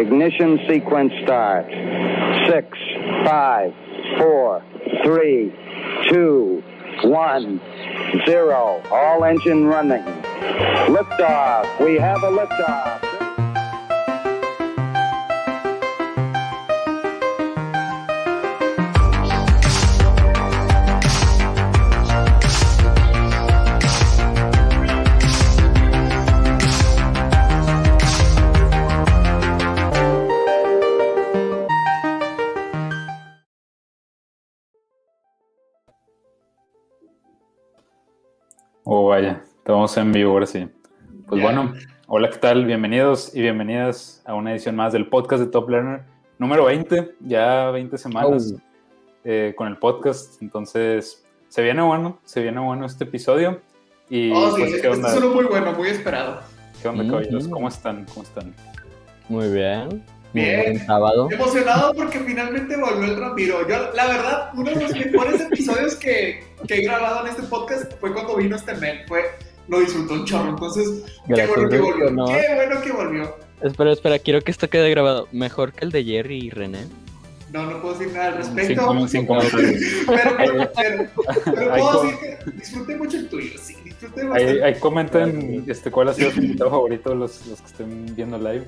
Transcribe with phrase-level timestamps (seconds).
[0.00, 1.66] Ignition sequence start.
[2.48, 2.66] Six,
[3.26, 3.74] five,
[4.16, 4.64] four,
[5.04, 5.52] three,
[6.08, 6.62] two,
[7.04, 7.60] one,
[8.24, 8.82] zero.
[8.90, 10.02] All engine running.
[10.88, 11.84] Liftoff.
[11.84, 13.09] We have a liftoff.
[39.90, 40.68] Estamos en vivo ahora sí.
[41.26, 41.74] Pues bueno,
[42.06, 42.64] hola, ¿qué tal?
[42.64, 46.02] Bienvenidos y bienvenidas a una edición más del podcast de Top Learner,
[46.38, 48.54] número 20, ya 20 semanas
[49.24, 50.40] eh, con el podcast.
[50.42, 53.62] Entonces, se viene bueno, se viene bueno este episodio.
[54.08, 56.40] Y, Oh, sí, pues, este es uno muy bueno, muy esperado.
[56.80, 57.48] ¿Qué onda, caballeros?
[57.48, 58.06] ¿Cómo están?
[58.14, 58.54] ¿Cómo están?
[59.28, 60.04] Muy bien.
[60.32, 60.86] Bien.
[60.86, 61.28] Sábado.
[61.32, 63.68] Emocionado porque finalmente volvió el Ramiro.
[63.68, 67.92] Yo, la verdad, uno de los mejores episodios que, que he grabado en este podcast
[67.98, 69.00] fue cuando vino este men.
[69.08, 69.22] Fue,
[69.70, 70.50] lo disfrutó un chorro.
[70.50, 71.02] Entonces,
[71.34, 72.10] qué bueno que volvió.
[72.10, 72.26] ¿no?
[72.26, 73.36] Qué bueno que volvió.
[73.62, 75.28] Espera, espera, quiero que esto quede grabado.
[75.32, 76.86] Mejor que el de Jerry y René.
[77.52, 79.08] No, no puedo decir nada al respecto.
[79.08, 79.74] sin comentarios.
[80.06, 81.10] Pero, pero, pero,
[81.44, 83.50] pero Ahí puedo decir que disfruté mucho el tuyo.
[83.60, 84.64] Sí, disfruté Ahí, bastante.
[84.64, 88.64] ahí comenten este, cuál ha sido su invitado favorito, los, los que estén viendo live.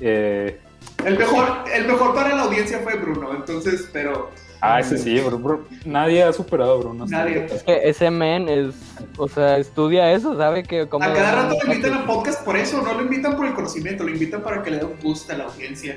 [0.00, 0.58] Eh,
[1.04, 3.34] El, mejor, el mejor para la audiencia fue Bruno.
[3.36, 4.30] Entonces, pero.
[4.72, 5.64] Ah, ese sí, bro, bro.
[5.84, 7.06] Nadie ha superado a Bruno.
[7.06, 7.46] Nadie.
[7.46, 8.74] Es que ese men es,
[9.16, 11.04] o sea, estudia eso, sabe que como...
[11.04, 14.04] A cada rato lo invitan al podcast por eso, no lo invitan por el conocimiento,
[14.04, 15.96] lo invitan para que le dé un boost a la audiencia.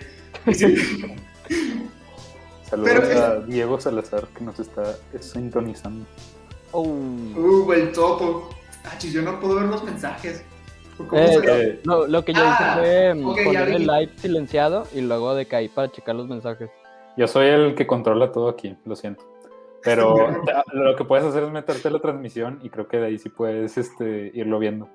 [0.53, 0.75] Sí,
[2.69, 6.05] Saludos Pero- a Diego Salazar que nos está sintonizando.
[6.73, 6.81] Oh.
[6.83, 8.49] uh, el topo.
[8.83, 10.43] Ah, chis, yo no puedo ver los mensajes.
[10.97, 14.11] ¿Cómo Eh, Eh, Lo, lo que yo Ah, hice fue ok, ya poner el live
[14.17, 16.69] silenciado y luego decaí para checar los mensajes.
[17.17, 19.23] Yo soy el que controla todo aquí, lo siento.
[19.83, 20.15] Pero
[20.73, 23.77] lo que puedes hacer es meterte la transmisión y creo que de ahí sí puedes
[23.77, 24.89] este, irlo viendo.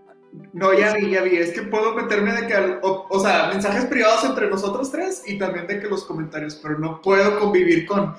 [0.54, 1.36] No, ya vi, ya vi.
[1.36, 5.22] Es que puedo meterme de que, al- o, o sea, mensajes privados entre nosotros tres
[5.26, 8.14] y también de que los comentarios, pero no puedo convivir con,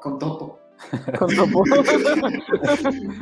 [0.00, 0.58] con Topo,
[1.18, 1.62] Con topo.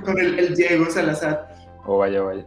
[0.04, 1.48] con el, el Diego Salazar.
[1.86, 2.46] O vaya, vaya.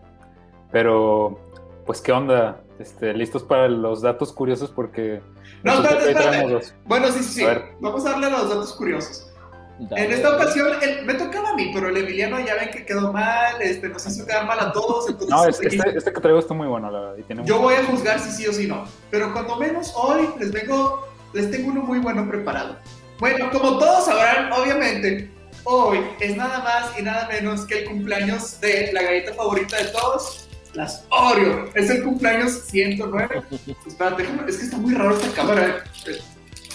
[0.72, 1.40] Pero,
[1.86, 2.62] pues, ¿qué onda?
[2.80, 4.70] Este, ¿Listos para los datos curiosos?
[4.70, 5.22] Porque
[5.64, 6.48] No, espérate, espérate.
[6.52, 6.74] dos.
[6.86, 7.46] Bueno, sí, sí, sí.
[7.46, 7.70] A.
[7.80, 9.32] Vamos a darle a los datos curiosos.
[9.80, 10.06] Dale.
[10.06, 13.12] En esta ocasión el- me tocaba a mí, pero el Emiliano ya ven que quedó
[13.12, 15.06] mal, este, nos hizo quedar mal a todos.
[15.10, 17.18] Entonces, No, es- este, este que traigo está muy bueno, la verdad.
[17.18, 18.86] y tiene yo un- voy a juzgar si sí o si no.
[19.12, 22.78] Pero cuando menos hoy les vengo, les tengo uno muy bueno preparado.
[23.20, 25.30] Bueno, como todos sabrán, obviamente,
[25.64, 29.86] hoy es nada más y nada menos que el cumpleaños de la galleta favorita de
[29.86, 30.45] todos,
[30.76, 31.70] las Oreo.
[31.74, 33.42] Es el cumpleaños 109.
[33.88, 35.84] Espérate, es que está muy raro esta cámara.
[36.08, 36.18] eh,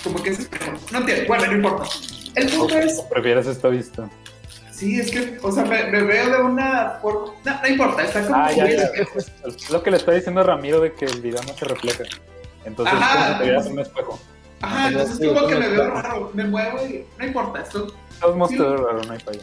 [0.03, 0.73] Como que es espejo.
[0.93, 1.25] No entiendo.
[1.29, 1.85] Bueno, no importa.
[2.35, 4.09] El punto es ¿O prefieres esta vista?
[4.73, 7.33] Sí, es que, o sea, me, me veo de una forma.
[7.45, 8.37] No, no importa, está como.
[8.37, 8.89] Ah, ya, ya.
[9.71, 12.05] lo que le está diciendo Ramiro de que el video no se refleja.
[12.65, 13.15] Entonces, Ajá.
[13.19, 14.19] como si te vieras en un espejo.
[14.63, 17.87] Ajá, entonces como que me veo raro, me muevo y no importa, esto.
[18.21, 18.39] Todos Sí.
[18.39, 19.41] mostrados raro, no hay falla.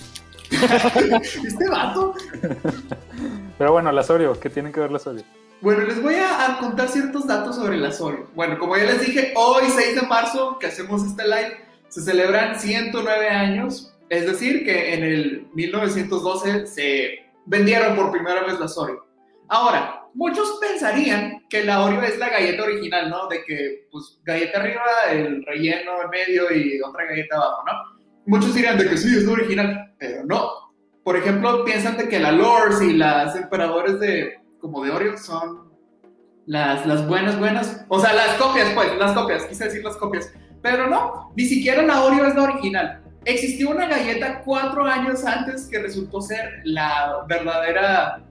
[1.45, 2.13] Este vato.
[3.57, 5.23] Pero bueno, las Oreo, ¿qué tienen que ver las Oreo?
[5.61, 8.27] Bueno, les voy a, a contar ciertos datos sobre la Oreo.
[8.35, 11.57] Bueno, como ya les dije, hoy, 6 de marzo, que hacemos este live,
[11.87, 13.95] se celebran 109 años.
[14.09, 19.05] Es decir, que en el 1912 se vendieron por primera vez las Oreo.
[19.49, 23.27] Ahora, muchos pensarían que la Oreo es la galleta original, ¿no?
[23.27, 27.97] De que, pues, galleta arriba, el relleno en medio y otra galleta abajo, ¿no?
[28.27, 30.66] Muchos dirían de que sí, es la original, pero no.
[31.07, 35.71] Por ejemplo, piensan de que la Lors y las emperadores de, como de Oreo son
[36.45, 37.85] las, las buenas, buenas.
[37.87, 40.33] O sea, las copias, pues, las copias, quise decir las copias.
[40.61, 43.03] Pero no, ni siquiera la Oreo es la original.
[43.23, 48.21] Existió una galleta cuatro años antes que resultó ser la verdadera,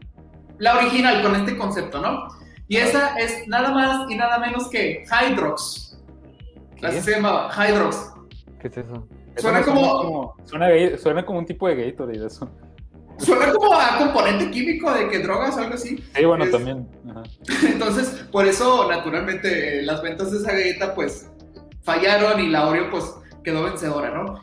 [0.59, 2.29] la original con este concepto, ¿no?
[2.69, 5.99] Y esa es nada más y nada menos que Hydrox.
[6.83, 8.13] Así se llamaba, Hydrox.
[8.61, 9.09] ¿Qué es eso?
[9.39, 12.51] Suena Eso como- suena, ga- suena como un tipo de Gatorade, eso.
[13.19, 16.03] Suena como a componente químico de que drogas o algo así.
[16.15, 16.87] Sí, bueno, Es- también.
[17.11, 17.23] Ajá.
[17.67, 21.31] Entonces, por eso, naturalmente, las ventas de esa galleta, pues,
[21.83, 23.05] fallaron y la Oreo, pues,
[23.43, 24.41] quedó vencedora, ¿no?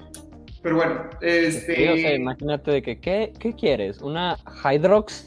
[0.62, 1.76] Pero bueno, este...
[1.76, 4.00] Sí, o sea, imagínate de que, ¿qué, ¿qué quieres?
[4.02, 5.26] ¿Una Hydrox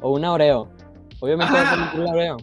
[0.00, 0.70] o una Oreo?
[1.20, 1.82] Obviamente vas a Ajá.
[1.82, 2.36] elegir la Oreo.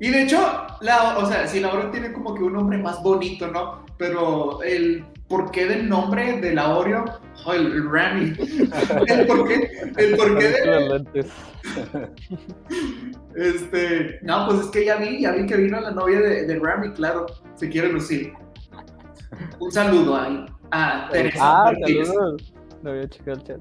[0.00, 0.38] Y de hecho,
[0.80, 3.84] la, o sea, si la Oreo tiene como que un nombre más bonito, ¿no?
[3.98, 7.04] Pero el porqué del nombre de la Oreo,
[7.44, 8.32] oh, el, el Rami.
[9.06, 11.26] El porqué, el porqué de.
[13.36, 16.58] Este, no, pues es que ya vi, ya vi que vino la novia de, de
[16.58, 18.32] Rami, claro, se quiere lucir.
[19.60, 21.38] Un saludo ahí a Teresa.
[21.40, 22.52] Ah, saludos.
[22.82, 23.60] No había checado el chat.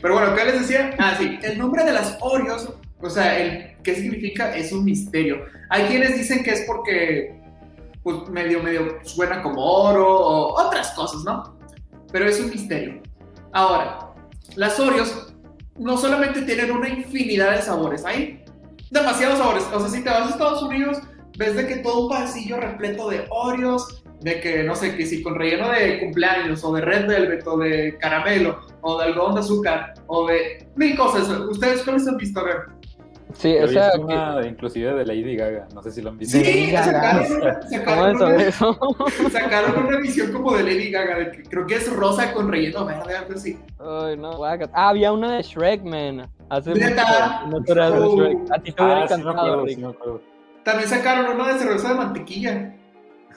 [0.00, 0.94] Pero bueno, ¿qué les decía?
[0.98, 5.44] Ah, sí, el nombre de las Oreos, o sea, el qué significa es un misterio.
[5.68, 7.40] Hay quienes dicen que es porque,
[8.02, 11.56] pues, medio, medio suena como oro o otras cosas, ¿no?
[12.12, 13.00] Pero es un misterio.
[13.52, 14.12] Ahora,
[14.56, 15.32] las Oreos
[15.78, 18.44] no solamente tienen una infinidad de sabores, hay
[18.90, 19.64] demasiados sabores.
[19.72, 20.98] O sea, si te vas a Estados Unidos,
[21.38, 25.22] ves de que todo un pasillo repleto de Oreos, de que no sé, que si
[25.22, 29.40] con relleno de cumpleaños, o de red velvet, o de caramelo, o de algodón de
[29.40, 31.28] azúcar, o de mil cosas.
[31.48, 32.40] ¿Ustedes cuáles han visto?
[32.40, 32.79] A ver.
[33.34, 36.18] Sí, He o sea, visto una inclusive de Lady Gaga, no sé si lo han
[36.18, 36.38] visto.
[36.38, 38.78] Sí, sacaron, una- ¿cómo sacaron, es una, eso?
[39.30, 42.84] sacaron una visión como de Lady Gaga, de que creo que es rosa con relleno
[42.84, 43.58] verde, algo así.
[43.78, 44.70] Ay, no, guácala.
[44.74, 46.28] Ah, había una de Shrek, man.
[46.48, 47.42] Hace ¿Neta?
[47.46, 47.72] mucho.
[47.72, 48.16] Una de Oh.
[48.16, 48.38] Shrek.
[48.50, 50.20] A ti te hubiera Ah, encantado.
[50.64, 52.74] También sacaron una de cerveza de mantequilla.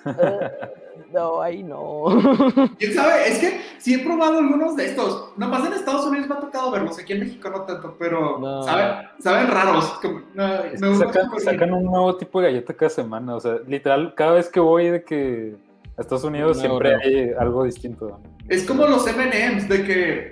[1.11, 2.05] No, ahí no.
[2.79, 3.27] ¿Quién sabe?
[3.27, 5.31] Es que sí he probado algunos de estos.
[5.37, 8.63] Nomás en Estados Unidos me ha tocado verlos, aquí en México no tanto, pero No.
[8.63, 9.85] saben, saben raros.
[10.01, 13.35] como- no, Es me que gusta sacan, un nuevo tipo de galleta cada semana.
[13.35, 15.55] O sea, literal, cada vez que voy de que
[15.97, 18.19] a Estados Unidos siempre hay algo distinto.
[18.49, 20.29] Es como los M&M's, de que,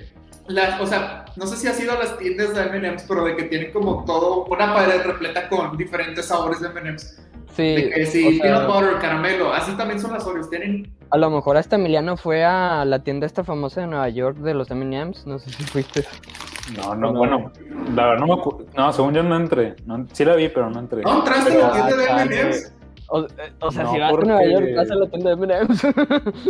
[0.47, 3.35] la, o sea, no sé si has ido a las tiendas de M&M's, pero de
[3.35, 7.21] que tienen como todo, una pared repleta con diferentes sabores de M&M's.
[7.55, 10.89] Sí, De que o sea, butter, caramelo, así también son las Oreos, tienen...
[11.09, 14.53] a lo mejor hasta Emiliano fue a la tienda esta famosa de Nueva York de
[14.53, 15.27] los M&M's.
[15.27, 16.05] No sé si fuiste.
[16.77, 17.19] No, no, No.
[17.19, 17.51] bueno,
[17.93, 18.41] la verdad no me
[18.77, 19.75] No, según yo no entré.
[19.85, 21.01] No, sí la vi, pero no entré.
[21.01, 22.73] ¿No entraste a la tienda de Ah, M&M's?
[23.09, 23.27] O,
[23.59, 25.87] o sea, No, si vas porque- a Nueva York, vas a la tienda de M&M's.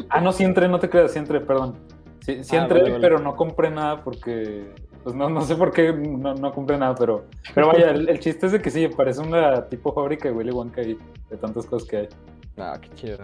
[0.10, 1.76] Ah, no, sí entré, no te creas, sí entré, perdón.
[2.20, 3.02] Sí, sí Ah, entré, vale, vale.
[3.02, 4.72] pero no compré nada porque.
[5.04, 7.26] Pues no, no sé por qué no, no compré nada, pero.
[7.56, 10.52] Pero vaya, el, el chiste es de que sí, parece una tipo fábrica de Willy
[10.52, 10.98] Wonka y
[11.30, 12.10] de tantas cosas que hay.
[12.58, 13.18] ah, qué chido.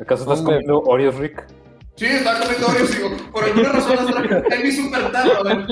[0.00, 0.56] ¿Acaso estás Hombre.
[0.56, 1.46] comiendo Oreos, Rick?
[1.96, 5.42] Sí, estaba comiendo Oreos, digo, por alguna razón las traje en mi super tarro, a
[5.42, 5.66] ver.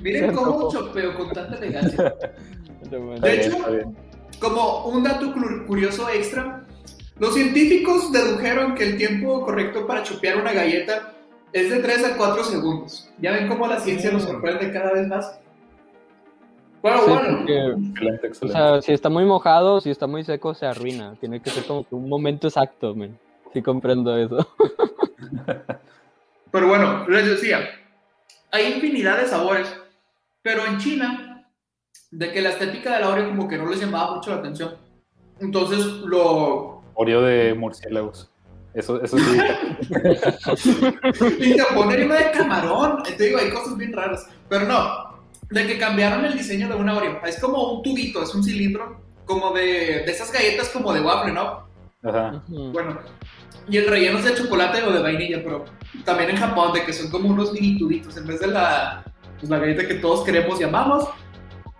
[0.00, 2.14] Miren cómo chopeo con tanta elegancia.
[3.20, 3.56] De hecho.
[4.40, 5.32] Como un dato
[5.66, 6.64] curioso extra,
[7.18, 11.14] los científicos dedujeron que el tiempo correcto para chupear una galleta
[11.52, 13.10] es de 3 a 4 segundos.
[13.18, 15.38] Ya ven cómo la ciencia nos sorprende cada vez más.
[16.80, 17.38] Bueno, Sí, bueno.
[17.38, 21.14] porque, Excelente, o sea, si está muy mojado, si está muy seco, se arruina.
[21.20, 23.16] Tiene que ser como que un momento exacto, man.
[23.52, 24.48] Sí comprendo eso.
[26.50, 27.60] Pero bueno, les decía,
[28.50, 29.72] hay infinidad de sabores,
[30.42, 31.48] pero en China,
[32.10, 34.76] de que la estética de la Oreo como que no les llamaba mucho la atención.
[35.40, 36.82] Entonces lo...
[36.94, 38.31] Oreo de murciélagos.
[38.74, 39.38] Eso, eso sí.
[41.38, 43.02] Y te ponen una de camarón.
[43.02, 44.26] Te digo, hay cosas bien raras.
[44.48, 45.12] Pero no,
[45.50, 47.20] de que cambiaron el diseño de una Oreo.
[47.26, 51.32] Es como un tubito, es un cilindro, como de, de esas galletas como de waffle,
[51.32, 51.68] ¿no?
[52.02, 52.42] Ajá.
[52.48, 52.98] Bueno,
[53.68, 55.64] y el relleno es de chocolate o de vainilla, pero
[56.04, 59.04] también en Japón, de que son como unos mini tubitos en vez de la,
[59.38, 61.08] pues, la galleta que todos queremos y amamos.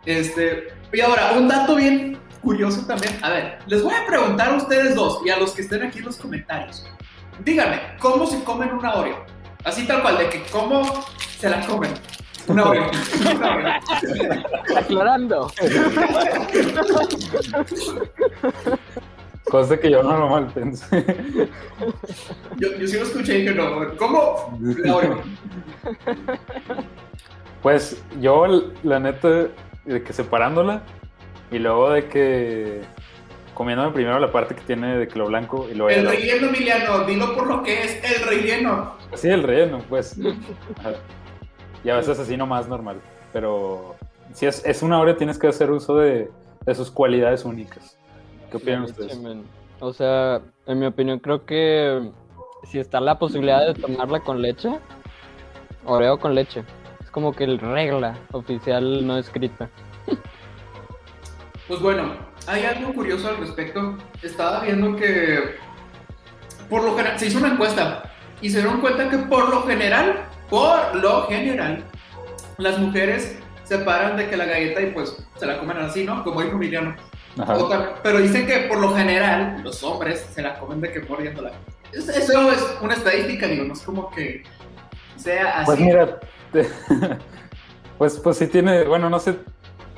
[0.05, 3.19] Este, y ahora, un dato bien curioso también.
[3.23, 6.01] A ver, les voy a preguntar a ustedes dos y a los que estén aquí
[6.01, 6.87] en los comentarios.
[7.45, 9.25] Díganme, ¿cómo se comen una Oreo?
[9.65, 10.83] Así tal cual, de que cómo
[11.39, 11.93] se la comen.
[12.49, 12.91] Una Oreo.
[14.77, 15.51] Aclarando.
[19.45, 21.49] Cosa que yo no normal pensé.
[22.57, 24.59] Yo, yo sí lo escuché y dije, no, ¿cómo?
[24.61, 25.23] La Oreo.
[27.63, 28.47] Pues yo,
[28.83, 29.49] la neta,
[29.85, 30.83] de que separándola
[31.53, 32.81] y luego de que
[33.55, 37.05] comiéndome primero la parte que tiene de que lo blanco y luego El relleno, Emiliano,
[37.05, 38.95] dilo por lo que es el relleno.
[39.15, 40.17] Sí, el relleno, pues.
[41.85, 43.01] Y a veces así nomás normal.
[43.33, 43.97] Pero
[44.33, 46.31] si es, es una Oreo, tienes que hacer uso de,
[46.65, 47.97] de sus cualidades únicas.
[48.51, 49.19] ¿Qué opinan ustedes?
[49.81, 52.11] O sea, en mi opinión, creo que
[52.65, 54.71] si está la posibilidad de tomarla con leche,
[55.85, 56.65] Oreo con leche.
[57.03, 59.69] Es como que el regla oficial no escrita.
[61.73, 62.13] Pues bueno,
[62.47, 63.97] hay algo curioso al respecto.
[64.23, 65.57] Estaba viendo que
[66.69, 68.03] por lo general se hizo una encuesta
[68.43, 71.83] y se dieron cuenta que por lo general, por lo general,
[72.59, 76.23] las mujeres se paran de que la galleta y pues se la comen así, ¿no?
[76.25, 76.95] Como dijo Emiliano.
[77.39, 77.55] Ajá.
[77.57, 81.01] O tam- Pero dicen que por lo general los hombres se la comen de que
[81.01, 81.53] mordiéndola.
[81.91, 84.43] Es- Eso es una estadística, digo, no es como que
[85.17, 85.65] sea así.
[85.65, 86.21] Pues mira,
[86.53, 86.69] te-
[87.97, 89.37] pues, pues sí tiene, bueno, no sé,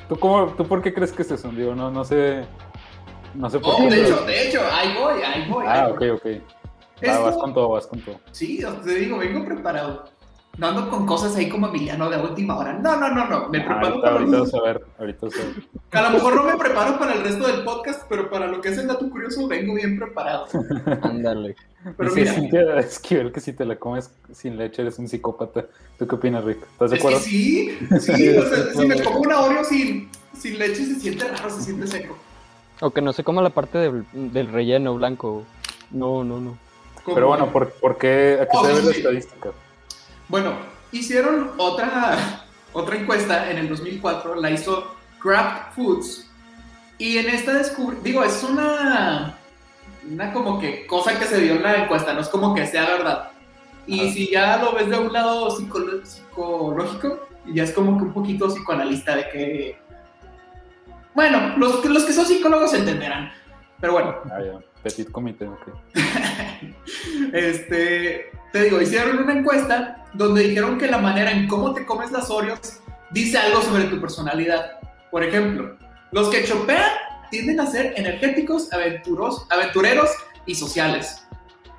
[0.09, 1.49] ¿Tú, cómo, ¿Tú por qué crees que es eso?
[1.49, 2.45] Digo, no, no sé.
[3.33, 3.95] No sé por Oh, qué.
[3.95, 5.65] de hecho, de hecho, ahí voy, ahí voy.
[5.67, 6.09] Ah, ahí ok, voy.
[6.11, 6.25] ok.
[7.01, 8.19] Esto- vas con todo, vas con todo.
[8.31, 10.05] Sí, te digo, vengo preparado.
[10.57, 12.73] No ando con cosas ahí como Emiliano de última hora.
[12.73, 13.49] No, no, no, no.
[13.49, 15.55] Me Ah, preparo ahorita, para ahorita vas a ver, ahorita vas a ver.
[15.91, 18.69] A lo mejor no me preparo para el resto del podcast, pero para lo que
[18.69, 20.47] es el dato curioso vengo bien preparado.
[21.01, 21.55] Ándale.
[21.97, 25.65] Pero Dice mira, Cintia Esquivel que si te la comes sin leche eres un psicópata.
[25.99, 26.63] ¿Tú qué opinas, Rick?
[26.63, 27.19] ¿Estás de es que acuerdo?
[27.23, 31.49] sí, sí, o sea, si me como una Oreo sin, sin leche se siente raro,
[31.49, 32.17] se siente seco.
[32.81, 35.43] O que no sé cómo la parte del, del relleno blanco.
[35.91, 36.57] No, no, no.
[37.13, 38.39] Pero bueno, ¿por, por qué?
[38.41, 39.49] ¿A qué Oh, se debe sí, la estadística?
[40.27, 40.53] Bueno,
[40.91, 46.29] hicieron otra, otra encuesta en el 2004, la hizo Kraft Foods.
[46.97, 49.37] Y en esta descubrí, digo, es una,
[50.09, 52.85] una como que cosa que se dio en la encuesta, no es como que sea
[52.85, 53.31] verdad.
[53.87, 54.09] Y Ajá.
[54.13, 59.15] si ya lo ves de un lado psicológico, ya es como que un poquito psicoanalista
[59.15, 59.77] de que...
[61.13, 63.31] Bueno, los, que- los que son psicólogos entenderán.
[63.79, 64.59] Pero bueno, Ah, ya.
[64.81, 65.67] Petit comité, ok.
[67.33, 72.09] este, te digo, hicieron una encuesta donde dijeron que la manera en cómo te comes
[72.13, 72.79] las Oreos
[73.11, 74.79] dice algo sobre tu personalidad.
[75.11, 75.75] Por ejemplo,
[76.13, 76.89] los que chopean
[77.29, 80.09] tienden a ser energéticos, aventuros, aventureros
[80.45, 81.27] y sociales.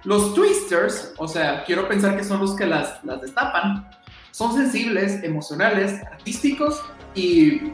[0.05, 3.89] Los twisters, o sea, quiero pensar que son los que las, las destapan,
[4.31, 6.83] son sensibles, emocionales, artísticos
[7.15, 7.73] y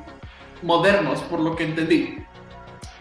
[0.63, 2.19] modernos, por lo que entendí.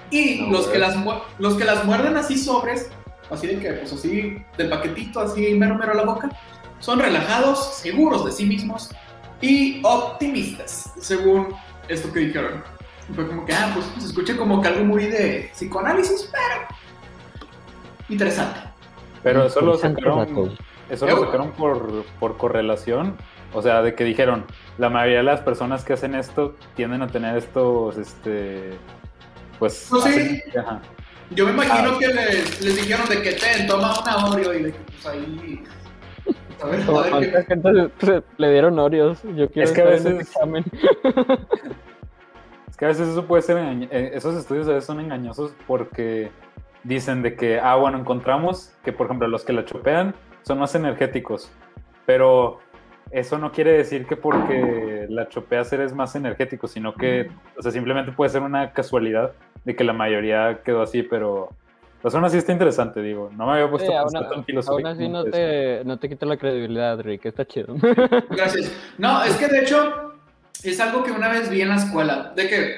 [0.10, 0.82] Y No, los, que güey.
[0.82, 0.96] las,
[1.38, 2.90] los que las muerden así sobres,
[3.32, 6.30] así de que, pues así, del paquetito, así mero mero a la boca,
[6.80, 8.90] son relajados, seguros de sí mismos
[9.42, 11.56] y optimistas, según
[11.88, 12.64] esto que dijeron.
[13.10, 16.68] Y Fue como que, ah, pues se escucha como que algo muy de psicoanálisis, pero
[18.10, 18.60] interesante.
[19.24, 20.56] Pero eso lo sacaron,
[20.90, 23.16] eso lo sacaron por, por correlación.
[23.54, 24.46] O sea, de que dijeron,
[24.78, 28.78] la mayoría de las personas que hacen esto tienden a tener estos, este,
[29.60, 29.88] pues...
[29.90, 30.10] Pues sí.
[30.10, 30.82] hacen- ajá.
[31.32, 31.98] Yo me imagino Ah.
[32.00, 35.64] que les, les dijeron de que ten, toma una Oreo y de que pues ahí...
[36.62, 39.22] A ver, a Como ver qué- ¿Cuánta gente se- le dieron Oreos?
[39.36, 40.64] Yo quiero Es que a veces- examen.
[42.70, 45.54] Es que a veces eso puede ser, engañ- eh, esos estudios a veces son engañosos
[45.68, 46.32] porque
[46.84, 50.74] dicen de que, ah, bueno, encontramos que, por ejemplo, los que la chopean son más
[50.76, 51.52] energéticos,
[52.06, 52.60] pero
[53.12, 57.72] eso no quiere decir que porque la chopeas eres más energético, sino que, o sea,
[57.72, 61.50] simplemente puede ser una casualidad de que la mayoría quedó así, pero
[62.02, 64.34] pues aún así está interesante, digo, no me había puesto Sí, a aún, pensar tan
[64.38, 64.88] aún filosófico.
[64.90, 67.26] así no te, no te quita la credibilidad, Rick.
[67.28, 67.76] Está chido.
[68.30, 68.72] Gracias.
[68.98, 70.14] No, es que de hecho
[70.64, 72.74] es algo que una vez vi en la escuela, de que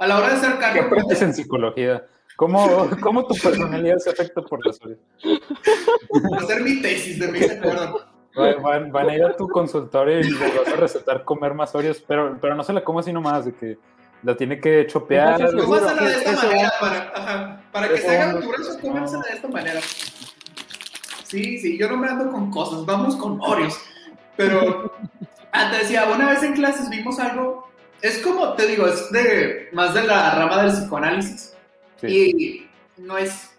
[0.00, 2.04] a la hora de ser ¿Qué cargo, aprendes en psicología?
[2.36, 4.98] ¿Cómo, cómo tu personalidad se afecta por las Oreos?
[6.42, 8.00] hacer mi tesis de mi acuerdo.
[8.34, 11.74] Van, van- van a ir a tu consultorio y les vas a recetar comer más
[11.74, 13.78] Oreos, pero, pero no se la coma así nomás, de que
[14.22, 15.38] la tiene que chopear.
[15.38, 15.80] Pues Seguro.
[15.80, 19.48] de esta Eso- manera para, ajá, para que se haga no- natural, cómensela de esta
[19.48, 19.80] manera.
[21.24, 23.78] Sí, sí, yo no me ando con cosas, vamos con Oreos.
[24.36, 24.92] Pero,
[25.52, 27.68] ah, te decía, una vez en clases vimos algo,
[28.00, 31.54] es como, te digo, es de más de la rama del psicoanálisis.
[32.00, 32.68] Sí.
[32.96, 33.50] Y no es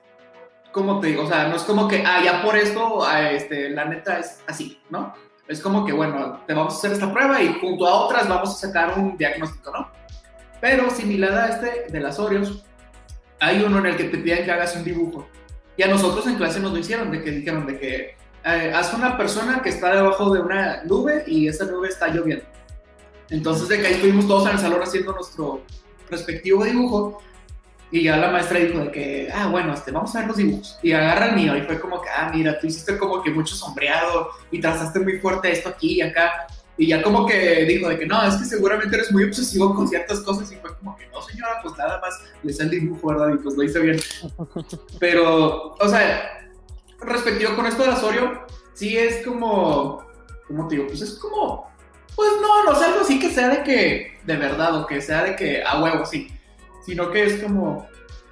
[0.72, 3.70] como te digo, o sea, no es como que, ah, ya por esto, ah, este,
[3.72, 5.14] la neta es así, ¿no?
[5.48, 8.50] Es como que, bueno, te vamos a hacer esta prueba y junto a otras vamos
[8.52, 9.90] a sacar un diagnóstico, ¿no?
[10.62, 12.64] Pero similar a este de las Oreos,
[13.40, 15.28] hay uno en el que te piden que hagas un dibujo.
[15.78, 18.94] Y a nosotros en clase nos lo hicieron, de que dijeron de que eh, haz
[18.94, 22.46] una persona que está debajo de una nube y esa nube está lloviendo.
[23.30, 25.64] Entonces de que ahí estuvimos todos en el salón haciendo nuestro
[26.10, 27.22] respectivo dibujo
[27.92, 30.78] y ya la maestra dijo de que, ah, bueno, este, vamos a ver los dibujos.
[30.84, 33.56] Y agarra el mío y fue como que, ah, mira, tú hiciste como que mucho
[33.56, 36.48] sombreado y trazaste muy fuerte esto aquí y acá.
[36.82, 39.86] Y ya como que dijo de que no, es que seguramente eres muy obsesivo con
[39.88, 43.10] ciertas cosas y fue como que no, señora, pues nada más le hice el dibujo,
[43.10, 43.34] ¿verdad?
[43.34, 44.00] Y pues lo hice bien.
[45.00, 46.50] Pero, o sea,
[47.02, 50.06] respectivo con esto de las Oreo, sí es como,
[50.48, 50.88] ¿cómo te digo?
[50.88, 51.70] Pues es como,
[52.16, 55.24] pues no, no es algo así que sea de que, de verdad, o que sea
[55.24, 56.30] de que a huevo, sí.
[56.86, 57.88] Sino que es como,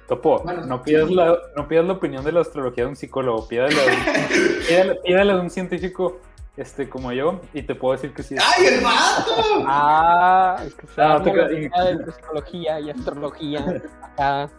[0.08, 3.46] Topo, Bueno, no, pidas la, no pidas la opinión de la astrología de un psicólogo,
[3.46, 6.18] pídala de un, pídala- pídala de un científico
[6.58, 8.34] este, como yo y te puedo decir que sí.
[8.38, 9.64] ¡ay, el vato!
[9.66, 11.52] Ah, es que Ah, la creas.
[11.52, 13.82] idea de psicología y astrología.
[14.02, 14.50] Acá.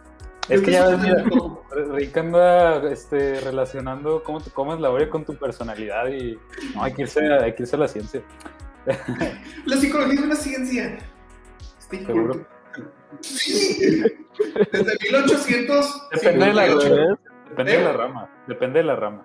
[0.48, 1.24] Es que ya ves, mira,
[1.92, 6.36] Rick anda este, relacionando cómo te comes la Oreo con tu personalidad y
[6.74, 8.22] no, hay que irse, a- hay que irse a la ciencia.
[9.66, 10.98] La psicología es una ciencia.
[11.78, 12.46] Estoy Seguro.
[13.20, 14.02] Sí.
[14.72, 16.08] Desde 1800.
[16.12, 17.18] Depende de la, 58.
[17.50, 19.22] depende de la rama, depende de la rama.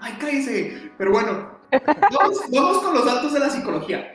[0.00, 0.90] Ay, cállese.
[0.98, 4.14] Pero bueno, vamos, vamos con los datos de la psicología.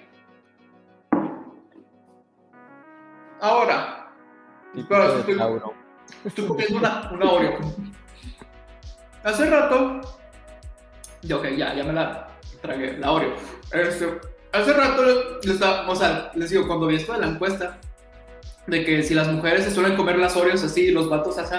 [3.41, 4.11] Ahora,
[6.25, 7.57] estoy- comiendo una, una Oreo.
[9.23, 10.01] Hace rato,
[11.21, 12.27] ya, ok, ya, ya me la
[12.61, 13.33] tragué, la Oreo.
[13.71, 14.19] Este,
[14.53, 17.77] hace rato le- le estaba- o sea, les digo, cuando vi esto de la encuesta,
[18.67, 21.55] de que si las mujeres se suelen comer las Oreos así los vatos así,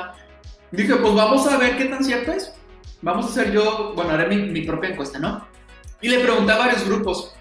[0.70, 2.54] dije, pues vamos a ver qué tan cierto es.
[3.02, 5.46] Vamos a hacer yo, bueno, haré mi, mi propia encuesta, ¿no?
[6.04, 7.34] Y le pregunté a varios grupos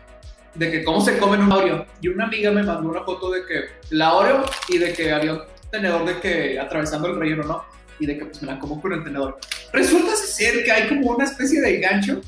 [0.55, 1.85] de que cómo se comen un Oreo.
[1.99, 5.33] Y una amiga me mandó una foto de que la Oreo y de que había
[5.33, 7.65] un tenedor de que atravesando el relleno, ¿no?
[7.99, 9.37] Y de que pues me la como con el tenedor.
[9.73, 12.21] Resulta ser que hay como una especie de gancho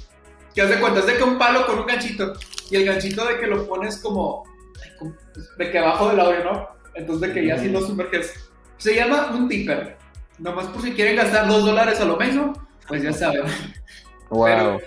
[0.54, 2.34] que haz de cuenta, es de que un palo con un ganchito.
[2.70, 4.44] Y el ganchito de que lo pones como,
[5.00, 6.70] pues, de que abajo del Oreo, ¿no?
[6.96, 8.34] Entonces de que ya así lo sumerges.
[8.76, 9.96] Se llama un tipper.
[10.38, 12.58] Nomás por si quieren gastar dos dólares a lo menos,
[12.90, 13.44] pues ya saben.
[14.30, 14.82] Wow.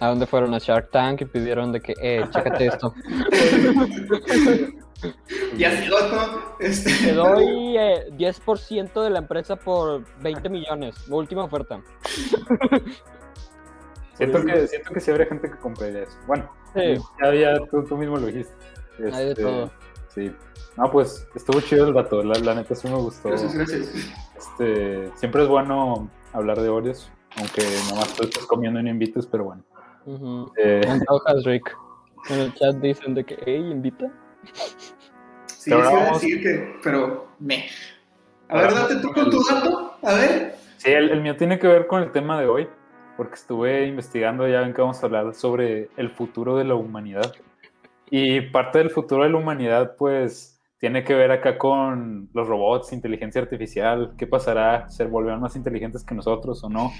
[0.00, 2.92] ¿A dónde fueron a Shark Tank y pidieron de que, eh, chécate esto?
[5.56, 10.96] Y así otro, este, Te doy eh, 10% de la empresa por 20 millones.
[11.08, 11.82] Última oferta.
[14.14, 16.16] Siento que, siento que sí habría gente que compraría eso.
[16.26, 16.96] Bueno, Sí.
[17.22, 18.54] ya, ya tú, tú mismo lo dijiste.
[19.12, 19.70] Hay de Este, todo.
[20.08, 20.32] Sí.
[20.78, 23.28] No, pues estuvo chido el dato, la, la neta sí me gustó.
[23.28, 23.88] Gracias, gracias.
[24.36, 29.26] Este, siempre es bueno hablar de Oreos, aunque nomás tú estés comiendo y no invites,
[29.26, 29.62] pero bueno.
[30.56, 30.80] Eh,
[31.44, 31.76] Rick.
[32.30, 34.06] En el chat dicen de que, hey, invita.
[35.46, 37.64] Sí, Pero sí iba a vamos- decir que, pero me.
[38.48, 39.92] A ver, date tú con tu dato.
[40.02, 40.54] A ver.
[40.76, 42.68] sí, el, el mío tiene que ver con el tema de hoy,
[43.16, 47.32] porque estuve investigando, ya ven que vamos a hablar sobre el futuro de la humanidad.
[48.10, 52.92] Y parte del futuro de la humanidad, pues, tiene que ver acá con los robots,
[52.92, 56.92] inteligencia artificial, qué pasará, se volverán más inteligentes que nosotros o no.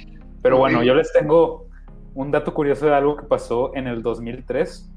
[0.42, 1.68] Pero bueno, yo les tengo
[2.16, 4.90] un dato curioso de algo que pasó en el 2003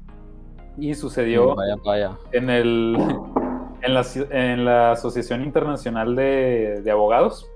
[0.78, 2.10] y sucedió Vaya, vaya.
[2.32, 2.96] en, el,
[3.82, 7.46] en, la, en la Asociación Internacional de, de Abogados.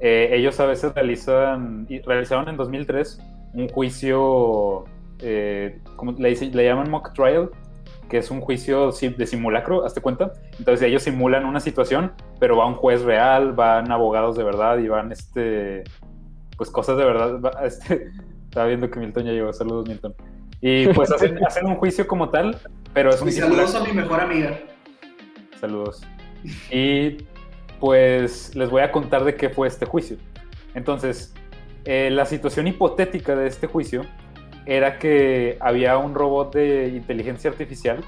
[0.00, 3.20] Eh, ellos a veces realizan, realizaron en 2003
[3.54, 4.84] un juicio,
[5.20, 7.50] eh, como le, le llaman mock trial,
[8.08, 10.32] que es un juicio de simulacro, hazte cuenta.
[10.58, 14.88] Entonces ellos simulan una situación, pero va un juez real, van abogados de verdad y
[14.88, 15.84] van, este,
[16.58, 17.40] pues cosas de verdad.
[17.40, 18.10] va- este,
[18.54, 20.14] estaba viendo que Milton ya llegó, saludos Milton.
[20.60, 22.56] Y pues hacen, hacen un juicio como tal,
[22.92, 23.66] pero es un Y simulacro.
[23.66, 24.60] saludos a mi mejor amiga.
[25.60, 26.02] Saludos.
[26.70, 27.16] Y
[27.80, 30.18] pues les voy a contar de qué fue este juicio.
[30.76, 31.34] Entonces,
[31.84, 34.02] eh, la situación hipotética de este juicio
[34.66, 38.04] era que había un robot de inteligencia artificial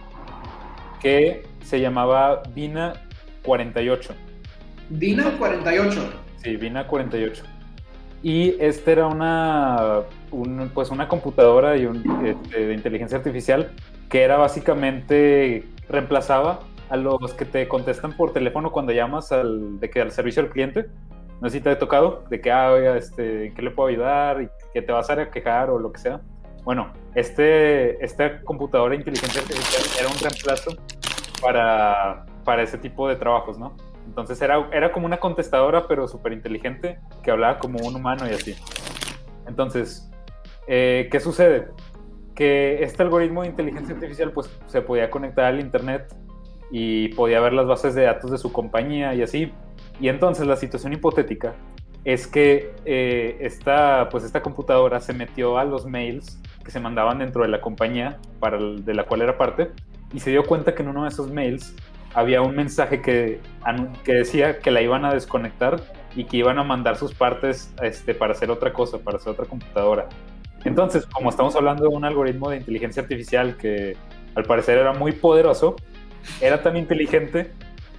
[1.03, 2.93] que se llamaba Vina
[3.43, 4.15] 48.
[4.91, 6.13] Dina 48.
[6.37, 7.43] Sí, Vina 48.
[8.23, 13.73] Y este era una, un- pues una computadora y un, este, de inteligencia artificial
[14.09, 19.91] que era básicamente reemplazaba a los que te contestan por teléfono cuando llamas al, de
[19.91, 20.87] que al servicio al cliente.
[21.41, 23.89] No sé si te ha tocado, de que, ah, oiga, este, ¿en qué le puedo
[23.89, 24.41] ayudar?
[24.43, 26.21] Y que te vas a quejar o lo que sea.
[26.65, 30.71] Bueno, este, esta computadora de inteligencia artificial era un reemplazo
[31.43, 33.77] para, para ese tipo de trabajos, ¿no?
[34.07, 38.33] Entonces era, era como una contestadora, pero súper inteligente, que hablaba como un humano y
[38.33, 38.55] así.
[39.47, 40.11] Entonces,
[40.67, 41.69] eh, ¿qué sucede?
[42.35, 46.15] Que este algoritmo de inteligencia artificial pues, se podía conectar al Internet
[46.71, 49.53] y podía ver las bases de datos de su compañía y así.
[50.01, 51.55] Y entonces la situación hipotética
[52.05, 57.19] es que eh, esta, pues esta computadora se metió a los mails que se mandaban
[57.19, 59.71] dentro de la compañía para el- de la cual era parte
[60.13, 61.75] y se dio cuenta que en uno de esos mails
[62.15, 63.41] había un mensaje que,
[64.05, 65.81] que decía que la iban a desconectar
[66.15, 69.45] y que iban a mandar sus partes este, para hacer otra cosa, para hacer otra
[69.45, 70.09] computadora.
[70.67, 73.97] Entonces, como estamos hablando de un algoritmo de inteligencia artificial que
[74.35, 75.77] al parecer era muy poderoso,
[76.41, 77.53] era tan inteligente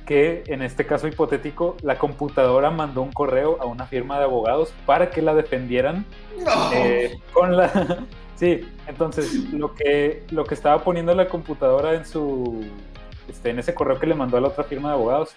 [0.05, 4.73] que en este caso hipotético, la computadora mandó un correo a una firma de abogados
[4.85, 6.05] para que la defendieran
[6.37, 6.71] No.
[6.73, 12.65] eh, con la sí entonces lo que lo que estaba poniendo la computadora en su
[13.27, 15.35] este, en ese correo que le mandó a la otra firma de abogados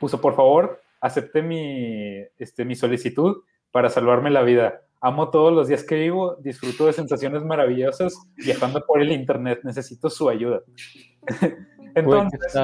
[0.00, 5.68] puso por favor acepte mi este mi solicitud para salvarme la vida amo todos los
[5.68, 10.60] días que vivo disfruto de sensaciones maravillosas viajando por el internet necesito su ayuda
[11.94, 12.54] entonces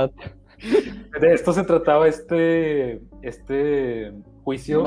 [1.21, 4.13] de esto se trataba este este
[4.45, 4.85] juicio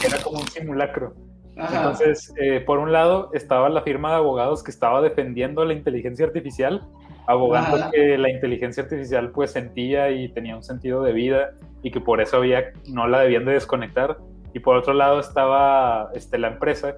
[0.00, 1.14] que era como un simulacro
[1.58, 1.76] Ajá.
[1.78, 6.26] entonces, eh, por un lado, estaba la firma de abogados que estaba defendiendo la inteligencia
[6.26, 6.82] artificial,
[7.26, 7.90] abogando Ajá.
[7.90, 12.20] que la inteligencia artificial pues sentía y tenía un sentido de vida y que por
[12.20, 14.18] eso había, no la debían de desconectar.
[14.56, 16.96] Y por otro lado estaba este, la empresa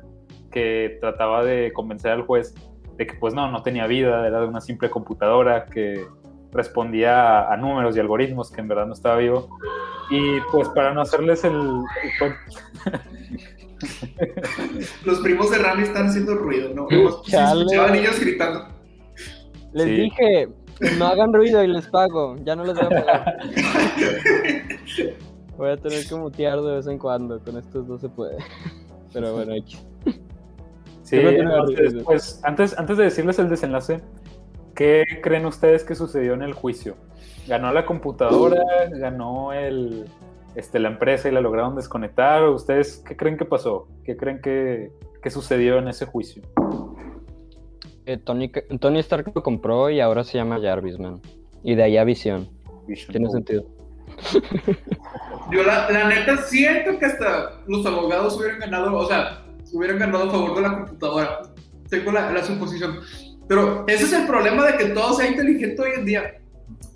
[0.53, 2.55] que trataba de convencer al juez
[2.97, 6.07] de que pues no, no tenía vida, era de una simple computadora, que
[6.53, 9.49] respondía a, a números y algoritmos, que en verdad no estaba vivo.
[10.09, 11.53] Y pues para no hacerles el,
[15.05, 16.87] Los primos de Rami están haciendo ruido, ¿no?
[16.88, 18.68] Escuchaban niños gritando.
[19.73, 19.90] Les Sí.
[19.97, 20.49] dije,
[20.97, 22.37] no hagan ruido y les pago.
[22.44, 23.38] Ya no les voy a pagar.
[25.59, 27.40] Voy a tener que mutear de vez en cuando.
[27.40, 28.37] Con estos no se puede.
[29.12, 29.85] Pero bueno, X.
[31.03, 32.05] Sí, ruido.
[32.05, 34.01] pues antes, antes de decirles el desenlace,
[34.75, 36.97] ¿qué creen ustedes que sucedió en el juicio?
[37.49, 38.62] ¿Ganó la computadora?
[38.90, 40.05] ¿Ganó el,
[40.55, 42.44] este, la empresa y la lograron desconectar?
[42.44, 43.88] ¿O ¿Ustedes qué creen que pasó?
[44.05, 44.92] ¿Qué creen que,
[45.23, 46.42] que sucedió en ese juicio?
[48.07, 51.21] Eh, Tony, Tony Stark lo compró y ahora se llama Jarvis, man.
[51.64, 52.49] Y de ahí a Visión.
[53.11, 53.64] Tiene sentido.
[55.50, 60.24] Yo la, la neta siento que hasta los abogados hubieran ganado, o sea, hubieran ganado
[60.24, 61.42] a favor de la computadora.
[61.88, 62.98] Tengo la, la suposición.
[63.48, 66.34] Pero ese es el problema de que todo sea inteligente hoy en día.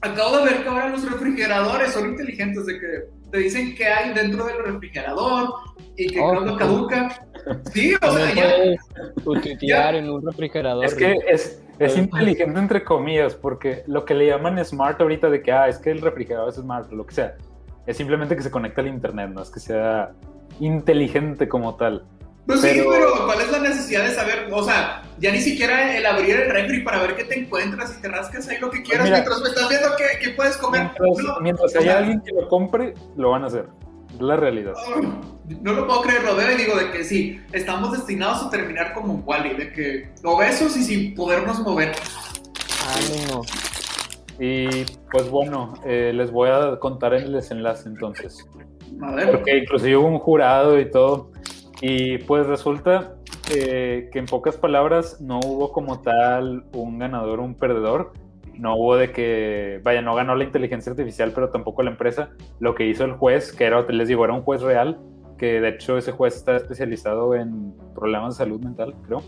[0.03, 2.87] Acabo de ver que ahora los refrigeradores son inteligentes, de que
[3.31, 5.49] te dicen qué hay dentro del refrigerador
[5.97, 7.27] y que Oh, cuando caduca.
[7.73, 8.77] Sí, o sea, ya.
[9.25, 10.85] tuitear en un refrigerador.
[10.85, 15.41] Es que es, es inteligente entre comillas, porque lo que le llaman smart ahorita de
[15.43, 17.37] que, ah, es que el refrigerador es smart o lo que sea,
[17.87, 20.13] es simplemente que se conecta al internet, no es que sea
[20.61, 22.05] inteligente como tal.
[22.47, 24.49] Pues sí, Pero- pero ¿cuál es la necesidad de saber?
[24.53, 28.03] O sea, ya ni siquiera el abrir el refri para ver qué te encuentras y
[28.03, 29.19] te rascas ahí lo que quieras mira.
[29.19, 30.91] mientras me estás viendo qué, qué puedes comer.
[30.99, 33.67] Mientras, No, mientras o haya sea, alguien que lo compre, lo van a hacer.
[34.13, 34.73] Es la realidad.
[35.61, 38.93] No lo puedo creer, lo veo y digo de que sí, estamos destinados a terminar
[38.93, 41.93] como Wally, de que obesos y sin podernos mover.
[42.97, 43.43] Ánimo.
[44.39, 48.47] Y pues bueno, eh, les voy a contar el desenlace entonces.
[49.01, 51.31] A ver, Porque inclusive hubo un jurado y todo.
[51.81, 53.17] Y pues resulta
[53.55, 58.13] eh, que en pocas palabras no hubo como tal un ganador o un perdedor.
[58.55, 62.31] No hubo de que, vaya, no ganó la inteligencia artificial, pero tampoco la empresa.
[62.61, 65.01] Lo que hizo el juez, que era, les digo, era un juez real,
[65.39, 69.23] que de hecho ese juez está especializado en problemas de salud mental, creo.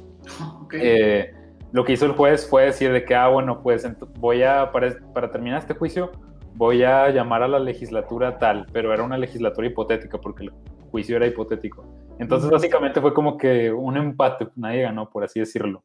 [0.62, 0.74] ok.
[0.74, 1.34] Eh,
[1.74, 3.84] lo que hizo el juez fue decir de que, ah, bueno, pues
[4.20, 6.12] voy a, para, para terminar este juicio,
[6.54, 10.52] voy a llamar a la legislatura tal, pero era una legislatura hipotética porque el
[10.92, 11.84] juicio era hipotético.
[12.20, 15.82] Entonces, básicamente fue como que un empate, nadie ganó, por así decirlo.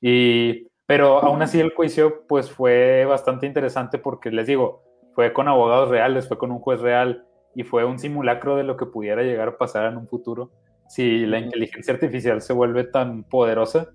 [0.00, 4.84] Y, pero aún así el juicio, pues fue bastante interesante porque, les digo,
[5.16, 8.76] fue con abogados reales, fue con un juez real y fue un simulacro de lo
[8.76, 10.52] que pudiera llegar a pasar en un futuro
[10.86, 13.90] si la inteligencia artificial se vuelve tan poderosa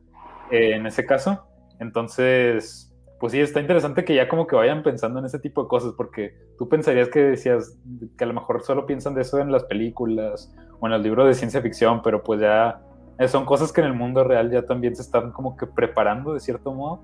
[0.52, 1.48] eh, en ese caso.
[1.80, 5.68] Entonces, pues sí, está interesante que ya como que vayan pensando en ese tipo de
[5.68, 7.78] cosas, porque tú pensarías que decías
[8.18, 11.28] que a lo mejor solo piensan de eso en las películas o en los libros
[11.28, 12.82] de ciencia ficción, pero pues ya
[13.18, 16.34] eh, son cosas que en el mundo real ya también se están como que preparando
[16.34, 17.04] de cierto modo.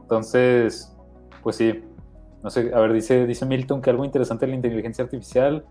[0.00, 0.96] Entonces,
[1.42, 1.84] pues sí,
[2.42, 5.66] no sé, a ver, dice, dice Milton que algo interesante de la inteligencia artificial.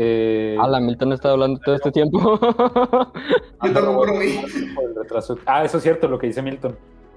[0.00, 2.18] Eh, Ah, la Milton ha estado hablando todo este tiempo.
[2.40, 4.38] Yo tampoco lo vi.
[4.74, 5.36] por el retraso.
[5.44, 6.76] Ah, eso es cierto, lo que dice Milton.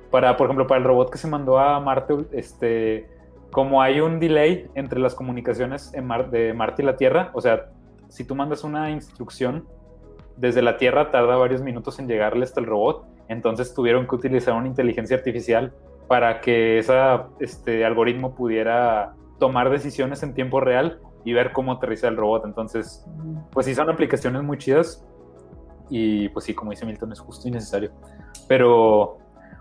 [0.10, 3.08] Para, por ejemplo, para el robot que se mandó a Marte, este,
[3.52, 7.40] como hay un delay entre las comunicaciones en Mar- de Marte y la Tierra, o
[7.42, 7.68] sea,
[8.10, 9.66] si tú mandas una instrucción
[10.36, 14.54] desde la Tierra tarda varios minutos en llegarle hasta el robot, entonces tuvieron que utilizar
[14.56, 15.72] una inteligencia artificial
[16.08, 16.94] para que ese
[17.40, 22.46] este, algoritmo pudiera tomar decisiones en tiempo real y ver cómo aterriza el robot.
[22.46, 23.06] Entonces,
[23.52, 25.06] pues sí, son aplicaciones muy chidas
[25.90, 27.92] y pues sí, como dice Milton, es justo y necesario.
[28.48, 29.18] Pero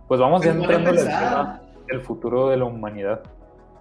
[0.09, 3.21] pues vamos ya Es buena entrando en el tema del futuro de la humanidad.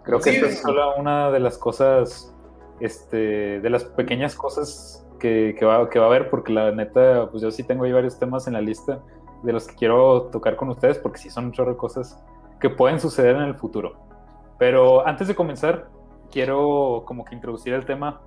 [0.04, 2.34] Creo que Sí, esta de- es solo una de las cosas,
[2.80, 7.30] este, de las pequeñas cosas que, que va, que va a haber, porque la neta,
[7.30, 9.00] pues yo sí tengo ahí varios temas en la lista
[9.44, 12.22] de los que quiero tocar con ustedes, porque sí son un chorro de cosas
[12.60, 13.94] que pueden suceder en el futuro.
[14.58, 15.88] Pero antes de comenzar,
[16.32, 18.22] quiero como que introducir el tema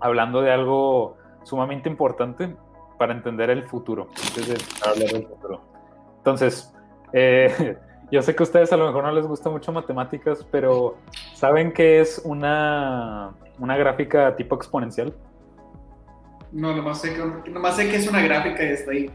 [0.00, 2.54] hablando de algo sumamente importante
[2.98, 5.60] para entender el futuro, antes de empezar a hablar del futuro.
[6.18, 6.74] Entonces,
[7.12, 7.76] eh,
[8.10, 10.96] yo sé que a ustedes a lo mejor no les gusta mucho matemáticas, pero
[11.34, 15.14] ¿saben qué es una, una gráfica tipo exponencial?
[16.52, 19.10] No, nomás sé, que, nomás sé que es una gráfica y está ahí.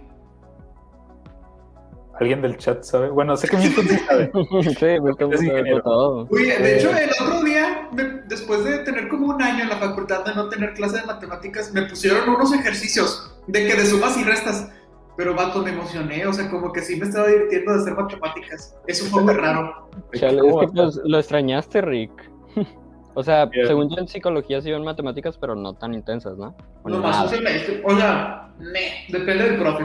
[2.21, 3.10] ¿Alguien del chat sabe?
[3.10, 4.31] Bueno, sé que Milton sí sabe.
[4.79, 5.81] sí, me está Es ingeniero.
[5.81, 6.27] todo.
[6.29, 6.60] Uy, Eh.
[6.62, 10.23] de hecho, el otro día, me- después de tener como un año en la facultad
[10.23, 14.23] de no tener clase de matemáticas, me pusieron unos ejercicios de que de sumas y
[14.23, 14.69] restas.
[15.17, 18.75] Pero, vato, me emocioné, o sea, como que sí me estaba divirtiendo de hacer matemáticas.
[18.88, 19.89] Eso fue muy raro.
[20.13, 22.12] Chale, es que pues, lo extrañaste, Rick.
[23.13, 23.67] O sea, Bien.
[23.67, 26.55] según yo en psicología sí ven matemáticas, pero no tan intensas, ¿no?
[26.84, 27.23] O Nomás nada.
[27.23, 27.81] un semestre.
[27.84, 29.84] O sea, ne, depende del profe.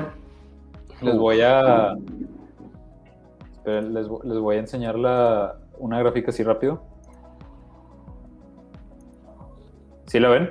[1.03, 1.95] Les voy a.
[3.65, 6.83] Les, les, voy a enseñar la, una gráfica así rápido.
[10.07, 10.51] ¿Sí la ven?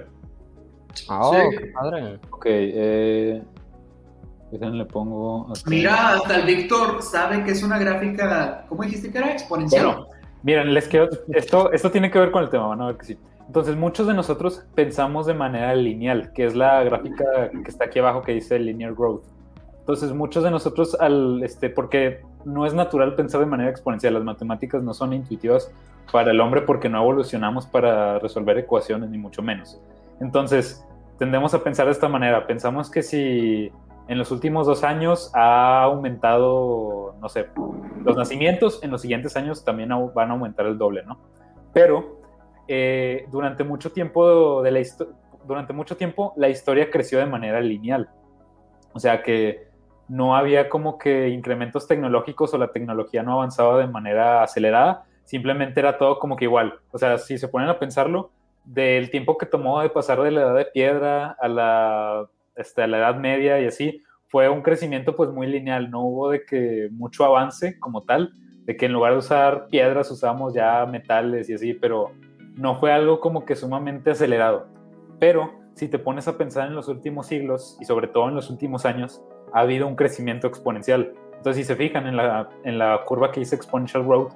[1.10, 2.20] Ah, qué padre.
[2.32, 3.42] Ok, eh.
[4.52, 5.52] Le pongo.
[5.66, 9.32] Mira, hasta el Víctor sabe que es una gráfica, ¿cómo dijiste que era?
[9.32, 10.08] Exponencial.
[10.44, 13.06] Miren, les quedo, esto, esto tiene que ver con el tema, van a ver que
[13.06, 13.18] sí.
[13.48, 18.00] Entonces, muchos de nosotros pensamos de manera lineal, que es la gráfica que está aquí
[18.00, 19.24] abajo que dice linear growth.
[19.86, 24.24] Entonces, muchos de nosotros, al, este, porque no es natural pensar de manera exponencial, las
[24.24, 25.72] matemáticas no son intuitivas
[26.12, 29.80] para el hombre porque no evolucionamos para resolver ecuaciones, ni mucho menos.
[30.20, 30.84] Entonces,
[31.20, 32.48] tendemos a pensar de esta manera.
[32.48, 33.72] Pensamos que si
[34.08, 37.46] en los últimos dos años ha aumentado, no sé,
[38.04, 41.20] los nacimientos, en los siguientes años también van a aumentar el doble, ¿no?
[41.74, 42.22] Pero
[42.68, 44.82] eh, durante mucho tiempo de la
[45.46, 48.10] durante mucho tiempo la historia creció de manera lineal.
[48.94, 49.75] O sea que
[50.08, 55.80] no había como que incrementos tecnológicos o la tecnología no avanzaba de manera acelerada, simplemente
[55.80, 56.80] era todo como que igual.
[56.92, 58.32] O sea, si se ponen a pensarlo,
[58.66, 62.88] del tiempo que tomó de pasar de la edad de piedra a la, este, a
[62.88, 66.90] la edad media y así, fue un crecimiento pues muy lineal, no hubo de que
[66.92, 68.34] mucho avance como tal,
[68.66, 72.12] de que en lugar de usar piedras usamos ya metales y así, pero
[72.56, 74.68] no fue algo como que sumamente acelerado.
[75.20, 78.50] Pero si te pones a pensar en los últimos siglos y sobre todo en los
[78.50, 79.22] últimos años,
[79.54, 81.14] ha habido un crecimiento exponencial.
[81.38, 84.34] Entonces, si se fijan en la, en la curva que dice Exponential Growth,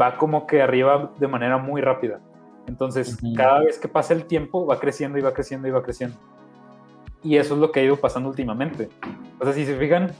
[0.00, 2.20] va como que arriba de manera muy rápida.
[2.66, 6.16] Entonces, cada vez que pasa el tiempo, va creciendo y va creciendo y va creciendo.
[7.22, 8.88] Y eso es lo que ha ido pasando últimamente.
[9.38, 10.12] O sea, si se fijan,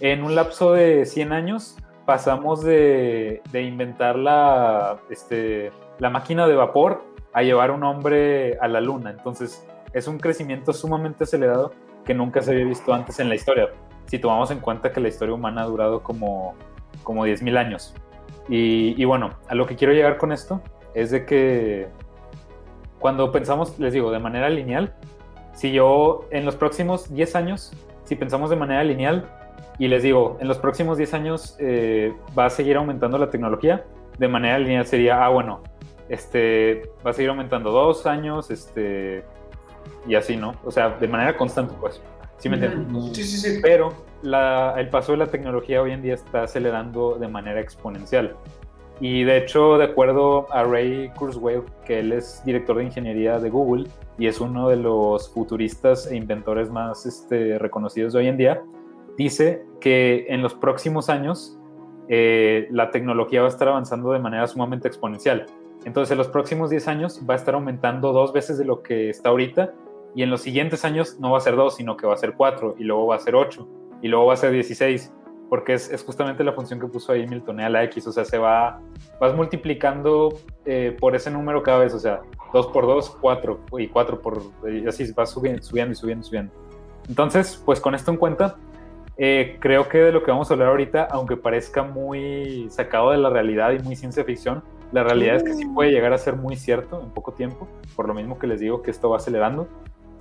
[0.00, 6.54] en un lapso de 100 años pasamos de, de inventar la, este, la máquina de
[6.54, 9.10] vapor a llevar un hombre a la luna.
[9.10, 11.72] Entonces, es un crecimiento sumamente acelerado
[12.04, 13.68] que nunca se había visto antes en la historia.
[14.06, 16.54] Si tomamos en cuenta que la historia humana ha durado como,
[17.02, 17.94] como 10.000 años.
[18.48, 20.62] Y, bueno, a lo que quiero llegar con esto
[20.94, 21.88] es de que
[22.98, 24.94] cuando pensamos, les digo, de manera lineal,
[25.52, 27.72] si yo en los próximos 10 años,
[28.04, 29.28] si pensamos de manera lineal,
[29.78, 33.84] y les digo, en los próximos 10 años eh, va a seguir aumentando la tecnología,
[34.18, 35.60] de manera lineal sería, ah, bueno,
[36.08, 39.24] este, va a seguir aumentando dos años, este,
[40.06, 40.54] y así, ¿no?
[40.64, 42.00] O sea, de manera constante, pues.
[42.38, 42.94] ¿Sí me entienden?
[42.94, 43.14] Ujú.
[43.14, 43.58] Sí, sí, sí.
[43.62, 48.36] Pero la- el paso de la tecnología hoy en día está acelerando de manera exponencial.
[49.00, 53.48] Y de hecho, de acuerdo a Ray Kurzweil, que él es director de ingeniería de
[53.50, 53.86] Google
[54.18, 58.62] y es uno de los futuristas e inventores más este, reconocidos de hoy en día,
[59.16, 61.56] dice que en los próximos años
[62.08, 65.46] eh, la tecnología va a estar avanzando de manera sumamente exponencial.
[65.84, 69.10] Entonces, en los próximos 10 años va a estar aumentando dos veces de lo que
[69.10, 69.74] está ahorita
[70.14, 72.34] y en los siguientes años no va a ser dos, sino que va a ser
[72.34, 73.68] cuatro y luego va a ser ocho
[74.02, 75.12] y luego va a ser 16
[75.48, 78.38] porque es, justamente la función que puso ahí Milton, a la X, o sea, se
[78.38, 78.80] va,
[79.18, 82.20] vas multiplicando eh, por ese número cada vez, o sea,
[82.52, 86.52] 2 por 2, 4, y 4 por, y así va subiendo, subiendo y subiendo, subiendo.
[87.08, 88.56] Entonces, pues con esto en cuenta,
[89.16, 93.18] eh, creo que de lo que vamos a hablar ahorita, aunque parezca muy sacado de
[93.18, 94.62] la realidad y muy ciencia ficción,
[94.92, 98.08] la realidad es que sí puede llegar a ser muy cierto en poco tiempo, por
[98.08, 99.68] lo mismo que les digo que esto va acelerando.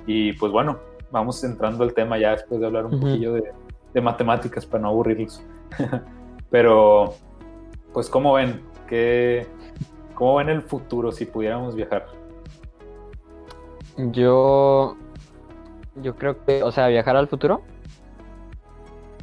[0.05, 0.77] Y pues bueno,
[1.11, 3.51] vamos entrando al tema ya después de hablar un poquillo de,
[3.93, 5.41] de matemáticas para no aburrirlos.
[6.49, 7.13] Pero,
[7.93, 8.61] pues, ¿cómo ven?
[8.87, 9.45] ¿Qué,
[10.15, 12.05] ¿Cómo ven el futuro si pudiéramos viajar?
[13.97, 14.95] Yo.
[16.01, 16.63] Yo creo que.
[16.63, 17.61] O sea, viajar al futuro.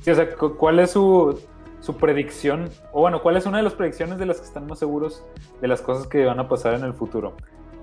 [0.01, 1.39] Sí, o sea, cu- ¿cuál es su,
[1.85, 2.71] su predicción?
[2.93, 5.23] O bueno, ¿cuál es una de las predicciones de las que están más seguros
[5.61, 7.35] de las cosas que van a pasar en el futuro?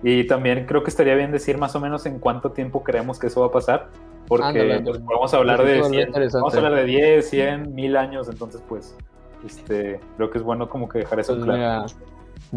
[0.02, 3.28] Y también creo que estaría bien decir más o menos en cuánto tiempo creemos que
[3.28, 3.90] eso va a pasar,
[4.28, 6.38] porque Ándale, pues, vamos a hablar de se vuelve 100, interesante.
[6.42, 8.98] vamos a hablar de 10, 100, 1000 años, entonces pues
[9.46, 11.60] este, creo que es bueno como que dejar eso Pues claro.
[11.60, 11.86] mira,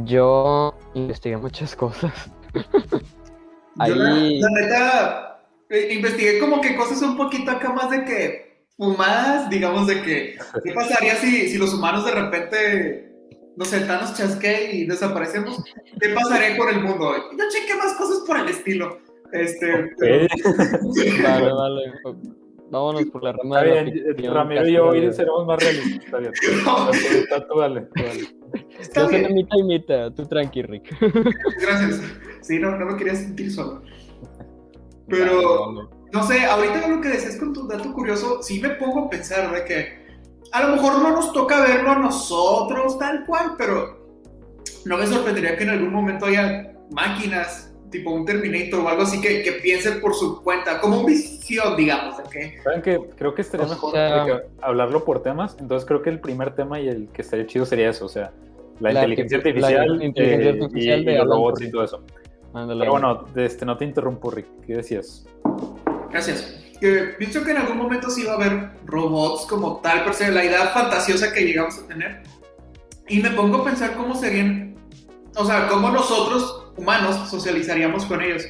[0.06, 2.12] yo investigué muchas cosas.
[3.86, 4.40] Yo la, Ahí.
[4.40, 9.86] la neta, eh, investigué como que cosas un poquito acá más de que fumadas, digamos
[9.86, 13.12] de que, ¿qué pasaría si, si los humanos de repente,
[13.56, 15.62] no sé, Thanos chasque y desaparecemos?
[16.00, 17.12] ¿Qué pasaría con el mundo?
[17.32, 18.98] Yo chequé más cosas por el estilo.
[19.32, 20.26] Este, pero-
[21.22, 21.92] Vale, vale.
[22.70, 26.04] Vámonos por la rama Está de la ficción, Ramiro y yo hoy seremos más realistas.
[26.04, 26.32] Está bien.
[27.22, 28.20] Está- tú dale, tú dale.
[28.80, 29.34] está bien.
[29.34, 30.96] mitad y mitad, tú tranqui, Rick.
[31.60, 32.00] Gracias.
[32.40, 33.82] Sí, no, no me quería sentir solo.
[35.08, 35.88] Pero, Vale, vale.
[36.12, 39.52] No sé, ahorita lo que decías con tu dato curioso, sí me pongo a pensar
[39.52, 40.04] de que
[40.52, 44.06] a lo mejor no nos toca verlo a nosotros tal cual, pero
[44.84, 49.20] no me sorprendería que en algún momento haya máquinas, tipo un Terminator o algo así,
[49.20, 53.42] que, que piensen por su cuenta, como un visión, digamos, que ¿Saben que Creo que
[53.42, 55.56] estaría O mejor sea- de que hablarlo por temas.
[55.60, 58.32] Entonces creo que el primer tema y el que estaría chido sería eso, o sea,
[58.80, 61.70] la, La inteligencia artifici- la artificial, inteligencia eh, artificial y, de y los robots y
[61.70, 62.04] todo eso.
[62.52, 62.80] Ándale.
[62.80, 64.46] Pero bueno, este, no te interrumpo, Rick.
[64.66, 65.26] ¿Qué decías?
[66.14, 66.54] Gracias.
[66.80, 70.44] Que pienso que en algún momento sí va a haber robots como tal, pero la
[70.44, 72.22] idea fantasiosa que llegamos a tener.
[73.08, 74.76] Y me pongo a pensar cómo serían,
[75.34, 78.44] o sea, cómo nosotros, humanos, socializaríamos con ellos.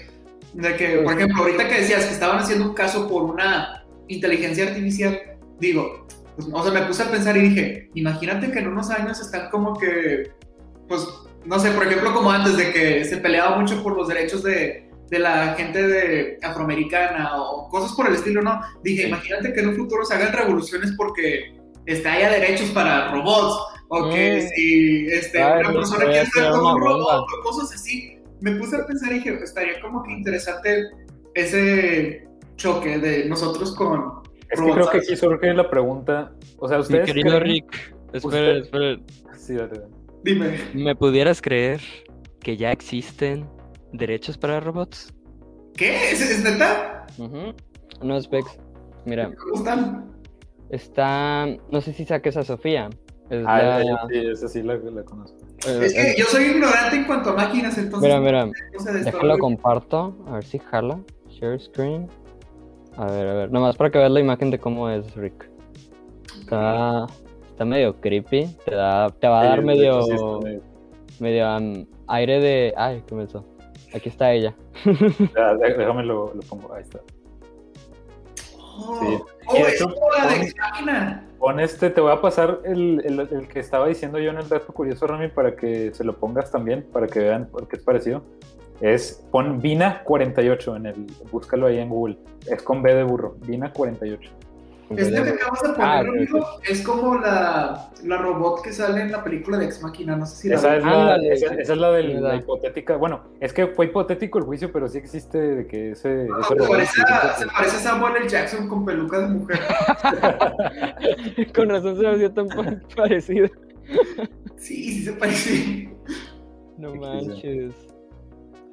[0.53, 4.67] De que, por ejemplo, ahorita que decías que estaban haciendo un caso por una inteligencia
[4.69, 5.19] artificial,
[5.59, 9.23] digo, pues, o sea, me puse a pensar y dije, imagínate que en unos años
[9.23, 10.33] están como que,
[10.87, 11.09] pues,
[11.47, 14.91] no sé, por ejemplo, como antes de que se peleaba mucho por los derechos de,
[15.15, 18.61] de la gente de afroamericana o cosas por el estilo, ¿no?
[18.83, 23.57] Dije, imagínate que en un futuro se hagan revoluciones porque este, haya derechos para robots
[23.89, 24.49] o que Mm.
[24.49, 28.19] si este, Ay, una persona quiere ser como un robot o cosas así.
[28.41, 30.85] Me puse a pensar y dije, estaría como que interesante
[31.35, 34.75] ese choque de nosotros con Es que robots.
[34.75, 36.33] creo que aquí surge la pregunta.
[36.59, 37.07] O sea, Mi ustedes.
[37.07, 38.97] querido creen- Rick, espera, espera.
[39.37, 39.87] Sí, dale, dale.
[40.23, 40.59] Dime.
[40.75, 41.81] ¿Me pudieras creer
[42.41, 43.47] que ya existen
[43.99, 45.13] derechos para robots?
[45.77, 46.13] ¿Qué?
[46.13, 47.07] ¿Es, es neta?
[48.03, 48.59] No, Specs.
[49.05, 50.11] Mira, ¿Cómo están?
[50.71, 51.47] está.
[51.71, 52.91] No sé si saques a Sofía.
[53.31, 55.39] Es Ah, la- ella sí, esa sí la, la conozco.
[55.67, 58.03] Es que eh, yo soy ignorante en cuanto a máquinas, entonces.
[58.09, 58.51] Mira, mira.
[59.03, 60.17] Déjalo comparto.
[60.27, 61.01] A ver si jala.
[61.29, 62.09] Share screen.
[62.97, 63.51] A ver, a ver.
[63.53, 65.51] Nomás para que veas la imagen de cómo es Rick.
[66.41, 67.07] Está.
[67.51, 68.47] Está medio creepy.
[68.65, 69.09] Te da.
[69.11, 70.41] Te va a dar Sí, medio.
[71.21, 72.75] medio- um, aire de.
[72.77, 73.45] Ay, ¿qué me hizo?
[73.95, 74.55] Aquí está ella.
[74.85, 76.73] Ya, dé- déjame lo, lo pongo.
[76.75, 76.99] Ahí está.
[78.77, 79.19] Oh, Sí.
[79.47, 81.29] oh, es hecho, de Machina.
[81.39, 84.49] Pon este, te voy a pasar el, el, el que estaba diciendo yo en el
[84.49, 87.83] dato curioso, Rami, para que se lo pongas también, para que vean por qué es
[87.83, 88.23] parecido.
[88.81, 92.19] Es, pon Vina48 en el, búscalo ahí en Google.
[92.49, 94.29] Es con B de burro, Vina48.
[94.91, 99.13] Este que acabas de poner, Ah, amigo, es como la, la robot que sale en
[99.13, 100.15] la película de Ex Machina.
[100.17, 100.79] No sé si la Esa ves.
[100.79, 102.97] es, la, esa, es la de la hipotética.
[102.97, 106.27] Bueno, es que fue hipotético el juicio, pero sí existe de que ese.
[106.27, 107.39] No, ese se, robot parece a, existe.
[107.41, 108.29] se parece a Samuel L.
[108.29, 109.59] Jackson con peluca de mujer.
[111.55, 113.49] Con razón se me hacía tan pa- parecido.
[114.57, 115.95] Sí, sí se parece.
[116.79, 117.75] No manches.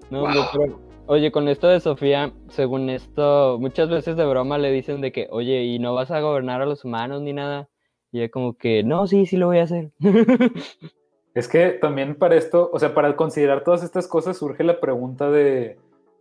[0.10, 0.32] No, Wow.
[0.54, 0.91] pero.
[1.12, 5.28] Oye, con esto de Sofía, según esto, muchas veces de broma le dicen de que,
[5.30, 7.68] oye, ¿y no vas a gobernar a los humanos ni nada?
[8.14, 9.92] Y ella como que, no, sí, sí lo voy a hacer.
[11.34, 15.30] Es que también para esto, o sea, para considerar todas estas cosas surge la pregunta
[15.30, 15.78] de,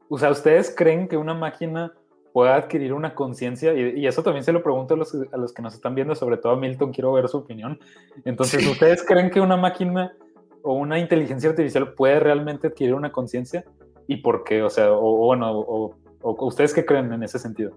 [0.09, 1.93] o sea, ¿ustedes creen que una máquina
[2.33, 3.73] pueda adquirir una conciencia?
[3.75, 6.17] Y, y eso también se lo pregunto a los, a los que nos están viendo,
[6.17, 7.79] sobre todo a Milton, quiero ver su opinión.
[8.25, 8.71] Entonces, Sí.
[8.71, 10.17] ¿ustedes creen que una máquina
[10.63, 13.65] o una inteligencia artificial puede realmente adquirir una conciencia?
[14.11, 14.61] ¿Y por qué?
[14.61, 17.77] O sea, o, o bueno, o, o- ¿ustedes qué creen en ese sentido?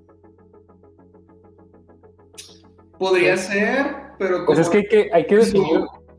[2.98, 4.46] Podría ser, pero como.
[4.48, 5.78] Pues es que hay que, hay que su- definir,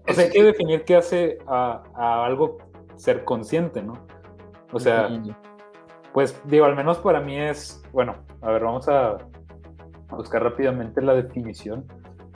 [0.09, 2.59] o sea, hay que definir qué hace a, a algo
[2.95, 4.07] ser consciente, ¿no?
[4.73, 5.09] O sea.
[6.13, 9.19] Pues digo, al menos para mí es, bueno, a ver, vamos a
[10.11, 11.85] buscar rápidamente la definición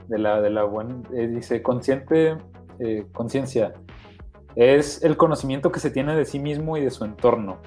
[0.09, 2.35] de la, de la buena, dice, consciente,
[2.79, 3.71] eh, conciencia,
[4.59, 7.57] es el conocimiento que se tiene de sí mismo y de su entorno.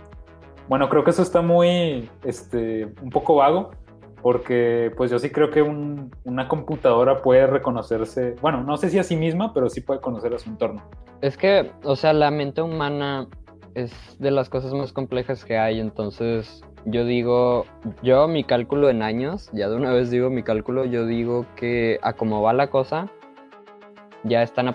[0.69, 3.71] Bueno, creo que eso está muy, este, un poco vago,
[4.21, 8.99] porque pues yo sí creo que un- una computadora puede reconocerse, bueno, no sé si
[8.99, 10.83] a sí misma, pero sí puede conocer a su entorno.
[11.23, 13.27] Es que, o sea, la mente humana
[13.75, 17.65] es de las cosas más complejas que hay, entonces yo digo,
[18.03, 21.99] yo mi cálculo en años, ya de una vez digo mi cálculo, yo digo que
[22.03, 23.09] a cómo va la cosa,
[24.25, 24.69] ya están,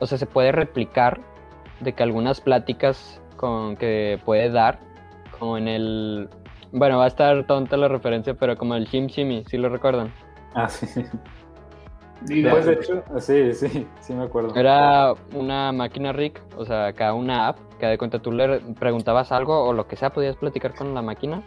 [0.00, 1.20] o sea, se puede replicar
[1.80, 4.78] de que algunas pláticas con que puede dar,
[5.38, 6.28] como en el,
[6.72, 10.12] bueno, va a estar tonta la referencia, pero como el Shim Shimmy, ¿sí lo recuerdan?
[10.54, 11.04] Ah, sí.
[12.50, 14.54] Pues de hecho, sí, sí, sí me acuerdo.
[14.54, 19.32] Era una máquina Rick, o sea, acá una app, que de cuenta tú le preguntabas
[19.32, 21.42] algo o lo que sea, podías platicar con la máquina.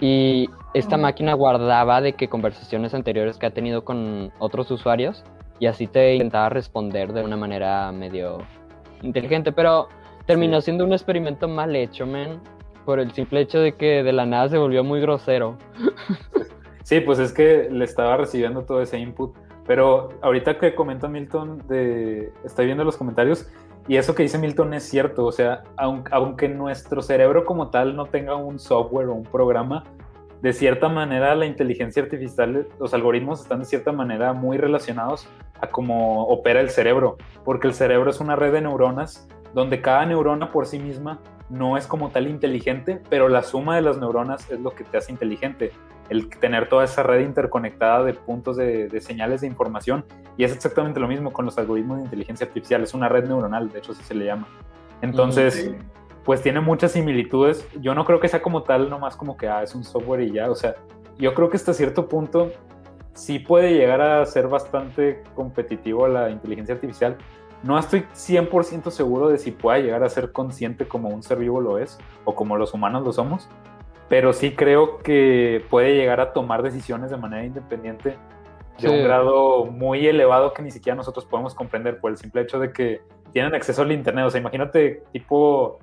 [0.00, 5.24] Y esta máquina guardaba de que conversaciones anteriores que ha tenido con otros usuarios
[5.58, 8.38] y así te intentaba responder de una manera medio
[9.02, 9.88] inteligente, pero
[10.26, 10.66] terminó Sí.
[10.66, 12.40] siendo un experimento mal hecho, man,
[12.84, 15.56] por el simple hecho de que de la nada se volvió muy grosero.
[16.82, 19.36] Sí, pues es que le estaba recibiendo todo ese input.
[19.64, 23.48] Pero ahorita que comenta Milton, de, estoy viendo los comentarios,
[23.86, 25.24] y eso que dice Milton es cierto.
[25.24, 29.84] O sea, aunque, aunque nuestro cerebro como tal no tenga un software o un programa,
[30.42, 35.28] de cierta manera la inteligencia artificial, los algoritmos están de cierta manera muy relacionados
[35.60, 40.06] a cómo opera el cerebro, porque el cerebro es una red de neuronas donde cada
[40.06, 41.20] neurona por sí misma
[41.50, 44.96] no es como tal inteligente, pero la suma de las neuronas es lo que te
[44.96, 45.72] hace inteligente
[46.08, 50.04] el tener toda esa red interconectada de puntos de, señales de información.
[50.36, 52.82] Y es exactamente lo mismo con los algoritmos de inteligencia artificial.
[52.82, 54.46] Es una red neuronal, de hecho así se le llama.
[55.02, 55.72] Entonces.
[56.24, 57.66] Pues tiene muchas similitudes.
[57.80, 60.32] Yo no creo que sea como tal, nomás como que ah, es un software y
[60.32, 60.50] ya.
[60.50, 60.76] O sea,
[61.18, 62.50] yo creo que hasta cierto punto
[63.14, 67.16] sí puede llegar a ser bastante competitivo la inteligencia artificial.
[67.62, 71.60] No estoy 100% seguro de si pueda llegar a ser consciente como un ser vivo
[71.60, 73.48] lo es o como los humanos lo somos,
[74.08, 78.16] pero sí creo que puede llegar a tomar decisiones de manera independiente
[78.78, 82.58] de un grado muy elevado que ni siquiera nosotros podemos comprender por el simple hecho
[82.58, 83.02] de que
[83.32, 84.24] tienen acceso al internet.
[84.24, 85.80] O sea, imagínate tipo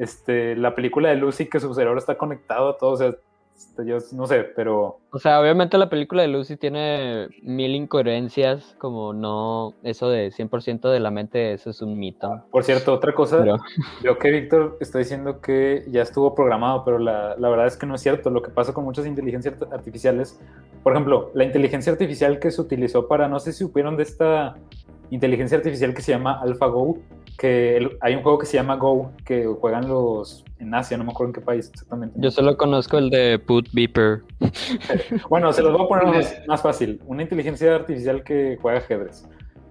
[0.00, 2.92] este, la película de Lucy que su cerebro está conectado a todo.
[2.92, 3.14] O sea,
[3.54, 5.00] este, yo no sé, pero...
[5.10, 10.90] O sea, obviamente la película de Lucy tiene mil incoherencias, como no, eso de 100%
[10.90, 12.42] de la mente, eso es un mito.
[12.50, 13.44] Por cierto, otra cosa,
[14.00, 17.84] creo que Víctor está diciendo que ya estuvo programado, pero la, la, verdad es que
[17.84, 18.30] no es cierto.
[18.30, 20.40] Lo que pasa con muchas inteligencias artificiales,
[20.82, 24.56] por ejemplo, la inteligencia artificial que se utilizó para, no sé si supieron de esta
[25.10, 26.98] inteligencia artificial que se llama AlphaGo,
[27.38, 31.10] que hay un juego que se llama Go, que juegan los en Asia, no me
[31.10, 32.14] acuerdo en qué país exactamente.
[32.20, 34.22] Yo solo conozco el de Put Beeper.
[35.30, 37.00] bueno, se los voy a poner más, fácil.
[37.06, 39.26] Una inteligencia artificial que juega ajedrez.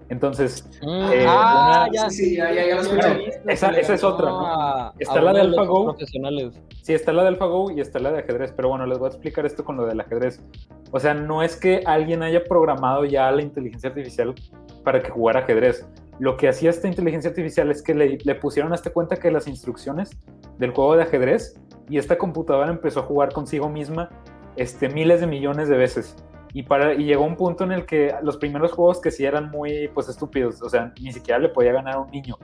[0.09, 3.41] Entonces, mm, eh, ah, ya, sí, ya, ya, ya lo escuché.
[3.47, 4.93] Esa, esa, es otra, ¿no?
[4.97, 5.95] Está la de AlphaGo.
[6.81, 8.51] Sí, está la de AlphaGo y está la de ajedrez.
[8.55, 10.41] Pero bueno, les voy a explicar esto con lo del ajedrez.
[10.91, 14.33] O sea, no es que alguien haya programado ya la inteligencia artificial
[14.83, 15.85] para que jugara ajedrez
[16.19, 20.11] lo que hacía esta inteligencia artificial es que le, pusieron hasta cuenta que las instrucciones
[20.57, 21.59] del juego de ajedrez
[21.89, 24.09] y esta computadora empezó a jugar consigo misma
[24.55, 26.15] este, miles de millones de veces.
[26.53, 29.49] Y, para, y llegó un punto en el que los primeros juegos que sí eran
[29.49, 32.37] muy pues estúpidos, o sea, ni siquiera le podía ganar a un niño.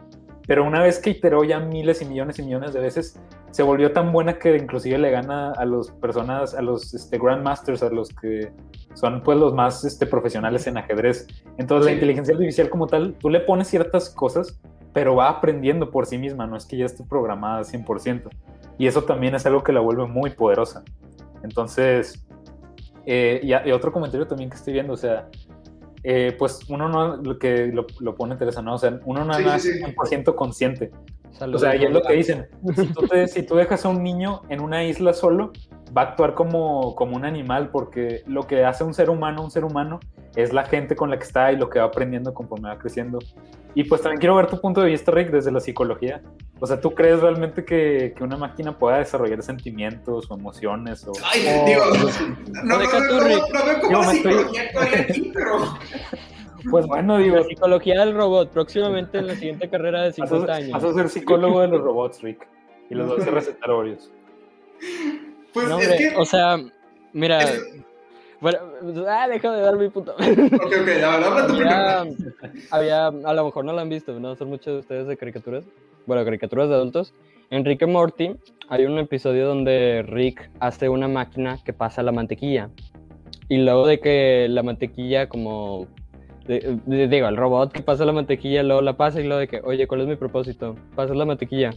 [0.48, 3.20] Pero una vez que iteró ya miles y millones y millones de veces,
[3.52, 7.84] se volvió tan buena que inclusive le gana a las personas, a los este, Grandmasters,
[7.84, 8.52] a los que
[8.94, 11.28] son pues los más este, profesionales en ajedrez.
[11.58, 14.60] Entonces la inteligencia artificial como tal, tú le pones ciertas cosas,
[14.94, 18.30] pero va aprendiendo por sí misma, no es que ya esté programada 100%.
[18.78, 20.84] Y eso también es algo que la vuelve muy poderosa.
[21.44, 22.26] Entonces,
[23.06, 25.30] eh, y, otro comentario también que estoy viendo, o sea,
[26.08, 28.76] eh, pues uno no, lo que lo, pone interesante, ¿no?
[28.76, 30.92] o sea, uno no es 100% consciente.
[31.42, 34.44] o sea, y es lo que dicen, si tú, si tú dejas a un niño
[34.50, 35.52] en una isla solo,
[35.98, 39.50] va a actuar como, como un animal, porque lo que hace un ser humano un
[39.50, 40.00] ser humano
[40.36, 43.20] es la gente con la que está y lo que va aprendiendo conforme va creciendo.
[43.74, 46.22] Y pues también quiero ver tu punto de vista, Rick, desde la psicología.
[46.60, 51.06] O sea, ¿tú crees realmente que, que una máquina pueda desarrollar sentimientos o emociones?
[51.08, 51.84] O, Ay, digo,
[52.64, 55.58] no, no, no, no, veo cómo psicología actuaría aquí, pero...
[56.70, 57.36] Pues bueno, digo.
[57.38, 60.72] La psicología del robot, próximamente en la siguiente carrera de 50 años.
[60.72, 62.48] Vas a ser psicólogo de los robots, Rick.
[62.90, 64.12] Y los vas a recetar Oreos.
[65.54, 66.16] Pues es que...
[66.18, 66.58] O sea,
[67.14, 67.40] mira.
[68.46, 68.60] Bueno,
[69.10, 70.14] ah, deja de dar mi punto.
[70.20, 72.06] Ok, ok, habla tu había,
[72.70, 74.36] había, a lo mejor no lo han visto, ¿no?
[74.36, 75.66] Son muchos de ustedes de caricaturas.
[76.06, 77.12] Bueno, caricaturas de adultos.
[77.50, 78.36] En Rick y Morty
[78.70, 82.70] hay un episodio donde Rick hace una máquina que pasa la mantequilla.
[83.50, 85.88] Y luego de que la mantequilla como...
[86.46, 89.88] digo, el robot que pasa la mantequilla, luego la pasa y luego de que, oye,
[89.88, 90.76] ¿cuál es mi propósito?
[90.96, 91.72] Pasar la mantequilla.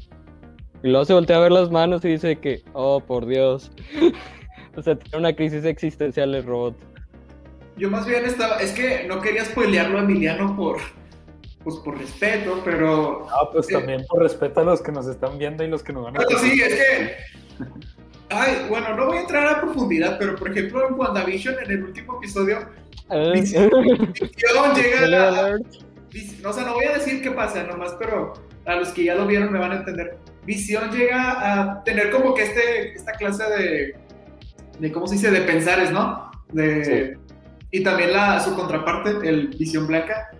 [0.82, 3.72] Y luego se voltea a ver las manos y dice que, oh, por Dios.
[4.78, 6.76] o sea, tiene una crisis existencial el robot.
[7.76, 10.78] Yo más bien estaba, es que no quería spoilearlo a Emiliano por,
[11.64, 13.26] pues por respeto, pero...
[13.30, 16.04] Ah, pues también por respeto a los que nos están viendo y los que nos
[16.04, 16.20] van a...
[16.20, 17.16] Pero sí, es que...
[18.30, 21.84] Ay, bueno, no voy a entrar a profundidad, pero por ejemplo en WandaVision, en el
[21.84, 22.58] último episodio,
[23.10, 23.32] eh.
[23.32, 23.70] Visión
[24.74, 25.58] llega a...
[26.42, 29.14] No, o sea, no voy a decir qué pasa nomás, pero a los que ya
[29.14, 30.18] lo vieron me van a entender.
[30.44, 34.07] Visión llega a tener como que este, esta clase de,
[34.78, 35.30] de, ¿cómo se dice?
[35.30, 36.30] De pensares, ¿no?
[36.52, 37.18] De,
[37.70, 40.30] Y también la, su contraparte, el Visión Blanca.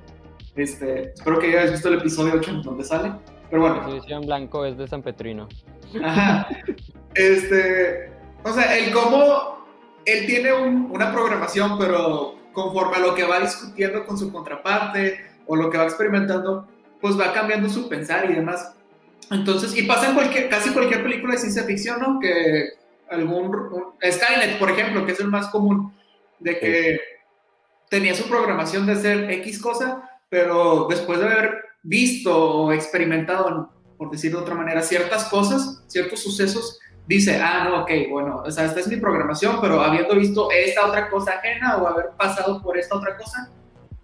[0.57, 3.13] Este, espero que hayas visto el episodio 8 en donde sale.
[3.51, 3.93] Pero bueno.
[3.93, 5.49] Visión Blanco es de San Petrino.
[6.03, 6.49] Ajá.
[7.15, 8.11] Este,
[8.45, 9.67] o sea, el cómo
[10.05, 15.57] él tiene una programación, pero conforme a lo que va discutiendo con su contraparte o
[15.57, 16.67] lo que va experimentando,
[17.01, 18.75] pues va cambiando su pensar y demás.
[19.31, 22.19] Entonces, y pasa en cualquier, casi cualquier película de ciencia ficción, ¿no?
[22.19, 22.71] Que
[23.11, 23.51] algún...
[24.03, 25.93] Skynet, por ejemplo, que es el más común,
[26.39, 27.01] de que
[27.91, 34.11] tenía su programación de hacer X cosa, pero después de haber visto o experimentado, por
[34.11, 38.67] decirlo de otra manera, ciertas cosas, ciertos sucesos, dice, ah, no, ok, bueno, o sea,
[38.67, 42.77] esta es mi programación, pero habiendo visto esta otra cosa ajena o haber pasado por
[42.77, 43.51] esta otra cosa,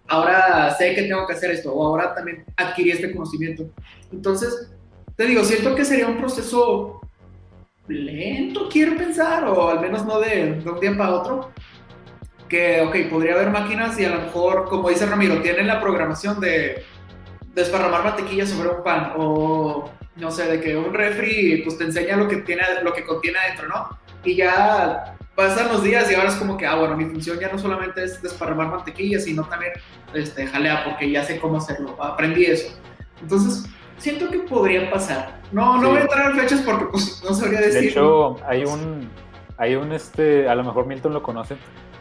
[0.07, 3.69] ahora sé que tengo que hacer esto, o ahora también adquirí este conocimiento.
[4.11, 4.71] Entonces,
[5.15, 7.01] te digo, siento que sería un proceso
[7.87, 11.51] lento, quiero pensar, o al menos no de, un día para otro.
[12.49, 16.39] Que, ok, podría haber máquinas y a lo mejor, como dice Ramiro, tienen la programación
[16.39, 16.83] de
[17.55, 22.17] desparramar mantequilla sobre un pan, o no sé, de que un refri pues te enseña
[22.17, 23.97] lo que tiene, lo que contiene adentro, ¿no?
[24.23, 27.51] Y ya pasan los días y ahora es como que, ah, bueno, mi función ya
[27.51, 29.73] no solamente es desparramar mantequilla, sino también
[30.13, 32.73] este, jalea, porque ya sé cómo hacerlo, aprendí eso.
[33.21, 35.39] Entonces, siento que podría pasar.
[35.51, 37.81] No, no voy a entrar en fechas porque pues no sabría decir.
[37.81, 39.09] De hecho, hay un,
[39.57, 41.55] hay un, este, a lo mejor Milton lo conoce,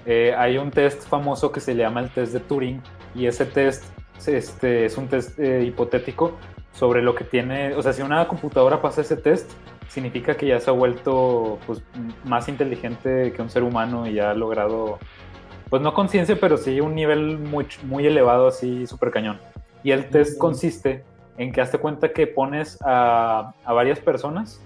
[0.06, 2.82] eh, hay un test famoso que se llama el test de Turing
[3.14, 3.84] y ese test
[4.26, 6.36] este, es un test eh, hipotético
[6.72, 9.50] sobre lo que tiene, o sea, si una computadora pasa ese test,
[9.88, 11.82] significa que ya se ha vuelto pues,
[12.24, 14.98] más inteligente que un ser humano y ya ha logrado,
[15.70, 19.38] pues no conciencia, pero sí un nivel muy, muy elevado, así súper cañón.
[19.84, 21.04] Y el test consiste
[21.38, 24.60] en que hazte cuenta que pones a, a varias personas,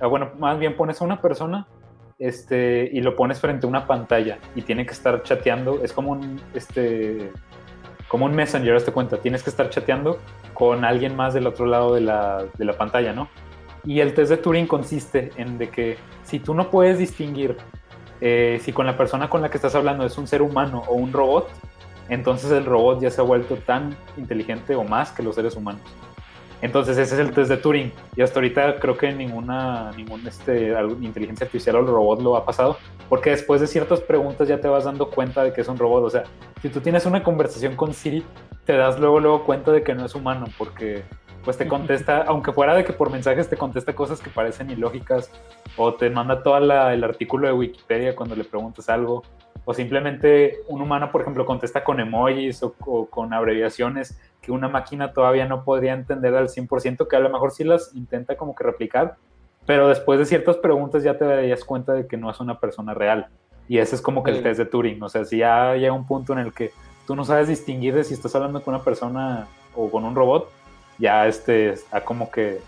[0.00, 1.66] ah, bueno, más bien pones a una persona
[2.18, 6.12] este, y lo pones frente a una pantalla y tiene que estar chateando, es como
[6.12, 7.32] un, este,
[8.08, 10.18] como un messenger, hazte cuenta, tienes que estar chateando
[10.52, 13.28] con alguien más del otro lado de la, de la pantalla, ¿no?
[13.84, 17.56] Y el test de Turing consiste en de que si tú no puedes distinguir
[18.20, 20.94] eh, si con la persona con la que estás hablando es un ser humano o
[20.94, 21.50] un robot,
[22.08, 25.82] entonces el robot ya se ha vuelto tan inteligente o más que los seres humanos.
[26.64, 27.92] Entonces ese es el test de Turing.
[28.16, 32.78] Y hasta ahorita creo que ninguna ningún, este, inteligencia artificial o robot lo ha pasado.
[33.10, 36.04] Porque después de ciertas preguntas ya te vas dando cuenta de que es un robot.
[36.04, 36.24] O sea,
[36.62, 38.24] si tú tienes una conversación con Siri,
[38.64, 40.46] te das luego, luego cuenta de que no es humano.
[40.56, 41.02] Porque
[41.44, 45.30] pues te contesta, aunque fuera de que por mensajes te contesta cosas que parecen ilógicas.
[45.76, 49.22] O te manda todo el artículo de Wikipedia cuando le preguntas algo
[49.64, 52.74] o simplemente un humano, por ejemplo, contesta con emojis o,
[53.06, 57.50] con abreviaciones que una máquina todavía no podría entender al 100%, que a lo mejor
[57.50, 59.16] sí las intenta como que replicar,
[59.64, 62.92] pero después de ciertas preguntas ya te darías cuenta de que no es una persona
[62.92, 63.28] real.
[63.66, 66.06] Y ese es como que el test de Turing, o sea, si ya llega un
[66.06, 66.72] punto en el que
[67.06, 70.50] tú no sabes distinguir de si estás hablando con una persona o con un robot,
[70.98, 72.60] ya este está como que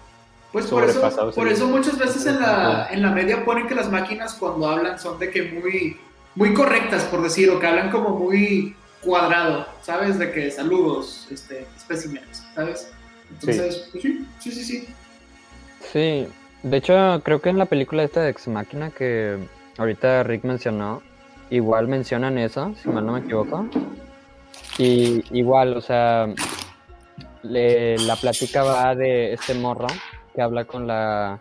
[0.53, 3.90] pues por eso, por eso muchas veces en la, en la media ponen que las
[3.90, 5.99] máquinas cuando hablan son de que muy
[6.37, 10.18] muy correctas, por decir, o que hablan como muy cuadrado, ¿sabes?
[10.18, 12.93] De que saludos, este, especímenes, ¿sabes?
[13.30, 14.89] Entonces, pues sí, sí, sí, sí.
[15.93, 16.28] Sí,
[16.62, 19.39] de hecho, creo que en la película esta de Ex Máquina que
[19.78, 21.03] ahorita Rick mencionó,
[21.51, 23.66] igual mencionan eso, si mal no me equivoco.
[24.78, 26.28] Y igual, o sea,
[27.43, 29.87] la plática va de este morro
[30.34, 31.39] que habla con la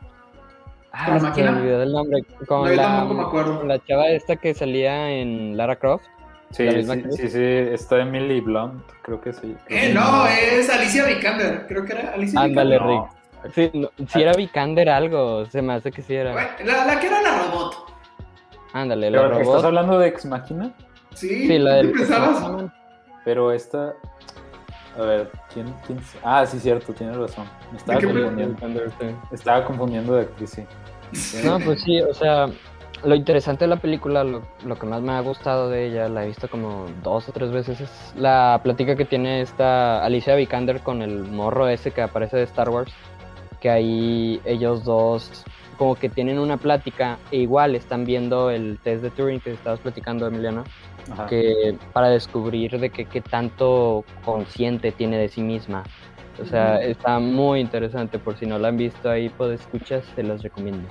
[0.98, 1.52] Ah, ¿Con la máquina?
[1.52, 2.24] Me nombre.
[2.48, 6.06] Con, la, chava esta que salía en Lara Croft.
[6.52, 9.58] Sí, sí, sí, sí, está Emily Blunt, creo que sí.
[9.68, 13.04] Eh, no, es Alicia Vikander, creo que era Alicia Ándale, Rick.
[13.54, 13.72] Sí,
[14.08, 16.34] si era Vikander algo, se me hace que sí era.
[16.34, 17.76] la, la, que era la robot.
[18.72, 19.42] Ándale, la robot.
[19.42, 20.74] ¿Estás hablando de Ex Máquina?
[21.14, 21.94] Sí, sí la del
[23.26, 23.94] Pero esta...
[24.98, 26.00] A ver, ¿quién, quién?
[26.24, 27.46] Ah, sí, cierto, tienes razón.
[27.72, 28.82] Me estaba confundiendo.
[29.30, 30.64] Estaba confundiendo de actriz, sí.
[31.44, 32.48] No, pues sí, o sea,
[33.04, 34.42] lo interesante de la película, lo,
[34.80, 37.82] que más me ha gustado de ella, la he visto como dos o tres veces,
[37.82, 42.44] es la plática que tiene esta Alicia Vikander con el morro ese que aparece de
[42.44, 42.92] Star Wars,
[43.60, 45.46] que ahí ellos dos
[45.78, 49.82] como que tienen una plática e igual están viendo el test de Turing que estabas
[49.82, 50.64] platicando, Emiliano,
[51.30, 55.84] que para descubrir de qué tanto consciente tiene de sí misma.
[56.42, 58.20] O sea, está muy interesante.
[58.20, 60.88] Por si no la han visto ahí, por escuchas, se los recomiendo.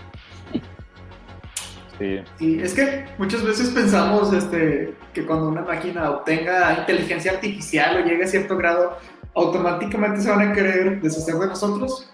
[1.99, 2.20] Sí.
[2.38, 2.59] sí.
[2.61, 8.24] es que muchas veces pensamos este, que cuando una máquina obtenga inteligencia artificial o llegue
[8.24, 8.99] a cierto grado,
[9.34, 12.11] automáticamente se van a querer deshacer de nosotros.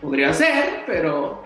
[0.00, 1.42] Podría ser, pero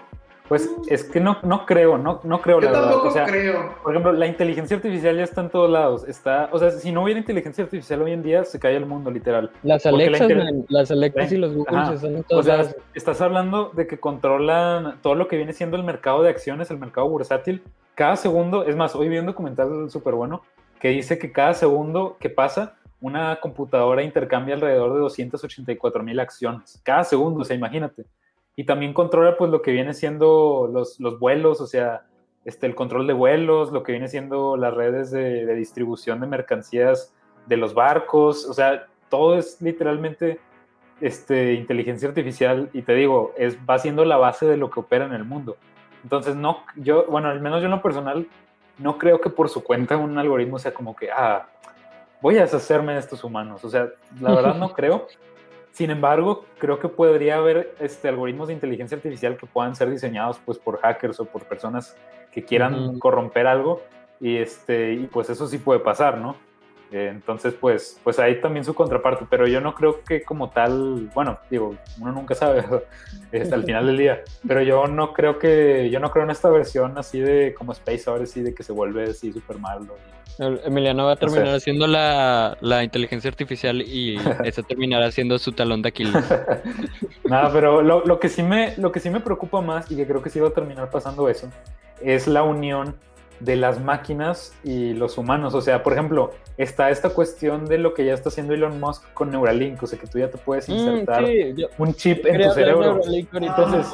[0.49, 3.75] pues es que no, no creo, no, no creo Yo tampoco creo.
[3.83, 6.07] Por ejemplo, la inteligencia artificial ya está en todos lados.
[6.07, 9.11] Está, o sea, si no hubiera inteligencia artificial hoy en día, se cae el mundo,
[9.11, 9.51] literal.
[9.63, 10.31] Las Alexas,
[10.69, 15.01] las Alexas y los Google están en todos O sea, estás hablando de que controlan
[15.01, 17.63] todo lo que viene siendo el mercado de acciones, el mercado bursátil.
[17.95, 20.43] Cada segundo, es más, hoy vi un documental súper bueno
[20.79, 26.81] que dice que cada segundo que pasa, una computadora intercambia alrededor de 284 mil acciones.
[26.83, 28.05] Cada segundo, o sea, imagínate
[28.57, 32.07] y también controla pues lo que viene siendo los, los vuelos, o sea,
[32.45, 37.15] este, el control de vuelos, lo que viene siendo las redes de, distribución de mercancías
[37.47, 40.41] de los barcos, o sea, todo es literalmente
[41.01, 45.07] este, inteligencia artificial y te digo, es, va siendo la base de lo que opera
[45.07, 45.57] en el mundo.
[46.03, 48.29] Entonces, no, yo, bueno, al menos yo en lo personal,
[48.79, 51.49] no creo que por su cuenta un algoritmo sea como que, ah,
[52.21, 53.65] voy a deshacerme de estos humanos.
[53.65, 53.89] O sea,
[54.21, 55.07] la verdad no creo.
[55.75, 60.39] Sin embargo, creo que podría haber este, algoritmos de inteligencia artificial que puedan ser diseñados
[60.45, 61.97] pues, por hackers o por personas
[62.31, 63.83] que quieran corromper algo
[64.21, 66.37] y, este, y pues eso sí puede pasar, ¿no?
[66.93, 71.11] Eh, entonces, pues, pues ahí también su contraparte, pero yo no creo que como tal,
[71.15, 72.61] bueno, digo, uno nunca sabe
[73.41, 76.51] hasta el final del día, pero yo no creo que, yo no creo en esta
[76.51, 79.97] versión así de como Space Odyssey, de que se vuelve así súper malo.
[80.39, 85.83] Emiliano va a terminar haciendo la, la, inteligencia artificial y eso terminará siendo su talón
[85.83, 86.15] de Aquiles.
[87.25, 90.07] Nada, pero lo, lo, que sí me, lo que sí me preocupa más y que
[90.07, 91.49] creo que sí va a terminar pasando eso,
[92.03, 92.97] es la unión
[93.41, 95.55] de las máquinas y los humanos.
[95.55, 99.13] O sea, por ejemplo, está esta cuestión de lo que ya está haciendo Elon Musk
[99.13, 101.25] con Neuralink, o sea, que tú ya te puedes mm, insertar
[101.79, 103.01] un chip en tu cerebro.
[103.33, 103.87] Entonces,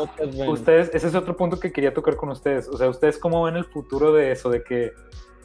[0.49, 2.69] ustedes, ese es otro punto que quería tocar con ustedes.
[2.69, 4.93] O sea, ustedes cómo ven el futuro de eso, de que,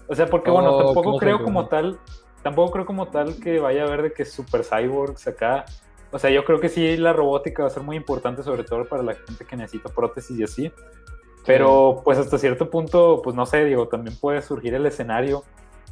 [0.07, 1.97] o sea, porque bueno, oh, tampoco creo como tal,
[2.43, 5.65] tampoco creo como tal que vaya a haber de que super cyborgs acá.
[6.11, 8.85] O sea, yo creo que sí la robótica va a ser muy importante, sobre todo
[8.85, 10.71] para la gente que necesita prótesis y así.
[11.45, 15.43] Pero pues hasta cierto punto, pues no sé, digo, también puede surgir el escenario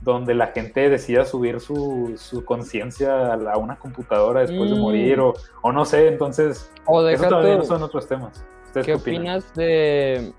[0.02, 5.22] donde la gente decida subir su, su conciencia a, una computadora después de morir mm.
[5.22, 8.46] o, o, no sé, entonces o eso también son otros temas.
[8.84, 10.34] ¿Qué, opinas de...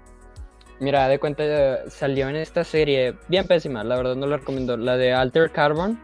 [0.81, 4.97] Mira, de cuenta, salió en esta serie, bien pésima, la verdad no la recomiendo, la
[4.97, 5.99] de Alter Carbon.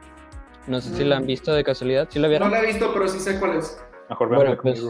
[0.66, 1.26] No sé si la han mm.
[1.26, 2.48] visto de casualidad, ¿sí la vieron?
[2.48, 3.82] No la he visto, pero sí sé cuál es.
[4.08, 4.84] Mejor bueno, pues,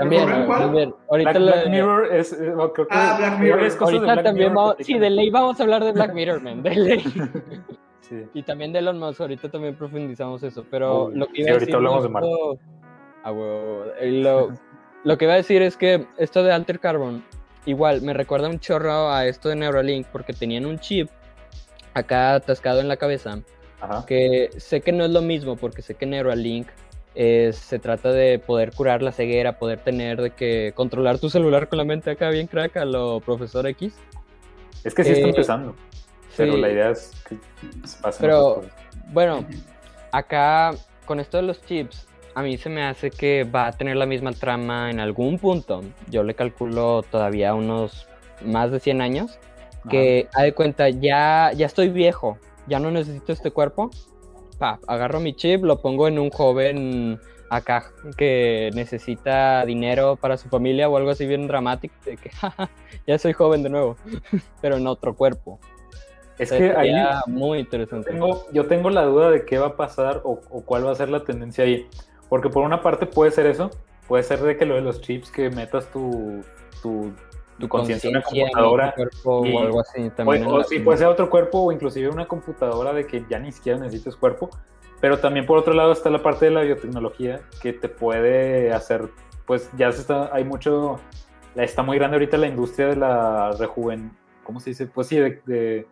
[0.00, 0.94] también, también.
[1.10, 2.32] Ahorita Black, Mirror es.
[2.32, 2.54] Eh,
[2.90, 3.64] ah, Black Mirror.
[3.64, 4.76] Es ahorita también vamos.
[4.80, 6.62] Sí, de ley vamos a hablar de Black Mirror, man.
[6.62, 7.04] De ley.
[8.00, 8.26] Sí.
[8.34, 9.20] Y también de Elon Musk.
[9.20, 10.64] Ahorita también profundizamos eso.
[10.68, 11.74] Pero lo que iba sí, a decir.
[11.76, 12.58] hablamos de.
[13.22, 14.52] Ah, lo,
[15.04, 17.22] lo que iba a decir es que esto de Alter Carbon,
[17.66, 21.08] igual me recuerda un chorro a esto de Neuralink, porque tenían un chip
[21.94, 23.40] acá atascado en la cabeza.
[23.80, 24.04] Ajá.
[24.06, 26.66] Que sé que no es lo mismo, porque sé que Neuralink
[27.14, 31.78] se trata de poder curar la ceguera, poder tener de que controlar tu celular con
[31.78, 33.94] la mente acá bien crack a lo profesor X.
[34.84, 35.74] Es que sí está eh, empezando,
[36.36, 37.36] pero la idea es que
[38.00, 38.62] pase Pero
[39.08, 39.44] bueno,
[40.12, 40.72] acá
[41.04, 44.06] con esto de los chips, a mí se me hace que va a tener la
[44.06, 45.82] misma trama en algún punto.
[46.08, 48.06] Yo le calculo todavía unos
[48.44, 49.38] más de 100 años.
[49.88, 53.90] Que, a de cuenta, ya, ya estoy viejo, ya no necesito este cuerpo,
[54.60, 57.18] agarro mi chip, lo pongo en un joven
[57.50, 62.30] acá que necesita dinero para su familia o algo así bien dramático, de que
[63.06, 63.96] ya soy joven de nuevo,
[64.62, 65.58] pero en otro cuerpo.
[66.38, 66.90] Es que ahí
[67.26, 68.18] muy interesante.
[68.50, 71.22] yo tengo la duda de qué va a pasar o, cuál va a ser la
[71.22, 71.86] tendencia ahí.
[72.30, 73.70] Porque por una parte puede ser eso,
[74.08, 76.42] puede ser de que lo de los chips que metas tu,
[76.82, 77.12] tu
[77.60, 78.94] tu conciencia en una computadora.
[79.24, 80.44] o algo así también.
[80.46, 83.78] O, si puede ser otro cuerpo o inclusive una computadora de que ya ni siquiera
[83.78, 84.50] necesites cuerpo.
[85.00, 89.08] Pero también por otro lado está la parte de la biotecnología que te puede hacer,
[89.46, 91.00] pues ya se está, hay mucho,
[91.54, 94.12] está muy grande ahorita la industria de la rejuven,
[94.44, 94.86] ¿cómo se dice?
[94.86, 95.86] Pues sí, de,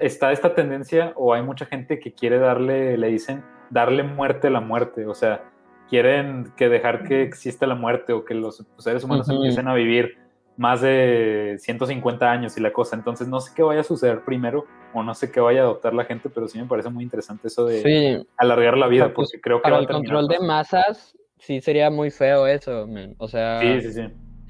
[0.00, 4.50] está esta tendencia o hay mucha gente que quiere darle, le dicen, darle muerte a
[4.50, 5.42] la muerte, o sea,
[5.90, 10.18] quieren que dejar que exista la muerte o que los seres humanos empiecen a vivir
[10.58, 12.96] más de 150 años y la cosa.
[12.96, 15.94] Entonces no sé qué vaya a suceder primero o no sé qué vaya a adoptar
[15.94, 19.40] la gente, pero sí me parece muy interesante eso de alargar la vida, pues, porque
[19.40, 19.62] creo que...
[19.62, 22.88] Para el control de masas, sí sería muy feo eso,
[23.18, 23.60] o sea...
[23.60, 24.02] Sí, sí, sí.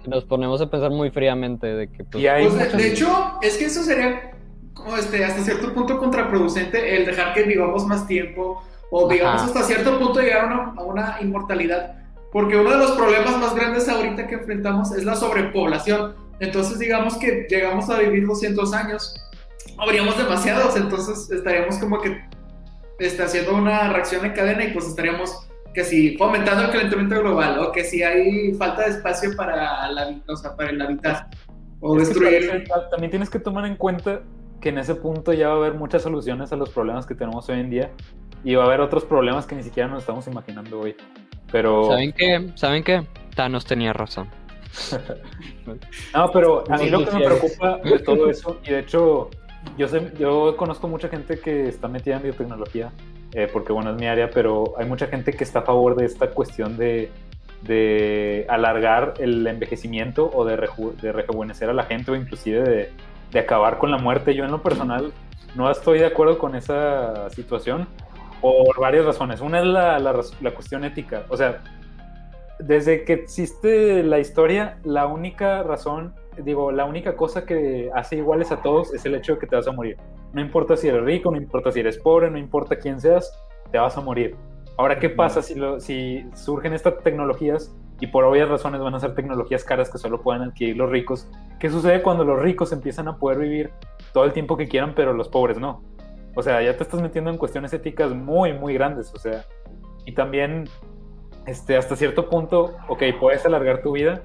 [0.07, 2.05] Nos ponemos a pensar muy fríamente de que...
[2.05, 4.31] Pues, pues de, hecho, es que eso sería
[4.73, 9.63] como este, hasta cierto punto contraproducente el dejar que vivamos más tiempo o digamos hasta
[9.65, 11.98] cierto punto llegar a una inmortalidad
[12.33, 16.14] porque uno de los problemas más grandes ahorita que enfrentamos es la sobrepoblación.
[16.41, 19.14] Entonces, digamos que llegamos a vivir 200 años,
[19.79, 22.20] habríamos demasiados, entonces estaríamos como que
[22.99, 27.59] está haciendo una reacción en cadena y pues estaríamos que si fomentando el calentamiento global
[27.61, 31.29] o que si hay falta de espacio para, la, o sea, para el habitar
[31.81, 32.64] o destruir.
[32.91, 34.22] también tienes que tomar en cuenta
[34.61, 37.49] que en ese punto ya va a haber muchas soluciones a los problemas que tenemos
[37.49, 37.93] hoy en día
[38.43, 40.97] y va a haber otros problemas que ni siquiera nos estamos imaginando hoy.
[41.51, 41.89] Pero...
[41.89, 42.51] ¿Saben qué?
[42.55, 43.03] ¿Saben qué?
[43.35, 44.29] Thanos tenía razón.
[46.15, 49.31] no, pero a mí lo que me preocupa de todo eso, y de hecho,
[49.77, 52.93] yo, sé, yo conozco mucha gente que está metida en biotecnología,
[53.33, 56.07] eh, porque bueno, es mi área, pero hay mucha gente que está a favor de
[56.07, 57.11] esta cuestión de,
[57.63, 60.57] de alargar el envejecimiento o de,
[61.01, 62.93] de rejuvenecer a la gente o inclusive de,
[63.33, 64.35] de acabar con la muerte.
[64.35, 65.13] Yo en lo personal
[65.55, 67.87] no estoy de acuerdo con esa situación
[68.41, 69.41] por varias razones.
[69.41, 71.24] Una es la, la, cuestión ética.
[71.28, 71.62] O sea,
[72.59, 78.53] desde que existe la historia, la única razón, digo, la única cosa que hace iguales
[78.53, 79.97] a todos es el hecho de que te vas a morir.
[80.32, 83.32] No importa si eres rico, no importa si eres pobre, no importa quién seas,
[83.70, 84.36] te vas a morir.
[84.76, 89.14] Ahora, ¿qué pasa si, si surgen estas tecnologías y por obvias razones van a ser
[89.14, 91.28] tecnologías caras que solo pueden adquirir los ricos?
[91.59, 93.70] ¿Qué sucede cuando los ricos empiezan a poder vivir
[94.12, 95.82] todo el tiempo que quieran, pero los pobres no?
[96.39, 99.45] O sea, ya te estás metiendo en cuestiones éticas muy, muy grandes, o sea,
[100.07, 100.68] y también,
[101.49, 104.22] este, hasta cierto punto, ok, puedes alargar tu vida,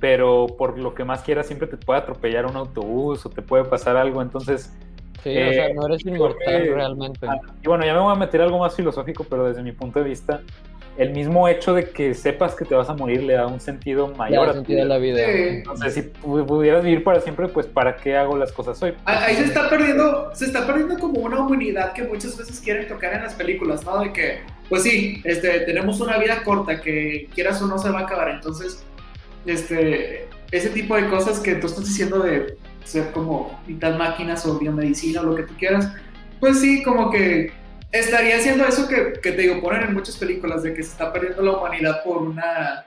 [0.00, 3.62] pero por lo que más quieras siempre te puede atropellar un autobús o te puede
[3.66, 4.76] pasar algo, entonces...
[5.22, 7.24] Sí, o sea, no eres inmortal realmente.
[7.24, 10.00] Ah, y bueno, ya me voy a meter algo más filosófico, pero desde mi punto
[10.00, 10.40] de vista,
[10.96, 14.08] el mismo hecho de que sepas que te vas a morir le da un sentido
[14.14, 15.20] mayor a sentido la vida.
[15.22, 18.94] Entonces, si pudieras vivir para siempre, pues ¿para qué hago las cosas hoy?
[19.04, 23.14] Ahí se está perdiendo, se está perdiendo como una humanidad que muchas veces quieren tocar
[23.14, 24.00] en las películas, ¿no?
[24.00, 28.00] De que, pues sí, este, tenemos una vida corta que quieras o no se va
[28.00, 28.84] a acabar, entonces,
[29.46, 34.58] este, ese tipo de cosas que tú estás diciendo de ser como mitad máquinas o
[34.58, 35.90] biomedicina o lo que tú quieras,
[36.38, 37.52] pues sí, como que
[38.00, 41.12] estaría haciendo eso que, que, te digo, ponen en muchas películas de que se está
[41.12, 42.86] perdiendo la humanidad por una,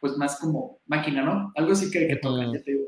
[0.00, 1.52] pues más como máquina, ¿no?
[1.54, 2.84] Algo así que, que tocan, ya te digo.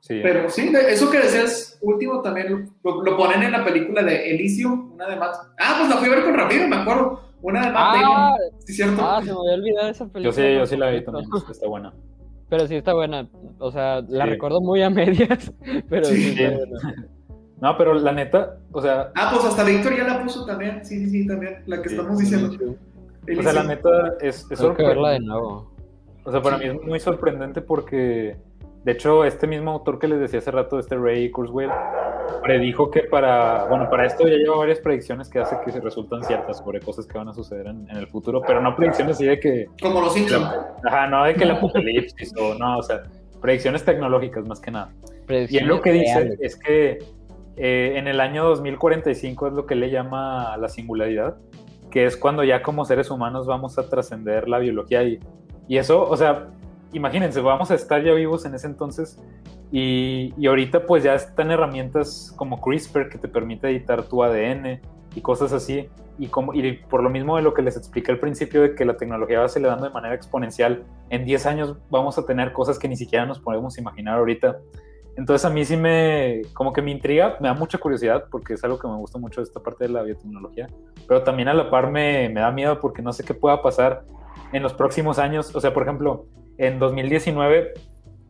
[0.00, 0.20] Sí.
[0.22, 5.08] Pero sí, eso que decías último también lo, ponen en la película de Elysium, una
[5.08, 5.34] de Matt.
[5.58, 7.20] Ah, pues la fui a ver con Ramiro, me acuerdo.
[7.42, 9.02] Una de Matt ah, Sí, cierto.
[9.02, 10.24] Ah, se me había olvidado esa película.
[10.24, 11.92] Yo sí, yo sí la vi también, está buena.
[12.48, 13.28] Pero sí está buena.
[13.58, 15.52] O sea, la recuerdo muy a medias,
[15.90, 17.08] pero sí, sí está buena.
[17.60, 19.10] No, pero la neta, o sea.
[19.14, 20.84] Ah, pues hasta Víctor ya la puso también.
[20.84, 21.62] Sí, sí, sí, también.
[21.66, 22.56] La que estamos diciendo.
[23.36, 25.08] O sea, la neta es, es sorprendente.
[25.08, 25.70] de nuevo.
[26.24, 28.36] O sea, para mí es muy sorprendente porque,
[28.84, 31.70] de hecho, este mismo autor que les decía hace rato, este Ray Kurzweil,
[32.42, 36.22] predijo que para, bueno, para esto ya lleva varias predicciones que hace que se resultan
[36.22, 39.40] ciertas sobre cosas que van a suceder en, el futuro, pero no predicciones así de
[39.40, 39.66] que...
[39.80, 40.48] Como los Simpsons.
[40.84, 43.04] Ajá, no de que el apocalipsis o no, o sea,
[43.40, 44.92] predicciones tecnológicas más que nada.
[45.48, 46.98] Y él lo que dice es que
[47.58, 51.36] eh, en el año 2045 es lo que le llama la singularidad,
[51.90, 55.18] que es cuando ya como seres humanos vamos a trascender la biología y,
[55.66, 56.48] y eso, o sea,
[56.92, 59.20] imagínense, vamos a estar ya vivos en ese entonces
[59.70, 64.80] y, y, ahorita pues ya están herramientas como CRISPR que te permite editar tu ADN
[65.14, 65.88] y cosas así.
[66.18, 68.84] Y, como, y por lo mismo de lo que les expliqué al principio de que
[68.84, 72.88] la tecnología va acelerando de manera exponencial, en 10 años vamos a tener cosas que
[72.88, 74.58] ni siquiera nos podemos imaginar ahorita.
[75.18, 78.62] Entonces a mí sí me, como que me intriga, me da mucha curiosidad porque es
[78.62, 80.68] algo que me gusta mucho esta parte de la biotecnología,
[81.08, 84.04] pero también a la par me, me da miedo porque no sé qué pueda pasar
[84.52, 85.56] en los próximos años.
[85.56, 87.74] O sea, por ejemplo, en 2019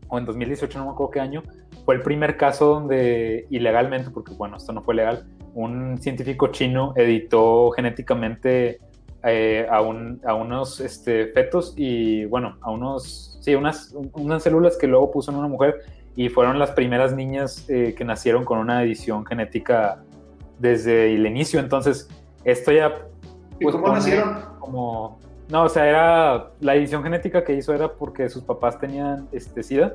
[0.09, 1.43] o en 2018, no me acuerdo qué año,
[1.85, 6.95] fue el primer caso donde ilegalmente, porque bueno, esto no fue legal, un científico chino
[6.97, 8.81] editó genéticamente
[9.25, 14.79] eh, a, un, a, unos este, fetos y bueno, a unos, sí, unas, unas células
[14.79, 15.81] que luego puso en una mujer
[16.19, 20.03] y fueron las primeras niñas eh, que nacieron con una edición genética
[20.59, 21.61] desde el inicio.
[21.61, 22.09] Entonces,
[22.43, 22.93] esto ya...
[23.61, 24.41] Pues, ¿Cómo nacieron?
[24.59, 25.21] Como...
[25.49, 29.63] No, o sea, era la edición genética que hizo era porque sus papás tenían este,
[29.63, 29.95] SIDA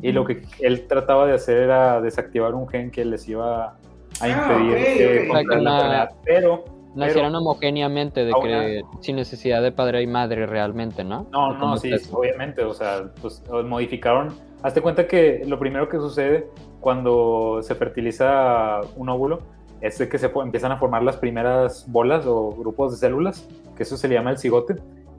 [0.00, 3.76] y lo que él trataba de hacer era desactivar un gen que les iba a
[4.20, 5.28] ah, impedir que
[5.60, 11.26] la Pero nacieron homogéneamente, de que sin necesidad de padre y madre realmente, ¿no?
[11.32, 16.48] No, no, sí, obviamente, o sea, pues modificaron Hazte cuenta que lo primero que sucede
[16.80, 19.40] cuando se fertiliza un óvulo
[19.82, 23.46] es que se empiezan a formar las primeras bolas o grupos de células,
[23.76, 24.76] que eso se le llama el cigote,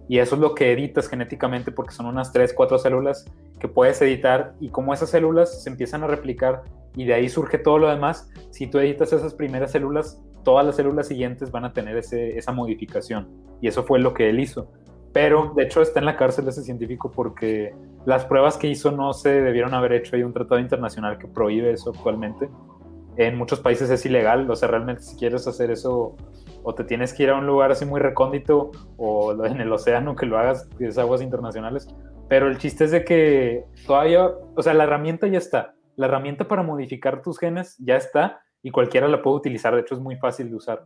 [0.08, 3.28] y eso es lo que editas genéticamente porque son unas 3, 4 células
[3.60, 6.64] que puedes editar y como esas células se empiezan a replicar
[6.96, 10.76] y de ahí surge todo lo demás, si tú editas esas primeras células, todas las
[10.76, 13.28] células siguientes van a tener esa modificación
[13.62, 14.72] y eso fue lo que él hizo.
[15.14, 17.76] Pero de hecho está en la cárcel ese científico porque
[18.06, 20.16] las pruebas que hizo no se debieron haber hecho.
[20.16, 22.50] Hay un tratado internacional que prohíbe eso actualmente.
[23.18, 26.16] En muchos países es ilegal, o sea, realmente si quieres hacer eso,
[26.64, 30.16] o te tienes que ir a un lugar así muy recóndito, o en el océano
[30.16, 31.88] que lo hagas, que es aguas internacionales.
[32.28, 35.76] Pero el chiste es de que todavía, o sea, la herramienta ya está.
[35.96, 39.74] La herramienta para modificar tus genes ya está y cualquiera la puede utilizar.
[39.74, 40.86] De hecho, es muy fácil de usar.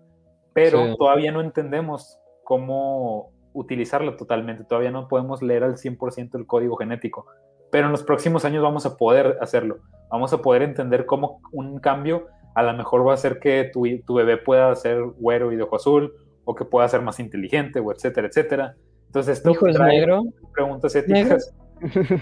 [0.54, 4.64] Pero todavía no entendemos cómo utilizarlo totalmente.
[4.64, 7.26] Todavía no podemos leer al 100% el código genético,
[7.72, 9.80] pero en los próximos años vamos a poder hacerlo.
[10.10, 13.86] Vamos a poder entender cómo un cambio a lo mejor va a hacer que tu,
[14.06, 16.14] tu bebé pueda ser güero y de ojo azul,
[16.46, 18.76] o que pueda ser más inteligente, o etcétera, etcétera.
[19.06, 20.24] Entonces, esto es negro?
[20.54, 21.54] preguntas éticas.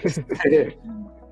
[0.04, 0.78] Este,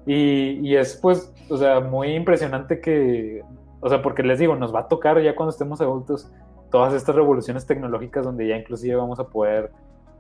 [0.05, 3.41] y, y, es pues, o sea, muy impresionante que,
[3.79, 6.33] o sea, porque les digo, nos va a tocar ya cuando estemos adultos
[6.73, 9.71] todas estas revoluciones tecnológicas donde ya inclusive vamos a poder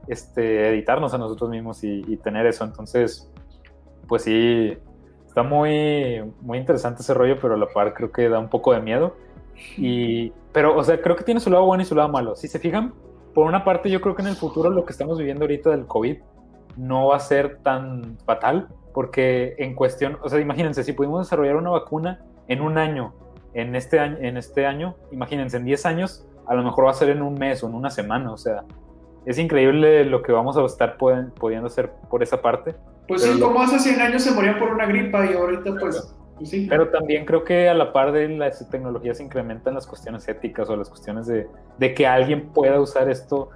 [0.09, 2.64] este, editarnos a nosotros mismos y, tener eso.
[2.64, 3.30] Entonces,
[4.09, 4.76] pues sí,
[5.26, 8.72] está muy, muy interesante ese rollo, pero a la par creo que da un poco
[8.72, 9.16] de miedo.
[9.76, 12.36] Y, pero, o sea, creo que tiene su lado bueno y su lado malo.
[12.36, 12.94] Si se fijan,
[13.34, 15.86] por una parte yo creo que en el futuro lo que estamos viviendo ahorita del
[15.86, 16.18] COVID
[16.76, 21.57] no va a ser tan fatal, porque en cuestión, o sea, imagínense, si pudimos desarrollar
[21.57, 23.14] una vacuna en un año
[23.57, 26.94] en este año, en este año, imagínense, en 10 años, a lo mejor va a
[26.94, 28.64] ser en un mes o en una semana, o sea,
[29.27, 32.74] es increíble lo que vamos a estar pudiendo hacer por esa parte.
[33.09, 36.49] Pues sí, como hace 100 años se morían por una gripa y ahorita pues, pues...
[36.49, 36.66] sí.
[36.68, 40.70] Pero también creo que a la par de las tecnologías se incrementan las cuestiones éticas
[40.70, 41.47] o las cuestiones de,
[41.79, 43.51] de que alguien pueda usar esto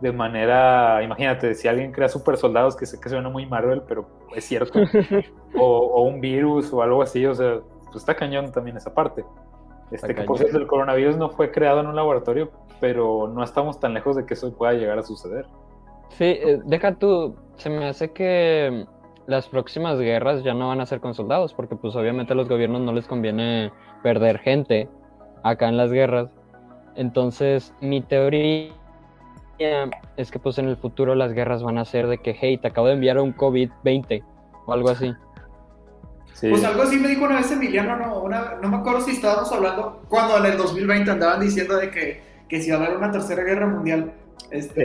[0.00, 4.06] de manera, imagínate, si alguien crea super soldados, que sé que suena muy Marvel, pero
[4.34, 4.78] es cierto,
[5.58, 9.24] o, un virus o algo así, o sea, pues está cañón también esa parte.
[9.90, 13.78] Este, que por cierto, el coronavirus no fue creado en un laboratorio, pero no estamos
[13.78, 15.46] tan lejos de que eso pueda llegar a suceder.
[16.10, 18.86] Sí, eh, deja tú, se me hace que
[19.26, 22.48] las próximas guerras ya no van a ser con soldados, porque pues obviamente a los
[22.48, 23.72] gobiernos no les conviene
[24.02, 24.88] perder gente
[25.42, 26.30] acá en las guerras.
[26.94, 28.72] Entonces, mi teoría
[30.16, 32.68] es que pues en el futuro las guerras van a ser de que, hey, te
[32.68, 34.22] acabo de enviar un COVID-20
[34.66, 35.12] o algo así.
[36.40, 40.02] Pues algo así me dijo una vez Emiliano, no, no me acuerdo si estábamos hablando
[40.08, 43.42] cuando en el 2020 andaban diciendo de que, que si iba a haber una tercera
[43.42, 44.12] guerra mundial.
[44.50, 44.84] Este,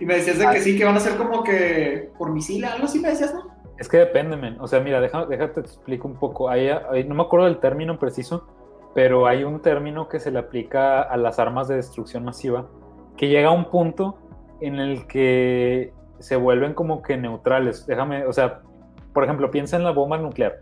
[0.00, 2.86] y, me decías de que sí, que van a ser como que por misil, algo
[2.86, 3.54] así me decías, ¿no?
[3.78, 4.56] Es que depende, men.
[4.60, 6.48] O sea, mira, déjate, te explico un poco.
[6.48, 6.70] Ahí,
[7.06, 8.46] no me acuerdo del término preciso,
[8.94, 12.68] pero hay un término que se le aplica a las armas de destrucción masiva,
[13.16, 14.18] que llega a un punto
[14.60, 17.86] en el que se vuelven como que neutrales.
[17.86, 18.62] Déjame, o sea,
[19.14, 20.60] por ejemplo, piensa en la bomba nuclear.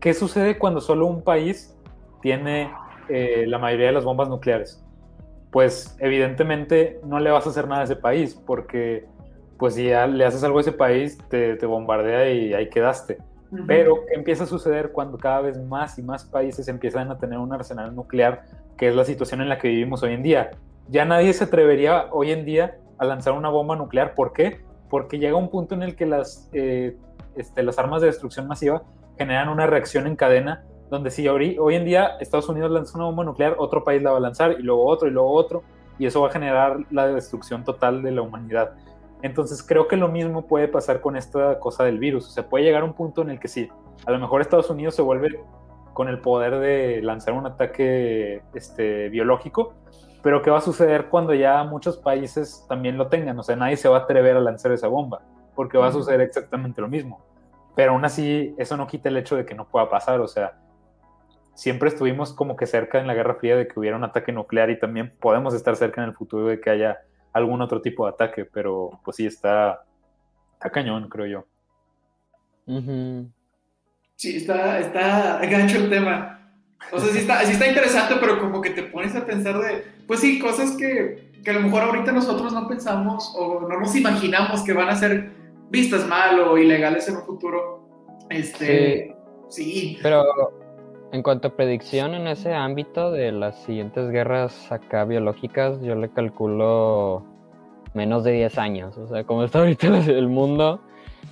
[0.00, 1.78] ¿Qué sucede cuando solo un país
[2.20, 2.70] tiene
[3.08, 4.84] eh, la mayoría de las bombas nucleares?
[5.52, 9.06] Pues evidentemente no le vas a hacer nada a ese país, porque
[9.58, 13.18] pues si ya le haces algo a ese país, te, bombardea y ahí quedaste.
[13.66, 17.38] Pero, ¿qué empieza a suceder cuando cada vez más y más países empiezan a tener
[17.38, 18.44] un arsenal nuclear,
[18.78, 20.50] que es la situación en la que vivimos hoy en día?
[20.88, 24.14] Ya nadie se atrevería hoy en día a lanzar una bomba nuclear.
[24.14, 24.62] ¿Por qué?
[24.88, 26.96] Porque llega un punto en el que las, eh,
[27.36, 28.82] este, las armas de destrucción masiva
[29.18, 33.24] generan una reacción en cadena donde si hoy, en día Estados Unidos lanza una bomba
[33.24, 35.62] nuclear, otro país la va a lanzar y luego otro y luego otro,
[35.98, 38.74] y eso va a generar la destrucción total de la humanidad.
[39.22, 42.26] Entonces creo que lo mismo puede pasar con esta cosa del virus.
[42.26, 43.70] O sea, puede llegar a un punto en el que sí,
[44.04, 45.40] a lo mejor Estados Unidos se vuelve
[45.94, 49.72] con el poder de lanzar un ataque este, biológico,
[50.22, 53.38] pero ¿qué va a suceder cuando ya muchos países también lo tengan?
[53.38, 55.22] O sea, nadie se va a atrever a lanzar esa bomba,
[55.54, 57.24] porque va a suceder exactamente lo mismo.
[57.74, 60.20] Pero aún así, eso no quita el hecho de que no pueda pasar.
[60.20, 60.58] O sea,
[61.54, 64.70] siempre estuvimos como que cerca en la Guerra Fría de que hubiera un ataque nuclear
[64.70, 66.98] y también podemos estar cerca en el futuro de que haya
[67.32, 69.84] algún otro tipo de ataque, pero pues sí, está,
[70.54, 71.46] está cañón, creo yo.
[74.16, 76.38] Sí, está, está gancho el tema.
[76.90, 79.86] O sea, sí está, sí está interesante, pero como que te pones a pensar de,
[80.06, 83.94] pues sí, cosas que, que a lo mejor ahorita nosotros no pensamos o no nos
[83.94, 85.41] imaginamos que van a ser
[85.72, 87.88] vistas mal o ilegales en un futuro.
[88.28, 89.16] Este,
[89.48, 89.98] sí.
[90.02, 90.22] Pero
[91.12, 96.10] en cuanto a predicción en ese ámbito de las siguientes guerras acá biológicas, yo le
[96.10, 97.24] calculo
[97.94, 98.98] menos de 10 años.
[98.98, 100.80] O sea, como está ahorita el mundo,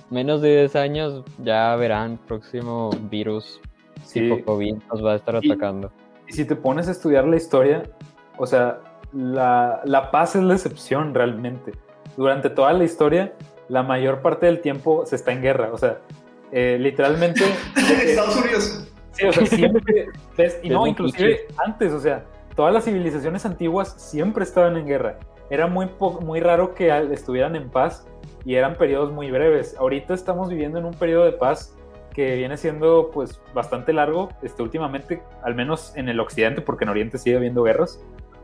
[0.09, 3.61] menos de 10 años ya verán próximo virus
[4.11, 5.91] tipo COVID nos va a estar atacando.
[6.27, 7.83] Y si te pones a estudiar la historia,
[8.37, 8.79] o sea,
[9.13, 11.73] la, la paz es la excepción realmente.
[12.17, 13.33] Durante toda la historia,
[13.71, 15.69] la mayor parte del tiempo se está en guerra.
[15.71, 15.99] O sea,
[16.51, 17.41] eh, literalmente...
[18.03, 18.87] Estados Unidos.
[19.13, 20.07] Sí, o sea, siempre...
[20.61, 25.19] y no, inclusive antes, o sea, todas las civilizaciones antiguas siempre estaban en guerra.
[25.49, 28.05] Era muy, muy raro que estuvieran en paz
[28.43, 29.75] y eran periodos muy breves.
[29.79, 31.73] Ahorita estamos viviendo en un periodo de paz
[32.13, 36.89] que viene siendo pues bastante largo este, últimamente, al menos en el occidente, porque en
[36.89, 38.03] Oriente sigue habiendo guerras.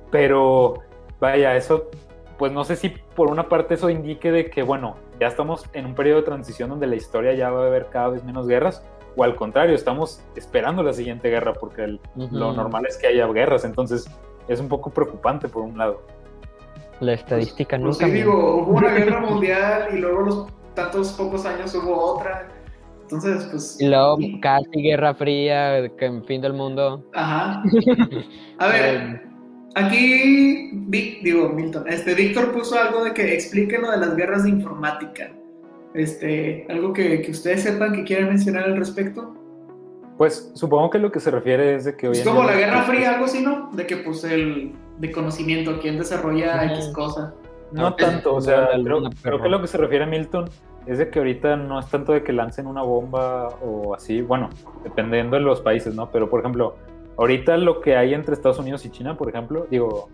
[0.09, 0.75] Pero
[1.19, 1.89] vaya, eso,
[2.38, 5.85] pues no sé si por una parte eso indique de que, bueno, ya estamos en
[5.85, 8.83] un periodo de transición donde la historia ya va a haber cada vez menos guerras,
[9.15, 13.65] o al contrario, estamos esperando la siguiente guerra, porque lo normal es que haya guerras,
[13.65, 14.07] entonces
[14.47, 16.01] es un poco preocupante por un lado.
[16.99, 18.05] La estadística pues, nunca.
[18.05, 22.47] Pues digo, hubo una guerra mundial y luego los tantos pocos años hubo otra
[23.09, 23.77] entonces, pues.
[23.79, 27.05] Y luego casi Guerra Fría, que en fin del mundo.
[27.13, 27.63] Ajá.
[28.59, 29.27] A ver,
[29.78, 30.71] aquí,
[31.21, 35.32] digo, Milton, este, Víctor puso algo de que explique lo de las guerras de informática.
[35.93, 39.34] Este, algo que, que ustedes sepan que quieran mencionar al respecto.
[40.17, 42.84] Pues supongo que lo que se refiere es de que hoy Es como la Guerra
[42.84, 43.69] Fría, algo así, ¿no?
[43.71, 47.36] De que pues el de conocimiento, quién desarrolla X cosa.
[47.71, 50.49] No tanto, o sea, creo, creo, que lo que se refiere a Milton
[50.88, 54.49] es de que ahorita no es tanto de que lancen una bomba o así, bueno,
[54.84, 56.09] dependiendo de los países, ¿no?
[56.09, 56.75] Pero por ejemplo,
[57.18, 60.09] ahorita lo que hay entre Estados Unidos y China, por ejemplo, digo,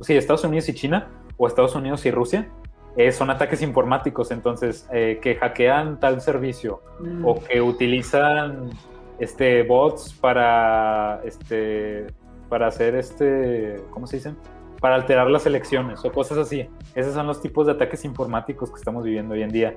[0.00, 2.48] sí, Estados Unidos y China o Estados Unidos y Rusia,
[2.96, 6.80] eh, son ataques informáticos, entonces, eh, que hackean tal servicio
[7.24, 7.38] o mm.
[7.44, 8.70] que utilizan
[9.18, 12.06] este, bots para este,
[12.48, 14.34] para hacer este, ¿cómo se dice?
[14.80, 16.68] Para alterar las elecciones o cosas así.
[16.94, 19.76] Esos son los tipos de ataques informáticos que estamos viviendo hoy en día.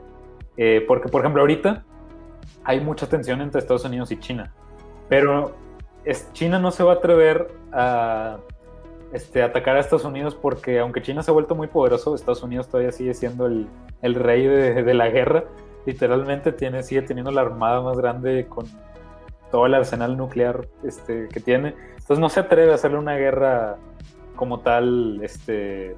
[0.57, 1.83] Eh, porque, por ejemplo, ahorita
[2.63, 4.53] hay mucha tensión entre Estados Unidos y China,
[5.09, 5.55] pero
[6.07, 8.37] es, China no se va a atrever a
[9.11, 12.69] este, atacar a Estados Unidos porque aunque China se ha vuelto muy poderoso, Estados Unidos
[12.69, 13.67] todavía sigue siendo el,
[14.01, 15.43] el rey de, de, la guerra.
[15.85, 18.65] Literalmente tiene, sigue teniendo la armada más grande con
[19.51, 21.75] todo el arsenal nuclear este, que tiene.
[21.91, 23.77] Entonces no se atreve a hacerle una guerra
[24.35, 25.97] como tal, este,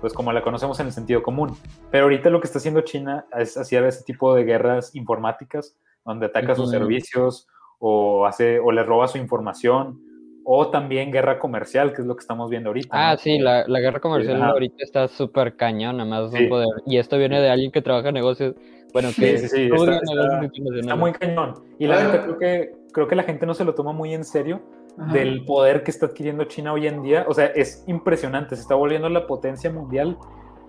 [0.00, 1.56] pues como la conocemos en el sentido común.
[1.90, 6.26] Pero ahorita lo que está haciendo China es hacer ese tipo de guerras informáticas, donde
[6.26, 7.48] ataca sus servicios
[7.78, 10.00] o, hace, o le roba su información
[10.48, 12.88] o también guerra comercial, que es lo que estamos viendo ahorita.
[12.92, 16.46] Ah, sí, la, la, guerra comercial ahorita está súper cañón, más sí.
[16.46, 16.68] poder.
[16.86, 18.54] Y esto viene de alguien que trabaja en negocios.
[18.92, 20.50] Bueno, que sí, sí, está, está,
[20.80, 21.54] está, muy cañón.
[21.80, 24.24] Y la verdad creo que, creo que la gente no se lo toma muy en
[24.24, 24.62] serio
[24.96, 25.12] Ajá.
[25.12, 27.26] del poder que está adquiriendo China hoy en día.
[27.28, 30.16] O sea, es impresionante, se está volviendo la potencia mundial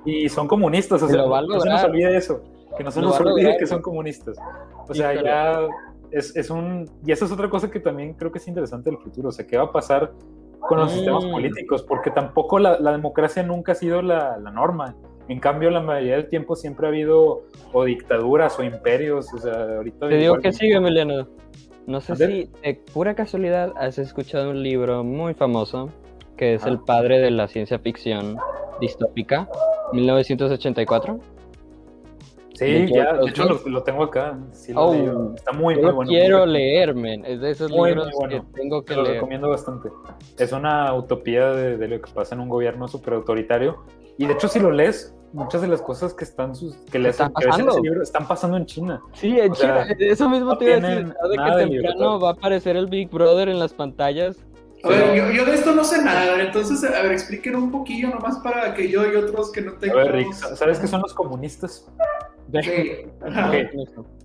[0.06, 1.04] y son comunistas.
[1.04, 2.42] O sea, no se nos olvide eso,
[2.76, 4.38] que no se nos olvide que son comunistas.
[4.88, 5.68] O sea, ya
[6.12, 6.90] es, es, un...
[7.06, 9.30] Y esa es otra cosa que también creo que es interesante del futuro.
[9.30, 10.14] O sea, ¿qué va a pasar
[10.60, 10.96] con los mm.
[10.96, 11.84] sistemas políticos?
[11.88, 14.96] Porque tampoco la, la democracia nunca ha sido la, la, norma.
[15.28, 17.44] En cambio, la mayoría del tiempo siempre ha habido
[17.74, 19.34] o dictaduras o imperios.
[19.34, 20.10] O sea, ahorita...
[20.10, 21.28] Te digo que sigue, Emiliano.
[21.86, 25.90] No sé si de pura casualidad has escuchado un libro muy famoso
[26.38, 26.70] que es ah.
[26.70, 28.38] el padre de la ciencia ficción
[28.80, 29.50] distópica,
[29.94, 31.20] 1984.
[32.58, 34.38] Sí, ya, de hecho lo, lo, tengo acá.
[34.52, 36.10] Sí lo oh, Está muy, muy lo bueno.
[36.10, 37.24] quiero leer, men.
[37.26, 38.46] Es de esos muy, libros muy bueno.
[38.52, 39.16] que tengo que Te lo leer.
[39.16, 39.90] recomiendo bastante.
[40.40, 43.84] Es una utopía de, de, lo que pasa en un gobierno súper autoritario.
[44.18, 47.12] Y de hecho, si lo lees, muchas de las cosas que están sus, que les
[47.12, 47.72] están pasando?
[47.74, 49.02] ese libro están pasando en China.
[49.14, 49.96] Sí, en O sea, China.
[50.12, 50.96] Eso mismo no te iba a decir.
[50.96, 54.36] tienen ¿sabes De que de temprano va a aparecer el Big Brother en las pantallas.
[54.84, 57.72] A ver, yo, yo, de esto no sé nada, a entonces, a ver, expliquen un
[57.72, 59.98] poquillo nomás para que yo y otros que no A tengan...
[59.98, 61.88] ver, Rick, ¿sabes qué son los comunistas?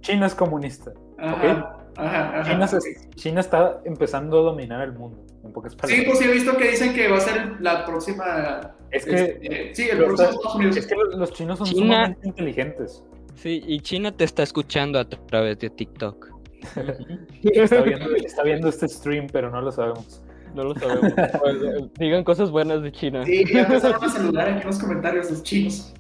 [0.01, 0.93] China es comunista.
[1.19, 3.15] ajá, ajá, ajá, China, se- ok.
[3.15, 5.99] China está empezando a dominar el mundo, en pocas palabras.
[6.01, 8.75] Sí, pues sí he visto que dicen que va a ser la próxima...
[8.91, 10.77] Es que- este, sí, el próximo Estados Unidos.
[10.77, 13.05] Es que los, los chinos son China- sumamente inteligentes.
[13.35, 16.29] Sí, y China te está escuchando a través de TikTok.
[17.43, 20.23] Está viendo, está viendo este stream, pero no lo sabemos.
[20.55, 21.13] No lo sabemos.
[21.41, 21.57] Pues,
[21.99, 23.25] Digan cosas buenas de China.
[23.25, 25.93] Sí, ya empezaron a saludar aquí en los comentarios los chinos.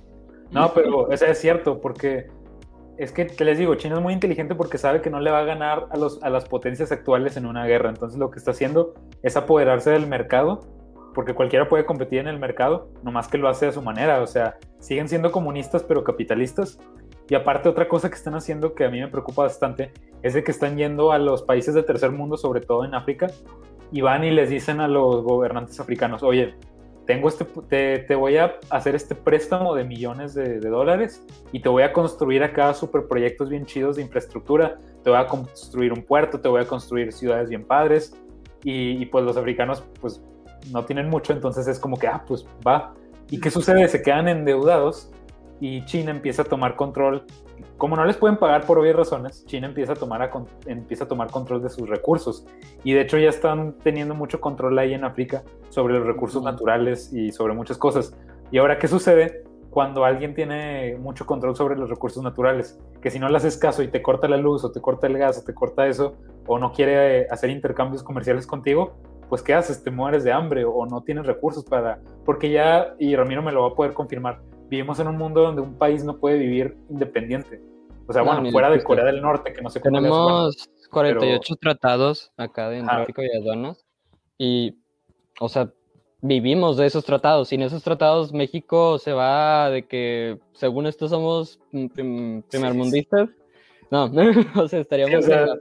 [0.53, 2.27] No, pero sea, es cierto, porque
[2.99, 5.41] es que te les digo, China es muy inteligente porque sabe que no le va
[5.41, 7.89] a ganar a, los, a las potencias actuales en una guerra.
[7.89, 10.61] Entonces lo que está haciendo es apoderarse del mercado,
[11.15, 14.21] porque cualquiera puede competir en el mercado, nomás que lo hace de su manera.
[14.21, 16.79] O sea, siguen siendo comunistas pero capitalistas.
[17.29, 19.93] Y aparte otra cosa que están haciendo que a mí me preocupa bastante
[20.23, 23.29] es de que están yendo a los países de tercer mundo, sobre todo en África,
[23.91, 26.55] y van y les dicen a los gobernantes africanos, oye,
[27.07, 31.61] tengo este, te, te voy a hacer este préstamo de millones de, de, dólares y
[31.61, 35.93] te voy a construir acá super proyectos bien chidos de infraestructura, te voy a construir
[35.93, 38.15] un puerto, te voy a construir ciudades bien padres
[38.63, 40.23] y, y pues los africanos pues
[40.71, 42.95] no tienen mucho, entonces es como que, ah, pues va.
[43.31, 43.89] ¿Y qué sucede?
[43.89, 45.11] Se quedan endeudados
[45.61, 47.25] y China empieza a tomar control.
[47.79, 50.31] Como no les pueden pagar por obvias razones, China empieza a, tomar a,
[50.67, 52.47] empieza a tomar control de sus recursos.
[52.85, 57.13] Y de hecho ya están teniendo mucho control ahí en África sobre los recursos naturales
[57.13, 58.17] y sobre muchas cosas.
[58.51, 62.79] Y ahora, ¿qué sucede cuando alguien tiene mucho control sobre los recursos naturales?
[63.01, 65.19] Que si no le haces caso y te corta la luz o te corta el
[65.19, 66.15] gas o te corta eso,
[66.47, 68.93] o no quiere hacer intercambios comerciales contigo,
[69.29, 69.83] pues ¿qué haces?
[69.83, 72.01] Te mueres de hambre o no tienes recursos para...
[72.25, 74.43] Porque ya, y Ramiro me lo va a poder confirmar,
[74.73, 77.61] vivimos en un mundo donde un país no puede vivir independiente.
[78.09, 78.83] O sea, No, bueno, fuera de.
[78.83, 82.83] Corea del Norte, que no sé cómo le hacen, bueno, Tenemos 48 tratados acá de
[82.83, 83.85] tráfico y aduanas.
[84.39, 84.79] Y,
[85.41, 85.71] o sea,
[86.23, 87.49] vivimos de esos tratados.
[87.49, 91.61] Sin esos tratados, México se va de que, según esto, somos
[91.95, 93.29] prim- primermundistas.
[93.91, 94.05] No,
[94.57, 95.55] o sea, estaríamos Sí, o sea, en la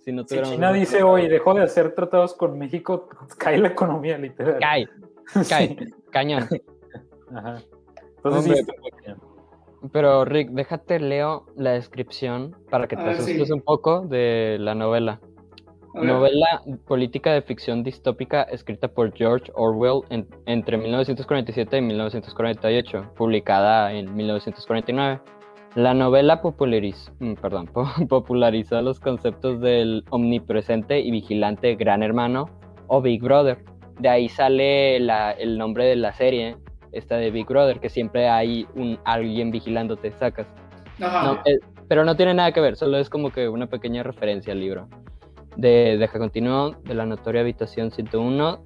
[0.00, 0.54] si no Si tuviéramos.
[0.54, 4.58] China esos dice, oye, dejó de hacer tratados con México, cae la economía, literal.
[4.60, 4.88] Cae,
[5.48, 5.92] cae, Sí.
[6.12, 6.48] cañón.
[7.34, 7.58] Ajá.
[8.24, 8.74] Entonces, Hombre.
[9.04, 9.12] sí.
[9.92, 13.52] Pero, Rick, déjate leo la descripción para que te A ver, asustes sí.
[13.52, 15.20] un poco de la novela.
[15.92, 23.92] Novela política de ficción distópica escrita por George Orwell en- entre 1947 y 1948, publicada
[23.92, 25.20] en 1949.
[25.76, 32.46] La novela populariz- mm, perdón, po- popularizó los conceptos del omnipresente y vigilante Gran Hermano
[32.88, 33.58] o Big Brother.
[34.00, 36.56] De ahí sale la- el nombre de la serie,
[36.94, 40.46] esta de Big Brother, que siempre hay un alguien vigilándote, sacas.
[41.00, 41.24] Ajá.
[41.24, 44.52] No, eh, pero no tiene nada que ver, solo es como que una pequeña referencia
[44.52, 44.88] al libro.
[45.56, 48.64] de Deja Continuo, de la notoria Habitación 101,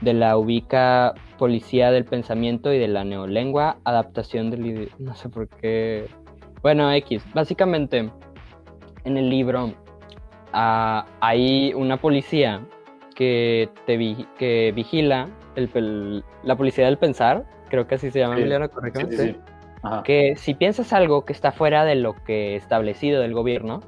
[0.00, 4.90] de la Ubica Policía del Pensamiento y de la Neolengua, adaptación del...
[4.98, 6.08] no sé por qué...
[6.62, 8.10] Bueno, X, básicamente
[9.04, 9.74] en el libro
[10.52, 12.62] ah, hay una policía
[13.14, 13.98] que, te
[14.38, 19.36] que vigila el, la policía del pensar, creo que así se llama, Emiliano, correctamente.
[20.04, 23.80] Que si piensas algo que está fuera de lo que establecido del gobierno,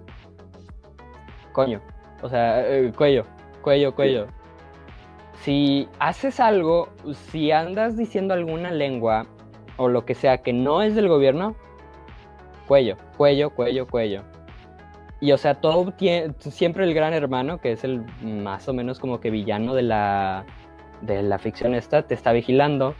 [1.52, 1.80] coño,
[2.22, 3.24] o sea, eh, cuello,
[3.62, 4.26] cuello, cuello.
[5.40, 6.88] Si haces algo,
[7.30, 9.26] si andas diciendo alguna lengua
[9.78, 11.56] o lo que sea que no es del gobierno,
[12.66, 14.22] cuello, cuello, cuello, cuello.
[15.20, 18.98] Y o sea, todo tiene, siempre el gran hermano, que es el más o menos
[18.98, 20.44] como que villano de la,
[21.00, 22.94] de la ficción esta, te está vigilando.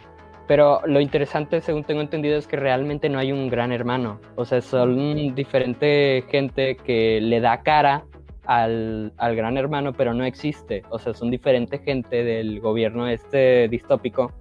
[0.47, 4.20] Pero lo interesante, según tengo entendido, es que realmente no hay un gran hermano.
[4.36, 8.05] O sea, son diferente gente que le da cara
[8.44, 10.84] al, al gran hermano, pero no existe.
[10.90, 14.32] O sea, son diferente gente del gobierno este distópico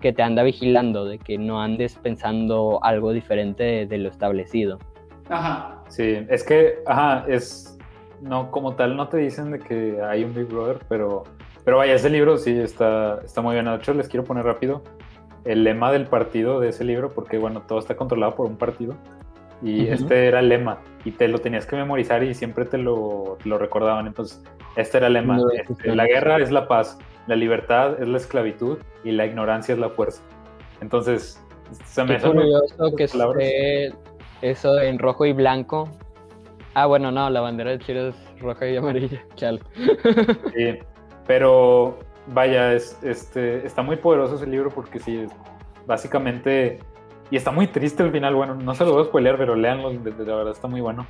[0.00, 4.78] que te anda vigilando, de que no andes pensando algo diferente de lo establecido.
[5.28, 5.82] Ajá.
[5.88, 7.78] Sí, es que, ajá, es,
[8.20, 11.24] no, como tal no te dicen de que hay un Big Brother, pero,
[11.64, 13.66] pero vaya, ese libro sí está, está muy bien.
[13.66, 14.82] De hecho, les quiero poner rápido
[15.44, 18.94] el lema del partido de ese libro, porque bueno, todo está controlado por un partido.
[19.60, 23.38] Y este era el lema, y te lo tenías que memorizar y siempre te lo,
[23.44, 24.06] lo recordaban.
[24.06, 24.40] Entonces,
[24.76, 25.38] este era el lema.
[25.52, 26.96] Este, la guerra es la paz,
[27.26, 30.22] la libertad es la esclavitud y la ignorancia es la fuerza.
[30.80, 31.42] Entonces,
[31.86, 33.92] se me hace curioso que esté
[34.42, 35.88] eso en rojo y blanco.
[36.74, 39.24] Ah, bueno, no, la bandera de Chile es roja y amarilla.
[39.34, 39.60] Chal.
[40.54, 40.78] Sí,
[41.28, 45.26] pero vaya, es, este, está muy poderoso ese libro porque sí,
[45.86, 46.80] básicamente,
[47.30, 49.90] y está muy triste el final, bueno, no se lo voy a spoilear, pero léanlo,
[49.90, 51.06] de, la verdad está muy bueno.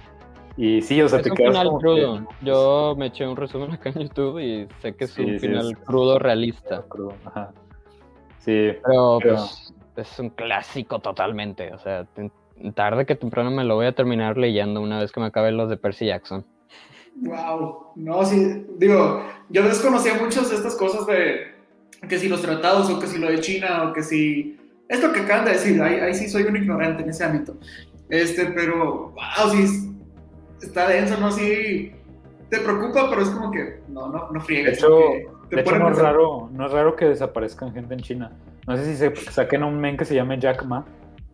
[0.56, 2.26] Y sí, o sea, te quedas final crudo.
[2.42, 6.18] Yo me eché un resumen acá en YouTube y sé que es un final crudo
[6.18, 6.82] realista.
[6.88, 7.52] Crudo, ajá.
[8.40, 12.06] Sí, pero, pues es un clásico totalmente, o sea,
[12.74, 15.68] tarde que temprano me lo voy a terminar leyendo una vez que me acabe los
[15.68, 16.44] de Percy Jackson.
[17.20, 21.54] Wow, no, sí, digo, yo desconocía muchas de estas cosas de
[22.08, 24.56] que si los tratados o que si lo de China o que si
[24.88, 27.56] esto que acaban de decir, ahí, sí soy un ignorante en ese ámbito.
[28.08, 29.94] Este, pero, wow, sí,
[30.62, 31.30] está denso, ¿no?
[31.30, 31.92] Sí,
[32.48, 34.80] te preocupa, pero es como que, no, no, no friegues.
[34.80, 34.98] De hecho,
[35.50, 38.32] de hecho no, es raro, no es raro que desaparezcan gente en China.
[38.66, 40.86] No sé si se saquen un men que se llame Jack Ma,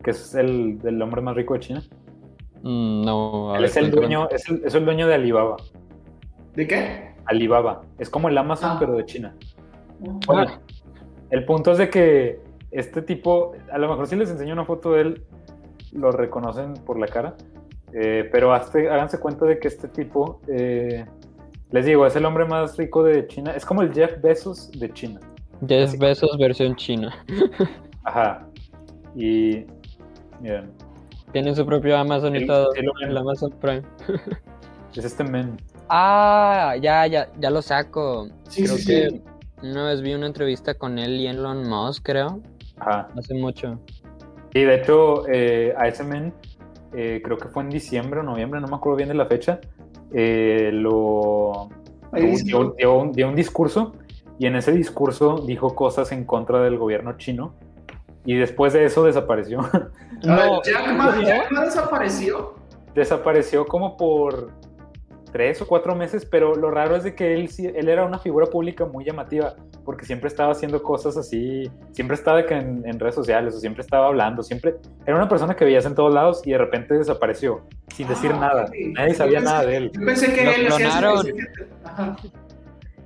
[0.03, 1.83] que es el, el hombre más rico de China.
[2.65, 5.57] Mm, no, Él es el dueño, es el, es el, dueño de Alibaba.
[6.55, 7.15] ¿De qué?
[7.27, 7.83] Alibaba.
[7.99, 8.77] Es como el Amazon, ah.
[8.81, 9.37] pero de China.
[9.99, 10.47] Bueno,
[11.29, 12.41] el punto es de que
[12.71, 15.25] este tipo, a lo mejor si les enseño una foto de él,
[15.93, 17.37] lo reconocen por la cara,
[17.93, 21.05] eh, pero háganse cuenta de que este tipo, eh,
[21.71, 24.91] les digo, es el hombre más rico de China, es como el Jeff Bezos de
[24.91, 25.21] China.
[25.69, 27.15] Jeff Bezos versión china.
[28.05, 28.47] Ajá.
[29.15, 29.67] Y
[30.41, 30.73] miren,
[31.35, 32.69] tiene su propio Amazon y todo.
[32.75, 33.83] El, Amazon Prime.
[34.95, 35.57] es este men.
[35.89, 38.29] Ah, ya, ya, ya lo saco.
[38.55, 39.21] creo que
[39.61, 42.41] una vez vi una entrevista con él y Elon Musk, creo.
[42.79, 43.09] Ajá.
[43.19, 43.81] Hace mucho.
[44.55, 46.33] Y de hecho, eh, a ese men,
[46.93, 49.61] eh, creo que fue en diciembre o noviembre, no me acuerdo bien de la fecha,
[50.13, 51.69] eh, lo
[52.13, 53.95] dio, dio, un, dio un discurso
[54.39, 57.57] y en ese discurso dijo cosas en contra del gobierno chino
[58.25, 59.61] y después de eso desapareció.
[60.23, 60.91] No, Jack
[61.51, 62.55] Ma, desapareció.
[62.95, 64.53] Desapareció como por
[65.35, 68.47] tres o cuatro meses, pero lo raro es de que él, él era una figura
[68.47, 73.59] pública muy llamativa, porque siempre estaba haciendo cosas así, siempre estaba en, redes sociales o
[73.59, 76.95] siempre estaba hablando, siempre era una persona que veías en todos lados y de repente
[76.95, 79.91] desapareció sin decir ah, nada, nadie sabía nada de él.
[79.93, 81.27] Yo pensé que él clonaron.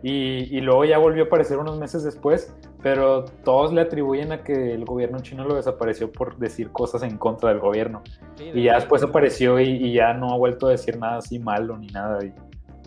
[0.02, 4.42] Y, y, luego ya volvió a aparecer unos meses después, pero todos le atribuyen a
[4.44, 8.02] que el gobierno chino lo desapareció por decir cosas en contra del gobierno.
[8.38, 11.88] y ya después apareció y, ya no ha vuelto a decir nada así malo ni
[11.88, 12.20] nada.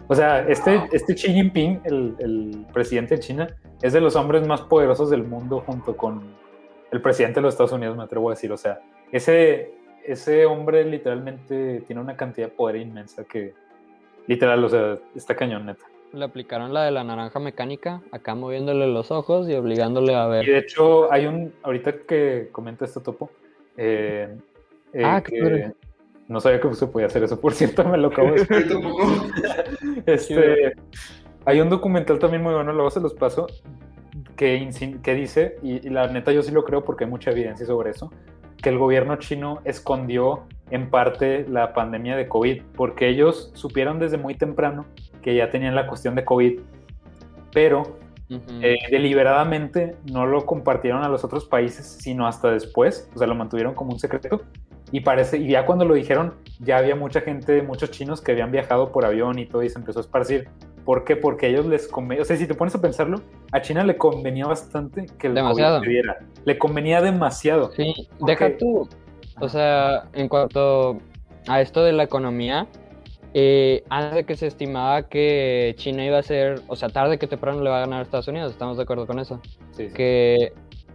[0.08, 3.48] o sea, este, este Xi Jinping, el, el, presidente de China,
[3.82, 6.22] es de los hombres más poderosos del mundo junto con
[6.92, 8.52] el presidente de los Estados Unidos, me atrevo a decir.
[8.52, 8.80] O sea,
[9.12, 9.74] ese,
[10.06, 13.54] ese hombre literalmente tiene una cantidad de poder inmensa que,
[14.28, 15.86] literal, o sea, está cañón, neta.
[16.14, 20.48] Le aplicaron la de la naranja mecánica, acá moviéndole los ojos y obligándole a ver.
[20.48, 23.32] Y de hecho, hay un, ahorita que comenta este topo,
[23.78, 24.36] eh,
[24.94, 25.72] eh, ah, que
[26.28, 28.42] no sabía que se podía hacer eso, por cierto, me lo acabo de
[30.06, 30.74] este,
[31.46, 33.48] Hay un documental también muy bueno, luego se los paso,
[34.36, 34.70] que,
[35.02, 37.92] que dice, y, y la neta yo sí lo creo porque hay mucha evidencia sobre
[37.92, 38.12] eso,
[38.62, 44.18] que el gobierno chino escondió en parte la pandemia de COVID, porque ellos supieron desde
[44.18, 44.86] muy temprano
[45.22, 46.60] que ya tenían la cuestión de COVID,
[47.54, 47.82] pero
[48.30, 48.42] Ujú.
[48.62, 53.36] eh, deliberadamente no lo compartieron a los otros países, sino hasta después, o sea, lo
[53.36, 54.42] mantuvieron como un secreto.
[54.94, 58.52] Y parece, y ya cuando lo dijeron, ya había mucha gente, muchos chinos que habían
[58.52, 60.50] viajado por avión y todo, y se empezó a esparcir.
[60.84, 61.16] ¿Por qué?
[61.16, 63.22] Porque a ellos les convenía, o sea, si te pones a pensarlo,
[63.52, 65.78] a China le convenía bastante que el Demasiado.
[65.78, 66.18] COVID se diera.
[66.44, 67.72] Le convenía demasiado.
[67.72, 68.28] Sí, Ok.
[68.28, 68.90] deja tú.
[69.40, 70.98] O sea, en cuanto
[71.48, 72.68] a esto de la economía,
[73.34, 77.28] eh, antes de que se estimaba que China iba a ser, o sea, tarde que
[77.28, 79.40] temprano le va a ganar a Estados Unidos, estamos de acuerdo con eso.
[79.72, 79.94] Sí, sí.
[79.94, 80.54] Que,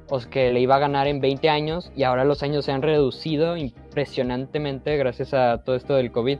[0.08, 2.72] o sea, que le iba a ganar en 20 años y ahora los años se
[2.72, 6.38] han reducido impresionantemente gracias a todo esto del COVID.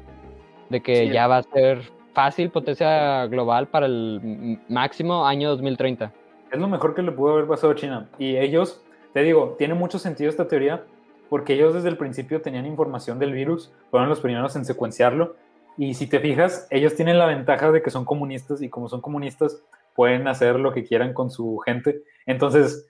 [0.70, 1.10] De que Sí.
[1.10, 1.80] ya va a ser
[2.12, 6.12] fácil potencia global para el máximo año 2030.
[6.50, 8.08] Es lo mejor que le pudo haber pasado a China.
[8.18, 8.82] Y ellos,
[9.12, 10.84] te digo, tiene mucho sentido esta teoría
[11.28, 15.34] porque ellos desde el principio tenían información del virus, fueron los primeros en secuenciarlo.
[15.78, 19.00] Y si te fijas, ellos tienen la ventaja de que son comunistas y como son
[19.00, 19.62] comunistas
[19.94, 22.02] pueden hacer lo que quieran con su gente.
[22.26, 22.88] Entonces,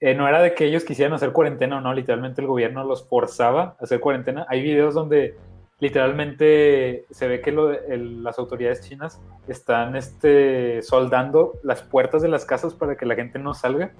[0.00, 3.06] eh, no era de que ellos quisieran hacer cuarentena o no, literalmente el gobierno los
[3.08, 4.46] forzaba a hacer cuarentena.
[4.48, 5.36] Hay videos donde
[5.80, 12.28] literalmente se ve que lo el- las autoridades chinas están este, soldando las puertas de
[12.28, 13.92] las casas para que la gente no salga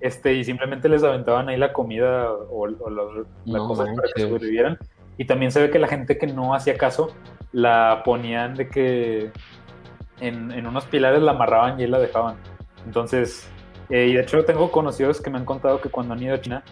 [0.00, 4.08] este, y simplemente les aventaban ahí la comida o, o los, las No cosas para
[4.14, 4.78] que sobrevivieran.
[5.16, 7.14] Y también se ve que la gente que no hacía caso
[7.52, 9.30] la ponían de que
[10.20, 12.36] en, en unos pilares la amarraban y ahí la dejaban.
[12.86, 13.48] Entonces,
[13.90, 16.40] eh, y de hecho tengo conocidos que me han contado que cuando han ido a
[16.40, 16.62] China,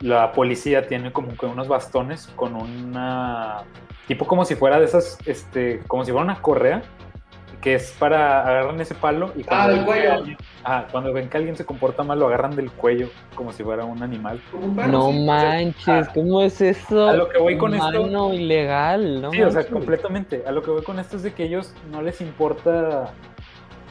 [0.00, 3.62] la policía tiene como que unos bastones con una
[4.06, 6.82] tipo como si fuera de esas, este, como si fuera una correa,
[7.60, 10.12] que es para agarran ese palo y Ah, cuello.
[10.14, 13.62] alguien- ajá, cuando ven que alguien se comporta mal, lo agarran del cuello como si
[13.62, 14.40] fuera un animal.
[14.52, 15.24] Un No sí.
[15.24, 16.10] manches, Ah.
[16.14, 17.08] ¿cómo es eso?
[17.08, 19.30] A lo que voy con esto- Humano, ilegal, ¿no?
[19.30, 20.44] Sí, o sea, completamente.
[20.46, 23.12] A lo que voy con esto es de que ellos no les importa.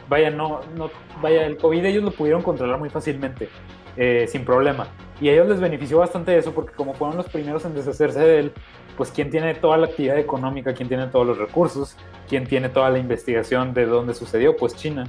[0.09, 0.89] Vaya, no, no,
[1.21, 3.49] vaya, el COVID ellos lo pudieron controlar muy fácilmente,
[3.97, 4.87] eh, sin problema.
[5.19, 8.39] Y a ellos les benefició bastante eso porque como fueron los primeros en deshacerse de
[8.39, 8.51] él,
[8.95, 11.97] pues quién tiene toda la actividad económica, quién tiene todos los recursos,
[12.29, 15.05] quién tiene toda la investigación de dónde sucedió, pues China.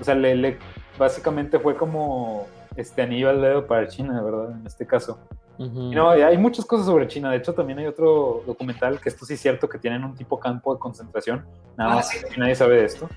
[0.00, 0.58] O sea, le, le-
[0.98, 2.46] básicamente fue como
[2.76, 4.52] este anillo al dedo para China, ¿verdad?
[4.60, 5.18] En este caso.
[5.58, 5.90] Ujú.
[5.90, 7.30] Y No, hay muchas cosas sobre China.
[7.30, 10.38] De hecho, también hay otro documental que esto sí es cierto que tienen un tipo
[10.38, 11.44] campo de concentración.
[11.76, 12.18] Nada Ah, más sí.
[12.32, 13.08] que nadie sabe de esto.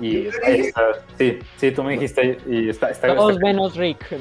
[0.00, 0.82] Y está-
[1.16, 4.04] sí, sí, tú me dijiste y está, está, Todos menos Rick.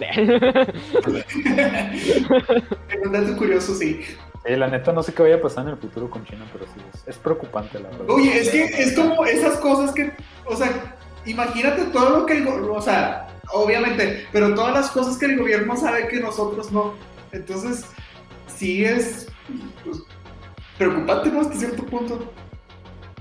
[3.03, 4.02] Un dato curioso, sí.
[4.45, 6.65] sí, la neta no sé qué vaya a pasar en el futuro con China, pero
[6.65, 8.06] sí, es, es preocupante la verdad.
[8.10, 10.11] Oye, es que es como esas cosas que,
[10.45, 10.95] o sea,
[11.26, 15.76] imagínate todo lo que el, o sea, obviamente, pero todas las cosas que el gobierno
[15.76, 16.94] sabe que nosotros no.
[17.32, 17.86] Entonces,
[18.48, 19.28] sí es
[19.84, 20.00] pues,
[20.78, 21.41] preocupante, ¿no?
[21.41, 22.32] Hasta cierto punto.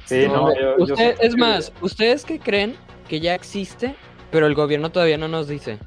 [0.05, 2.77] Sí, no, No, yo- usted- es que- más, ¿ustedes qué creen
[3.09, 3.95] que ya existe,
[4.31, 5.79] pero el gobierno todavía no nos dice?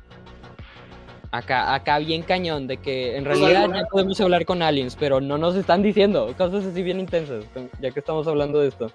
[1.31, 5.19] Acá, acá bien cañón, de que en Pues realidad ya podemos hablar con aliens, pero
[5.19, 7.43] no nos están diciendo cosas así bien intensas,
[7.81, 8.89] ya que estamos hablando de esto.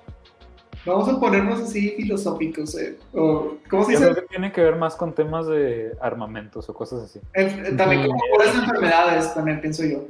[0.86, 2.97] Vamos a ponernos así filosóficos, ¿eh?
[3.12, 4.11] O, ¿Cómo se Yo dice?
[4.12, 7.20] creo que tiene que ver más con temas de armamentos o cosas así.
[7.35, 10.05] En- también como por las enfermedades, también pienso yo.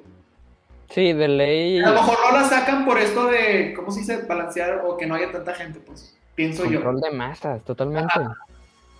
[0.91, 1.81] Sí, de ley.
[1.81, 4.23] A lo mejor no la sacan por esto de, ¿cómo se dice?
[4.29, 6.83] Balancear o que no haya tanta gente, pues, pienso yo.
[6.83, 8.13] Control de masas, totalmente.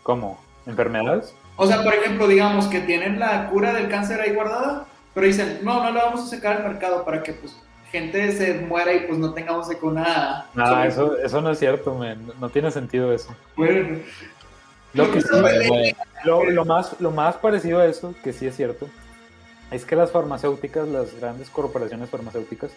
[0.03, 0.41] ¿Cómo?
[0.67, 1.35] ¿Enfermedades?
[1.57, 5.59] O sea, por ejemplo, digamos que tienen la cura del cáncer ahí guardada, pero dicen,
[5.63, 7.57] no, no la vamos a sacar al mercado para que pues
[7.91, 10.47] gente se muera y pues no tengamos que una...
[10.55, 12.27] No, eso, eso no es cierto, man.
[12.27, 13.35] No, no tiene sentido eso.
[13.57, 13.99] Bueno,
[14.95, 15.29] Lo que sí,
[16.25, 18.87] Lo, lo más, lo más parecido a eso, que sí es cierto,
[19.71, 22.71] es que las farmacéuticas, las grandes corporaciones farmacéuticas,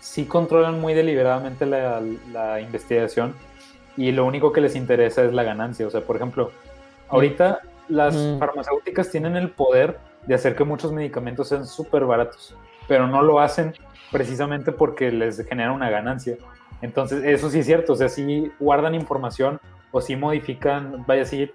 [0.00, 2.02] sí controlan muy deliberadamente la,
[2.32, 3.34] la investigación
[3.96, 5.86] y lo único que les interesa es la ganancia.
[5.86, 6.50] O sea, por ejemplo,
[7.08, 8.38] ahorita las Mm.
[8.38, 12.54] farmacéuticas tienen el poder de hacer que muchos medicamentos sean súper baratos,
[12.88, 13.74] pero no lo hacen
[14.14, 16.36] precisamente porque les genera una ganancia.
[16.82, 19.58] Entonces, eso sí es cierto, o sea, sí guardan información
[19.90, 21.50] o sí modifican, vaya, sí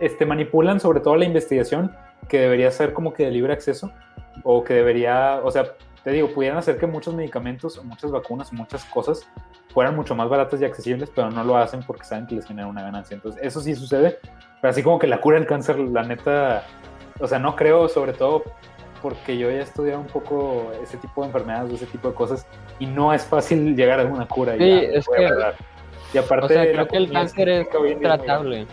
[0.00, 1.94] este, manipulan sobre todo la investigación
[2.28, 3.92] que debería ser como que de libre acceso
[4.42, 8.84] o que debería, o sea, te digo, pudieran hacer que muchos medicamentos muchas vacunas muchas
[8.86, 9.28] cosas
[9.72, 12.66] fueran mucho más baratas y accesibles, pero no lo hacen porque saben que les genera
[12.66, 13.14] una ganancia.
[13.14, 14.18] Entonces, eso sí sucede,
[14.60, 16.64] pero así como que la cura del cáncer, la neta,
[17.20, 18.42] o sea, no creo sobre todo
[19.06, 22.44] porque yo ya he estudiado un poco ese tipo de enfermedades, ese tipo de cosas,
[22.80, 24.56] y no es fácil llegar a una cura.
[24.56, 25.30] y Sí, ya, es que-.
[26.12, 27.68] Y aparte, o sea, creo que el cáncer es
[28.02, 28.66] tratable.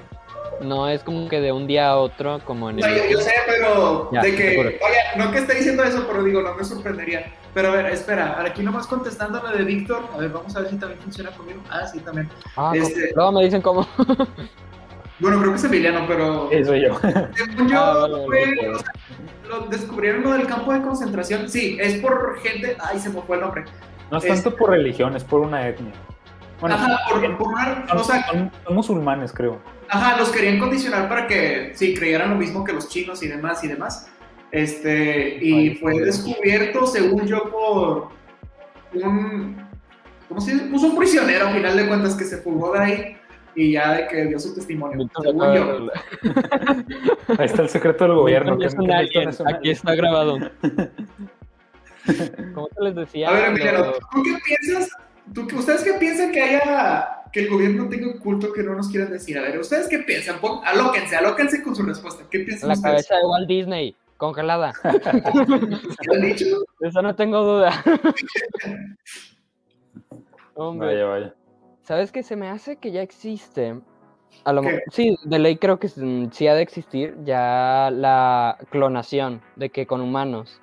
[0.60, 3.32] No es como que de un día a otro, como en No, yo, yo sé,
[3.46, 4.78] pero Ya, de que, oye,
[5.24, 7.32] no que esté diciendo eso, pero digo, no me sorprendería.
[7.54, 10.70] Pero a ver, espera, aquí nomás contestando lo de Víctor, a ver, vamos a ver
[10.72, 11.62] si también funciona conmigo.
[11.70, 12.28] Ah, sí, también.
[12.58, 13.86] Ah, Este- Luego me dicen cómo.
[15.20, 17.00] Bueno, creo que es Emiliano, pero soy yo.
[17.36, 18.70] según yo, Ah, vale, fue- vale, vale.
[18.70, 18.92] o sea,
[19.48, 21.50] lo descubrieron lo del campo de concentración.
[21.50, 23.64] Sí, es por gente, ay, se me fue el nombre.
[24.12, 25.94] No es Es- tanto por religión, es por una etnia.
[26.60, 29.60] Bueno, Ajá, por, por una, son, o sea, son- son musulmanes, creo.
[29.90, 33.64] Ajá, los querían condicionar para que sí creyeran lo mismo que los chinos y demás
[33.64, 34.08] y demás.
[34.52, 36.06] Este, y Ay, fue joder.
[36.06, 38.10] descubierto, según yo, por
[39.04, 39.58] un.
[40.30, 40.66] ¿Cómo se dice?
[40.68, 43.18] Puso un prisionero, al final de cuentas, que se fugó de ahí
[43.56, 45.08] y ya de que dio su testimonio.
[45.22, 45.88] Según yo.
[47.38, 48.58] Ahí está el secreto del gobierno.
[48.62, 50.38] Es que- alien, Aquí está grabado.
[52.54, 53.30] ¿Cómo te les decía?
[53.30, 54.90] A ver, Emiliano, ¿tú qué piensas?
[55.34, 57.08] ¿Tú, ¿Ustedes qué piensan que haya.
[57.32, 59.38] que el gobierno tenga oculto que no nos quieran decir?
[59.38, 60.40] A ver, ¿ustedes qué piensan?
[60.42, 62.26] Pon- alóquense, alóquense con su respuesta.
[62.30, 63.08] ¿Qué piensan La ustedes?
[63.08, 64.74] cabeza de Walt Disney, congelada.
[64.84, 66.46] ¿Qué han dicho?
[66.82, 67.72] De eso no tengo duda.
[70.56, 71.34] Hombre, Vaya, vaya.
[71.84, 72.24] ¿Sabes qué?
[72.24, 73.76] Se me hace que ya existe.
[74.46, 74.80] A lo ¿Qué?
[74.92, 79.86] sí, de ley creo que mm, sí ha de existir ya la clonación, de que
[79.86, 80.60] con humanos.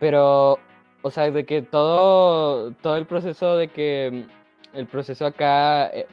[0.00, 0.58] Pero,
[1.02, 4.26] o sea, de que todo, todo el proceso de que
[4.72, 6.06] mm, el proceso acá, eh,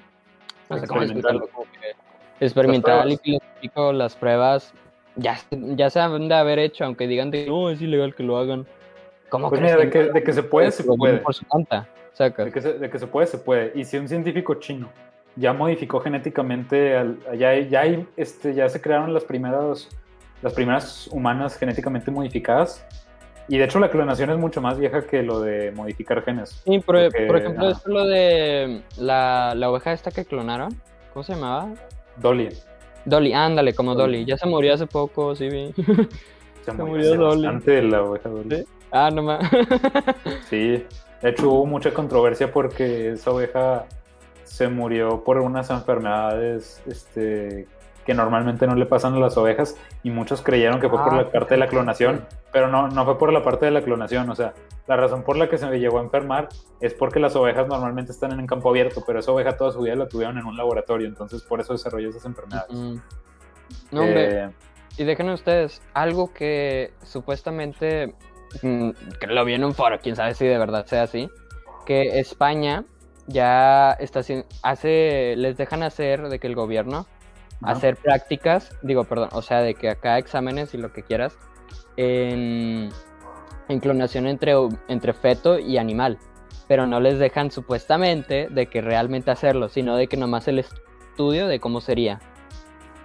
[0.70, 1.36] no sé cómo Experimental.
[1.38, 4.74] explicarlo, como que experimental y científico, las pruebas
[5.16, 8.24] ya, se- ya se han de haber hecho, aunque digan de no, es ilegal que
[8.24, 8.68] lo hagan.
[9.30, 11.18] ¿Cómo Pues crees mira, de que, de que se puede, se puede.
[11.20, 11.88] por su cuenta?
[12.18, 12.46] Sacas.
[12.48, 13.72] De que, se, de que se puede, se puede.
[13.76, 14.90] Y si un científico chino
[15.36, 17.00] ya modificó genéticamente,
[17.38, 19.88] ya, ya, hay, este, ya se crearon las primeras,
[20.42, 22.84] las primeras humanas genéticamente modificadas.
[23.48, 26.62] Y de hecho la clonación es mucho más vieja que lo de modificar genes.
[26.66, 27.78] Sí, por, Porque, por ejemplo, ajá.
[27.78, 30.76] esto lo de la, la oveja esta que clonaron.
[31.14, 31.70] ¿Cómo se llamaba?
[32.18, 32.50] Dolly.
[33.06, 34.18] Dolly, ándale, como Dolly.
[34.18, 34.26] Dolly.
[34.26, 35.72] Ya se murió hace poco, sí vi.
[36.66, 37.44] Se murió murió Dolly.
[37.46, 38.56] bastante la oveja Dolly.
[38.58, 38.66] ¿Sí?
[38.92, 39.40] ah, no más.
[40.50, 40.84] Sí,
[41.22, 43.86] de hecho hubo mucha controversia porque esa oveja
[44.44, 47.68] se murió por unas enfermedades este,
[48.06, 51.18] que normalmente no le pasan a las ovejas y muchos creyeron que fue por Ah,
[51.18, 54.30] la parte de la clonación, pero no, no fue por la parte de la clonación,
[54.30, 54.54] o sea,
[54.88, 56.48] la razón por la que se llegó a enfermar
[56.80, 59.82] es porque las ovejas normalmente están en un campo abierto, pero esa oveja toda su
[59.82, 62.72] vida la tuvieron en un laboratorio, entonces por eso desarrolló esas enfermedades.
[62.72, 62.96] Mm.
[63.92, 64.50] No, hombre, Eh,
[64.96, 68.16] y dejen ustedes, algo que supuestamente,
[69.28, 71.30] lo vi en un foro, quién sabe si de verdad sea así,
[71.86, 72.86] que España
[73.28, 74.22] ya está
[74.64, 77.06] hace, les dejan hacer de que el gobierno
[77.62, 77.72] ajá.
[77.74, 81.38] hacer prácticas, digo, perdón, o sea, de que acá exámenes y lo que quieras,
[81.98, 82.90] en,
[83.68, 84.54] en clonación entre,
[84.88, 86.18] entre feto y animal,
[86.68, 91.48] pero no les dejan supuestamente de que realmente hacerlo, sino de que nomás el estudio
[91.48, 92.20] de cómo sería.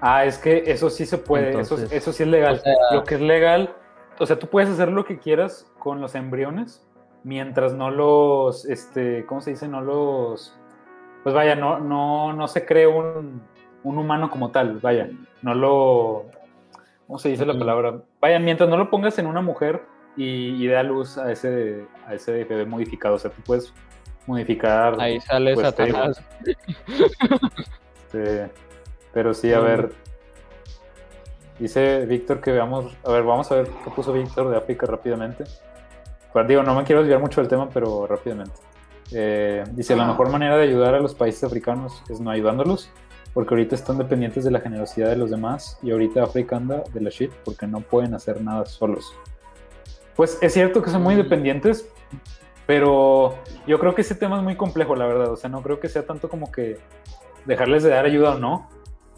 [0.00, 2.54] Ah, es que eso sí se puede, Entonces, eso, eso sí es legal.
[2.56, 3.74] o sea- lo que es legal,
[4.22, 6.86] o sea, tú puedes hacer lo que quieras con los embriones
[7.24, 9.66] mientras no los, este, ¿cómo se dice?
[9.66, 10.56] No los,
[11.22, 13.42] pues vaya, no, no, no se cree un,
[13.82, 15.10] un humano como tal, vaya,
[15.42, 16.26] no lo,
[17.06, 18.00] ¿cómo se dice la palabra?
[18.20, 19.82] Vaya, mientras no lo pongas en una mujer
[20.16, 23.74] y, y da luz a ese, a ese bebé modificado, o sea, tú puedes
[24.26, 25.00] modificar.
[25.00, 25.66] Ahí sale Pues.
[25.66, 26.22] Satanás.
[28.12, 28.50] Este,
[29.12, 29.92] pero sí, a ver.
[31.62, 32.92] Dice Víctor que veamos.
[33.04, 35.44] A ver, vamos a ver qué puso Víctor de África rápidamente.
[36.32, 38.54] Pues, digo, no me quiero desviar mucho del tema, pero rápidamente.
[39.12, 42.90] Eh, dice: La mejor manera de ayudar a los países africanos es no ayudándolos,
[43.32, 47.00] porque ahorita están dependientes de la generosidad de los demás y ahorita África anda de
[47.00, 49.14] la shit porque no pueden hacer nada solos.
[50.16, 51.18] Pues es cierto que son muy Mm.
[51.18, 51.88] dependientes,
[52.66, 53.36] pero
[53.68, 55.30] yo creo que ese tema es muy complejo, la verdad.
[55.30, 56.78] O sea, no creo que sea tanto como que
[57.44, 58.68] dejarles de dar ayuda o no.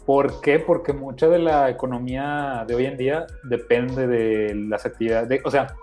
[0.05, 0.59] ¿Por qué?
[0.59, 5.49] Porque mucha de la economía de hoy en día depende de las actividades, de- o
[5.51, 5.75] sea,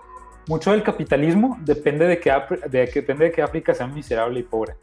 [0.47, 2.31] mucho del capitalismo depende de que,
[2.69, 4.75] de depende de que África sea miserable y pobre.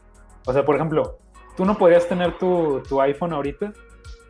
[0.45, 1.17] O sea, por ejemplo,
[1.57, 3.73] tú no podrías tener tu, tu iPhone ahorita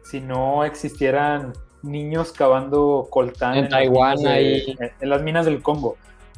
[0.03, 4.75] si no existieran niños cavando coltán En las Taiwán, de- ahí.
[4.79, 5.97] en- en las minas del Congo.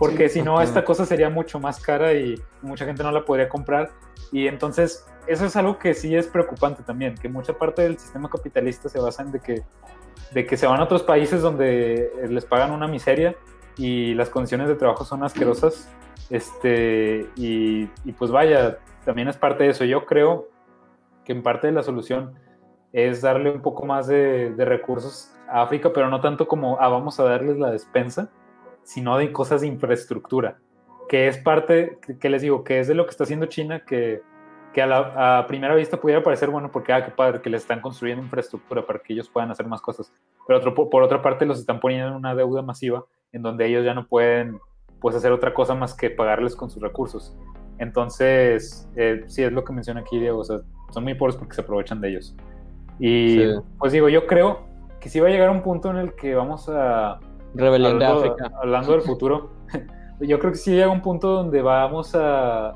[0.09, 0.39] Porque Sí.
[0.39, 0.63] si no, Ujú.
[0.63, 3.91] esta cosa sería mucho más cara y mucha gente no la podría comprar.
[4.31, 8.29] Y entonces, eso es algo que sí es preocupante también, que mucha parte del sistema
[8.29, 9.63] capitalista se basa en de que,
[10.31, 13.35] de que se van a otros países donde eh, les pagan una miseria
[13.77, 15.89] y las condiciones de trabajo son asquerosas.
[16.29, 19.85] Este, y, y pues vaya, también es parte de eso.
[19.85, 20.49] Yo creo
[21.25, 22.33] que en parte de la solución
[22.91, 26.87] es darle un poco más de, de recursos a África, pero no tanto como ah,
[26.89, 28.29] vamos a darles la despensa,
[28.83, 30.57] sino de cosas de infraestructura,
[31.09, 34.21] que es parte, que, les digo, que es de lo que está haciendo China, que,
[34.73, 37.61] que a, la, a primera vista pudiera parecer bueno porque, ah, qué padre, que les
[37.61, 40.13] están construyendo infraestructura para que ellos puedan hacer más cosas.
[40.47, 43.85] Pero otro, por otra parte los están poniendo en una deuda masiva en donde ellos
[43.85, 44.59] ya no pueden
[44.99, 47.35] pues, hacer otra cosa más que pagarles con sus recursos.
[47.77, 50.59] Entonces, eh, sí, es lo que menciona aquí Diego, o sea,
[50.91, 52.35] son muy pobres porque se aprovechan de ellos.
[52.99, 53.39] Y
[53.79, 54.65] pues digo, yo creo
[54.99, 57.19] que sí va a llegar un punto en el que vamos a...
[57.53, 58.51] Rebelión de África.
[58.61, 59.51] Hablando del futuro,
[60.19, 62.73] yo creo que sí llega un punto donde vamos a...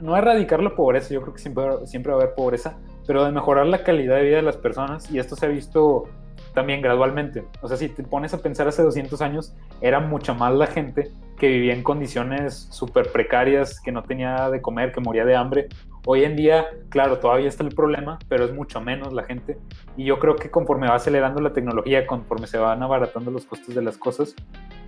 [0.00, 2.76] No a erradicar la pobreza, yo creo que siempre, siempre va a haber pobreza,
[3.06, 5.08] pero de mejorar la calidad de vida de las personas.
[5.12, 6.08] Y esto se ha visto
[6.54, 7.44] también gradualmente.
[7.60, 11.12] O sea, si te pones a pensar hace 200 años, era mucha más la gente
[11.38, 15.68] que vivía en condiciones súper precarias, que no tenía de comer, que moría de hambre.
[16.04, 19.58] Hoy en día, claro, todavía está el problema, pero es mucho menos la gente.
[19.96, 23.74] Y yo creo que conforme va acelerando la tecnología, conforme se van abaratando los costos
[23.74, 24.34] de las cosas,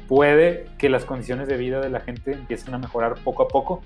[0.08, 3.82] puede que las condiciones de vida de la gente empiecen a mejorar poco a poco.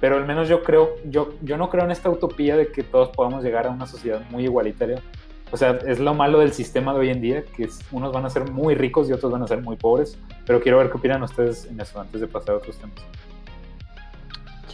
[0.00, 3.08] Pero al menos yo creo, yo, yo no creo en esta utopía de que todos
[3.08, 5.02] podamos llegar a una sociedad muy igualitaria
[5.50, 8.30] o sea, es lo malo del sistema de hoy en día, que unos van a
[8.30, 10.18] ser muy ricos y otros van a ser muy pobres.
[10.46, 12.96] Pero quiero ver qué opinan ustedes en eso antes de pasar a otros temas.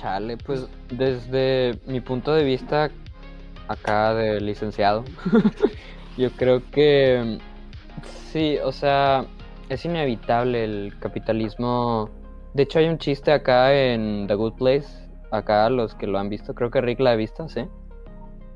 [0.05, 2.91] Chale, pues desde mi punto de vista
[3.69, 5.03] acá de licenciado,
[6.19, 7.39] yo creo que
[8.31, 9.25] sí, o sea,
[9.71, 12.11] es inevitable el capitalismo.
[12.53, 16.29] De hecho, hay un chiste acá en The Good Place, acá los que lo han
[16.29, 17.65] visto, creo que Rick la ha visto, ¿sí?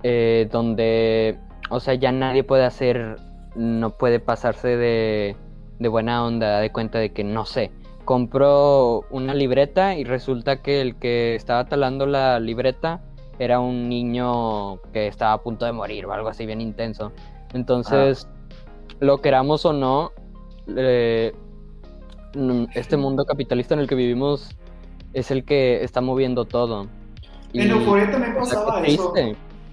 [0.02, 1.38] Eh, donde
[1.70, 3.16] o sea, ya nadie puede hacer,
[3.54, 5.34] no puede pasarse de,
[5.78, 7.70] de buena onda, de cuenta de que, no sé,
[8.08, 13.02] compró una libreta y resulta que el que estaba talando la libreta
[13.38, 17.12] era un niño que estaba a punto de morir o algo así bien intenso.
[17.52, 18.94] Entonces, ah.
[19.00, 20.12] lo queramos o no,
[20.74, 21.34] eh,
[22.74, 24.56] este mundo capitalista en el que vivimos
[25.12, 26.86] es el que está moviendo todo.
[27.52, 29.12] En Euforia también pasaba eso.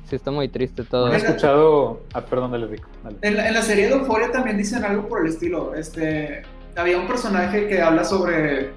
[0.09, 1.09] Sí, está muy triste todo.
[1.13, 2.01] he escuchado.
[2.13, 2.89] Ah, perdón, dale, Rico.
[3.21, 5.73] En, la, serie de Euphoria también dicen algo por el estilo.
[5.73, 6.43] Este,
[6.75, 8.71] había un personaje que habla sobre.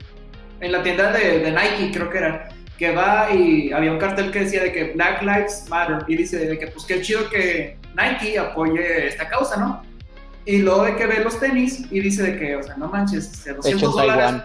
[0.61, 2.49] En la tienda de, de, Nike, creo que era.
[2.77, 6.05] Que va y había un cartel que decía de que Black Lives Matter.
[6.07, 9.83] Y dice de que, pues qué chido que Nike apoye esta causa, ¿no?
[10.45, 13.45] Y luego de que ve los tenis y dice de que, o sea, no manches,
[13.45, 14.43] 200 este, dólares.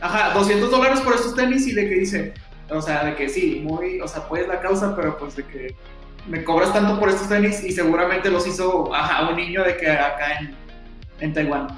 [0.00, 2.34] Ajá, 200 dólares por estos tenis y de que dice,
[2.70, 5.74] o sea, de que sí, muy, o sea, pues la causa, pero pues de que
[6.28, 9.90] me cobras tanto por estos tenis y seguramente los hizo a un niño de que
[9.90, 10.54] acá en,
[11.18, 11.68] en Taiwán.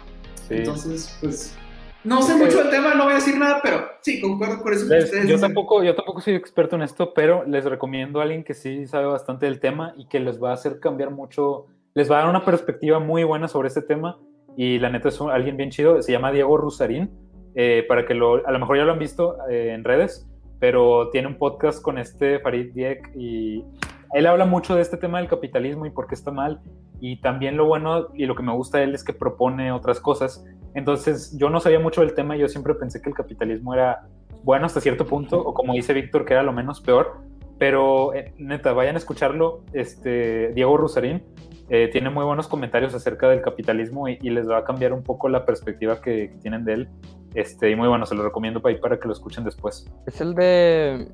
[0.58, 1.56] Entonces, pues
[2.04, 4.86] no sé mucho del tema, no voy a decir nada, pero sí, concuerdo con eso.
[5.24, 8.86] yo, tampoco, yo tampoco soy experto en esto, pero les recomiendo a alguien que sí
[8.88, 12.20] sabe bastante del tema y que les va a hacer cambiar mucho, les va a
[12.22, 14.18] dar una perspectiva muy buena sobre este tema.
[14.56, 17.10] Y la neta es alguien bien chido, se llama Diego Rusarín,
[17.54, 21.08] eh, para que lo, a lo mejor ya lo han visto eh, en redes, pero
[21.10, 23.64] tiene un podcast con este Farid Diek y
[24.12, 26.60] él habla mucho de este tema del capitalismo y por qué está mal.
[27.00, 30.00] Y también lo bueno y lo que me gusta de él es que propone otras
[30.00, 30.44] cosas.
[30.74, 34.06] Entonces, yo no sabía mucho del tema, yo siempre pensé que el capitalismo era
[34.44, 37.20] bueno hasta cierto punto, o como dice Víctor, que era lo menos peor.
[37.58, 39.64] Pero eh, neta, vayan a escucharlo.
[39.72, 41.22] Este, Diego Rusarín
[41.68, 45.28] eh, tiene muy buenos comentarios acerca del capitalismo y, les va a cambiar un poco
[45.28, 46.88] la perspectiva que, tienen de él.
[47.34, 49.90] Este, y muy bueno, se lo recomiendo para, para que lo escuchen después.
[50.06, 51.08] Es el de.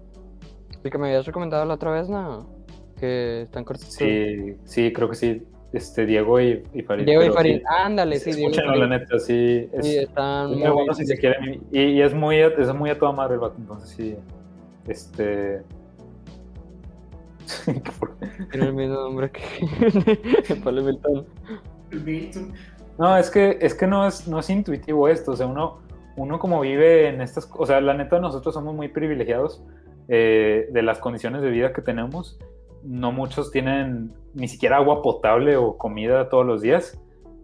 [0.83, 2.58] El que me habías recomendado la otra vez, ¿no?
[2.99, 3.95] Que están cortitos.
[3.95, 5.43] Sí, sí, creo que sí.
[5.73, 7.05] Este, Diego y, y Farid.
[7.05, 8.31] Diego y Farid, ándale, sí.
[8.31, 9.69] Escúchenlo, la neta, sí.
[9.73, 11.63] Es, sí, están muy buenos si se quieren.
[11.71, 14.17] Y, y, es, muy, es muy a toda madre el vato, entonces sí.
[14.87, 15.63] Este.
[18.51, 21.27] Tiene el mismo nombre que Pablo Milton.
[22.99, 25.33] No, es que, es que no, es, no es intuitivo esto.
[25.33, 25.81] O sea, uno,
[26.17, 27.49] uno como vive en estas.
[27.55, 29.63] O sea, la neta, nosotros somos muy privilegiados
[30.09, 32.39] eh, de las condiciones de vida que tenemos
[32.83, 37.01] no muchos tienen ni siquiera agua potable o comida todos los días.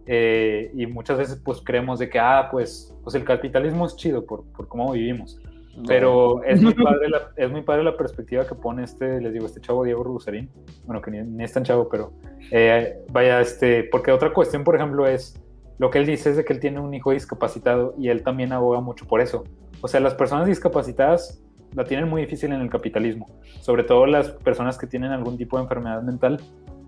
[0.07, 4.25] Eh, y muchas veces pues creemos de que, ah, pues, pues el capitalismo es chido
[4.25, 5.39] por, por cómo vivimos.
[5.87, 9.45] Pero es muy, padre la, es muy padre la perspectiva que pone este, les digo,
[9.45, 10.49] este chavo Diego Rusarín.
[10.85, 12.13] Bueno, que ni, es tan chavo, pero
[12.51, 15.41] eh, vaya, este, porque otra cuestión, por ejemplo, es
[15.77, 18.53] lo que él dice es de que él tiene un hijo discapacitado y él también
[18.53, 19.43] aboga mucho por eso.
[19.81, 21.43] O sea, las personas discapacitadas
[21.73, 23.29] la tienen muy difícil en el capitalismo,
[23.61, 26.39] sobre todo las personas que tienen algún tipo de enfermedad mental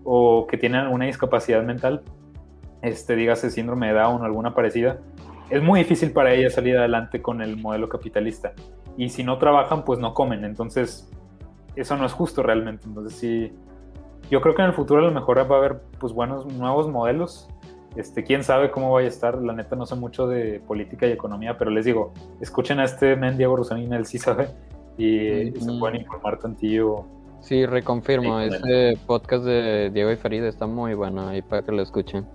[0.04, 2.02] o que tienen alguna discapacidad mental,
[2.82, 4.98] este, dígase síndrome de Down o alguna parecida,
[5.50, 8.52] es muy difícil para ellas salir adelante con el modelo capitalista.
[8.96, 10.44] Y si no trabajan, pues no comen.
[10.44, 11.10] Entonces,
[11.74, 12.86] eso no es justo realmente.
[12.86, 13.52] Entonces, sí,
[14.30, 16.88] yo creo que en el futuro a lo mejor va a haber pues buenos nuevos
[16.88, 17.48] modelos.
[17.96, 19.40] Este, quién sabe cómo vaya a estar.
[19.40, 23.16] La neta no sé mucho de política y economía, pero les digo, escuchen a este
[23.16, 24.48] men Diego Rosanina, él sí sabe
[24.98, 27.06] y se pueden informar tantillo
[27.40, 28.40] Sí, reconfirmo.
[28.40, 32.26] Ese podcast de Diego y Farida está muy bueno ahí para que lo escuchen.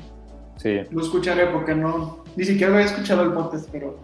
[0.58, 0.82] Sí.
[0.92, 2.24] Lo escucharé porque no.
[2.36, 3.98] Ni siquiera había escuchado el podcast, pero.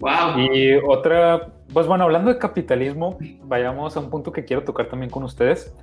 [0.00, 0.38] ¡Wow!
[0.52, 1.52] Y otra.
[1.72, 5.74] Pues bueno, hablando de capitalismo, vayamos a un punto que quiero tocar también con ustedes.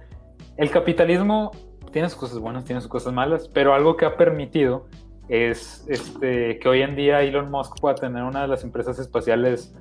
[0.58, 1.52] El capitalismo
[1.92, 4.86] tiene sus cosas buenas, tiene sus cosas malas, pero algo que ha permitido
[5.28, 9.74] es este, que hoy en día Elon Musk pueda tener una de las empresas espaciales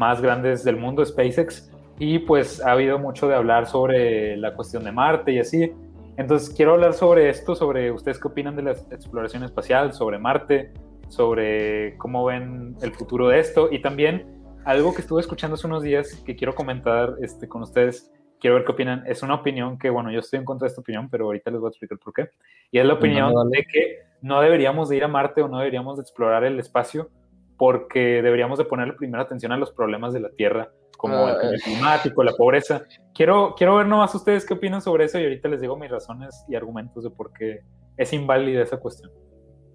[0.00, 4.82] más grandes del mundo, SpaceX, y pues ha habido mucho de hablar sobre la cuestión
[4.82, 5.70] de Marte y así.
[6.16, 10.72] Entonces quiero hablar sobre esto, sobre ustedes qué opinan de la exploración espacial, sobre Marte,
[11.08, 14.24] sobre cómo ven el futuro de esto y también
[14.64, 18.10] algo que estuve escuchando hace unos días que quiero comentar este, con ustedes
[18.40, 19.04] quiero ver qué opinan.
[19.06, 21.60] Es una opinión que, bueno, yo estoy en contra de esta opinión, pero ahorita les
[21.60, 22.30] voy a explicar por qué.
[22.70, 25.98] Y es la opinión de que no deberíamos de ir a Marte o no deberíamos
[25.98, 27.10] de explorar el espacio
[27.60, 31.60] porque deberíamos de ponerle primero atención a los problemas de la Tierra, como el cambio
[31.62, 32.84] climático, la pobreza.
[33.14, 36.42] Quiero, quiero ver nomás ustedes qué opinan sobre eso y ahorita les digo mis razones
[36.48, 37.60] y argumentos de por qué
[37.98, 39.12] es inválida esa cuestión.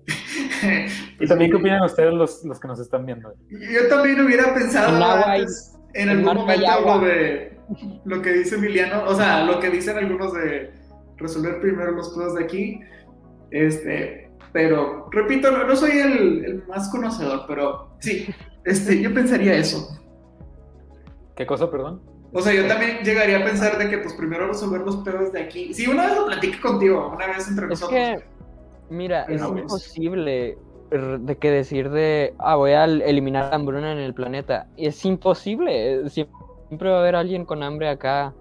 [1.19, 3.31] y también qué opinan ustedes los, los, que nos están viendo.
[3.51, 7.55] Yo también hubiera pensado antes, en algún momento lo de
[8.03, 10.71] lo que dice Emiliano, o sea, lo que dicen algunos de
[11.17, 12.79] resolver primero los cosas de aquí.
[13.51, 14.24] Este,
[14.55, 18.25] pero repito, no, soy el, más conocedor, pero sí,
[18.63, 19.99] este, yo pensaría eso.
[21.35, 22.01] ¿Qué cosa, perdón?
[22.31, 25.41] O sea, yo también llegaría a pensar de que pues primero resolver los pedos de
[25.41, 25.73] aquí.
[25.73, 27.99] Sí, una vez lo platiqué contigo, una vez entre es nosotros.
[27.99, 28.23] Que,
[28.89, 30.57] mira, es imposible
[30.89, 34.69] de que decir de, ah, voy a eliminar la hambruna en el planeta.
[34.77, 36.09] Es imposible.
[36.09, 38.33] Siempre va a haber alguien con hambre acá.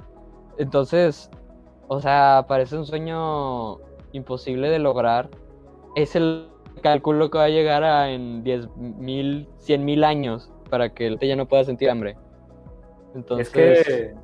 [0.58, 1.28] Entonces,
[1.88, 3.78] o sea, parece un sueño
[4.12, 5.28] imposible de lograr.
[5.94, 6.48] Es el
[6.82, 11.18] cálculo que va a llegar a en 10 mil, 100 mil años para que el
[11.18, 12.16] ya no pueda sentir hambre.
[13.14, 13.48] Entonces...
[13.48, 14.14] Es que,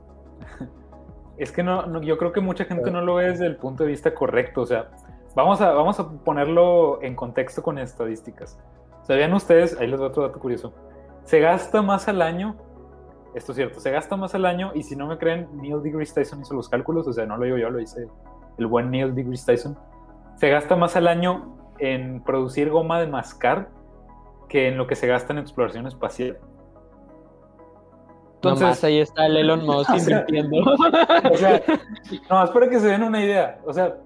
[1.39, 3.91] es que no, yo creo que mucha gente no lo ve desde el punto de
[3.91, 4.63] vista correcto.
[4.63, 4.91] O sea,
[5.35, 8.59] vamos a, vamos a ponerlo en contexto con estadísticas.
[9.03, 9.79] ¿Sabían ustedes?
[9.79, 10.73] Ahí les doy otro dato curioso.
[11.25, 12.57] Se gasta más al año
[13.35, 16.15] esto es cierto, se gasta más al año y si no me creen, Neil deGrasse
[16.15, 18.09] Tyson hizo los cálculos, o sea, no lo digo yo, lo hice
[18.59, 19.79] el buen Neil deGrasse Tyson.
[20.37, 23.69] Se gasta más al año en producir goma de mascar
[24.49, 26.39] que en lo que se gasta en exploración espacial.
[28.37, 30.57] Entonces, Nomás ahí está el Elon Musk invirtiendo.
[31.31, 31.63] O sea,
[32.29, 33.97] nomás para que se den una idea, o sea,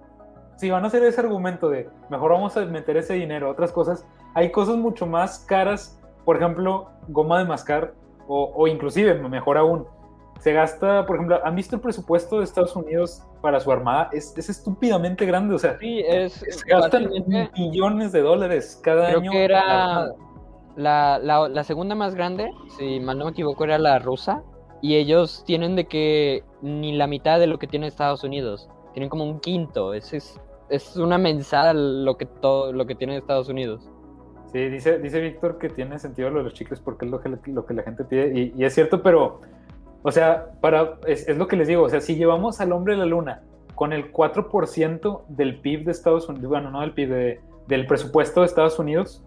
[0.57, 3.73] si van a hacer ese argumento de mejor vamos a meter ese dinero a otras
[3.73, 7.95] cosas, hay cosas mucho más caras, por ejemplo, goma de mascar
[8.27, 9.87] o, inclusive, mejor aún,
[10.41, 14.11] se gasta, por ejemplo, ¿han visto el presupuesto de Estados Unidos para su armada?
[14.13, 17.11] Es, estúpidamente grande, o sea, sí, es, se gastan
[17.57, 19.31] millones de dólares cada creo año.
[19.31, 20.13] Que era
[20.77, 24.43] la, la, segunda más grande, si mal no me equivoco, era la rusa,
[24.83, 29.09] y ellos tienen de que ni la mitad de lo que tiene Estados Unidos, tienen
[29.09, 33.49] como un quinto, es, es, es una mensada lo que, todo, lo que tiene Estados
[33.49, 33.89] Unidos.
[34.55, 37.29] Sí, dice, dice Víctor que tiene sentido lo de los chicles porque es lo que,
[37.47, 38.53] lo que la gente pide.
[38.57, 39.41] Y, es cierto, pero,
[40.07, 42.99] o sea, para, es, lo que les digo, o sea, si llevamos al hombre a
[42.99, 43.43] la luna
[43.75, 48.47] con el 4% del PIB de Estados Unidos, bueno, no del PIB, del presupuesto de
[48.47, 49.25] Estados Unidos,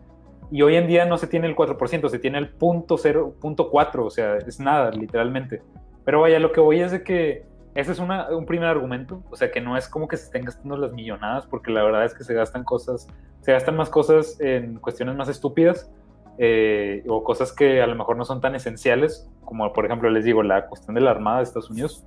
[0.52, 4.38] y hoy en día no se tiene el 4%, se tiene el punto o sea,
[4.38, 5.64] es nada, literalmente.
[6.06, 7.44] Pero vaya, lo que voy es de que
[7.76, 10.78] ese es un primer argumento, o sea, que no es como que se estén gastando
[10.78, 13.08] las millonadas, porque la verdad es que se gastan cosas
[13.48, 15.90] se gastan más cosas en cuestiones más estúpidas
[16.38, 20.26] eh, o cosas que a lo mejor no son tan esenciales, como por ejemplo les
[20.26, 22.06] digo, la cuestión de la Armada de Estados Unidos.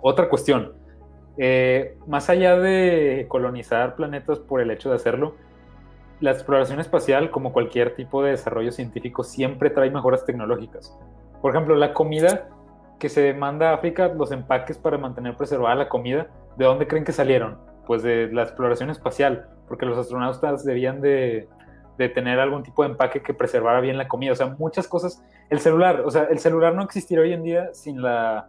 [0.00, 0.72] Otra cuestión,
[1.38, 5.34] eh, más allá de colonizar planetas por el hecho de hacerlo,
[6.20, 10.96] la exploración espacial, como cualquier tipo de desarrollo científico, siempre trae mejoras tecnológicas.
[11.40, 12.48] Por ejemplo, la comida
[13.00, 17.04] que se manda a África, los empaques para mantener preservada la comida, ¿de dónde creen
[17.04, 17.58] que salieron?
[17.86, 21.48] Pues de la exploración espacial porque los astronautas debían de,
[22.08, 25.22] tener algún tipo de empaque que preservara bien la comida, o sea, muchas cosas.
[25.50, 28.48] El celular, o sea, el celular no existiría hoy en día sin la,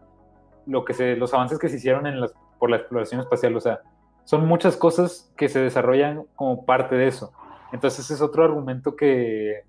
[0.65, 3.61] lo que se, los avances que se hicieron en las, por la exploración espacial, o
[3.61, 3.81] sea,
[4.25, 7.33] son muchas cosas que se desarrollan como parte de eso.
[7.73, 9.63] Entonces es otro argumento que,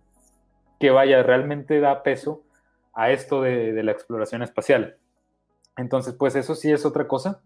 [0.79, 2.43] que vaya, realmente da peso
[2.93, 4.99] a esto de, de la exploración espacial.
[5.77, 7.41] Entonces, pues eso sí es otra cosa.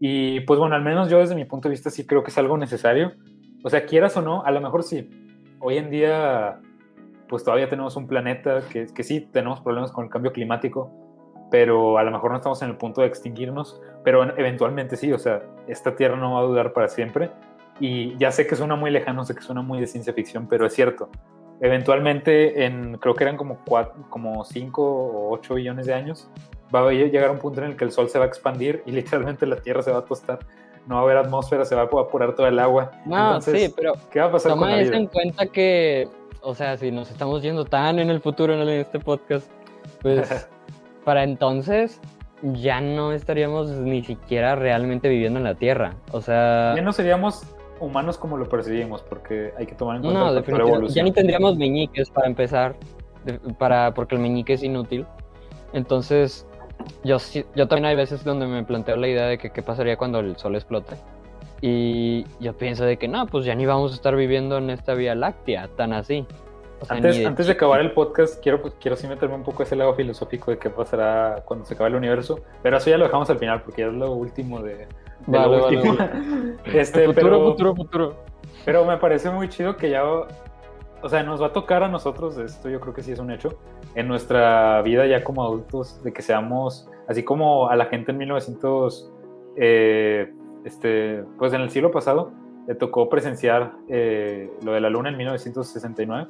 [0.00, 2.38] Y pues bueno, al menos yo desde mi punto de vista sí creo que es
[2.38, 3.12] algo necesario.
[3.62, 5.27] O sea, quieras o no, a lo mejor sí.
[5.60, 6.60] Hoy en día,
[7.28, 10.90] pues todavía tenemos un planeta que, que sí tenemos problemas con el cambio climático,
[11.50, 15.18] pero a lo mejor no estamos en el punto de extinguirnos, pero eventualmente sí, o
[15.18, 17.30] sea, esta Tierra no va a durar para siempre.
[17.80, 20.66] Y ya sé que suena muy lejano, sé que suena muy de ciencia ficción, pero
[20.66, 21.08] es cierto.
[21.60, 26.30] Eventualmente, en, creo que eran como, cuatro, como 5 o 8 billones de años,
[26.74, 28.92] va a llegar un punto en el que el sol se va a expandir y
[28.92, 30.38] literalmente la Tierra se va a tostar.
[30.88, 32.90] No va a haber atmósfera, se va a evaporar todo el agua.
[33.04, 35.00] No, sí, pero ¿qué va a pasar toma con la eso vida?
[35.00, 36.08] en cuenta que,
[36.40, 39.50] o sea, si nos estamos yendo tan en el futuro en este podcast,
[40.00, 40.48] pues
[41.04, 42.00] para entonces
[42.42, 45.94] ya no estaríamos ni siquiera realmente viviendo en la Tierra.
[46.12, 47.42] O sea, Ya no seríamos
[47.80, 50.70] humanos como lo percibimos, porque hay que tomar en cuenta no, el factor definitivamente.
[50.70, 51.04] Ya evolución.
[51.04, 52.76] ni tendríamos meñiques para empezar,
[53.58, 55.04] para, porque el meñique es inútil.
[55.74, 56.46] Entonces,
[57.04, 59.96] yo, sí- yo también hay veces donde me planteo la idea de que qué pasaría
[59.96, 60.96] cuando el sol explote.
[61.60, 64.94] Y yo pienso de que no, pues ya ni vamos a estar viviendo en esta
[64.94, 66.24] Vía Láctea tan así.
[66.80, 69.62] O sea, Antes, ni antes de acabar el podcast, quiero, quiero sí meterme un poco
[69.62, 72.98] a ese lado filosófico de qué pasará cuando se acabe el universo, pero eso ya
[72.98, 74.86] lo dejamos al final porque ya es lo último de, de
[75.26, 75.96] Vale, lo vale, último.
[76.66, 78.16] Este, futuro, pero, futuro, futuro.
[78.64, 80.04] pero me parece muy chido que ya,
[81.02, 83.30] o sea, nos va a tocar a nosotros, esto yo creo que sí es un
[83.30, 83.58] hecho,
[83.94, 88.18] en nuestra vida ya como adultos, de que seamos, así como a la gente en
[88.18, 89.12] 1900,
[89.56, 90.32] eh,
[90.64, 92.32] este, pues en el siglo pasado,
[92.66, 96.26] le tocó presenciar eh, lo de la luna en 1969,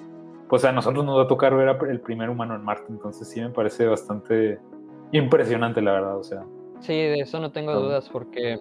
[0.49, 3.41] pues a nosotros nos va a tocar ver el primer humano en Marte, entonces sí
[3.41, 4.59] me parece bastante
[5.13, 6.45] impresionante, la verdad, o sea.
[6.81, 7.81] Sí, de eso no tengo No.
[7.81, 8.61] dudas porque...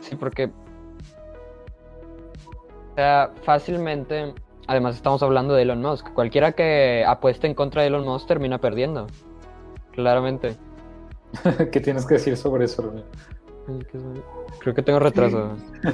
[0.00, 0.50] Sí, porque...
[2.98, 4.34] O sea, fácilmente...
[4.66, 6.12] Además estamos hablando de Elon Musk.
[6.14, 9.06] Cualquiera que apueste en contra de Elon Musk termina perdiendo.
[9.92, 10.56] Claramente.
[11.70, 13.04] ¿Qué tienes que decir sobre eso, Rubén?
[14.58, 15.54] Creo que tengo retraso.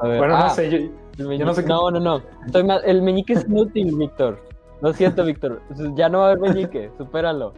[0.00, 0.78] A ver, bueno, no ah, sé, yo,
[1.18, 2.22] yo no sé qué- no, no, no.
[2.46, 4.42] Estoy El meñique es inútil, Víctor.
[4.80, 5.60] Lo siento, Víctor.
[5.96, 6.90] Ya no va a haber meñique.
[6.96, 7.52] Supéralo.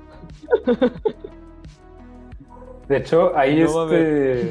[2.89, 4.51] de hecho, ahí No este...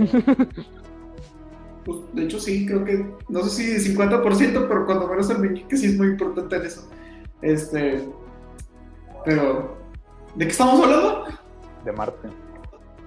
[1.86, 5.78] Pues, de hecho, sí, creo que, no sé si 50%, pero cuando menos el meñique
[5.78, 6.90] sí es muy importante en eso.
[7.44, 8.04] Este,
[9.24, 9.78] pero,
[10.36, 11.26] ¿de qué estamos hablando?
[11.86, 12.30] de Marte.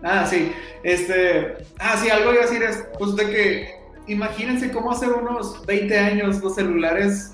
[0.03, 0.53] Ah, sí,
[0.85, 3.75] este, ah, sí, algo iba a decir es, pues de que,
[4.07, 7.33] imagínense cómo hace unos 20 años los celulares,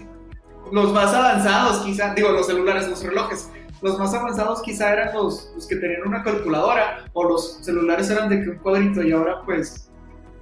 [0.72, 3.50] los más avanzados quizá, digo, los celulares, los relojes,
[3.82, 8.30] los más avanzados quizá eran los, los que tenían una calculadora, o los celulares eran
[8.30, 9.83] de que un cuadrito, y ahora pues,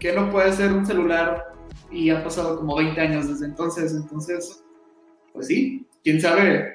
[0.02, 1.54] ¿qué no puede ser un celular?
[1.90, 4.64] Y han pasado como 20 años desde entonces, entonces,
[5.32, 6.74] pues sí, quién sabe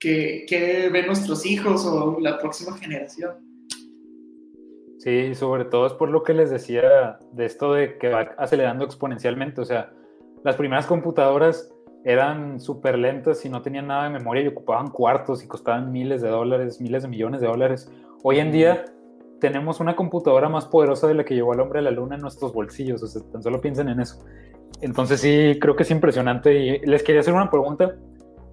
[0.00, 3.30] qué, qué ven nuestros hijos o la próxima generación.
[4.98, 8.84] Sí, sobre todo es por lo que les decía de esto de que va acelerando
[8.84, 9.60] exponencialmente.
[9.60, 9.92] O sea,
[10.42, 11.72] las primeras computadoras
[12.04, 16.20] eran súper lentas y no tenían nada de memoria y ocupaban cuartos y costaban miles
[16.22, 17.90] de dólares, miles de millones de dólares.
[18.24, 18.84] Hoy en día
[19.42, 22.20] tenemos una computadora más poderosa de la que llevó al hombre a la luna en
[22.20, 23.02] nuestros bolsillos.
[23.02, 24.24] O sea, tan solo piensen en eso.
[24.80, 26.54] Entonces sí, creo que es impresionante.
[26.54, 27.96] Y les quería hacer una pregunta.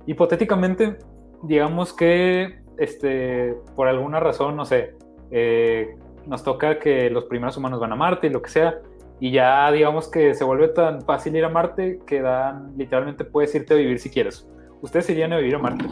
[0.07, 0.97] Hipotéticamente,
[1.43, 4.95] digamos que este, por alguna razón, no sé,
[5.29, 5.95] eh,
[6.25, 8.81] nos toca que los primeros humanos van a Marte y lo que sea,
[9.19, 13.53] y ya digamos que se vuelve tan fácil ir a Marte que dan, literalmente puedes
[13.53, 14.49] irte a vivir si quieres.
[14.81, 15.85] ¿Ustedes irían a vivir a Marte?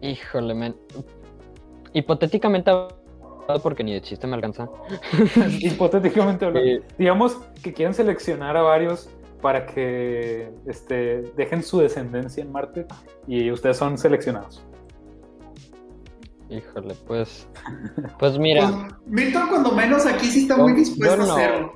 [0.00, 0.76] Híjole, men.
[1.98, 4.68] Hipotéticamente hablando, porque ni de chiste me alcanza.
[5.60, 6.68] Hipotéticamente hablando.
[6.68, 9.10] Eh, Digamos que quieren seleccionar a varios
[9.42, 12.86] para que este, dejen su descendencia en Marte
[13.26, 14.64] y ustedes son seleccionados.
[16.50, 17.46] híjole, pues.
[18.18, 21.32] Pues mira, Pues, Milton, cuando menos aquí sí está Yo- muy dispuesto no.
[21.32, 21.72] a hacerlo.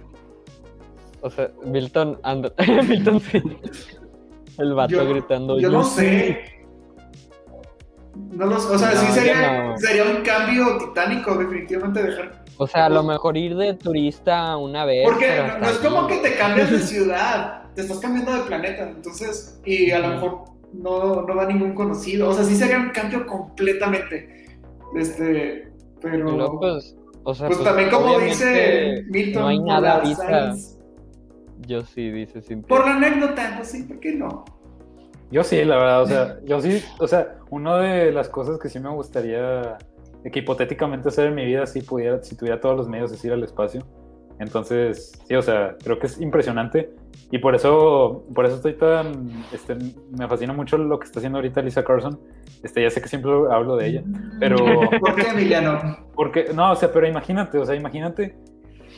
[1.21, 2.53] o sea, Milton anda.
[2.89, 3.43] Milton sí.
[4.59, 5.59] El vato Yo- gritando.
[5.61, 6.01] Yo no sí".
[6.01, 6.41] sé.
[8.15, 9.79] No los, o sea, No, sí sería, no.
[9.79, 12.45] sería un cambio titánico, definitivamente dejar.
[12.59, 15.05] O sea, a lo mejor ir de turista una vez.
[15.05, 19.61] Porque no, es como que te cambias de ciudad, te estás cambiando de planeta, entonces,
[19.65, 20.45] y a lo mejor
[20.75, 22.29] no, no va ningún conocido.
[22.29, 24.59] O sea, sí sería un cambio completamente.
[24.95, 26.59] Este, pero.
[26.59, 30.03] Pues, o sea, pues, pues, también, como dice Milton, no hay nada
[31.67, 32.69] Yo sí, dice Cintia.
[32.69, 34.45] Por la anécdota, pues sí, ¿por qué no?
[35.33, 38.69] Yo sí, la verdad, o sea, yo sí, o sea, una de las cosas que
[38.69, 39.79] sí me gustaría,
[40.31, 43.33] que hipotéticamente hacer en mi vida, si pudiera, si tuviera todos los medios, es ir
[43.33, 43.83] al espacio.
[44.39, 46.91] Entonces, sí, o sea, creo que es impresionante
[47.31, 49.75] y por eso, por eso estoy tan, este,
[50.11, 52.21] me fascina mucho lo que está haciendo ahorita Lisa Carson.
[52.63, 54.03] Este, ya sé que siempre hablo de ella,
[54.39, 54.57] pero,
[55.01, 56.09] ¿Por qué, Emiliano?
[56.15, 58.37] porque, no, o sea, pero imagínate, o sea, imagínate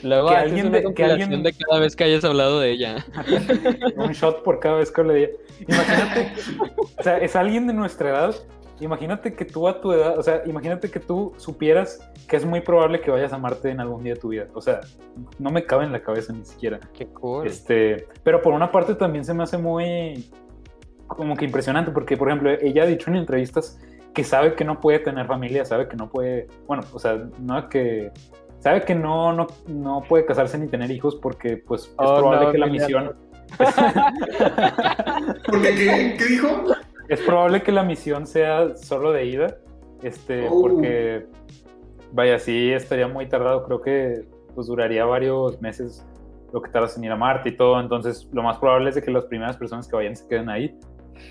[0.05, 2.71] Luego que haces alguien una de- que alguien- de cada vez que hayas hablado de
[2.71, 3.05] ella.
[3.97, 5.33] un shot por cada vez que hable de ella.
[5.67, 6.33] Imagínate,
[6.99, 8.35] o sea, es alguien de nuestra edad.
[8.81, 12.61] Imagínate que tú a tu edad, o sea, imagínate que tú supieras que es muy
[12.61, 14.47] probable que vayas a Marte en algún día de tu vida.
[14.53, 14.81] O sea,
[15.39, 16.81] no me cabe en la cabeza ni siquiera.
[16.93, 17.47] Qué cool.
[17.47, 20.29] Este, pero por una parte también se me hace muy,
[21.07, 23.79] como que impresionante, porque por ejemplo, ella ha dicho en entrevistas
[24.13, 27.69] que sabe que no puede tener familia, sabe que no puede, bueno, o sea, no
[27.69, 28.11] que
[28.65, 32.47] sabe que no, no, no puede casarse ni tener hijos porque pues es Oh, probable
[32.47, 33.13] no, que la misión
[35.47, 36.49] Porque, ¿qué, ¿Qué dijo?
[37.09, 39.57] es probable que la misión sea solo de ida,
[40.03, 40.63] este, Oh.
[40.63, 41.27] porque
[42.13, 44.25] vaya, sí estaría muy tardado, creo que
[44.55, 46.07] pues duraría varios meses
[46.53, 49.03] lo que tardas en ir a Marte y todo, entonces lo más probable es de
[49.03, 50.75] que las primeras personas que vayan se queden ahí.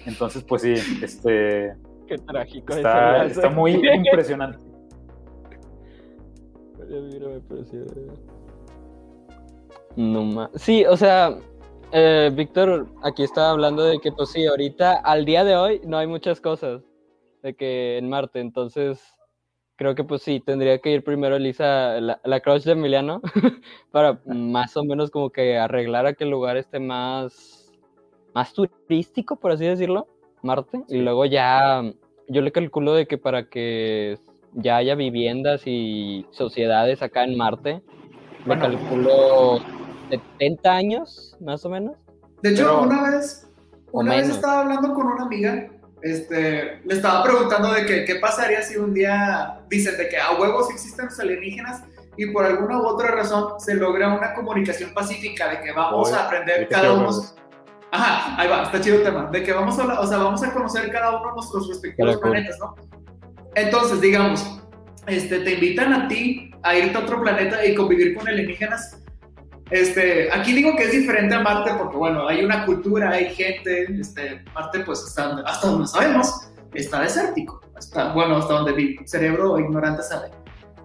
[0.05, 1.73] Entonces, pues sí, este
[2.07, 2.73] Qué trágico.
[2.75, 3.71] está muy
[4.05, 4.59] impresionante.
[9.95, 10.49] No más.
[10.55, 11.37] Sí, o sea,
[11.91, 15.97] eh, Víctor aquí estaba hablando de que, pues sí, ahorita, al día de hoy, no
[15.97, 16.81] hay muchas cosas
[17.43, 18.99] de que en Marte, entonces
[19.75, 23.21] creo que, pues sí, tendría que ir primero Elisa, la, la crush de Emiliano,
[23.91, 27.71] para más o menos como que arreglar a que el lugar esté más,
[28.33, 30.07] más turístico, por así decirlo,
[30.41, 31.83] Marte, y luego ya,
[32.27, 34.17] yo le calculo de que para que
[34.55, 37.81] ya haya viviendas y sociedades acá en Marte,
[38.45, 38.61] me Bueno.
[38.61, 39.59] calculo
[40.09, 41.95] 70 años, más o menos.
[42.41, 43.49] De hecho, Pero- una vez,
[43.91, 45.67] una vez estaba hablando con una amiga,
[46.01, 50.33] este, le estaba preguntando de que, qué pasaría si un día dicen de que a
[50.39, 51.83] huevos existen los alienígenas
[52.17, 56.17] y por alguna u otra razón se logra una comunicación pacífica de que vamos Oye,
[56.17, 57.09] a aprender cada uno.
[57.91, 60.51] Ajá, ahí va, está chido el tema, de que vamos a, o sea, vamos a
[60.51, 62.75] conocer cada uno de nuestros respectivos planetas, ¿no?
[63.55, 64.61] Entonces, digamos,
[65.07, 68.99] este, te invitan a ti a irte a otro planeta y convivir con alienígenas.
[69.69, 73.85] Este, aquí digo que es diferente a Marte porque, bueno, hay una cultura, hay gente.
[73.99, 77.61] Este, Marte, pues, hasta, hasta donde sabemos, está desértico.
[77.75, 80.29] Hasta, bueno, hasta donde mi cerebro ignorante sabe.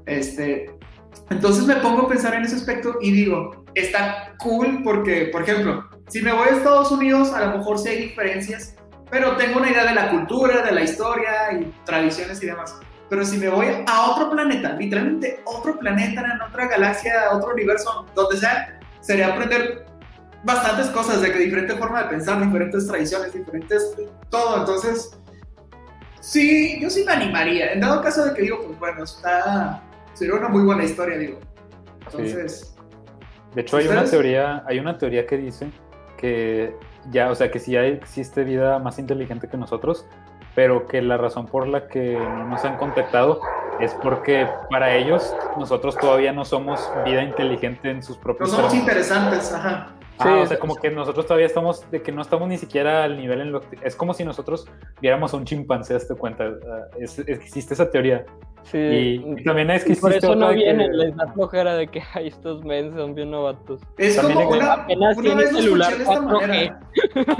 [0.06, 0.70] Este,
[1.30, 5.88] entonces me pongo a pensar en ese aspecto y digo, está cool porque, por ejemplo,
[6.08, 8.74] si me voy a Estados Unidos, a lo mejor sí hay diferencias,
[9.10, 12.76] pero tengo una idea de la cultura, de la historia y tradiciones y demás.
[13.08, 18.06] Pero si me voy a otro planeta, literalmente otro planeta, en otra galaxia, otro universo,
[18.14, 19.86] donde sea, sería aprender
[20.44, 23.94] bastantes cosas de que diferente forma de pensar, diferentes tradiciones, diferentes
[24.28, 24.58] todo.
[24.58, 25.18] Entonces,
[26.20, 27.72] sí, yo sí me animaría.
[27.72, 29.82] En dado caso de que digo, pues bueno, está,
[30.12, 31.38] sería una muy buena historia, digo.
[32.04, 32.74] Entonces,
[33.54, 35.70] De hecho, hay una teoría, hay una teoría que dice
[36.18, 36.74] que
[37.10, 40.06] ya, o sea, que sí hay- existe vida más inteligente que nosotros,
[40.54, 43.40] pero que la razón por la que no nos han contactado
[43.80, 48.72] es porque para ellos nosotros todavía no somos vida inteligente en sus no propios somos
[48.72, 48.88] términos.
[48.88, 49.88] interesantes, ajá.
[50.18, 52.58] Ah, Sí, o es- sea, como que nosotros todavía estamos, de que no estamos ni
[52.58, 53.78] siquiera al nivel en lo que...
[53.82, 54.66] Es como si nosotros
[55.00, 56.44] viéramos a un chimpancé, hazte cuenta.
[56.44, 58.24] ah, es- existe esa teoría.
[58.64, 58.78] Sí.
[58.78, 61.86] Y, y también es que por eso no de que- vienen, les da flojera de
[61.88, 63.80] que ay, estos men son bien novatos.
[63.96, 66.40] Es También como una, apenas una vez celular escuché de esta 4G.
[66.40, 66.80] manera.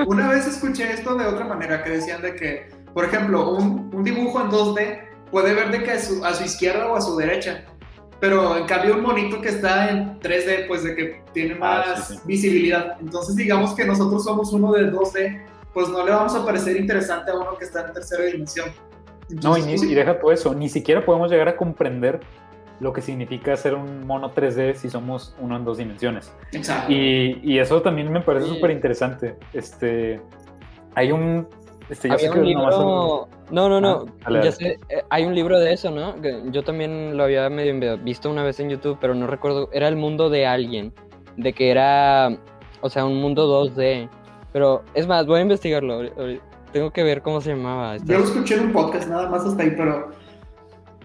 [0.07, 4.05] Una vez escuché esto de otra manera, que decían de que, por ejemplo, un, un
[4.05, 5.01] dibujo en 2D
[5.31, 7.65] puede ver de que a su, a su izquierda o a su derecha.
[8.21, 12.09] Pero en cambio un monito que está en 3D, pues de que tiene Ah, más
[12.09, 12.21] sí, sí.
[12.25, 12.97] visibilidad.
[13.01, 15.43] Entonces digamos que nosotros somos uno de 2D,
[15.73, 18.69] pues no le vamos a parecer interesante a uno que está en tercera dimensión.
[19.31, 19.93] No, y, Entonces, ni- pues, sí.
[19.93, 22.19] y deja todo eso, ni siquiera podemos llegar a comprender
[22.81, 26.33] lo que significa ser un mono 3D si somos uno en dos dimensiones.
[26.53, 26.91] Exacto.
[26.93, 29.37] Y, y eso también me parece súper interesante.
[29.53, 30.21] Este,
[30.95, 31.47] hay un...
[31.91, 33.29] Este, yo Había sé un libro.
[33.51, 34.07] No, no, no.
[34.25, 36.21] Ah, ya sé, eh, hay un libro de eso, ¿no?
[36.21, 39.71] Que yo también lo había medio visto una vez en YouTube, pero no recuerdo.
[39.73, 40.93] Era el mundo de alguien.
[41.37, 42.37] De que era.
[42.83, 44.09] O sea, un mundo 2D.
[44.53, 46.01] Pero es más, voy a investigarlo.
[46.73, 47.97] Tengo que ver cómo se llamaba.
[47.97, 50.11] Está- Yo lo escuché en un podcast, nada más hasta ahí, pero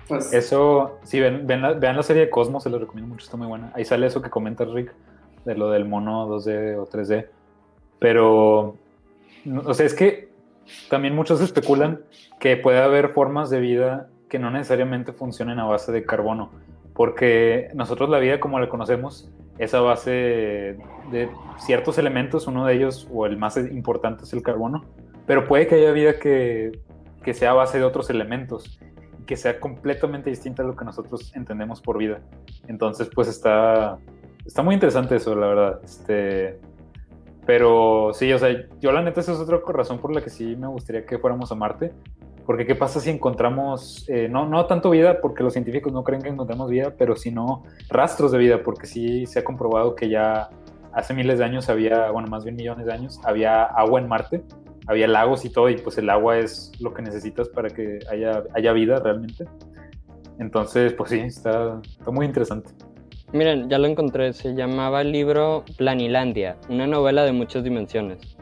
[0.07, 0.33] pues...
[0.33, 3.37] Eso, sí, ven, ven la, vean la serie de Cosmos, se los recomiendo mucho, está
[3.37, 3.71] muy buena.
[3.73, 4.93] Ahí sale eso que comenta Rick,
[5.45, 7.27] de lo del mono 2D o 3D.
[7.99, 8.75] Pero,
[9.65, 10.32] o sea, es que
[10.89, 12.01] también muchos especulan
[12.39, 16.51] que puede haber formas de vida que no necesariamente funcionen a base de carbono,
[16.93, 20.77] porque nosotros la vida como la conocemos es a base
[21.11, 24.85] de ciertos elementos, uno de ellos o el más importante es el carbono,
[25.27, 26.79] pero puede que haya vida que,
[27.23, 28.79] que sea a base de otros elementos
[29.25, 32.21] que sea completamente distinta a lo que nosotros entendemos por vida.
[32.67, 33.97] Entonces, pues está,
[34.45, 35.79] está muy interesante eso, la verdad.
[35.83, 36.59] Este,
[37.45, 38.49] pero sí, o sea,
[38.79, 41.51] yo la neta esa es otra razón por la que sí me gustaría que fuéramos
[41.51, 41.91] a Marte.
[42.45, 46.21] Porque qué pasa si encontramos, eh, no, no tanto vida, porque los científicos no creen
[46.21, 50.49] que encontremos vida, pero sino rastros de vida, porque sí se ha comprobado que ya
[50.91, 54.43] hace miles de años había, bueno, más bien millones de años, había agua en Marte,
[54.87, 58.43] había lagos y todo, y pues el agua es lo que necesitas para que haya,
[58.53, 59.45] haya vida realmente.
[60.37, 62.71] Entonces, pues sí, está, está muy interesante.
[63.33, 64.31] Miren, ya lo encontré.
[64.31, 68.37] Se llamaba el libro Planilandia, una novela de muchas dimensiones.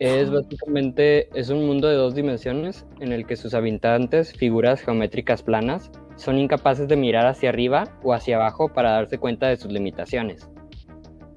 [0.00, 5.44] Es básicamente, es un mundo de dos dimensiones en el que sus habitantes, figuras geométricas
[5.44, 9.70] planas, son incapaces de mirar hacia arriba o hacia abajo para darse cuenta de sus
[9.70, 10.50] limitaciones.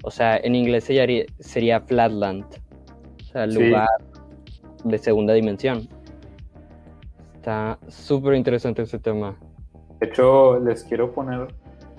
[0.02, 2.44] O sea, en inglés sería, sería flatland,
[3.20, 3.86] o sea, lugar
[4.82, 5.88] de segunda dimensión.
[7.36, 9.38] Está súper interesante ese tema.
[10.00, 11.46] De hecho, les quiero poner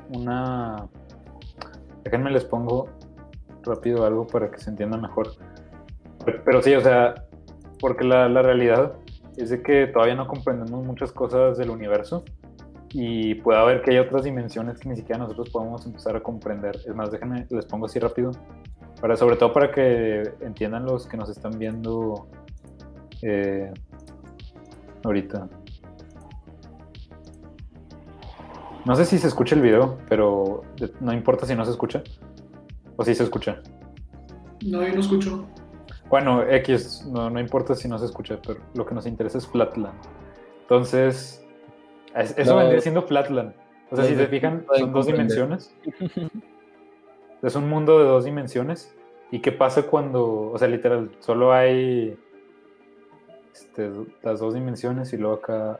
[0.09, 0.87] una...
[2.03, 2.89] Déjenme les pongo
[3.63, 5.29] rápido algo para que se entienda mejor.
[6.45, 7.15] Pero sí, o sea,
[7.79, 8.93] porque la, la realidad
[9.37, 12.23] es de que todavía no comprendemos muchas cosas del universo
[12.91, 16.75] y puede haber que hay otras dimensiones que ni siquiera nosotros podemos empezar a comprender.
[16.75, 18.31] Es más, déjenme, les pongo así rápido,
[18.99, 22.27] para, sobre todo para que entiendan los que nos están viendo
[23.21, 23.71] eh,
[25.03, 25.47] ahorita.
[28.85, 30.63] No sé si se escucha el video, pero
[30.99, 32.03] no importa si no se escucha.
[32.95, 33.61] O si se escucha.
[34.65, 35.45] No, yo no escucho.
[36.09, 39.47] Bueno, X, no, no importa si no se escucha, pero lo que nos interesa es
[39.47, 39.99] Flatland.
[40.61, 41.45] Entonces,
[42.15, 43.53] eso vendría siendo Flatland.
[43.91, 45.73] O sea, si se fijan, son dos dimensiones.
[47.41, 48.95] es un mundo de dos dimensiones.
[49.31, 52.17] ¿Y qué pasa cuando, o sea, literal, solo hay
[53.53, 53.91] este,
[54.23, 55.79] las dos dimensiones y luego acá...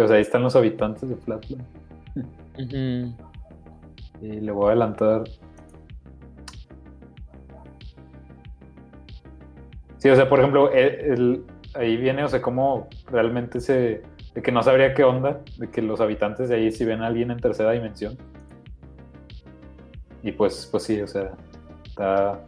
[0.00, 1.64] o sea, ahí están los habitantes de Flatland.
[4.20, 5.24] Y le voy a adelantar.
[9.98, 11.44] Sí, o sea, por ejemplo, el,
[11.74, 14.02] ahí viene, o sea, cómo realmente se.
[14.34, 17.06] de que no sabría qué onda, de que los habitantes de ahí si ven a
[17.06, 18.16] alguien en tercera dimensión.
[20.22, 21.32] Y pues, pues sí, o sea,
[21.86, 22.44] está,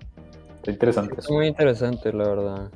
[0.67, 1.17] interesante.
[1.19, 2.71] Es muy interesante, la verdad.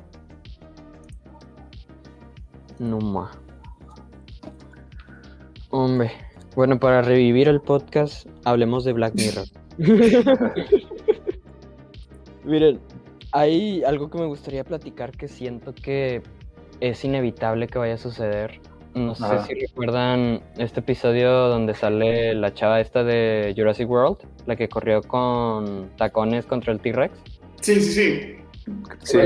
[2.79, 3.37] No más.
[5.77, 6.09] Hombre.
[6.55, 9.45] Bueno, para revivir el podcast, hablemos de Black Mirror.
[12.43, 12.79] Miren,
[13.31, 16.23] hay algo que me gustaría platicar que siento que
[16.79, 18.59] es inevitable que vaya a suceder.
[18.95, 24.17] No sé si recuerdan este episodio donde sale la chava esta de Jurassic World,
[24.47, 27.19] la que corrió con tacones contra el T-Rex.
[27.61, 28.35] Sí, sí, sí.
[29.03, 29.19] Sí,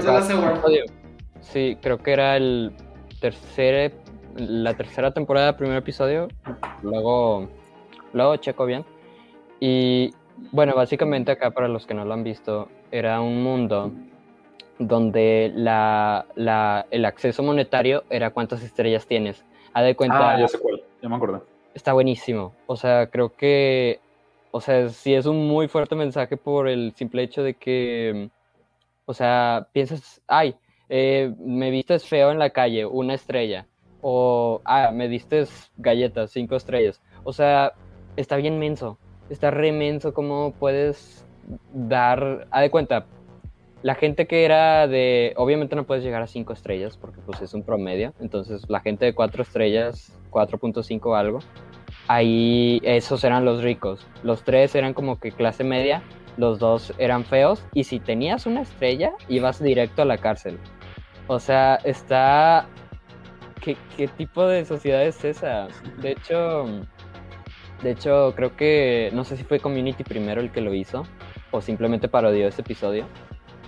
[1.40, 2.74] sí, creo que era el
[3.22, 3.94] tercer
[4.38, 6.28] la tercera temporada, primer episodio,
[6.82, 7.50] luego,
[8.14, 8.86] luego checo bien.
[9.60, 10.12] Y
[10.52, 13.92] bueno, básicamente acá para los que no lo han visto, era un mundo
[14.80, 19.46] donde la, la, el acceso monetario era cuántas estrellas tienes.
[19.74, 20.34] A de cuenta.
[20.34, 21.46] Ah, ya sé cuál, ya me acuerdo.
[21.74, 22.54] Está buenísimo.
[22.68, 24.00] O sea, creo que.
[24.54, 28.30] O sea, sí es un muy fuerte mensaje por el simple hecho de que.
[29.06, 30.56] O sea, piensas, ay,
[30.90, 33.66] eh, me vistes feo en la calle, una estrella
[34.02, 35.46] o, ah, me diste
[35.78, 37.02] galletas, cinco estrellas.
[37.24, 37.74] O sea,
[38.16, 38.98] está bien menso,
[39.30, 41.26] está re menso cómo puedes
[41.74, 43.06] dar, a de cuenta,
[43.84, 47.54] la gente que era de, obviamente no puedes llegar a cinco estrellas porque pues es
[47.54, 51.40] un promedio, entonces la gente de cuatro estrellas, 4.5 o algo,
[52.08, 56.04] ahí esos eran los ricos, los tres eran como que clase media,
[56.38, 60.60] los dos eran feos y si tenías una estrella ibas directo a la cárcel.
[61.28, 62.68] O sea, está
[63.62, 65.68] ¿qué, tipo de sociedad es esa?
[66.02, 66.66] De hecho,
[67.82, 71.04] de hecho, creo que, no sé si fue Community primero el que lo hizo,
[71.52, 73.06] o simplemente parodió ese episodio,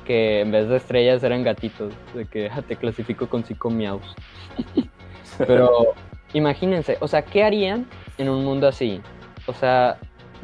[0.06, 4.15] que en vez de estrellas eran gatitos, de que ah, te clasifico con cinco miaus.
[5.38, 5.94] Pero
[6.34, 7.88] imagínense, o sea, ¿qué harían
[8.18, 9.02] en un mundo así?
[9.48, 9.98] O sea,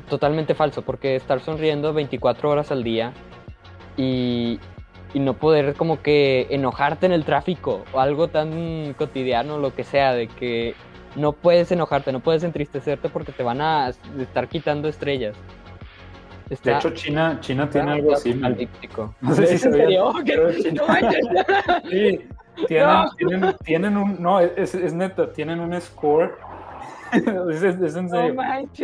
[0.09, 3.13] totalmente falso, porque estar sonriendo 24 horas al día
[3.97, 4.59] y,
[5.13, 9.83] y no poder como que enojarte en el tráfico o algo tan cotidiano, lo que
[9.83, 10.75] sea, de que
[11.15, 15.35] no puedes enojarte, no puedes entristecerte porque te van a estar quitando estrellas.
[16.49, 18.33] de hecho, China, China tiene algo así.
[18.33, 18.55] No
[19.35, 20.13] sé si ¿En serio?
[21.89, 22.19] sí,
[22.67, 24.21] tienen, tienen, un.
[24.21, 26.37] No, es, es, neta, tienen un score.
[27.11, 28.35] es, es, en serio.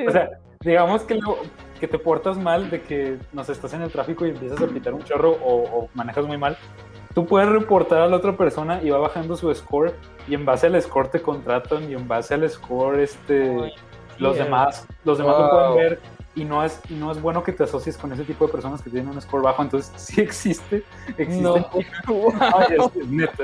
[0.07, 0.29] o sea,
[0.65, 1.37] digamos que lo,
[1.79, 4.93] que te portas mal, de que nos estás en el tráfico y empiezas a pitar
[4.93, 6.57] un chorro o, manejas muy mal,
[7.13, 9.93] tú puedes reportar a la otra persona y va bajando su score
[10.27, 13.73] y en base al score te contratan y en base al score este
[14.17, 15.99] los demás los demás lo pueden ver
[16.35, 18.89] y no es no es bueno que te asocies con ese tipo de personas que
[18.89, 19.61] tienen un score bajo.
[19.61, 20.83] Entonces sí existe
[21.17, 21.41] existe.
[21.41, 21.69] No.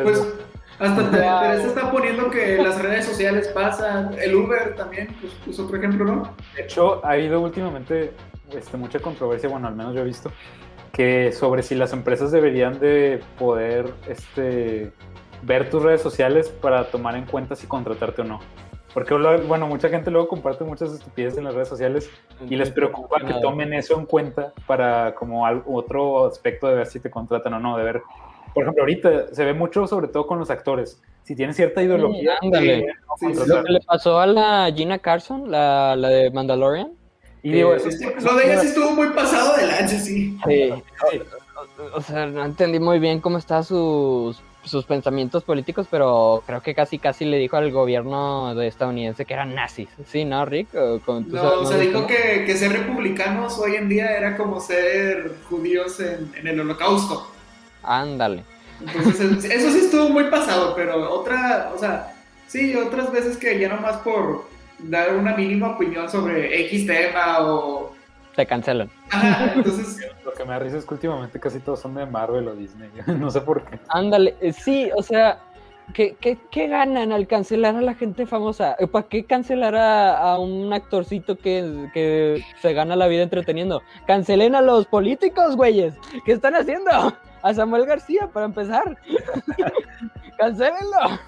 [0.04, 0.34] pues,
[0.82, 5.78] hasta Teresa está poniendo que las redes sociales pasan, el Uber también, pues, es otro
[5.78, 6.36] ejemplo, ¿no?
[6.56, 8.14] De hecho, ha habido últimamente
[8.52, 10.32] este, mucha controversia, bueno, al menos yo he visto,
[10.92, 14.92] que sobre si las empresas deberían de poder este,
[15.44, 18.40] ver tus redes sociales para tomar en cuenta si contratarte o no.
[18.94, 22.10] Porque, bueno, mucha gente luego comparte muchas estupideces en las redes sociales
[22.50, 27.00] y les preocupa que tomen eso en cuenta para como otro aspecto de ver si
[27.00, 28.02] te contratan o no, de ver,
[28.54, 32.38] por ejemplo, ahorita se ve mucho sobre todo con los actores, si tienen cierta ideología.
[32.42, 32.86] ándale.
[33.22, 36.92] lo que le pasó a la Gina Carson, la, la de Mandalorian.
[37.44, 37.90] Y digo, eso
[38.22, 40.38] lo de ella sí estuvo muy pasado de lancha, sí.
[40.46, 40.70] Sí.
[41.94, 46.76] O sea, no entendí muy bien cómo está sus sus pensamientos políticos, pero creo que
[46.76, 49.90] casi casi le dijo al gobierno de estadounidense que eran nazis.
[50.06, 50.74] ¿Sí, no, Rick?
[50.74, 56.00] no, o sea, dijo que, que, ser republicanos hoy en día era como ser judíos
[56.00, 57.28] en, en el holocausto.
[57.84, 58.44] Ándale.
[58.80, 62.14] Entonces, eso sí estuvo muy pasado, pero otra, o sea,
[62.48, 64.46] sí, otras veces que ya nomás por
[64.80, 67.94] dar una mínima opinión sobre X tema o
[68.36, 68.90] te cancelan.
[69.56, 70.08] entonces...
[70.26, 72.90] Lo que me da risa es que últimamente casi todos son de Marvel o Disney.
[73.08, 73.80] no sé por qué.
[73.90, 75.40] Ándale, eh, sí, o sea,
[75.94, 78.76] ¿qué, qué, ganan al cancelar a la gente famosa?
[78.80, 83.82] Eh, ¿Para qué cancelar a, un actorcito que, que, se gana la vida entreteniendo?
[84.08, 85.96] Cancelen a los políticos, güeyes.
[86.26, 86.92] ¿Qué están haciendo?
[87.42, 88.98] A Samuel García, para empezar.
[90.38, 91.20] ¡Cancélenlo!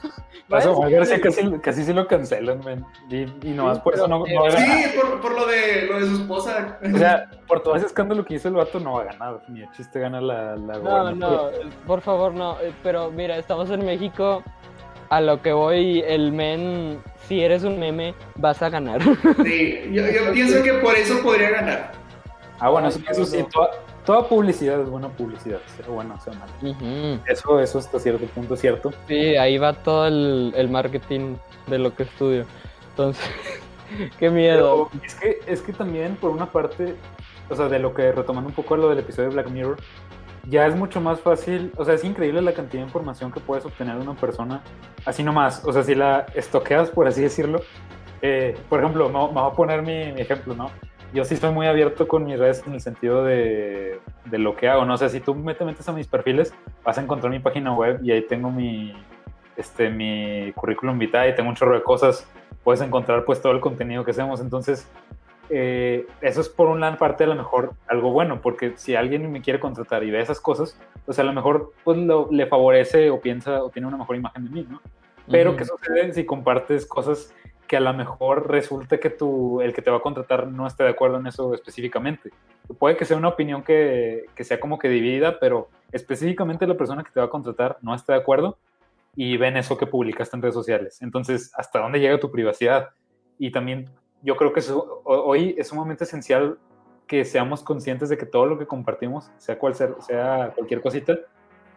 [0.49, 2.85] García casi, casi se lo cancelan, man.
[3.09, 4.65] Y, y nomás por eso no, no Sí,
[4.95, 6.79] por, por, lo, de, lo de su esposa.
[6.93, 9.41] O sea, por todo ese escándalo que hizo el vato, no va a ganar.
[9.47, 10.55] Ni el chiste gana la.
[10.55, 11.49] la no, no,
[11.87, 12.59] por favor, no.
[12.61, 14.43] Eh, pero mira, estamos en México.
[15.09, 18.99] A lo que voy, el men, si eres un meme, vas a ganar.
[19.43, 21.91] Sí, yo, yo pienso que por eso podría ganar.
[22.59, 23.69] Ah, bueno, eso, eso sí, toda
[24.03, 27.21] publicidad es buena publicidad, sea buena o sea mala.
[27.27, 28.91] eso, eso hasta cierto punto es cierto.
[29.07, 31.35] Sí, ahí va todo el, marketing
[31.67, 32.45] de lo que estudio.
[32.89, 33.23] Entonces,
[34.19, 34.89] qué miedo.
[35.03, 36.95] es que, es que también, por una parte,
[37.49, 39.77] o sea, de lo que retomando un poco lo del episodio de Black Mirror,
[40.49, 43.65] ya es mucho más fácil, o sea, es increíble la cantidad de información que puedes
[43.65, 44.61] obtener de una persona,
[45.05, 47.61] así nomás, o sea, si la estoqueas, por así decirlo,
[48.21, 50.69] eh, por ejemplo, me, voy a poner mi, mi ejemplo, ¿no?
[51.13, 54.67] Yo sí estoy muy abierto con mis redes en el sentido de, de, lo que
[54.67, 54.85] hago.
[54.85, 56.53] No sé, si tú te metes a mis perfiles,
[56.83, 58.93] vas a encontrar mi página web y ahí tengo mi,
[59.55, 62.27] este, mi currículum vitae y tengo un chorro de cosas.
[62.63, 64.41] Puedes encontrar pues todo el contenido que hacemos.
[64.41, 64.89] Entonces,
[65.49, 69.41] eh, eso es por una parte a lo mejor algo bueno, porque si alguien me
[69.41, 71.97] quiere contratar y ve esas cosas, pues a lo mejor pues
[72.31, 74.81] le favorece o piensa o tiene una mejor imagen de mí, ¿no?
[75.29, 77.33] Pero, ¿qué sucede si compartes cosas
[77.73, 80.83] que a lo mejor resulte que tú, el que te va a contratar no esté
[80.83, 82.29] de acuerdo en eso específicamente.
[82.77, 87.03] Puede que sea una opinión que, que, sea como que dividida, pero específicamente la persona
[87.03, 88.59] que te va a contratar no está de acuerdo
[89.15, 91.01] y ven eso que publicaste en redes sociales.
[91.01, 92.89] Entonces, ¿hasta dónde llega tu privacidad?
[93.39, 93.89] Y también
[94.21, 96.59] yo creo que eso, hoy es sumamente esencial
[97.07, 101.17] que seamos conscientes de que todo lo que compartimos, sea cual sea, sea cualquier cosita,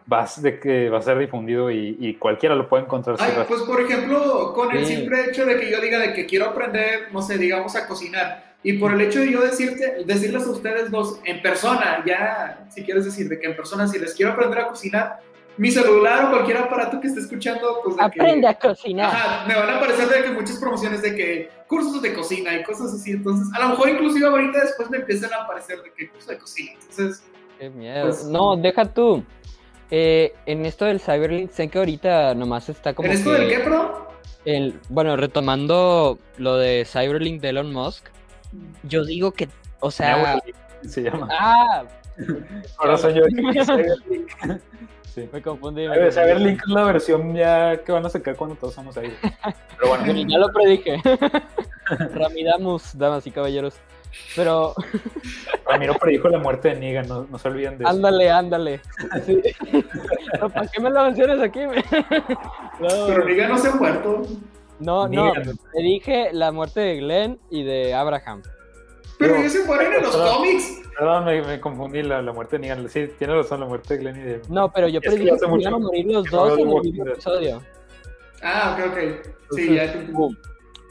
[0.07, 3.17] vas de que va a ser difundido y, cualquiera lo puede encontrar.
[3.47, 7.09] pues por ejemplo, con el simple hecho de que yo diga de que quiero aprender,
[7.11, 10.89] no sé, digamos a cocinar, y por el hecho de yo decirte, decirles a ustedes
[10.89, 14.59] dos en persona, ya, si quieres decir de que en persona, si les quiero aprender
[14.59, 15.19] a cocinar,
[15.57, 19.07] mi celular o cualquier aparato que esté escuchando, pues aprende a cocinar.
[19.07, 22.63] Ajá, me van a aparecer de que muchas promociones de que cursos de cocina y
[22.63, 26.09] cosas así, entonces a lo mejor inclusive ahorita después me empiezan a aparecer de que
[26.09, 27.23] curso de cocina, entonces...
[27.59, 28.03] Qué miedo.
[28.03, 29.23] Pues, no, deja tú.
[29.89, 33.07] Eh, en esto del Cyberlink, sé que ahorita nomás está como.
[33.07, 34.07] ¿En esto del qué, pro?
[34.43, 38.05] El, bueno, retomando lo de Cyberlink de Elon Musk,
[38.83, 39.47] yo digo que,
[39.79, 40.39] o sea.
[40.87, 41.27] Se llama.
[41.31, 41.83] Ah.
[42.77, 43.23] Ahora soy yo.
[45.03, 45.27] Sí.
[45.33, 45.87] Me confundí.
[46.11, 49.11] Cyberlink es la versión ya que van a sacar cuando todos somos ahí.
[49.79, 50.13] Pero bueno.
[50.13, 51.01] ya lo predije.
[52.13, 53.73] Ramidamus, damas y caballeros.
[54.35, 54.73] Pero.
[55.65, 57.93] Ramiro predijo la muerte de Negan, no, no se olviden de eso.
[57.93, 58.81] Ándale, ándale.
[60.53, 61.59] ¿Para qué me lo mencionas aquí?
[62.79, 64.23] Pero Negan no se ha muerto.
[64.79, 68.43] No, no, te dije la muerte de Glenn y de Abraham.
[69.17, 70.81] Pero ellos se mueren en los cómics.
[70.97, 72.87] Perdón, me, me confundí la, la, muerte de Negan.
[72.89, 74.41] Sí, tiene razón, la muerte de Glenn y de.
[74.49, 77.61] No, pero yo predije que, que iban a morir los dos en el mismo episodio.
[78.43, 79.55] Ah, ok, ok.
[79.55, 80.11] Sí, ya te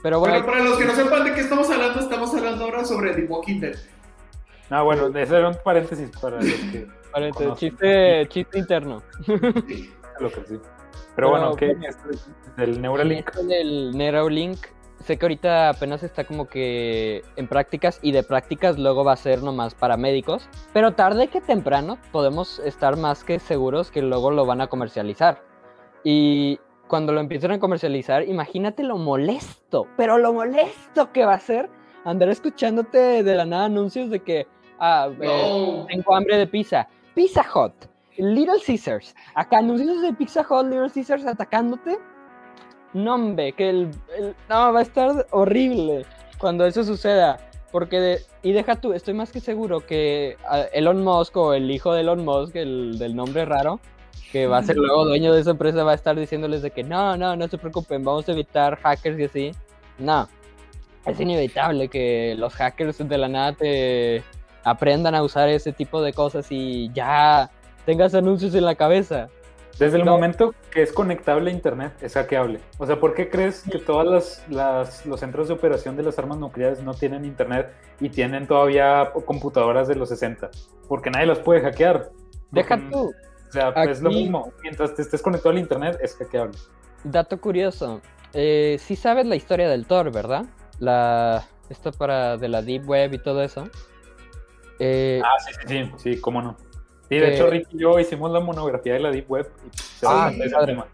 [0.02, 3.14] pero bueno, para los que no sepan de qué estamos hablando, estamos hablando ahora sobre
[3.14, 3.76] The Walking Dead.
[4.70, 6.86] Ah, bueno, ese era un paréntesis para los que.
[7.12, 9.02] Paréntesis, chiste, chiste interno.
[10.20, 10.58] Lo que sí.
[11.14, 13.32] Pero, bueno, ¿qué es del Neuralink?
[13.34, 14.58] Del Neuralink,
[15.02, 19.16] sé que ahorita apenas está como que en prácticas y de prácticas luego va a
[19.16, 24.30] ser nomás para médicos, pero tarde que temprano podemos estar más que seguros que luego
[24.30, 25.42] lo van a comercializar.
[26.04, 31.40] Y cuando lo empiecen a comercializar, imagínate lo molesto, pero lo molesto que va a
[31.40, 31.68] ser
[32.04, 34.46] andar escuchándote de la nada anuncios de que
[34.78, 37.72] ah, eh, tengo hambre de pizza, Pizza Hut,
[38.18, 41.98] Little Caesars, acá anuncios de Pizza Hut, Little Caesars atacándote.
[42.94, 46.06] No, hombre, que el, el- No, va a estar horrible
[46.38, 47.38] cuando eso suceda.
[47.72, 51.70] Porque, de- y deja tú, estoy más que seguro que ah, Elon Musk o el
[51.70, 53.80] hijo de Elon Musk, el del nombre raro,
[54.32, 56.82] que va a ser luego dueño de esa empresa, va a estar diciéndoles de que
[56.82, 59.50] no, no, no se preocupen, vamos a evitar hackers y así.
[59.98, 60.28] No,
[61.06, 64.22] es inevitable que los hackers de la nada te
[64.64, 67.50] aprendan a usar ese tipo de cosas y ya
[67.84, 69.28] tengas anuncios en la cabeza.
[69.78, 70.12] Desde el No.
[70.12, 72.60] momento que es conectable a internet, es hackeable.
[72.78, 76.18] O sea, ¿por qué crees que todos las, las- los centros de operación de las
[76.18, 77.70] armas nucleares no tienen internet
[78.00, 80.50] y tienen todavía computadoras de los 60?
[80.88, 82.08] Porque nadie las puede hackear.
[82.50, 83.12] Deja tú,
[83.48, 84.52] O sea, es lo mismo.
[84.62, 86.56] Mientras te estés conectado al internet, es hackeable.
[87.04, 88.00] dato curioso.
[88.32, 90.44] Eh, sí sabes la historia del Tor, ¿verdad?
[90.80, 93.68] La, esto para de la Deep Web y todo eso.
[94.78, 96.56] Eh, Ah, sí, sí, sí, sí, cómo no.
[97.08, 99.50] Sí, de Que- hecho, Rick y yo hicimos la monografía de la Deep Web.
[99.72, 100.32] Y se Ah,
[100.66, 100.86] tema.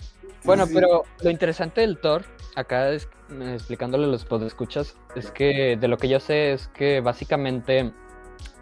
[0.44, 0.74] Bueno, sí.
[0.74, 2.24] pero lo interesante del Tor,
[2.54, 6.68] acá es- eh, explicándole a los podescuchas, es que de lo que yo sé es
[6.68, 7.92] que básicamente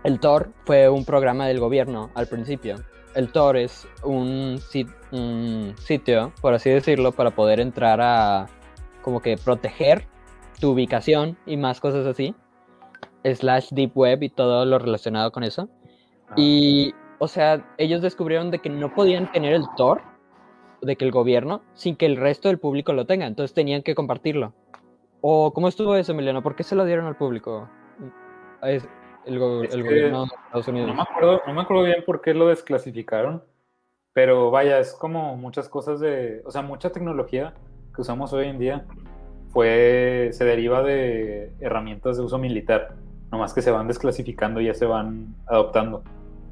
[0.05, 2.77] el Tor fue un programa del gobierno al principio.
[3.15, 8.47] El Tor es un, sit- un sitio, por así decirlo, para poder entrar a
[9.03, 10.07] como que proteger
[10.61, 12.35] tu ubicación y más cosas así.
[13.25, 15.69] Slash Deep Web y todo lo relacionado con eso.
[16.29, 16.35] Ah.
[16.37, 20.03] Y, o sea, ellos descubrieron de que no podían tener el Tor,
[20.81, 23.27] de que el gobierno, sin que el resto del público lo tenga.
[23.27, 24.55] Entonces tenían que compartirlo.
[25.21, 26.43] ¿O cómo estuvo eso, Emiliano?
[26.43, 27.69] ¿Por qué se lo dieron al público?
[28.63, 28.89] Es
[29.25, 30.89] el, go- Es el que gobierno de Estados Unidos.
[30.89, 33.43] No me acuerdo, no me acuerdo bien por qué lo desclasificaron,
[34.13, 37.55] pero vaya, es como muchas cosas de, o sea, mucha tecnología
[37.95, 38.85] que usamos hoy en día
[39.53, 42.95] fue, se deriva de herramientas de uso militar,
[43.33, 46.03] nomás que se van desclasificando y ya se van adoptando.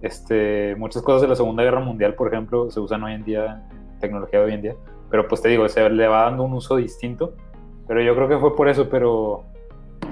[0.01, 3.69] Este, muchas cosas de la Segunda Guerra Mundial, por ejemplo, se usan hoy en día,
[4.01, 4.77] tecnología de hoy en día,
[5.11, 7.35] pero pues te digo, se le va dando un uso distinto,
[7.89, 9.45] pero yo creo que fue por eso, pero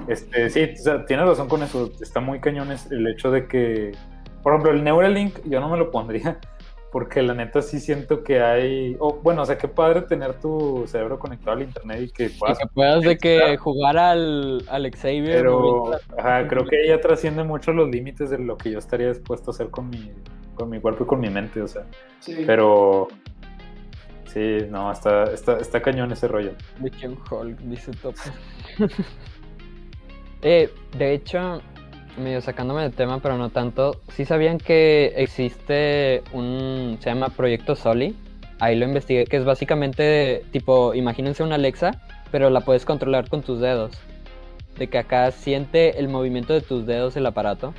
[0.07, 1.91] este, sí, o sea, tienes razón con eso.
[2.01, 3.91] Está muy cañón es el hecho de que,
[4.43, 6.39] por ejemplo, el Neuralink yo no me lo pondría
[6.91, 10.85] porque la neta sí siento que hay, o bueno, o sea, qué padre tener tu
[10.87, 14.89] cerebro conectado al internet y que Y puedas, que puedas de que jugar al, al
[14.91, 15.35] Xavier.
[15.37, 16.17] pero ¿no?
[16.17, 19.53] ajá, creo que ella trasciende mucho los límites de lo que yo estaría dispuesto a
[19.53, 20.11] hacer con mi,
[20.55, 21.83] con mi cuerpo y con mi mente, o sea,
[22.21, 22.43] Sí.
[22.47, 23.09] pero
[24.33, 26.53] sí, no, está, está, está cañón ese rollo.
[26.79, 28.15] De Ken Hulk, dice Top.
[30.47, 31.61] eh, de hecho,
[32.17, 33.99] medio sacándome del tema, pero no tanto.
[34.13, 36.97] ¿Sí sabían que existe un.
[37.01, 38.15] se llama Proyecto Soli?
[38.59, 41.91] Ahí lo investigué, que es básicamente tipo, imagínense una Alexa,
[42.31, 43.91] pero la puedes controlar con tus dedos.
[44.77, 47.73] De que acá siente el movimiento de tus dedos el aparato.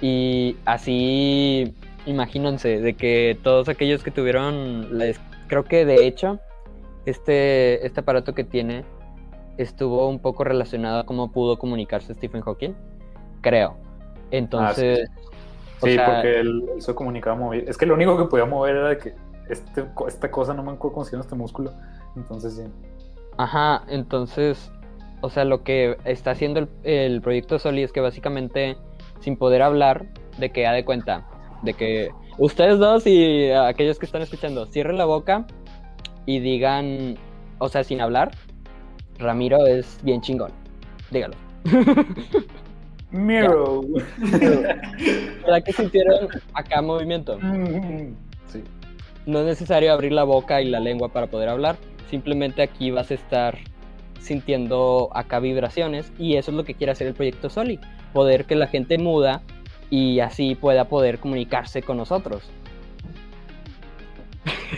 [0.00, 1.74] Y así,
[2.06, 6.38] imagínense, de que todos aquellos que tuvieron, la des- creo que de hecho,
[7.06, 8.84] este, este aparato que tiene
[9.56, 12.74] estuvo un poco relacionado a cómo pudo comunicarse Stephen Hawking,
[13.40, 13.76] creo.
[14.30, 15.08] Entonces,
[15.80, 17.68] o Sí, sea, porque él, él se comunicaba mover.
[17.68, 19.14] Es que lo único que podía mover era de que
[19.48, 21.72] este, esta cosa no me llama este músculo.
[22.16, 22.62] Entonces sí.
[23.36, 24.70] Ajá, entonces,
[25.22, 28.76] o sea, lo que está haciendo el, el proyecto Soli es que básicamente,
[29.20, 30.06] sin poder hablar,
[30.38, 31.26] de que ha de cuenta,
[31.62, 35.46] de que ustedes dos y aquellos que están escuchando, cierren la boca
[36.26, 37.16] y digan,
[37.58, 38.32] o sea, sin hablar,
[39.20, 40.52] Ramiro es bien chingón.
[41.10, 41.34] Dígalo.
[43.10, 43.82] Miro.
[44.18, 47.38] ¿Verdad que sintieron acá movimiento?
[48.46, 48.62] sí.
[49.26, 51.76] No es necesario abrir la boca y la lengua para poder hablar.
[52.08, 53.58] Simplemente aquí vas a estar
[54.20, 57.78] sintiendo acá vibraciones y eso es lo que quiere hacer el proyecto Soli.
[58.12, 59.42] Poder que la gente muda
[59.90, 62.42] y así pueda poder comunicarse con nosotros.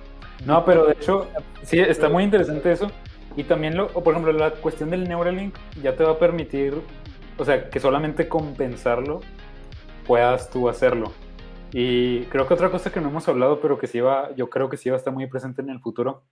[0.46, 1.28] No, pero de hecho,
[1.64, 2.92] sí, está muy interesante eso.
[3.36, 6.76] Y también, lo, o por ejemplo, la cuestión del Neuralink ya te va a permitir,
[7.38, 9.22] o sea, que solamente compensarlo
[10.06, 11.12] puedas tú hacerlo.
[11.72, 14.70] Y creo que otra cosa que no hemos hablado, pero que sí va, yo creo
[14.70, 16.24] que sí va a estar muy presente en el futuro,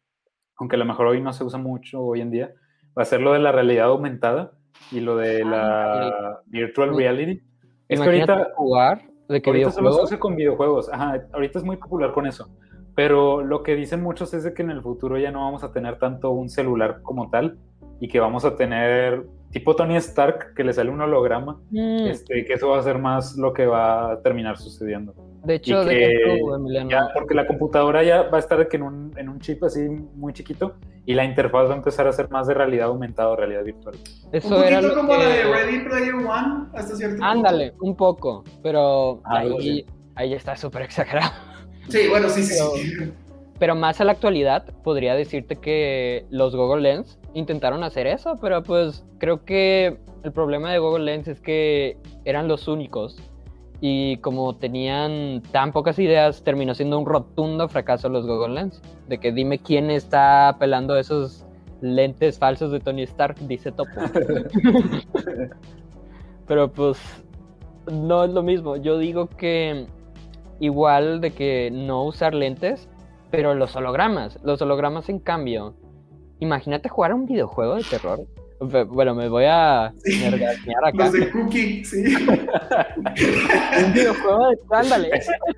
[0.57, 2.53] aunque a lo mejor hoy no se usa mucho hoy en día,
[2.95, 4.51] va a ser lo de la realidad aumentada
[4.91, 7.41] y lo de la virtual reality.
[7.87, 10.93] Es que ahorita, jugar de que ahorita solo se usa con videojuegos.
[10.93, 12.47] Ajá, ahorita es muy popular con eso.
[13.03, 15.71] Pero lo que dicen muchos es de que en el futuro ya no vamos a
[15.71, 17.57] tener tanto un celular como tal
[17.99, 22.45] y que vamos a tener tipo Tony Stark que le sale un holograma, Mm, este,
[22.45, 25.15] que eso va a ser más lo que va a terminar sucediendo.
[25.43, 26.05] de hecho, de que
[26.35, 29.39] hecho, Emiliano, Ya, porque la computadora ya va a estar que en un, en un
[29.39, 29.79] chip así
[30.13, 33.35] muy chiquito y la interfaz va a empezar a ser más de realidad aumentada o
[33.35, 33.95] realidad virtual.
[33.95, 35.43] Un eso era poquito lo como la de que...
[35.51, 37.25] Ready Player One, hasta cierto punto.
[37.25, 39.85] Ándale, un poco, pero Algo ahí, así.
[40.13, 41.31] ahí está súper exagerado.
[41.91, 42.55] Sí, bueno, sí, sí.
[43.59, 48.63] pero más a la actualidad, podría decirte que los Google Lens intentaron hacer eso, pero
[48.63, 53.17] pues creo que el problema de Google Lens es que eran los únicos
[53.83, 58.79] y como tenían tan pocas ideas, terminó siendo un rotundo fracaso los Google Lens.
[59.07, 61.45] De que dime quién está pelando esos
[61.81, 63.89] lentes falsos de Tony Stark, dice Topo.
[66.47, 66.99] Pero pues
[67.91, 68.77] no es lo mismo.
[68.77, 69.87] Yo digo que
[70.61, 72.87] igual de que no usar lentes,
[73.29, 74.39] pero los hologramas.
[74.43, 75.75] Los hologramas en cambio.
[76.39, 78.25] Imagínate jugar un videojuego de terror
[78.61, 80.23] bueno, me voy a sí.
[80.23, 80.91] acá.
[80.93, 82.03] Los de Cookie, sí.
[83.85, 85.09] un videojuego de ándale.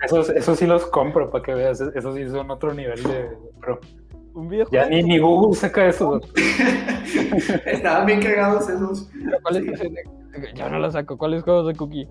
[0.03, 1.81] Esos, esos sí los compro para que veas.
[1.81, 3.79] Esos sí son otro nivel de pro.
[4.33, 4.85] Un videojuego.
[4.85, 6.21] Ya ni, ni Google saca eso.
[7.65, 9.09] Estaban bien cagados esos.
[9.41, 9.91] ¿Cuál es ese?
[10.55, 11.17] Yo no lo saco.
[11.17, 12.07] ¿Cuáles juegos de Cookie?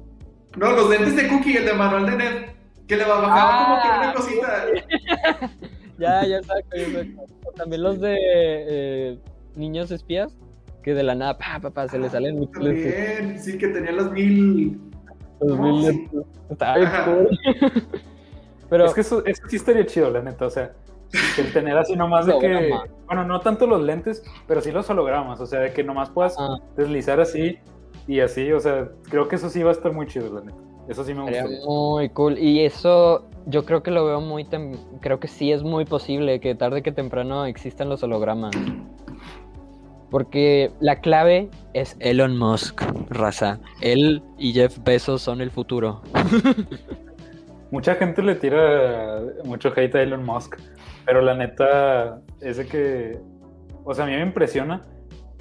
[0.57, 2.62] No, los lentes de Cookie, el de manual de Ned.
[2.87, 5.51] Que le va a bajar ah, como que una cosita.
[5.99, 7.53] ya, ya saco, ya saco.
[7.57, 9.19] También los de eh,
[9.55, 10.33] niños espías
[10.83, 13.93] que de la nada, pa, pa, pa, se le salen mil Bien, sí, que tenía
[13.93, 14.81] los mil.
[15.41, 16.09] Los mil sí.
[16.51, 17.39] Estaba bien cool.
[18.69, 18.87] Pero...
[18.87, 20.73] Es que eso, eso sí estaría chido, la neta, o sea,
[21.39, 22.71] el tener así nomás de que,
[23.07, 26.37] bueno, no tanto los lentes, pero sí los hologramas, o sea, de que nomás puedas
[26.39, 26.57] ah.
[26.77, 27.59] deslizar así
[28.07, 30.72] y así, o sea, creo que eso sí va a estar muy chido, la neta.
[30.89, 31.45] Eso sí me gusta.
[31.65, 32.39] Muy cool.
[32.39, 34.47] Y eso yo creo que lo veo muy...
[35.01, 38.53] Creo que sí es muy posible que tarde que temprano existan los hologramas.
[40.11, 43.61] Porque la clave es Elon Musk, raza.
[43.81, 46.03] Él y Jeff Bezos son el futuro.
[47.71, 50.59] Mucha gente le tira mucho hate a Elon Musk,
[51.07, 53.19] pero la neta es de que,
[53.85, 54.83] o sea, a mí me impresiona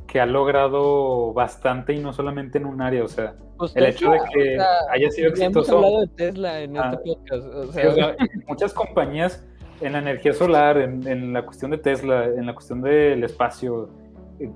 [0.07, 4.09] que ha logrado bastante y no solamente en un área, o sea, pues el hecho
[4.09, 4.57] de que
[4.89, 5.59] haya sido exitoso.
[5.59, 7.45] Hemos hablado de Tesla en este ah, podcast.
[7.45, 8.15] O sea, sí, o sea,
[8.47, 9.45] muchas compañías
[9.81, 13.89] en la energía solar, en, en, la cuestión de Tesla, en la cuestión del espacio,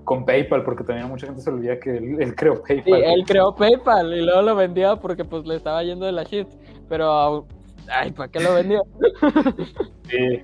[0.03, 2.83] con PayPal, porque también mucha gente se olvida que él, creó PayPal.
[2.83, 6.23] Sí, él creó PayPal y luego lo vendió porque pues le estaba yendo de la
[6.23, 6.47] shit.
[6.89, 7.45] Pero,
[7.87, 8.81] ay, ¿para qué lo vendió?
[10.09, 10.41] sí.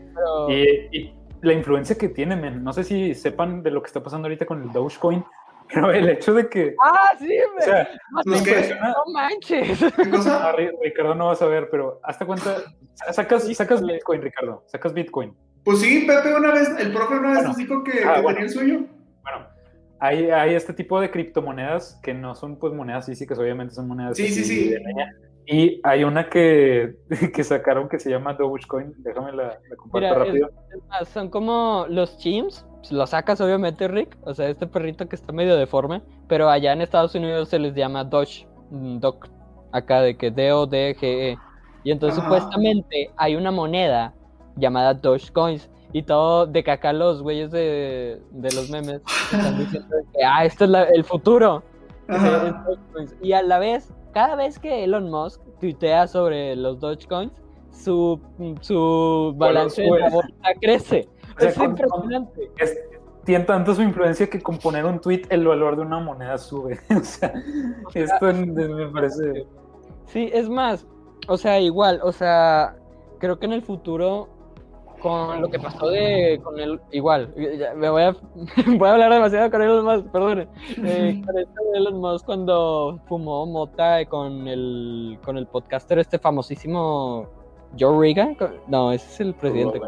[0.91, 4.45] Y, la influencia que tiene, no sé si sepan de lo que está pasando ahorita
[4.45, 5.25] con el Dogecoin,
[5.73, 6.75] pero el hecho de que.
[6.81, 9.79] Ah, sí, o sea, no, no manches.
[10.09, 10.51] cosa?
[10.83, 12.57] Ricardo no va a saber, pero hasta cuenta.
[13.11, 14.63] Sacas, sacas Bitcoin, Ricardo.
[14.67, 15.33] Sacas Bitcoin.
[15.63, 18.49] Pues sí, Pepe una vez, el profe una vez nos dijo que, ah, tenía el
[18.49, 18.79] suyo.
[19.21, 19.47] Bueno,
[19.99, 24.17] hay, hay, este tipo de criptomonedas que no son pues monedas físicas, obviamente son monedas
[24.17, 24.75] sí, sí, sí.
[25.45, 26.95] Y hay una que,
[27.33, 28.93] que, sacaron que se llama Dogecoin.
[28.97, 30.49] Déjame la, la comparto rápido.
[31.13, 32.65] son como los chims.
[32.81, 34.17] Pues, lo sacas, obviamente, Rick.
[34.23, 36.01] O sea, este perrito que está medio deforme.
[36.27, 38.47] Pero allá en Estados Unidos se les llama Doge.
[38.69, 39.29] Mm, Doc.
[39.71, 41.37] Acá de que D-O-D-G-E.
[41.83, 44.13] Y entonces, supuestamente, hay una moneda
[44.55, 49.01] llamada Dogecoins y todo de acá los güeyes de, de los memes
[49.31, 51.63] están diciendo que, ah, esto es el futuro.
[53.21, 57.31] Y a la vez, cada vez que Elon Musk tuitea sobre los Dogecoins,
[57.71, 58.19] su,
[58.61, 61.07] su balance de la bolsa crece.
[61.39, 62.51] Es impresionante.
[63.23, 66.79] tiene tanto su influencia que con poner un tweet el valor de una moneda sube.
[66.95, 67.33] o sea,
[67.93, 69.45] esto me parece...
[70.07, 70.85] Sí, es más,
[71.27, 72.75] o sea, igual, o sea,
[73.19, 74.27] creo que en el futuro
[75.01, 77.33] con lo que pasó de con el igual
[77.75, 78.15] me voy a
[78.77, 80.47] voy a hablar demasiado con Elon Musk perdón
[80.83, 86.19] eh, con esto de Elon Musk cuando fumó mota con el con el podcaster este
[86.19, 87.27] famosísimo
[87.79, 88.37] Joe Rogan
[88.67, 89.81] no ese es el presidente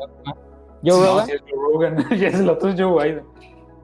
[0.83, 3.25] Joe Rogan Joe Rogan y el otro es Joe Biden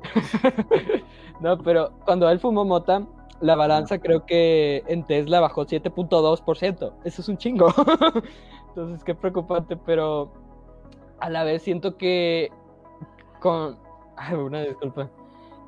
[1.40, 3.06] no pero cuando él fumó mota
[3.42, 6.94] la balanza creo que en Tesla bajó 7.2%.
[7.04, 7.68] Eso es un chingo.
[8.70, 10.32] Entonces, qué preocupante, pero
[11.20, 12.52] a la vez siento que
[13.40, 13.78] con...
[14.18, 15.10] Ay, una disculpa.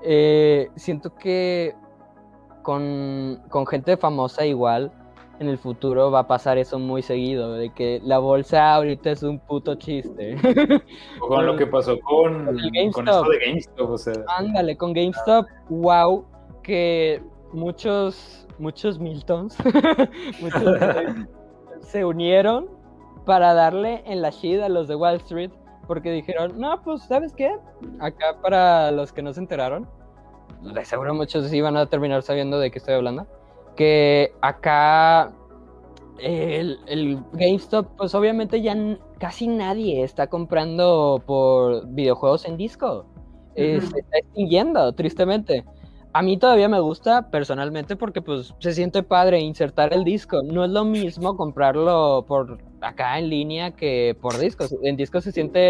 [0.03, 1.75] Eh, siento que
[2.63, 4.91] con, con, gente famosa igual
[5.41, 9.23] en el futuro va a pasar eso muy seguido, de que la bolsa ahorita es
[9.23, 10.37] un puto chiste.
[11.19, 12.55] O con lo que pasó con, con.
[12.91, 14.13] Con de GameStop, o sea.
[14.37, 16.25] Ándale, con GameStop, wow,
[16.61, 17.23] que
[17.53, 19.57] muchos, muchos Miltons
[20.41, 20.77] muchos,
[21.81, 22.69] se unieron
[23.25, 25.51] para darle en la shit a los de Wall Street,
[25.87, 27.51] porque dijeron, no, pues, ¿sabes qué?
[27.99, 29.89] Acá para los que no se enteraron,
[30.61, 33.25] de seguro muchos sí van a terminar sabiendo de qué estoy hablando,
[33.75, 35.33] que acá
[36.19, 38.75] el, el GameStop, pues obviamente ya
[39.19, 43.05] casi nadie está comprando por videojuegos en disco.
[43.55, 45.65] se está extinguiendo, tristemente.
[46.13, 50.43] A mí todavía me gusta personalmente porque pues se siente padre insertar el disco.
[50.43, 54.75] No es lo mismo comprarlo por acá en línea que por discos.
[54.83, 55.69] En disco se siente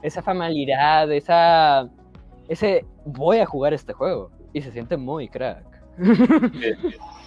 [0.00, 1.90] esa familiaridad, esa,
[2.48, 4.30] ese voy a jugar este juego.
[4.54, 5.66] Y se siente muy crack.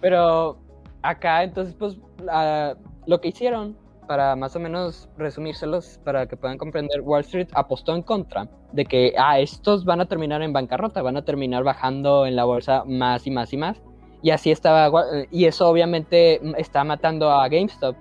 [0.00, 0.58] Pero
[1.02, 6.58] acá, entonces, pues, la- lo que hicieron, para más o menos resumírselos, para que puedan
[6.58, 11.00] comprender, Wall Street apostó en contra de que, ah, estos van a terminar en bancarrota,
[11.02, 13.80] van a terminar bajando en la bolsa más y más y más.
[14.22, 17.96] Y así estaba, Wa- y eso obviamente está matando a GameStop.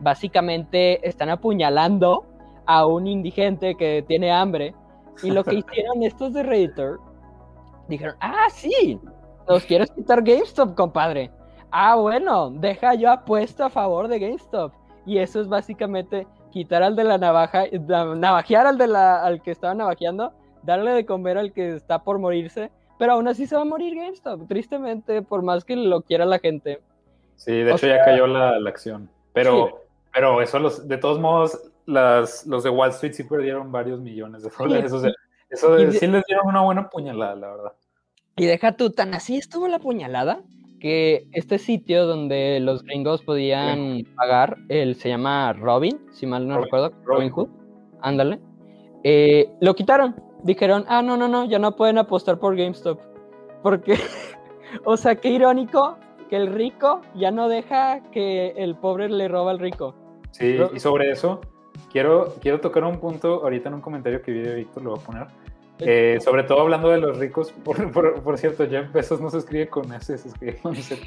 [0.00, 2.24] Básicamente están apuñalando
[2.66, 4.74] a un indigente que tiene hambre.
[5.22, 7.00] Y lo que hicieron estos de Redditor,
[7.88, 9.00] dijeron, ah, sí,
[9.48, 11.30] nos quieres quitar GameStop, compadre.
[11.76, 14.72] Ah, bueno, deja yo apuesto a favor de GameStop.
[15.06, 17.64] Y eso es básicamente quitar al de la navaja,
[18.16, 20.32] navajear al, de la, al que estaba navajeando,
[20.62, 23.96] darle de comer al que está por morirse, pero aún así se va a morir
[23.96, 26.80] GameStop, tristemente, por más que lo quiera la gente.
[27.34, 29.10] Sí, de O hecho sea- ya cayó la, la acción.
[29.32, 29.74] Pero, Sí.
[30.12, 34.44] pero eso, los, de todos modos, las, los de Wall Street sí perdieron varios millones
[34.44, 34.92] de dólares.
[34.92, 35.10] o sea,
[35.50, 37.72] eso de- Y de- sí les dieron una buena puñalada, la verdad.
[38.36, 40.40] Y deja tú, tan así estuvo la puñalada
[40.84, 46.56] que este sitio donde los gringos podían pagar, el, se llama Robin, si mal no
[46.56, 47.48] Robin- recuerdo, Robin Hood,
[48.02, 48.38] ándale,
[49.02, 50.14] eh, lo quitaron.
[50.42, 53.00] Dijeron, ah, no, no, no, ya no pueden apostar por GameStop.
[53.62, 53.94] Porque,
[54.84, 55.96] o sea, qué irónico
[56.28, 59.94] que el rico ya no deja que el pobre le roba al rico.
[60.32, 61.40] Sí, Ro- y sobre eso,
[61.90, 65.00] quiero, quiero tocar un punto ahorita en un comentario que vi de Víctor, lo voy
[65.00, 65.26] a poner.
[65.80, 69.38] Eh, sobre todo hablando de los ricos, por, por- por cierto, Jeff Bezos no se
[69.38, 71.02] escribe con S, se escribe con Z.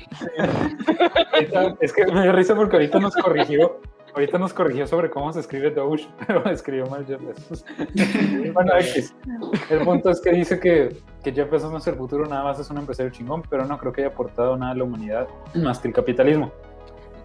[1.79, 3.79] Es que me dio risa porque ahorita nos corrigió,
[4.13, 7.65] ahorita nos corrigió sobre cómo se escribe Doge, pero escribió mal Jeff Bezos.
[8.53, 9.15] bueno, X.
[9.69, 12.59] El punto es que dice que, que Jeff Bezos no es el futuro, nada más
[12.59, 15.79] es un empresario chingón, pero no creo que haya aportado nada a la humanidad más
[15.79, 16.51] que el capitalismo.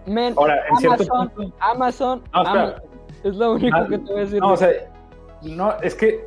[0.07, 1.57] Men, Ahora, en cierto Amazon, punto...
[1.61, 2.63] Amazon, No, espera.
[2.63, 2.83] Amazon,
[3.25, 4.41] es lo único Ah, que te voy a decir.
[4.41, 4.69] No, o sea,
[5.43, 6.27] no, es que,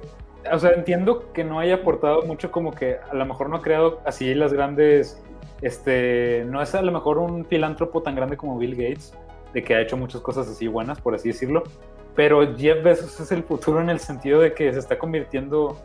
[0.51, 3.61] o sea, entiendo que no haya aportado mucho, como que a lo mejor no ha
[3.61, 5.21] creado así las grandes,
[5.61, 9.13] este, no es a lo mejor un filántropo tan grande como Bill Gates,
[9.53, 11.63] de que ha hecho muchas cosas así buenas, por así decirlo,
[12.15, 15.77] pero Jeff Bezos es el futuro en el sentido de que se está convirtiendo,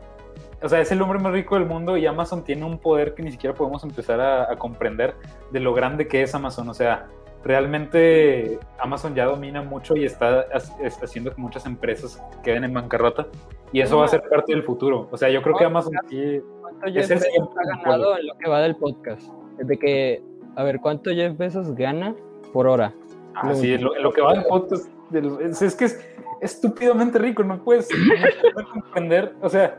[0.63, 3.23] o sea, es el hombre más rico del mundo y Amazon tiene un poder que
[3.23, 5.15] ni siquiera podemos empezar a, a comprender
[5.51, 7.07] de lo grande que es Amazon, o sea,
[7.43, 12.75] realmente Amazon ya domina mucho y está, ha- está haciendo que muchas empresas queden en
[12.75, 13.27] bancarrota
[13.73, 15.09] y eso va a ser parte del futuro.
[15.11, 16.41] O sea, yo creo que Amazon sí...
[16.61, 19.23] ¿Cuánto Es Jeff el Bezos siguiente ha ganado en lo que va del podcast?
[19.59, 20.23] De que,
[20.57, 22.15] a ver, ¿cuánto Jeff Bezos gana
[22.53, 22.93] por hora?
[23.35, 26.09] Ah, sí, lo, lo que va en podcast, de los- es, es que es
[26.41, 29.79] estúpidamente rico, no puedes, no puedes comprender, o sea,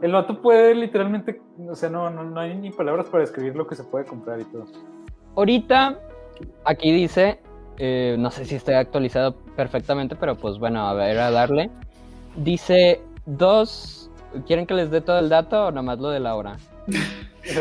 [0.00, 3.66] el vato puede literalmente, o sea, no, no, no hay ni palabras para describir lo
[3.66, 4.64] que se puede comprar y todo.
[5.36, 5.98] Ahorita,
[6.64, 7.40] aquí dice,
[7.78, 11.70] eh, no sé si estoy actualizado perfectamente, pero pues bueno, a ver, a darle.
[12.36, 14.10] Dice dos,
[14.46, 16.56] ¿quieren que les dé todo el dato o nomás lo de la hora?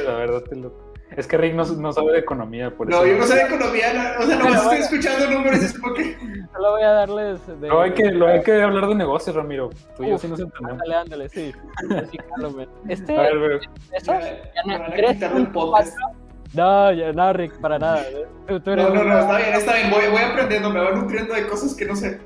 [0.06, 3.00] La verdad, te lo- es que Rick no, no sabe de economía, por eso.
[3.00, 5.94] No, yo no sé de economía, no- o sea, nomás estoy escuchando números es como
[5.96, 6.16] que.
[6.54, 7.68] Solo voy a darles de...
[7.68, 9.70] No, hay que, lo hay que hablar de negocios, Ramiro.
[9.98, 10.74] Tú y yo sí nos entendemos.
[10.74, 11.52] Ándale, ándale, sí.
[11.98, 12.70] Así, jalo, men.
[12.88, 13.60] Este, A ver, pero-
[13.92, 15.98] Bezos Me gana van a quitar del podcast.
[15.98, 16.19] 3.4
[16.54, 18.04] No, ya, no, Rick, para nada.
[18.48, 19.92] Tú, tú eres No, no, no, está bien, está bien.
[19.92, 22.20] Voy, voy aprendiendo, me voy nutriendo de cosas que no sé.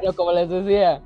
[0.00, 1.00] Pero como les decía,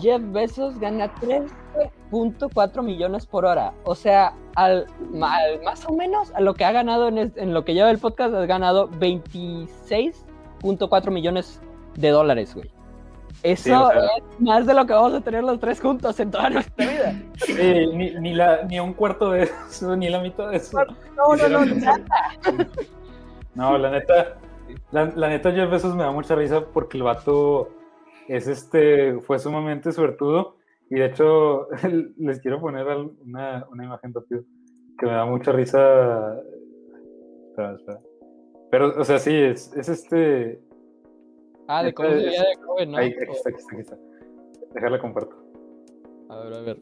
[0.00, 3.74] Jeff Bezos gana 13.4 millones por hora.
[3.84, 4.86] O sea, al,
[5.22, 7.90] al- más o menos a lo que ha ganado en, es- en lo que lleva
[7.90, 11.60] el podcast, ha ganado 26.4 millones
[11.96, 12.70] de dólares, güey.
[13.42, 16.18] Eso Sí, o sea- es más de lo que vamos a tener los tres juntos
[16.20, 17.22] en toda nuestra vida.
[17.36, 17.54] Sí,
[17.94, 20.78] ni, ni, la, ni un cuarto de eso, ni la mitad de eso.
[21.16, 22.04] No, no, no, nada.
[23.54, 24.36] No, la neta,
[24.90, 27.70] la, la neta Jeff Bezos me da mucha risa porque el vato
[28.28, 30.56] es este, fue sumamente suertudo
[30.90, 31.68] y de hecho
[32.18, 32.86] les quiero poner
[33.24, 34.42] una, una imagen rápido
[34.98, 36.36] que me da mucha risa.
[37.50, 37.98] Espera, espera.
[38.70, 40.60] Pero, o sea, sí, es, es este...
[41.68, 42.98] Ah, de cómo veía de joven, ¿no?
[42.98, 43.96] Ahí, aquí está, aquí está, aquí está.
[44.74, 45.36] Dejarla comparto.
[46.28, 46.80] A ver, a ver.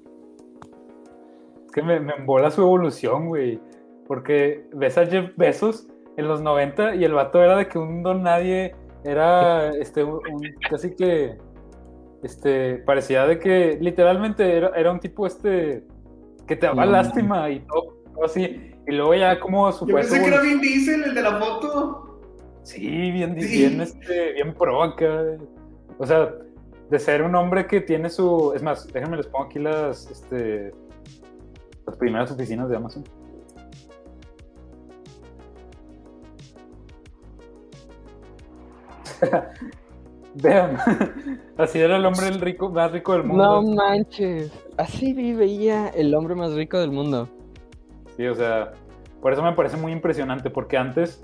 [1.65, 3.61] Es que me, me embola su evolución, güey.
[4.07, 5.87] Porque ves a Jeff Bezos
[6.17, 8.75] en los 90 y el vato era de que un don nadie
[9.05, 10.21] era este un,
[10.69, 11.37] casi que
[12.23, 15.85] este parecía de que literalmente era, era un tipo este
[16.47, 18.73] que te daba lástima y todo, todo así.
[18.87, 22.14] Y luego ya como su Yo pensé que era Vin Diesel, el de la foto.
[22.65, 23.59] Sí, bien, Sí.
[23.59, 25.37] bien, este, bien pro acá.
[25.99, 26.35] O sea,
[26.91, 28.53] de ser un hombre que tiene su.
[28.55, 30.73] Es más, déjenme les pongo aquí las, este,
[31.87, 33.05] las primeras oficinas de Amazon.
[40.35, 40.77] Vean,
[41.59, 43.45] así era el hombre el rico, más rico del mundo.
[43.45, 44.51] No manches.
[44.77, 47.29] Así vivía el hombre más rico del mundo.
[48.17, 48.73] Sí, o sea,
[49.21, 51.23] por eso me parece muy impresionante, porque antes,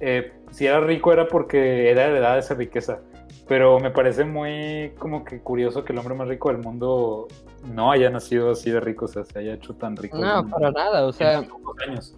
[0.00, 3.00] eh, si era rico era porque era heredada esa riqueza.
[3.46, 7.28] Pero me parece muy como que curioso que el hombre más rico del mundo
[7.72, 10.18] no haya nacido así de rico, o sea, se haya hecho tan rico.
[10.18, 11.06] No, para nada.
[11.06, 11.44] O sea,
[11.86, 12.14] años.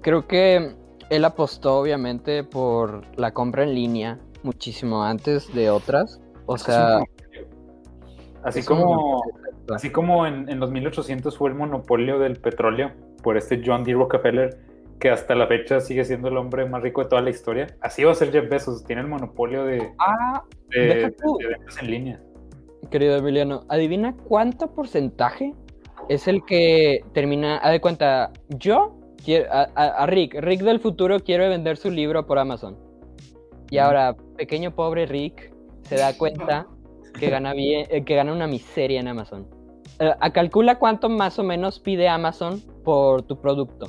[0.00, 0.74] creo que
[1.08, 6.20] él apostó obviamente por la compra en línea muchísimo antes de otras.
[6.46, 7.00] O sea,
[8.42, 9.22] Así como,
[9.74, 12.92] así como en, en los 1800 fue el monopolio del petróleo
[13.22, 13.92] por este John D.
[13.92, 14.58] Rockefeller,
[15.00, 17.66] que hasta la fecha sigue siendo el hombre más rico de toda la historia.
[17.80, 21.12] Así va a ser Jeff Bezos, tiene el monopolio de, Ah, de-
[21.48, 22.20] ventas en línea.
[22.90, 25.54] querido Emiliano, adivina cuánto porcentaje
[26.08, 27.56] es el que termina.
[27.58, 32.38] Haz de cuenta, yo quiero, a, Rick, Rick del futuro quiere vender su libro por
[32.38, 32.76] Amazon.
[33.70, 35.52] Y ahora, pequeño pobre Rick
[35.82, 36.66] se da cuenta
[37.18, 39.46] que gana, bien, eh, que gana una miseria en Amazon.
[39.98, 43.86] A calcula cuánto más o menos pide Amazon por tu producto.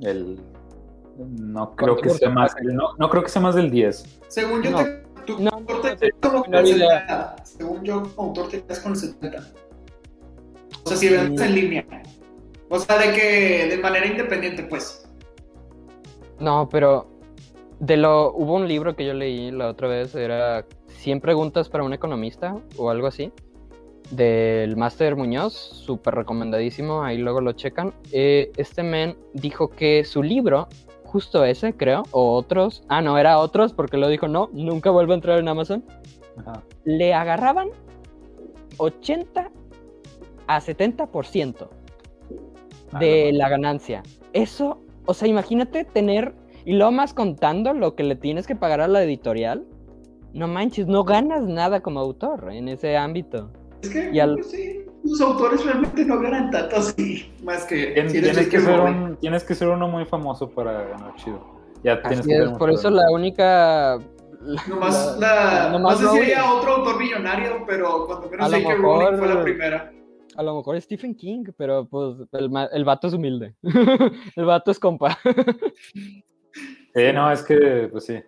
[0.00, 0.40] El,
[1.18, 4.20] no creo que ¿Cuánto sea más, no, no creo que sea más del 10.
[4.28, 4.78] Según yo, No.
[4.78, 7.34] te, tú No, autor no te como con el idea.
[7.36, 7.44] 70.
[7.44, 9.38] Según yo, como autor te quedas con el 70.
[10.84, 11.86] O sea, si vendes en línea.
[12.68, 15.08] O sea, de que de manera independiente, pues.
[16.38, 17.08] No, pero
[17.80, 21.84] de lo hubo un libro que yo leí la otra vez, era 100 preguntas para
[21.84, 23.32] un economista o algo así,
[24.10, 27.92] del Máster Muñoz, súper recomendadísimo, ahí luego lo checan.
[28.12, 30.68] Eh, este men dijo que su libro,
[31.04, 35.12] justo ese creo, o otros, ah no, era otros porque lo dijo, no, nunca vuelvo
[35.12, 35.84] a entrar en Amazon,
[36.36, 36.62] Ajá.
[36.84, 37.68] le agarraban
[38.78, 39.50] 80
[40.46, 41.68] a 70%
[42.92, 44.02] Ah, de no, la ganancia.
[44.32, 46.34] Eso, o sea, imagínate tener,
[46.64, 49.64] y lo más contando lo que le tienes que pagar a la editorial,
[50.32, 53.50] no manches, no ganas nada como autor en ese ámbito.
[53.82, 57.32] Es que, Y al- pues, sí, los autores realmente no ganan tanto así.
[57.44, 57.94] Más que.
[57.94, 61.14] Tien- si eres tienes, que ser un, tienes que ser uno muy famoso para ganar
[61.16, 61.40] chido.
[61.84, 63.98] Ya tienes Así que es, por eso la única...
[64.40, 68.50] la- Nomás, la- la, nomás no sé si haya otro autor millonario, pero cuando menos
[68.50, 68.74] lo J.K.
[68.76, 69.92] Rowling fue la primera.
[70.36, 73.54] A lo mejor Stephen King, pero pues el, el vato es humilde.
[74.36, 75.16] el vato es compa.
[76.94, 78.18] Sí, no, es que, pues sí.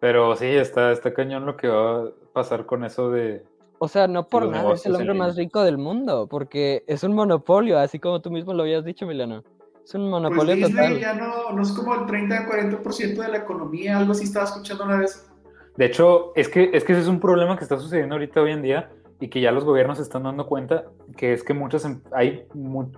[0.00, 3.44] Pero sí, está, está cañón lo que va a pasar con eso de...
[3.84, 7.14] O sea, no por nada, es el hombre más rico del mundo, porque es un
[7.14, 9.42] monopolio, así como tú mismo lo habías dicho, Milano.
[9.84, 11.00] Es un Pues monopolio Disney total.
[11.00, 14.98] ya no, no es como el 30-40% de la economía, algo así estaba escuchando una
[14.98, 15.28] vez.
[15.76, 18.52] De hecho, es que, es que ese es un problema que está sucediendo ahorita hoy
[18.52, 20.84] en día y que ya los gobiernos se están dando cuenta,
[21.16, 22.46] que es que muchas, em- hay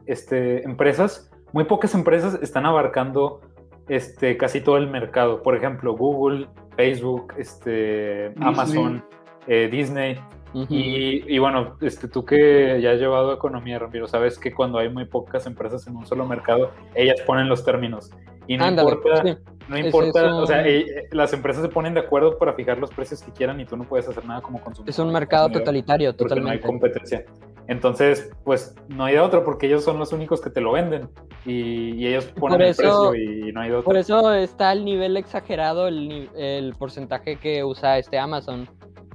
[0.05, 3.41] este, empresas, muy pocas empresas están abarcando
[3.89, 5.43] este, casi todo el mercado.
[5.43, 6.47] Por ejemplo, Google,
[6.77, 8.49] Facebook, este, Disney.
[8.49, 9.05] Amazon,
[9.47, 10.19] eh, Disney.
[10.69, 14.89] Y, y bueno, este, tú que ya has llevado economía, Ramiro, sabes que cuando hay
[14.89, 18.11] muy pocas empresas en un solo mercado, ellas ponen los términos.
[18.47, 19.37] Y no Ándale, importa, sí.
[19.69, 20.37] no Es importa, eso.
[20.39, 23.59] o sea, eh, las empresas se ponen de acuerdo para fijar los precios que quieran
[23.59, 24.91] y tú no puedes hacer nada como consumidor.
[24.91, 26.67] Es un mercado totalitario, porque no hay totalmente.
[26.67, 27.25] competencia.
[27.67, 31.09] Entonces, pues no hay de otra porque ellos son los únicos que te lo venden
[31.47, 33.15] y, y ellos ponen Por el eso- precio
[33.49, 33.85] y no hay de otra.
[33.87, 38.69] Por eso está el nivel exagerado, el, el porcentaje que usa este Amazon.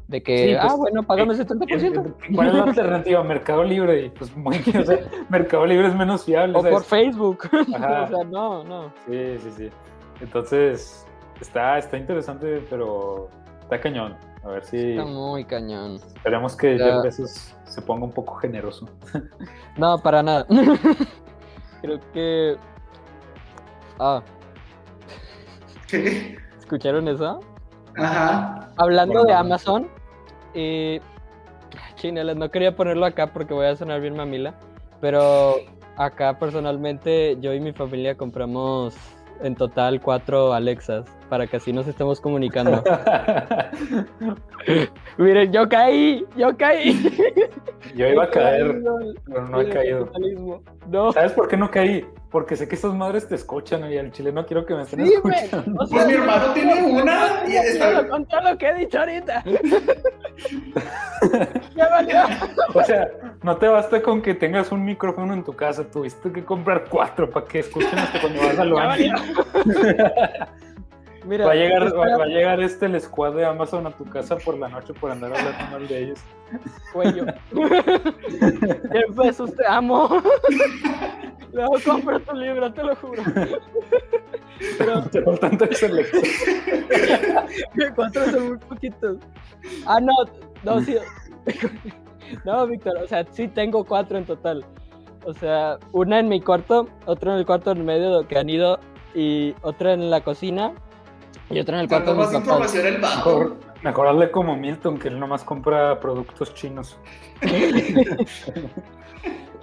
[0.09, 2.15] De que, Sí, pues, ah, bueno, págame el Eh, 70%.
[2.33, 3.23] ¿Cuál es la alternativa?
[3.23, 4.05] Mercado Libre.
[4.05, 4.99] Y pues muy, o sea,
[5.29, 6.57] Mercado Libre es menos fiable.
[6.57, 6.73] O ¿sabes?
[6.73, 7.43] por Facebook.
[7.75, 8.03] Ajá.
[8.03, 8.91] o sea, no, no.
[9.07, 9.69] Sí, sí, sí.
[10.19, 11.05] Entonces,
[11.39, 13.29] está, está interesante, pero
[13.61, 14.17] está cañón.
[14.43, 15.95] A ver si Está muy cañón.
[15.97, 16.85] esperemos que Ya.
[16.85, 18.87] Jeff Bezos se ponga un poco generoso.
[19.77, 20.47] No, para nada.
[21.81, 22.57] Creo que.
[23.99, 24.23] Ah,
[25.87, 26.35] ¿Qué?
[26.57, 27.39] ¿escucharon eso?
[27.97, 28.69] Ajá.
[28.77, 29.27] Hablando Bueno.
[29.27, 29.87] de Amazon,
[30.53, 31.01] eh,
[31.95, 34.55] chinelas, no quería ponerlo acá porque voy a sonar bien mamila,
[35.01, 35.55] pero
[35.97, 38.95] acá personalmente yo y mi familia compramos
[39.41, 42.83] en total cuatro Alexas para que así nos estemos comunicando.
[45.17, 47.23] Miren, yo caí, yo caí.
[47.95, 48.81] Yo iba a caer,
[49.25, 50.09] pero no he caído.
[50.87, 51.11] No.
[51.13, 52.05] ¿Sabes por qué no caí?
[52.31, 55.05] Porque sé que esas madres te escuchan y al chile no quiero que me estén
[55.05, 55.83] Sí, escuchando.
[55.83, 58.07] O Pues mi hermano tiene una y está.
[58.07, 59.43] Con todo lo que he dicho ahorita.
[61.75, 62.15] Ya valió.
[62.73, 63.09] O sea,
[63.43, 67.29] no te basta con que tengas un micrófono en tu casa, tuviste que comprar cuatro
[67.29, 69.15] para que escuchen hasta cuando vas al Ya baño.
[71.25, 74.37] Mira, Va a, llegar, va, a llegar este el squad de Amazon a tu casa
[74.37, 76.19] por la noche por andar hablando mal de ellos.
[76.93, 77.25] cuello.
[78.91, 80.09] Jeff Bezos, te amo.
[81.51, 83.23] No, compra tu libro, te lo juro.
[84.77, 85.83] Pero Te faltan tres
[87.95, 89.17] cuatro son muy poquitos.
[89.87, 90.13] Ah, no,
[90.63, 90.95] no, sí.
[92.45, 94.63] No, Víctor, o sea, sí tengo cuatro en total.
[95.25, 98.79] O sea, una en mi cuarto, otra en el cuarto en medio que han ido,
[99.15, 100.73] y otra en la cocina,
[101.49, 103.39] y otra en el cuarto más información el bajo.
[103.39, 106.97] Mejor, mejor hazle como Milton, que él nomás compra productos chinos.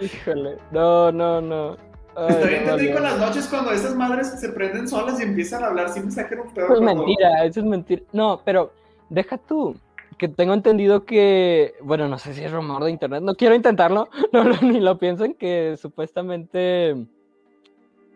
[0.01, 1.77] Híjole, no, no, no.
[2.17, 5.67] Ay, Está bien no, las noches cuando esas madres se prenden solas y empiezan a
[5.67, 6.65] hablar, siempre sacan un pedo.
[6.67, 8.03] Eso es mentira, eso es mentira.
[8.13, 8.73] No, pero
[9.11, 9.77] deja tú.
[10.19, 14.09] Que tengo entendido que, bueno, no sé si es rumor de internet, no quiero intentarlo,
[14.33, 16.97] no, no, ni lo piensen, que supuestamente...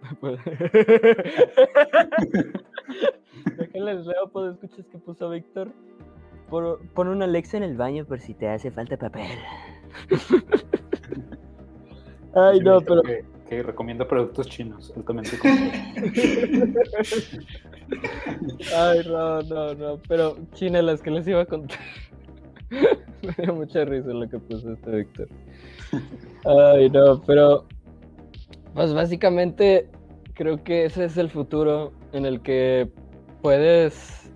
[3.57, 5.73] Déjenles leo, pues escuchas que puso Víctor.
[6.49, 9.27] Por- Pon una Alexa en el baño por si te hace falta papel.
[12.35, 13.03] Ay, no, pero...
[13.03, 15.33] Que, que recomienda productos chinos, altamente.
[18.77, 21.79] Ay, no, no, no, pero chinelas que les iba a contar.
[23.23, 25.29] Me dio mucha risa lo que puso este Víctor.
[26.45, 27.67] Ay, no, pero
[28.75, 29.89] pues básicamente
[30.35, 32.89] creo que ese es el futuro en el que
[33.43, 34.31] puedes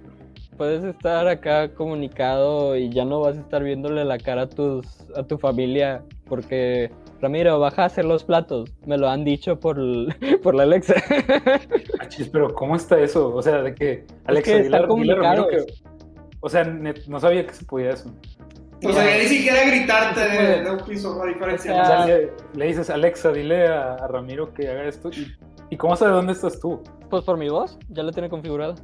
[0.56, 4.86] puedes estar acá comunicado y ya no vas a estar viéndole la cara a tus
[5.16, 6.90] a tu familia porque
[7.24, 8.70] Ramiro, baja a hacer los platos.
[8.84, 9.78] Me lo han dicho por,
[10.42, 10.94] por la Alexa.
[12.00, 13.34] Ah, pero ¿cómo está eso?
[13.34, 15.64] O sea, de que Alexa, que dile, dile Ramiro que...
[16.40, 18.12] O sea, no sabía que se podía eso.
[18.84, 21.74] O sea, ya ni siquiera gritarte de, de un piso, a diferencia.
[21.74, 25.08] O O sea, sea, le, le dices, Alexa, dile a, a Ramiro que haga esto.
[25.10, 25.34] ¿Y,
[25.70, 26.82] ¿y cómo sabe dónde estás tú?
[27.08, 28.74] Pues por mi voz, ya lo tiene configurado.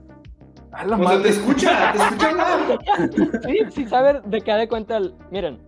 [0.73, 1.31] A la o sea, te madre.
[1.31, 2.79] escucha, te escucha hablar.
[3.47, 5.15] Sí, sí saber de qué ha de cuenta el...
[5.31, 5.59] Miren.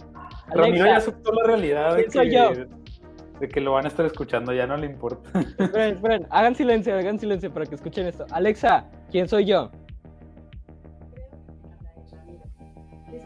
[0.48, 2.50] Ramiro ya Alexa, aceptó la realidad de ¿quién soy que, yo?
[3.40, 5.30] de que lo van a estar escuchando, ya no le importa.
[5.58, 8.26] esperen, esperen, hagan silencio, hagan silencio para que escuchen esto.
[8.30, 9.70] Alexa, ¿quién soy yo?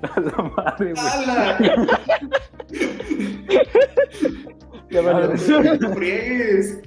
[0.15, 1.07] A la madre, güey.
[4.91, 6.81] No friegues.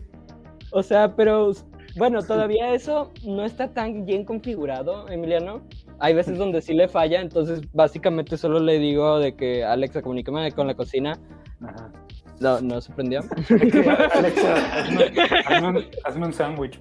[0.71, 1.51] O sea, pero
[1.99, 5.61] bueno, todavía eso no está tan bien configurado, Emiliano.
[5.99, 10.51] Hay veces donde sí le falla, entonces básicamente solo le digo de que Alexa, comunícame
[10.53, 11.19] con la cocina.
[11.61, 11.91] Ajá.
[12.39, 13.19] No, no se prendió.
[14.15, 14.55] Alexa,
[15.45, 16.79] hazme, un, hazme un sándwich.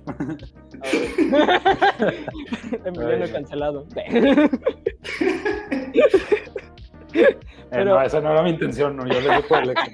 [2.85, 3.87] Emiliano cancelado.
[7.71, 9.85] Eh, no, esa no era mi intención, no, yo le digo por Alexa.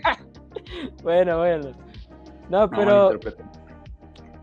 [1.02, 1.72] bueno, bueno.
[2.48, 3.18] No, pero.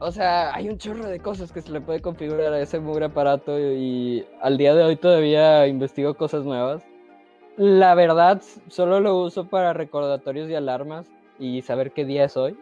[0.03, 3.05] O sea, hay un chorro de cosas que se le puede configurar a ese mugre
[3.05, 6.83] aparato y al día de hoy todavía investigo cosas nuevas.
[7.55, 11.05] La verdad, solo lo uso para recordatorios y alarmas
[11.37, 12.57] y saber qué día es hoy.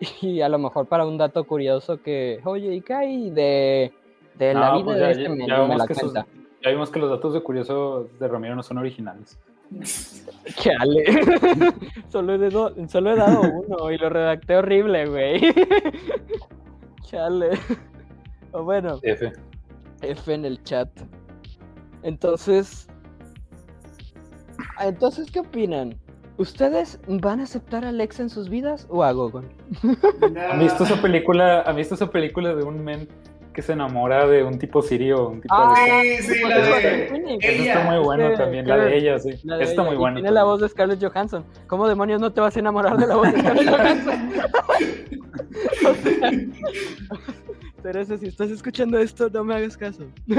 [0.20, 3.92] Y a lo mejor para un dato curioso que, oye, ¿y qué hay de,
[4.34, 6.12] de la No, vida pues de ya- este ya- ya Y me la que esos-.
[6.62, 9.38] Ya vimos que los datos de curioso de Ramiro no son originales.
[10.56, 11.04] Chale.
[12.10, 15.40] solo, he dado, solo he dado uno y lo redacté horrible, güey.
[17.02, 17.50] Chale.
[18.54, 18.98] O bueno.
[19.02, 19.32] F.
[20.02, 20.90] F en el chat.
[22.02, 22.86] Entonces,
[24.78, 25.98] entonces, ¿qué opinan?
[26.38, 29.48] ¿Ustedes van a aceptar a Alexa en sus vidas o a Google?
[30.50, 31.62] ¿Han visto esa película?
[31.62, 33.08] ¿Han visto esa película de un men
[33.52, 36.32] que se enamora de un tipo sirio, un tipo Ah, Alexa?
[36.32, 37.38] Sí, sí, la de.
[37.40, 39.30] Eso está muy bueno Este, también, la de ella, sí.
[39.44, 40.16] La de Eso está ella, muy y bueno.
[40.16, 41.44] Tiene la voz de Scarlett Johansson.
[41.66, 44.30] ¿Cómo demonios no te vas a enamorar de la voz de Scarlett Johansson?
[45.84, 46.30] O sea,
[47.82, 50.04] Teresa, si estás escuchando esto, no me hagas caso.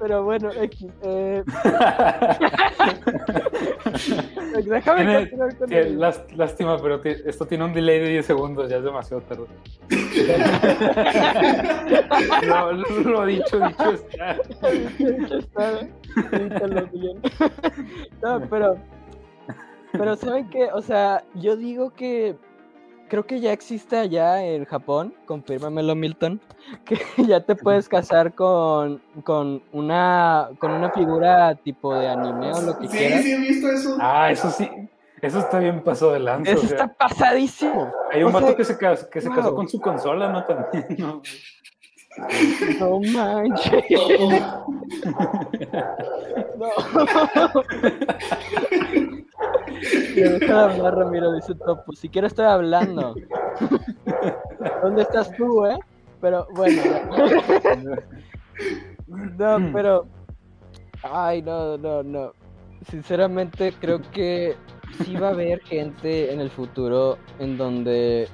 [0.00, 0.86] Pero bueno, X.
[1.02, 1.42] eh,
[4.64, 5.98] déjame Tiene- continuar con el-
[6.36, 9.46] lástima, pero esto tiene un delay de 10 segundos, ya es demasiado tarde.
[12.46, 14.36] lo, lo- lo dicho, dicho está.
[15.36, 15.80] Está,
[16.32, 17.18] edítalo bien.
[18.22, 18.76] No, pero.
[19.92, 20.68] Pero ¿saben qué?
[20.72, 22.36] O sea, yo digo que.
[23.08, 26.40] Creo que ya existe allá en Japón, confírmamelo Milton,
[26.84, 32.60] que ya te puedes casar con, con una con una figura tipo de anime o
[32.62, 33.22] lo que Sí, quieras.
[33.22, 33.96] sí, he visto eso.
[34.00, 34.68] Ah, eso sí.
[35.20, 36.52] Eso está bien paso de lanza.
[36.52, 37.90] Eso o sea, está pasadísimo.
[38.12, 40.44] hay un o sea, vato que se, cas- que se casó con su consola, ¿no?
[40.44, 41.22] También, ¿no?
[42.78, 43.84] No manches.
[46.58, 46.68] No.
[50.14, 51.92] Deja de hablar, Ramiro, dice Topo.
[51.92, 53.14] Si quieres estoy hablando.
[54.82, 55.78] ¿Dónde estás tú, eh?
[56.20, 56.82] Pero bueno.
[59.06, 60.06] No, pero.
[61.02, 62.32] Ay, no, no, no.
[62.90, 64.56] Sinceramente creo que
[65.04, 68.28] sí va a haber gente en el futuro en donde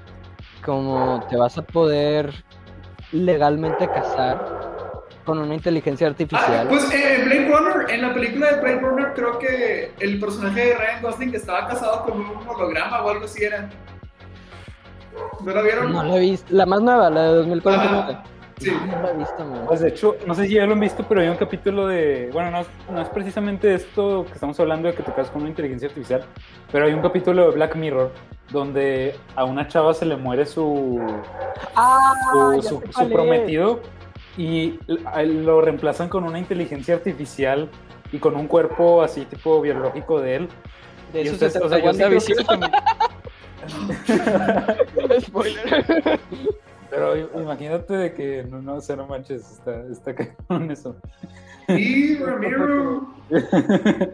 [0.64, 2.32] como te vas a poder
[3.12, 4.73] legalmente casar
[5.24, 6.68] con una inteligencia Ah, artificial.
[6.68, 10.74] pues eh, Blade Runner, en la película de Blade Runner, creo que el personaje de
[10.74, 13.68] Ryan Gosling estaba casado con un holograma o algo así era.
[15.44, 15.92] ¿No la vieron?
[15.92, 16.46] No la he visto.
[16.50, 18.04] La más nueva, la de 2049.
[18.18, 18.22] Ah,
[18.58, 18.70] sí.
[18.90, 19.60] No la he visto, man.
[19.66, 22.30] Pues de hecho, no sé si ya lo han visto, pero hay un capítulo de.
[22.32, 25.42] Bueno, no es, no es precisamente esto que estamos hablando de que te casas con
[25.42, 26.24] una inteligencia artificial,
[26.72, 28.10] pero hay un capítulo de Black Mirror
[28.50, 31.00] donde a una chava se le muere su,
[31.76, 32.12] Ah,
[32.60, 33.80] su, su- su prometido
[34.36, 37.68] y lo reemplazan con una inteligencia artificial
[38.12, 40.48] y con un cuerpo así tipo biológico de él.
[41.12, 42.66] De Y eso ustedes- se o sea, yo sí creo que
[45.20, 46.20] Spoiler.
[46.90, 50.96] Pero imagínate de que no, no, o sea, no manches, está, está cabrón eso.
[51.68, 53.08] Y Ramiro.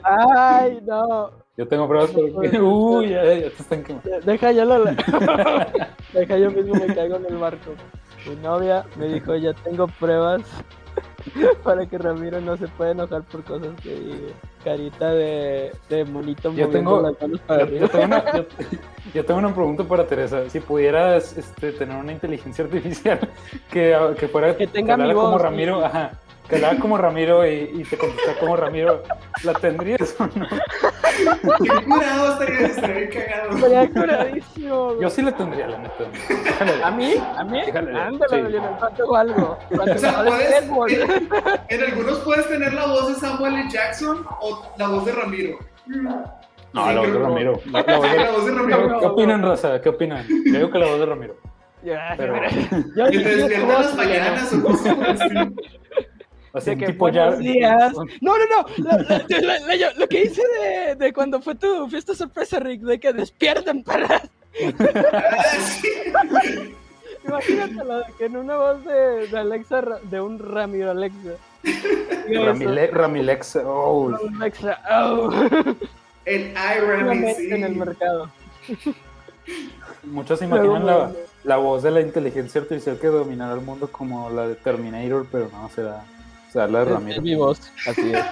[0.03, 1.31] Ay, no.
[1.57, 2.59] Yo tengo pruebas porque.
[2.59, 4.09] Uy, ya, ya te están quemando.
[4.25, 4.85] Deja yo lo.
[6.15, 7.73] Deja yo mismo me caigo en el barco.
[8.29, 10.43] Mi novia me dijo, ya tengo pruebas
[11.65, 14.33] para que Ramiro no se pueda enojar por cosas que diga.
[14.65, 18.45] Carita de, de monito Yo tengo- las manos para Yo, tengo una, yo-
[19.15, 20.49] yo tengo una pregunta para Teresa.
[20.51, 23.21] Si pudieras este, tener una inteligencia artificial
[23.71, 25.85] que, que fuera Que tenga mi hablara como voz, Ramiro, sí.
[25.87, 26.11] ajá,
[26.51, 29.03] que hablara como Ramiro y, y te contestara como Ramiro,
[29.45, 30.47] ¿la tendrías o no?
[31.63, 33.51] Qué curado estaría, estaría bien cagado.
[33.57, 35.01] Estaría curadísimo.
[35.01, 36.05] Yo sí la tendría, la neta.
[36.29, 36.83] Déjale.
[36.85, 37.15] ¿A mí?
[37.37, 37.61] ¿A mí?
[37.67, 38.49] Déjale, Ándale, sí.
[38.53, 39.59] Lionel, ¿cuánto o algo?
[39.75, 41.29] ¿Cuánto O sea, puedes, en,
[41.69, 43.71] en algunos puedes tener la voz de Samuel L.
[43.71, 45.59] Jackson o la voz de Ramiro.
[45.87, 46.25] No,
[46.73, 47.61] Sí, la voz de Ramiro.
[47.73, 49.01] La- la voz de- La voz de ¿Qué, Ramiro.
[49.01, 49.81] qué opinan, raza?
[49.81, 50.25] ¿Qué opinan?
[50.29, 51.37] Yo digo que la voz de Ramiro.
[51.83, 52.35] Ya, Pero,
[52.97, 55.07] yo Que te yo despierta en voz, las mañanas o cosas por
[56.53, 57.33] así De que tipo ya.
[57.33, 57.93] días.
[58.21, 58.67] No, no, no.
[59.99, 64.23] Lo, que hice de, de cuando fue tu fiesta sorpresa, Rick, de que despierten para.
[67.25, 71.37] Imagínatelo, de que en una voz de, de Alexa, de un Ramiro Alexa.
[72.29, 73.57] Ramile, Ramilex.
[73.57, 75.31] Oh, Alexa, oh.
[76.25, 76.55] El
[77.37, 77.49] sí.
[77.51, 78.31] en el mercado.
[80.05, 81.13] muchos se imaginan la,
[81.45, 85.49] la voz de la inteligencia artificial que dominará el mundo como la de Terminator, pero
[85.53, 86.05] no, será,
[86.51, 87.17] será la de Es- Ramiro.
[87.17, 88.25] Es mi voz, así es.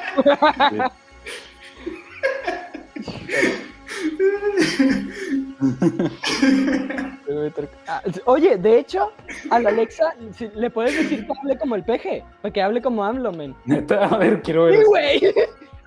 [7.87, 9.13] Ah, Oye, de hecho,
[9.51, 12.83] a la Alexa si- le puedes decir que hable como el peje, para que hable
[12.83, 13.55] como AMLO, men.
[13.65, 14.77] Neta, a ver, quiero ver.
[14.79, 15.21] Sí, güey.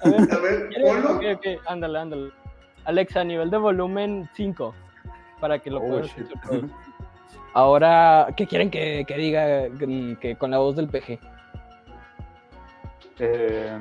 [0.03, 0.69] A ver, A ver.
[1.05, 2.31] Ok, ok, ándale, ándale.
[2.85, 4.73] Alexa, nivel de volumen 5,
[5.39, 6.11] para que lo Oh, todos.
[7.53, 11.19] Ahora, ¿qué quieren que, que diga mm, que con la voz del peje?
[13.23, 13.77] Eh,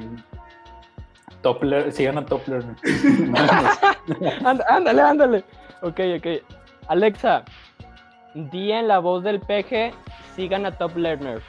[1.42, 2.62] Toppler, sigan a Toppler.
[4.44, 5.44] Ánd- Ándale, ándale.
[5.80, 6.26] Ok, ok.
[6.88, 7.42] Alexa,
[8.34, 9.92] di en la voz del peje,
[10.36, 11.40] sigan a Top Learner.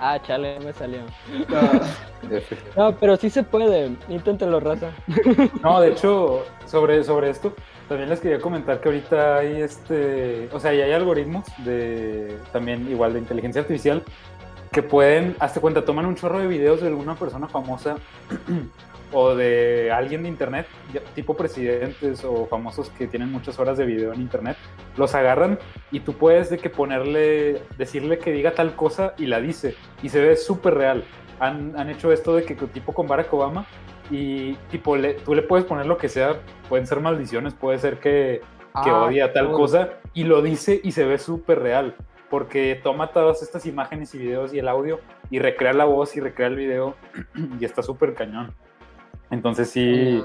[0.00, 0.98] Ah, chale, me salió.
[1.54, 1.80] Ah,
[2.76, 3.92] No, pero sí se puede.
[4.08, 4.90] Inténtelo, raza.
[5.62, 7.54] No, de hecho, sobre, sobre esto,
[7.88, 12.90] también les quería comentar que ahorita hay este, o sea, ya hay algoritmos de también
[12.90, 14.02] igual de inteligencia artificial
[14.72, 17.96] que pueden, hazte cuenta, toman un chorro de videos de alguna persona famosa
[19.12, 20.66] o de alguien de internet,
[21.14, 24.56] tipo presidentes o famosos que tienen muchas horas de video en internet,
[24.96, 25.58] los agarran
[25.90, 30.08] y tú puedes de que ponerle, decirle que diga tal cosa y la dice y
[30.08, 31.04] se ve súper real.
[31.38, 33.66] Han, han hecho esto de que tipo con Barack Obama
[34.10, 37.98] y tipo le, tú le puedes poner lo que sea, pueden ser maldiciones, puede ser
[37.98, 38.40] que,
[38.82, 39.56] que Ah, odia tal cool.
[39.56, 41.94] cosa y lo dice y se ve súper real
[42.32, 46.20] porque toma todas estas imágenes y videos y el audio y recrea la voz y
[46.20, 46.96] recrea el video
[47.60, 48.54] y está súper cañón.
[49.30, 50.22] Entonces sí,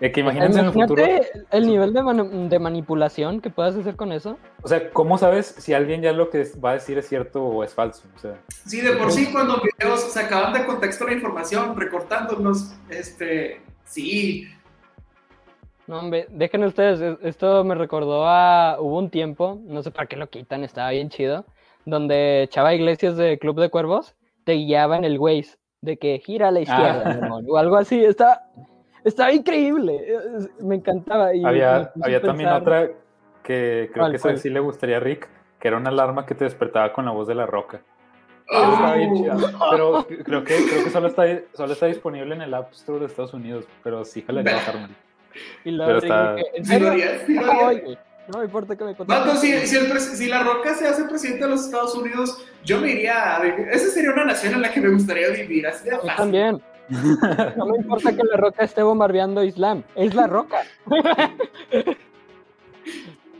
[0.00, 3.94] es que imagínense en el futuro, Imagínate el nivel de, de manipulación que puedas hacer
[3.94, 4.38] con eso.
[4.62, 7.62] o sea, ¿cómo sabes si alguien ya lo que va a decir es cierto o
[7.62, 8.04] es falso?
[8.16, 13.60] O sea, Sí, de por sí, cuando videos sacaban de contexto la información, recortándonos, este,
[13.84, 14.48] sí,
[15.88, 18.76] No, hombre, dejen ustedes, es- esto me recordó a.
[18.78, 21.44] Hubo un tiempo, no sé para qué lo quitan, estaba bien chido,
[21.86, 26.48] donde Chava Iglesias de Club de Cuervos te guiaba en el Waze, de que gira
[26.48, 27.14] a la izquierda, Ah.
[27.14, 28.04] mi amor, o algo así.
[28.04, 28.42] Estaba,
[29.04, 29.96] estaba increíble,
[30.36, 31.34] es- me encantaba.
[31.34, 32.90] Y había, a había también pensar- otra
[33.42, 35.26] que creo ¿Cuál, que esa sí le gustaría a Rick,
[35.58, 37.80] que era una alarma que te despertaba con la voz de la roca.
[38.50, 38.56] Oh.
[38.62, 39.36] Esa estaba bien chida,
[39.70, 43.06] pero creo que, creo que solo, está, solo está disponible en el App Store de
[43.06, 44.50] Estados Unidos, pero sí, jale Ve.
[45.64, 46.88] Y pero está- de que, ¿En ¿Sí lo serio?
[46.90, 47.22] harías?
[47.26, 47.66] ¿Sí lo No, harías?
[47.84, 48.94] oye, no me importa que me.
[48.94, 52.80] Vato, si, si, el si la Roca se hace presidente de los Estados Unidos, yo
[52.80, 53.68] me iría a vivir.
[53.70, 56.16] Esa sería una nación en la que me gustaría vivir, así de Yo fácil.
[56.16, 56.62] también.
[57.56, 60.62] No me importa que la roca esté bombardeando Islam, es la roca.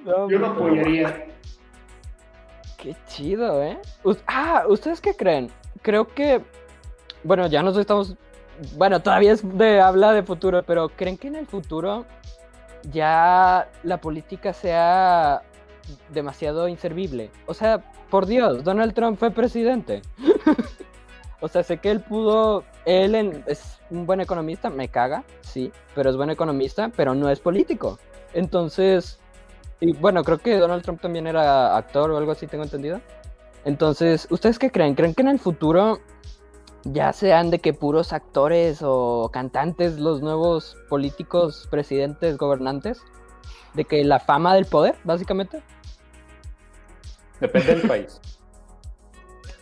[0.05, 1.27] No, Yo lo apoyaría.
[2.79, 3.79] Qué chido, ¿eh?
[4.27, 5.51] Ah, ¿ustedes qué creen?
[5.83, 6.41] Creo que,
[7.25, 8.15] bueno, ya nos estamos,
[8.77, 12.07] bueno, todavía es de habla de futuro, pero ¿creen que en el futuro
[12.91, 15.43] ya la política sea
[16.11, 17.31] demasiado inservible?
[17.47, 20.03] O sea, por Dios, Donald Trump fue presidente.
[21.41, 26.11] o sea, sé que él pudo, él es un buen economista, me caga, sí, pero
[26.11, 27.99] es buen economista, pero no es político.
[28.35, 29.19] Entonces,
[29.81, 33.01] y bueno, creo que Donald Trump también era actor o algo así, tengo entendido.
[33.65, 34.95] Entonces, ¿ustedes qué creen?
[34.95, 35.99] ¿Creen que en el futuro
[36.85, 43.03] ya sean de que puros actores o cantantes los nuevos políticos, presidentes, gobernantes?
[43.75, 45.63] De que la fama del poder, básicamente.
[47.41, 48.21] Depende del país.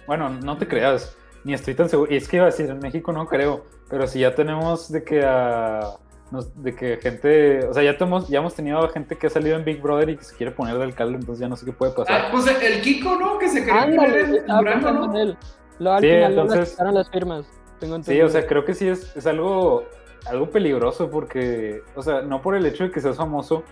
[0.07, 2.13] Bueno, no te creas, ni estoy tan seguro.
[2.13, 5.03] Y es que iba a decir, en México no creo, pero si ya tenemos de
[5.05, 5.97] que a.
[6.31, 7.67] nos- de que gente.
[7.67, 10.11] O sea, ya, tenemos, ya hemos tenido a gente que ha salido en Big Brother
[10.11, 12.31] y que se quiere poner de alcalde, entonces ya no sé qué puede Ah, pasar.
[12.31, 13.39] pues el Kiko, ¿no?
[13.39, 15.11] Que se Ándale, pensando ¿no?
[15.13, 15.39] en él.
[15.79, 17.47] Lo, al Sí, final entonces- les quitaron las firmas.
[17.81, 19.85] Tengo Sí, o sea, creo que sí es, es algo,
[20.27, 23.65] algo peligroso porque, o sea, no por el hecho de que seas famoso,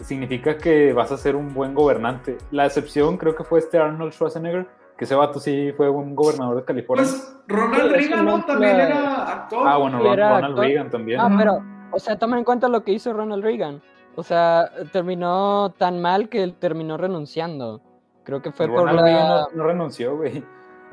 [0.00, 2.38] significa que vas a ser un buen gobernante.
[2.50, 6.56] La excepción creo que fue este Arnold Schwarzenegger, que ese vato sí fue un gobernador
[6.56, 7.04] de California.
[7.04, 8.44] Pues Ronald Reagan, ¿no?
[8.44, 9.66] También era actor.
[9.66, 10.64] ah, bueno, era Ronald actor.
[10.64, 11.20] Reagan también.
[11.20, 11.58] Ah, pero,
[11.90, 13.82] o sea, toma en cuenta lo que hizo Ronald Reagan.
[14.16, 17.80] O sea, terminó tan mal que él terminó renunciando.
[18.22, 19.04] Creo que fue por Ronald la...
[19.04, 20.44] Reagan no, no renunció, güey.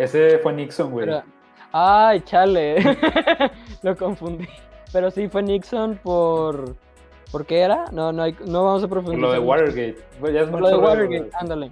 [0.03, 1.05] Ese fue Nixon, güey.
[1.05, 1.23] Pero-
[1.73, 2.75] Ay, chale.
[3.81, 4.47] Lo confundí.
[4.91, 6.75] Pero sí fue Nixon por.
[7.31, 7.85] ¿Por qué era?
[7.91, 9.21] No, no, hay- no vamos a Por profundizar.
[9.21, 9.39] lo de.
[9.39, 9.97] Watergate.
[10.19, 11.71] Pues ya es Por lo de Watergate, ándale.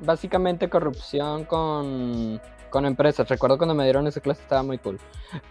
[0.00, 2.40] Básicamente corrupción con,
[2.70, 3.28] con empresas.
[3.28, 4.98] Recuerdo cuando me dieron esa clase estaba muy cool.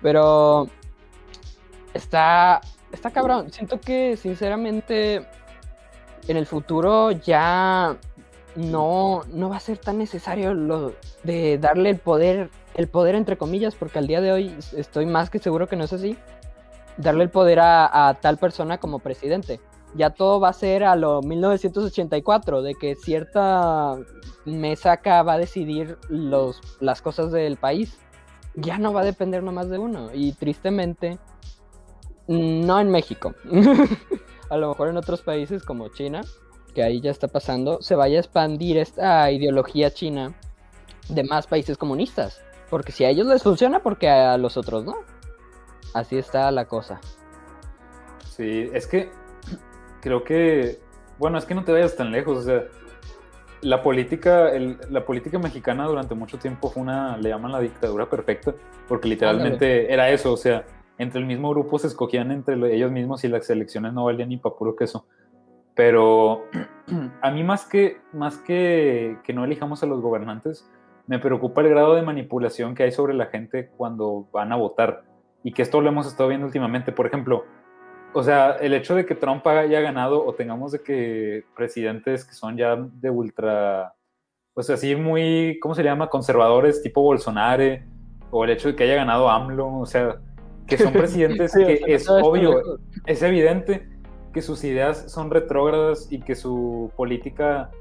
[0.02, 0.68] Pero
[1.94, 3.52] está, está cabrón.
[3.52, 5.26] Siento que sinceramente
[6.28, 7.96] en el futuro ya
[8.58, 13.38] no, no va a ser tan necesario lo de darle el poder, el poder entre
[13.38, 16.18] comillas, porque al día de hoy estoy más que seguro que no es así.
[16.98, 19.60] Darle el poder a, tal persona como presidente
[19.96, 23.98] ya todo va a ser a lo 1984, de que cierta
[24.46, 27.98] mesa acá va a decidir los, las cosas del país.
[28.56, 30.10] Ya no va a depender nomás de uno.
[30.14, 31.18] Y tristemente,
[32.28, 33.34] no en México.
[34.50, 36.22] a lo mejor en otros países como China,
[36.78, 40.36] que ahí ya está pasando, se vaya a expandir esta ideología china
[41.10, 42.40] de más países comunistas.
[42.70, 44.94] Porque si a ellos les funciona, porque a los otros no.
[45.96, 47.02] Así está la cosa.
[48.30, 49.10] Sí, es que
[50.02, 50.80] creo que,
[51.18, 52.66] bueno, es que no te vayas tan lejos, o sea,
[53.62, 58.08] la política, el- la política mexicana durante mucho tiempo fue una, le llaman la dictadura
[58.08, 58.54] perfecta,
[58.88, 60.64] porque literalmente era eso, o sea,
[61.00, 64.30] entre el mismo grupo se escogían entre lo- ellos mismos y las elecciones no valían
[64.30, 65.08] ni para puro queso.
[65.78, 66.44] Pero
[67.22, 70.70] a mí más que, más que que no elijamos a los gobernantes,
[71.06, 75.04] me preocupa el grado de manipulación que hay sobre la gente cuando van a votar.
[75.44, 76.92] Y que esto lo hemos estado viendo últimamente.
[76.92, 77.46] Por ejemplo,
[78.12, 82.34] o sea, el hecho de que Trump haya ganado o tengamos de que presidentes que
[82.34, 83.94] son ya de ultra,
[84.54, 86.10] pues así muy, ¿cómo se llama?
[86.10, 87.80] Conservadores tipo Bolsonaro,
[88.32, 90.20] o el hecho de que haya ganado AMLO, o sea,
[90.66, 93.88] que son presidentes Sí, o que sea, es obvio, es evidente
[94.38, 97.72] que sus ideas son retrógradas y que su política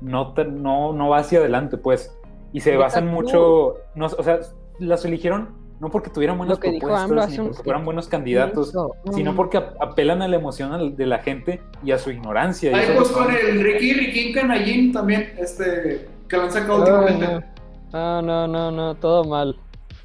[0.00, 2.16] no, no, no va hacia adelante, pues.
[2.52, 4.38] Y se basan mucho, no, o sea,
[4.78, 5.48] las eligieron
[5.80, 8.72] no porque tuvieran buenas propuestas ni un- porque fueran buenos candidatos,
[9.12, 12.70] sino porque ap- apelan a la emoción de la gente y a su ignorancia.
[12.70, 16.52] y Ahí eso pues es con el Ricky Riquín Canallín también, este, que lo han
[16.52, 17.46] sacado Ay, últimamente.
[17.92, 18.22] no.
[18.22, 19.56] no, no, no, no, todo mal.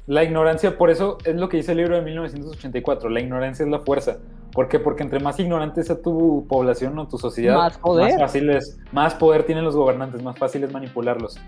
[0.08, 3.70] La ignorancia, por eso es lo que dice el libro de 1984, la ignorancia es
[3.70, 4.18] la fuerza.
[4.52, 4.78] ¿Por qué?
[4.78, 8.18] Porque entre más ignorante sea tu población o tu sociedad, Más poder.
[8.18, 11.38] fácil es- más poder tienen los gobernantes, más fácil es manipularlos.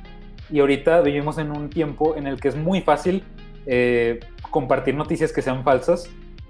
[0.51, 3.23] Y ahorita vivimos en un tiempo en el que es muy fácil
[3.67, 6.09] eh, compartir noticias que sean falsas.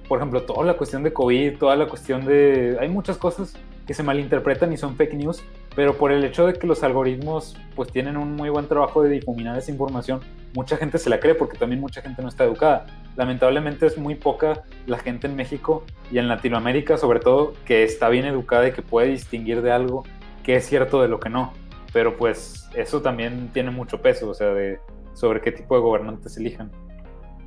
[0.08, 2.76] Por ejemplo, toda la cuestión de COVID, toda la cuestión de...
[2.80, 3.54] Hay muchas cosas
[3.86, 5.42] que se malinterpretan y son fake news,
[5.76, 9.10] pero por el hecho de que los algoritmos pues tienen un muy buen trabajo de
[9.10, 10.20] difuminar esa información,
[10.54, 12.86] mucha gente se la cree porque también mucha gente no está educada.
[13.16, 18.08] Lamentablemente es muy poca la gente en México y en Latinoamérica sobre todo que está
[18.08, 20.04] bien educada y que puede distinguir de algo
[20.42, 21.52] que es cierto de lo que no.
[21.92, 24.80] Pero pues eso también tiene mucho peso, o sea, de
[25.12, 26.70] sobre qué tipo de gobernantes elijan.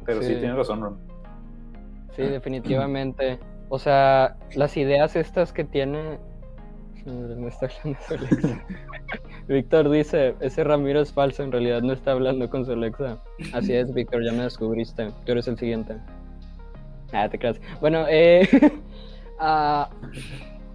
[0.05, 0.35] Pero sí, Sí.
[0.39, 0.99] tienes razón, Ron.
[2.15, 3.39] Sí, definitivamente.
[3.69, 6.19] O sea, las ideas estas que tiene.
[7.07, 8.65] Me está hablando su Alexa.
[9.47, 13.17] Víctor dice: Ese Ramiro es falso, en realidad no está hablando con su Alexa.
[13.53, 15.13] Así es, Víctor, ya me descubriste.
[15.25, 15.95] Tú eres el siguiente.
[17.13, 17.61] Ah, te creas.
[17.79, 18.45] Bueno, eh,
[19.39, 19.89] ah,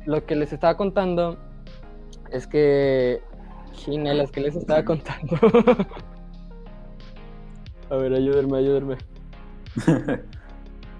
[0.06, 1.36] lo que les estaba contando
[2.30, 3.20] es que.
[3.72, 5.36] Chinelas, que les estaba contando?
[7.90, 8.96] A ver, ayúdenme, ayúdenme.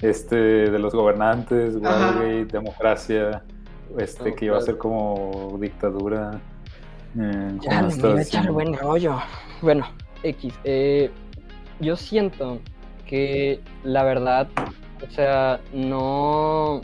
[0.03, 1.77] este, de los gobernantes.
[1.77, 3.43] Watergate, democracia,
[3.99, 6.41] este, que iba a ser como dictadura.
[7.19, 9.17] eh, Ya, le voy a echar buen rollo.
[9.61, 9.87] Bueno,
[10.23, 10.55] X.
[10.65, 11.11] eh,
[11.81, 12.59] yo siento
[13.07, 14.49] que la verdad,
[15.07, 16.81] o sea, no.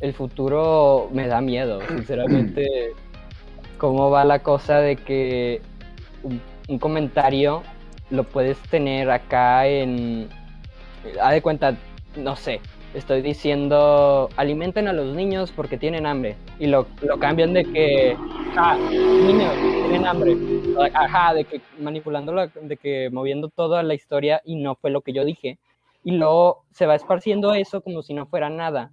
[0.00, 2.66] El futuro me da miedo, sinceramente.
[3.78, 5.62] ¿Cómo va la cosa de que
[6.22, 7.62] un, un comentario
[8.10, 10.28] lo puedes tener acá en.
[11.22, 11.76] Haz de cuenta,
[12.16, 12.60] no sé,
[12.94, 16.36] estoy diciendo alimenten a los niños porque tienen hambre.
[16.58, 18.16] Y lo, lo cambian de que.
[18.56, 19.54] Ah, niños,
[19.88, 20.36] tienen hambre.
[20.94, 25.02] Ajá, de que manipulando, la- de que moviendo toda la historia y no fue lo
[25.02, 25.58] que yo dije.
[26.02, 28.90] Y luego se va esparciendo eso como si no fuera nada.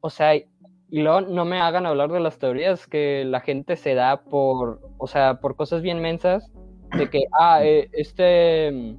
[0.00, 0.46] O sea, y
[0.90, 5.06] luego no me hagan hablar de las teorías que la gente se da por, o
[5.06, 6.50] sea, por cosas bien mensas.
[6.96, 8.70] De que, ah, eh, este.
[8.72, 8.96] mm,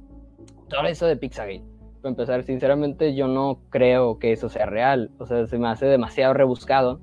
[0.68, 1.64] Todo eso de Pizzagate.
[2.00, 5.10] Para empezar, sinceramente, yo no creo que eso sea real.
[5.18, 7.00] O sea, se me hace demasiado rebuscado.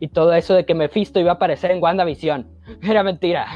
[0.00, 2.46] Y todo eso de que Mephisto iba a aparecer en WandaVision.
[2.82, 3.46] Era mentira.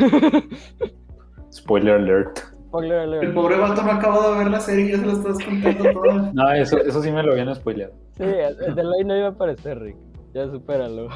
[1.52, 2.39] Spoiler alert.
[2.68, 3.23] Spoiler alert.
[3.24, 5.92] El pobre vato no acabó de ver la serie y ya se lo estás contando
[5.92, 6.31] todo.
[6.34, 7.94] No, eso, eso sí me lo habían spoileado.
[8.16, 9.97] Sí, el de Ley no iba a aparecer, Rick.
[10.34, 11.08] Ya supéralo.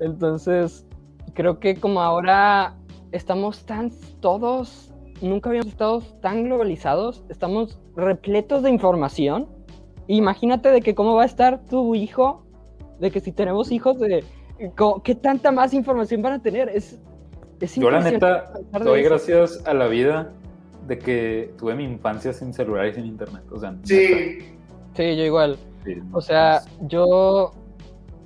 [0.00, 0.86] Entonces,
[1.34, 2.74] creo que como ahora
[3.12, 9.48] estamos tan todos, nunca habíamos estado tan globalizados, estamos repletos de información.
[10.08, 12.44] Imagínate de que cómo va a estar tu hijo,
[13.00, 14.24] de que si tenemos hijos, de
[15.04, 16.68] qué tanta más información van a tener.
[16.68, 16.98] Es,
[17.60, 19.08] es Yo la neta doy eso.
[19.10, 20.32] gracias a la vida
[20.86, 23.42] de que tuve mi infancia sin celular y sin internet.
[23.50, 24.38] O sea, neta, Sí,
[24.94, 25.58] Sí, yo igual.
[25.84, 27.52] sí, O sea, yo,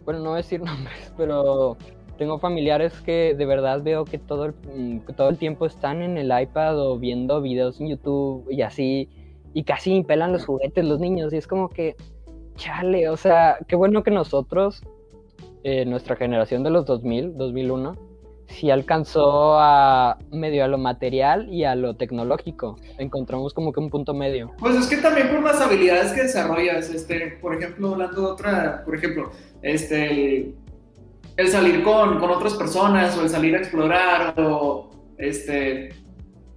[0.05, 1.77] bueno, no voy a decir nombres, pero
[2.21, 6.19] tengo familiares que de verdad veo que todo el, mm, todo el tiempo están en
[6.19, 9.09] el iPad o viendo videos en YouTube y así,
[9.55, 11.97] y casi pelan los juguetes los niños, y es como que,
[12.57, 14.83] chale, o sea, qué bueno que nosotros,
[15.65, 17.97] eh, nuestra generación de los 2000, 2001,
[18.49, 22.77] sí alcanzó a medio a lo material y a lo tecnológico.
[22.99, 24.51] Encontramos como que un punto medio.
[24.59, 28.83] Pues es que también por las habilidades que desarrollas, este, por ejemplo, hablando de otra,
[28.85, 29.31] por ejemplo,
[29.63, 30.55] este,
[31.41, 35.91] el, salir con, con otras personas o el salir a explorar o este,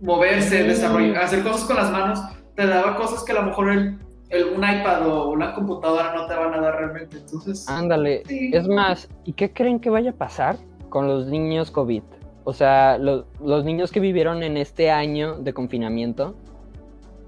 [0.01, 2.19] moverse, desarrollar, hacer cosas con las manos,
[2.55, 3.97] te daba cosas que a lo mejor el,
[4.29, 7.17] el- un iPad o una computadora no te van a dar realmente.
[7.17, 8.51] Entonces, Ándale, sí.
[8.53, 10.57] Es más, ¿y qué creen que vaya a pasar
[10.89, 12.03] con los niños COVID?
[12.43, 16.35] O sea, lo- los niños que vivieron en este año de confinamiento,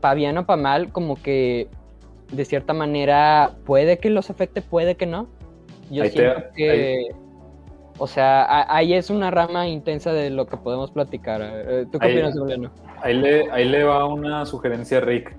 [0.01, 1.69] pa' bien o pa' mal, como que
[2.32, 5.27] de cierta manera puede que los afecte, puede que no.
[5.90, 7.08] Yo Ahí te- siento que,
[7.98, 11.41] o sea, ahí es una rama intensa de lo que podemos platicar.
[11.43, 12.72] Eh, ¿Tú qué Ahí- opinas, Juliano?
[13.01, 15.35] Ahí le, ahí le va una sugerencia a Rick.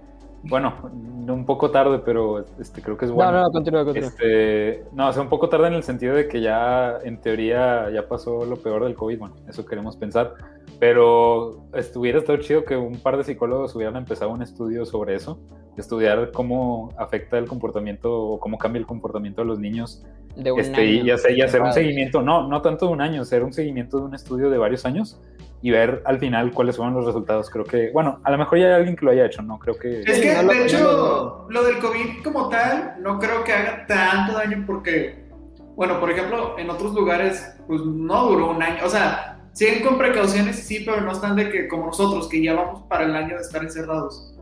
[0.49, 3.33] Bueno, un poco tarde, pero este, creo que es bueno.
[3.33, 4.09] No, no, continúa, continúa.
[4.11, 7.91] Este, no, o sea, un poco tarde en el sentido de que ya, en teoría,
[7.91, 10.35] ya pasó lo peor del COVID, bueno, eso queremos pensar,
[10.79, 15.39] pero estuviera estado chido que un par de psicólogos hubieran empezado un estudio sobre eso,
[15.77, 20.05] estudiar cómo afecta el comportamiento o cómo cambia el comportamiento de los niños,
[20.37, 21.15] De un este, y, año.
[21.15, 24.05] hacer, y hacer un seguimiento, no, no tanto de un año, hacer un seguimiento de
[24.05, 25.21] un estudio de varios años
[25.63, 27.51] y ver al final cuáles fueron los resultados.
[27.51, 29.59] Creo que, bueno, a lo mejor ya hay alguien que lo haya hecho, ¿no?
[29.59, 30.03] Creo que...
[30.03, 34.63] Es que, de hecho, lo del COVID como tal, no creo que haga tanto daño
[34.67, 35.25] porque,
[35.75, 38.85] bueno, por ejemplo, en otros lugares, pues no duró un año.
[38.85, 42.55] O sea, siguen con precauciones, sí, pero no están de que, como nosotros, que ya
[42.55, 44.35] vamos para el año de estar encerrados.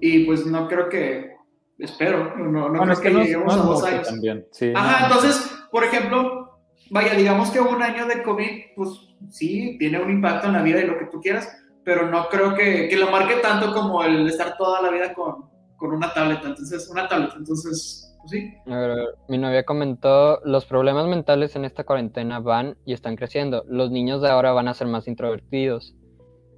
[0.00, 1.36] Y pues no creo que,
[1.78, 4.08] espero, no, no bueno, creo es que, que lleguemos no a dos años.
[4.08, 4.46] también.
[4.50, 5.06] Sí, Ajá, no.
[5.14, 6.58] entonces, por ejemplo,
[6.90, 8.88] vaya, digamos que un año de COVID, pues
[9.28, 12.54] sí, tiene un impacto en la vida y lo que tú quieras, pero no creo
[12.54, 16.48] que, que lo marque tanto como el estar toda la vida con, con una tableta,
[16.48, 18.54] entonces, una tableta, entonces, sí.
[18.66, 22.92] A ver, a ver, mi novia comentó, los problemas mentales en esta cuarentena van y
[22.92, 23.64] están creciendo.
[23.68, 25.94] Los niños de ahora van a ser más introvertidos.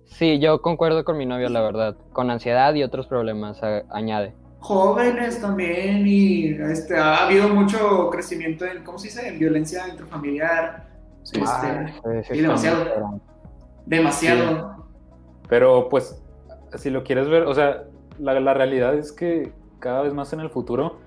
[0.04, 1.96] Sí, yo concuerdo con mi novia, la verdad.
[2.12, 4.34] Con ansiedad y otros problemas, a- añade.
[4.60, 10.88] Jóvenes también y este, ha habido mucho crecimiento en, ¿cómo se dice?, en violencia intrafamiliar,
[11.22, 11.86] Sí, Este,
[12.24, 13.20] sí, sí, y demasiado.
[13.86, 14.86] demasiado.
[15.48, 16.22] Pero pues,
[16.76, 17.84] si lo quieres ver, o sea,
[18.18, 20.98] la, la realidad es que cada vez más en el futuro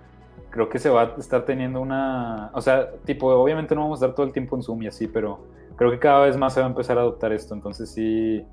[0.57, 4.05] creo que se va a estar teniendo una, o sea, tipo, obviamente no vamos a
[4.05, 5.37] estar todo el tiempo en Zoom y así, pero
[5.75, 8.43] creo que cada vez más se va a empezar a adoptar esto, entonces sí,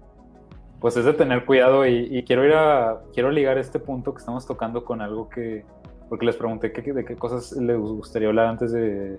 [0.81, 4.47] pues es de tener cuidado y, quiero ir a, quiero ligar este punto que estamos
[4.47, 5.65] tocando con algo que,
[6.11, 9.19] porque les pregunté de qué cosas les gustaría hablar antes de,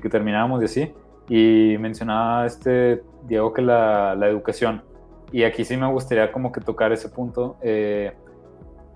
[0.00, 0.94] que termináramos y así,
[1.28, 4.82] y mencionaba este Diego que la, la, educación,
[5.32, 8.12] y aquí sí me gustaría como que tocar ese punto, eh,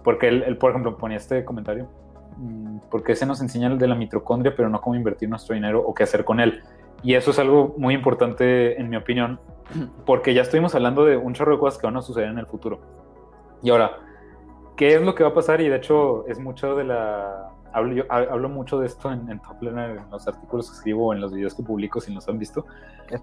[0.04, 1.88] porque él, por ejemplo, ponía este comentario,
[2.90, 5.94] porque se nos enseña el de la mitocondria, pero no cómo invertir nuestro dinero o
[5.94, 6.62] qué hacer con él.
[7.02, 9.40] Y eso es algo muy importante, en mi opinión,
[10.06, 12.46] porque ya estuvimos hablando de un chorro de cosas que van a suceder en el
[12.46, 12.80] futuro.
[13.62, 13.98] Y ahora,
[14.76, 15.60] ¿qué es lo que va a pasar?
[15.60, 17.52] Y de hecho, es mucho de la.
[17.72, 21.12] Hablo, yo, hablo mucho de esto en, en Top Learner, en los artículos que escribo,
[21.12, 22.64] en los videos que publico, si nos han visto.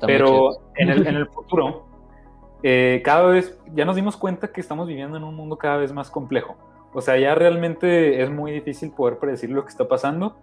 [0.01, 1.87] Pero en el, en el, futuro,
[2.61, 5.91] eh, cada vez ya nos dimos cuenta que estamos viviendo en un mundo cada vez
[5.91, 6.55] más complejo.
[6.95, 10.37] O sea, ya realmente es muy difícil poder predecir lo que está pasando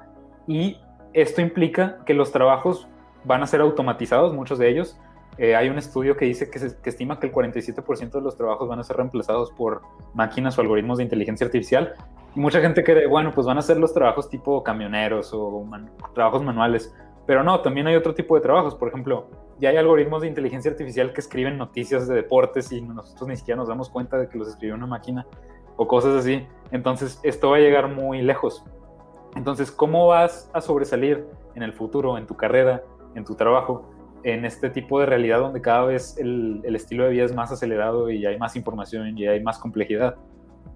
[0.46, 0.76] y
[1.14, 2.88] esto implica que los trabajos
[3.24, 5.00] van a ser automatizados, muchos de ellos.
[5.38, 8.68] Eh, hay un estudio que dice que, se, estima que el 47% de los trabajos
[8.68, 9.80] van a ser reemplazados por
[10.12, 11.94] máquinas o algoritmos de inteligencia artificial.
[12.36, 15.66] Y mucha gente cree, bueno, pues van a ser los trabajos tipo camioneros o
[16.14, 16.94] trabajos manuales.
[17.26, 18.74] Pero no, también hay otro tipo de trabajos.
[18.74, 23.26] Por ejemplo, ya hay algoritmos de inteligencia artificial que escriben noticias de deportes y nosotros
[23.26, 25.26] ni siquiera nos damos cuenta de que los escribió una máquina
[25.76, 26.46] o cosas así.
[26.70, 28.64] Entonces, esto va a llegar muy lejos.
[29.36, 32.82] Entonces, ¿cómo vas a sobresalir en el futuro, en tu carrera,
[33.14, 33.90] en tu trabajo,
[34.24, 38.10] en este tipo de realidad donde cada vez el, estilo de vida es más acelerado
[38.10, 40.16] y hay más información y hay más complejidad.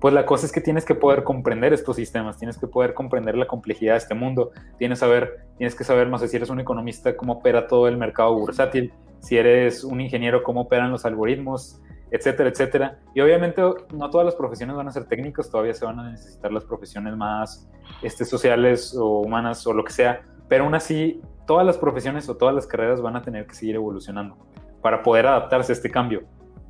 [0.00, 3.36] Pues la cosa es que tienes que poder comprender estos sistemas, tienes que poder comprender
[3.36, 6.60] la complejidad de este mundo, tienes, saber, tienes que saber, no sé, si eres un
[6.60, 11.80] economista, cómo opera todo el mercado bursátil, si eres un ingeniero, cómo operan los algoritmos,
[12.10, 12.98] etcétera, etcétera.
[13.14, 13.62] Y obviamente
[13.94, 17.16] no todas las profesiones van a ser técnicas, todavía se van a necesitar las profesiones
[17.16, 17.68] más
[18.02, 22.36] este, sociales o humanas o lo que sea, pero aún así todas las profesiones o
[22.36, 24.36] todas las carreras van a tener que seguir evolucionando
[24.82, 26.22] para poder adaptarse a este cambio.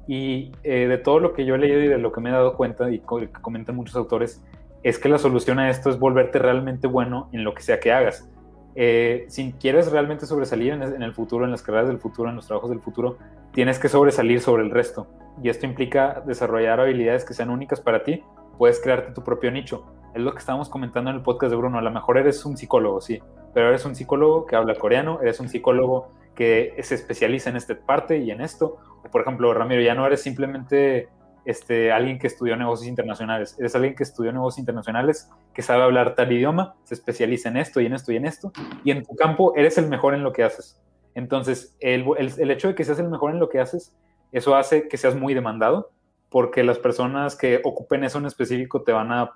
[0.09, 2.33] Y eh, de todo lo que yo he leído y de lo que me he
[2.33, 4.43] dado cuenta y que comentan muchos autores,
[4.83, 7.93] es que la solución a esto es volverte realmente bueno en lo que sea que
[7.93, 8.31] hagas.
[8.77, 12.37] Eh, si quieres realmente sobresalir en, en, el futuro, en las carreras del futuro, en
[12.37, 13.17] los trabajos del futuro,
[13.53, 15.09] tienes que sobresalir sobre el resto.
[15.43, 18.23] Y esto implica desarrollar habilidades que sean únicas para ti.
[18.59, 19.85] Puedes crearte tu propio nicho.
[20.15, 21.79] Es lo que estábamos comentando en el podcast de Bruno.
[21.79, 23.21] A lo mejor eres un psicólogo, sí,
[23.53, 27.79] pero eres un psicólogo que habla coreano, eres un psicólogo que se especializa en esta
[27.79, 28.79] parte y en esto.
[29.05, 31.09] O por ejemplo, Ramiro, ya no eres simplemente
[31.47, 36.15] este, alguien que estudió negocios internacionales, eres alguien que estudió negocios internacionales, que sabe hablar
[36.15, 38.53] tal idioma, se especializa en esto y en esto y en esto,
[38.85, 40.79] y en tu campo eres el mejor en lo que haces.
[41.15, 43.95] Entonces, el, el, hecho de que seas el mejor en lo que haces,
[44.37, 45.91] eso hace que seas muy demandado,
[46.29, 49.31] porque las personas que ocupen eso en específico te van a,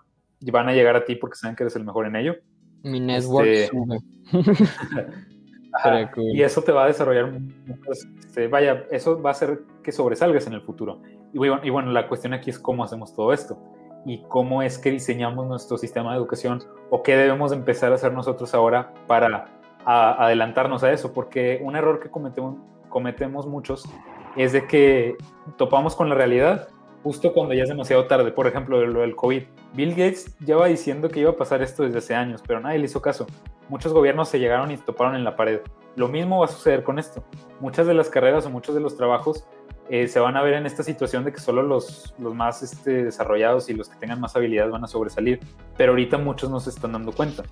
[0.52, 2.34] van a llegar a ti porque saben que eres el mejor en ello.
[2.82, 3.46] Mi network
[5.86, 7.32] este, Y eso te va a desarrollar,
[7.90, 11.00] este, vaya, eso va a hacer que sobresalgas en el futuro.
[11.32, 13.58] Y bueno, y bueno, la cuestión aquí es cómo hacemos todo esto
[14.04, 18.12] y cómo es que diseñamos nuestro sistema de educación o qué debemos empezar a hacer
[18.12, 19.46] nosotros ahora para
[19.86, 22.58] adelantarnos a eso, porque un error que cometemos,
[22.90, 23.88] cometemos muchos
[24.36, 25.16] es de que
[25.56, 26.68] topamos con la realidad
[27.02, 28.30] justo cuando ya es demasiado tarde.
[28.32, 29.42] Por ejemplo, lo del COVID.
[29.74, 32.84] Bill Gates lleva diciendo que iba a pasar esto desde hace años, pero nadie le
[32.84, 33.26] hizo caso.
[33.68, 35.60] Muchos gobiernos se llegaron y toparon en la pared.
[35.96, 37.24] Lo mismo va a suceder con esto.
[37.60, 39.44] Muchas de las carreras o muchos de los trabajos
[39.88, 43.04] eh, se van a ver en esta situación de que solo los, los más este,
[43.04, 45.40] desarrollados y los que tengan más habilidad van a sobresalir,
[45.76, 47.42] pero ahorita muchos no se están dando cuenta.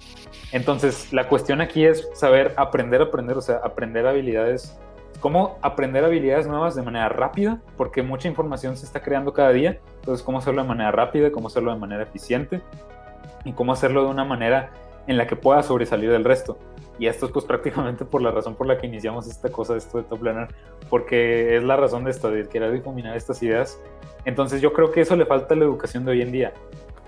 [0.52, 4.78] Entonces, la cuestión aquí es saber aprender, aprender, o sea, aprender habilidades
[5.20, 9.78] cómo aprender habilidades nuevas de manera rápida, porque mucha información se está creando cada día.
[9.96, 12.60] Entonces, cómo hacerlo de manera rápida, cómo hacerlo de manera eficiente
[13.44, 14.70] y cómo hacerlo de una manera
[15.06, 16.58] en la que pueda sobresalir del resto.
[16.98, 19.98] Y esto es pues prácticamente por la razón por la que iniciamos esta cosa, esto
[19.98, 20.48] de Top Learner,
[20.90, 23.80] porque es la razón de esto, de querer difuminar estas ideas.
[24.24, 26.52] Entonces yo creo que eso le falta a la educación de hoy en día.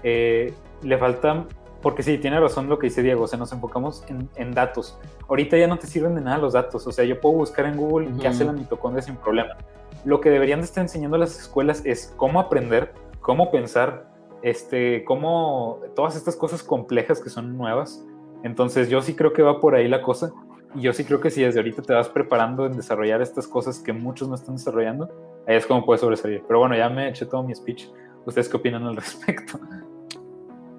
[0.02, 1.44] Eh, le falta
[1.83, 4.05] porque sí, tiene razón lo que dice Diego, o sea, nos enfocamos
[4.36, 4.99] en, datos.
[5.28, 7.76] Ahorita ya no te sirven de nada los datos, o sea, yo puedo buscar en
[7.76, 9.57] Google qué hace la mitocondria sin problema.
[10.05, 14.10] Lo que deberían de estar enseñando las escuelas es cómo aprender, cómo pensar,
[14.42, 18.05] este, cómo todas estas cosas complejas que son nuevas.
[18.42, 20.33] Entonces yo sí creo que va por ahí la cosa.
[20.75, 23.81] Y yo sí creo que si desde ahorita te vas preparando en desarrollar estas cosas
[23.81, 25.10] que muchos no están desarrollando,
[25.47, 26.42] ahí es como puedes sobresalir.
[26.47, 27.89] Pero bueno, ya me eché todo mi speech.
[28.25, 29.59] ¿Ustedes qué opinan al respecto?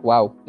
[0.02, 0.36] Wow.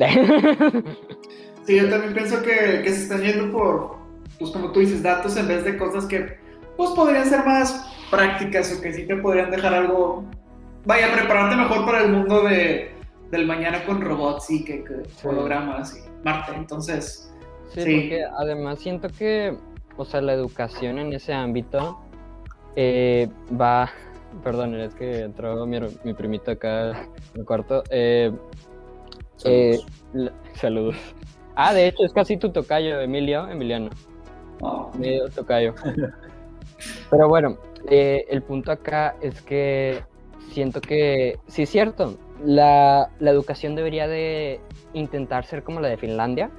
[1.67, 3.97] sí, yo también pienso que, se están yendo por,
[4.39, 6.39] pues como tú dices, datos en vez de cosas que
[6.77, 10.25] pues podrían ser más prácticas o que sí te podrían dejar algo,
[10.85, 12.91] vaya, prepararte mejor para el mundo de,
[13.31, 14.85] del mañana con robots y que,
[15.25, 17.29] hologramas y Marte, entonces...
[17.75, 19.57] Sí, porque además siento que,
[19.97, 21.99] o sea, la educación en ese ámbito
[22.77, 23.91] eh, va,
[24.45, 27.83] Perdón, es que entró mi, mi primito acá en el cuarto.
[27.91, 28.33] Eh,
[29.45, 29.81] eh,
[30.55, 30.97] saludos.
[31.55, 33.91] Ah, de hecho, es casi tu tocayo, Emilio, Emiliano.
[34.61, 34.91] Oh.
[34.99, 35.75] Medio tocayo.
[37.11, 37.59] Pero bueno,
[37.91, 40.03] eh, el punto acá es que
[40.51, 44.61] siento que, sí es cierto, la, la educación debería de
[44.95, 46.51] intentar ser como la de Finlandia.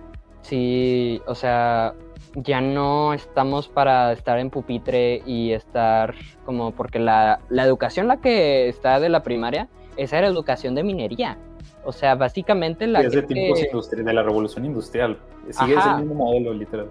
[0.42, 1.94] Sí, o sea,
[2.36, 6.14] ya no estamos para estar en pupitre y estar
[6.46, 10.84] como, porque la, la educación la que está de la primaria, esa era educación de
[10.84, 11.38] minería.
[11.84, 13.60] O sea, básicamente la de tiempos
[13.92, 15.18] la revolución industrial.
[15.50, 15.98] Sigue Ajá.
[15.98, 16.90] el mismo modelo, literal.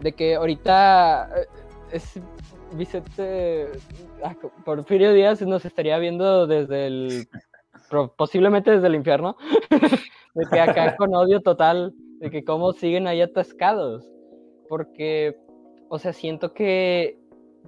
[0.00, 1.46] de que ahorita eh,
[1.92, 2.20] es
[2.72, 3.68] Vicente
[4.22, 7.28] ah, Porfirio Díaz nos estaría viendo desde el
[8.16, 9.36] posiblemente desde el infierno
[10.34, 14.06] de que acá con odio total de que cómo siguen ahí atascados
[14.68, 15.36] porque
[15.88, 17.18] o sea siento que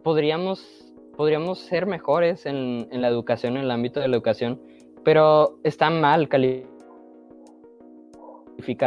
[0.02, 4.60] podríamos podríamos ser mejores en, en la educación en el ámbito de la educación
[5.04, 6.66] pero está mal calificar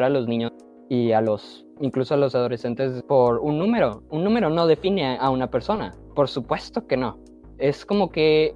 [0.03, 0.51] a los niños
[0.90, 4.03] y a los incluso a los adolescentes por un número.
[4.09, 5.93] Un número no define a una persona.
[6.16, 7.17] Por supuesto que no.
[7.58, 8.56] Es como que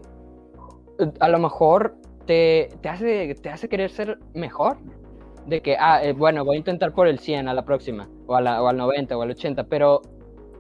[1.00, 4.78] eh, a lo mejor te, te hace, te hace querer ser mejor.
[5.46, 8.36] De que, ah, eh, bueno, voy a intentar por el 100 a la próxima, o,
[8.36, 10.02] a o al 90 o al 80, pero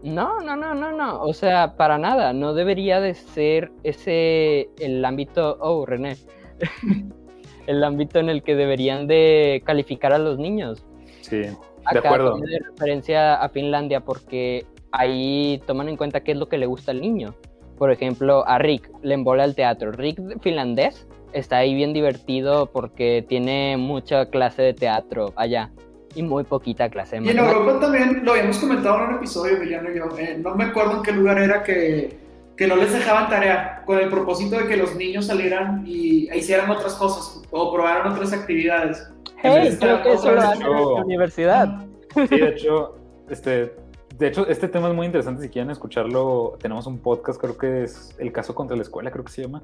[0.01, 1.22] no, no, no, no, no.
[1.22, 2.32] O sea, para nada.
[2.32, 5.58] No debería de ser ese el ámbito.
[5.59, 6.16] Oh, René.
[7.68, 10.86] el ámbito en el que deberían de calificar a los niños
[11.22, 11.56] Sí, de
[11.86, 12.36] acá acuerdo.
[12.36, 16.66] tiene de referencia a Finlandia porque ahí toman en cuenta qué es lo que le
[16.66, 17.34] gusta al niño.
[17.77, 19.92] Por ejemplo, a Rick le embola el teatro.
[19.92, 25.69] Rick finlandés está ahí bien divertido porque tiene mucha clase de teatro allá
[26.16, 27.38] y muy poquita clase de Y en.
[27.40, 30.18] Europa también lo habíamos comentado en un episodio, Emiliano y yo.
[30.18, 32.18] eh, no me acuerdo en qué lugar era que,
[32.58, 36.38] que no les dejaban tarea con el propósito de que los niños salieran y e
[36.40, 39.08] hicieran otras cosas o probaran otras actividades.
[39.44, 41.86] Hey, creo que eso lo hacen en la universidad.
[42.16, 42.98] Sí, de hecho,
[43.30, 43.76] este,
[44.18, 45.44] de hecho, este tema es muy interesante.
[45.44, 49.24] Si quieren escucharlo, tenemos un podcast, creo que es El caso contra la escuela, creo
[49.24, 49.61] que se llama.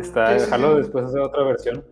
[0.00, 0.78] Está, dejarlo sí.
[0.82, 1.84] después hacer otra versión.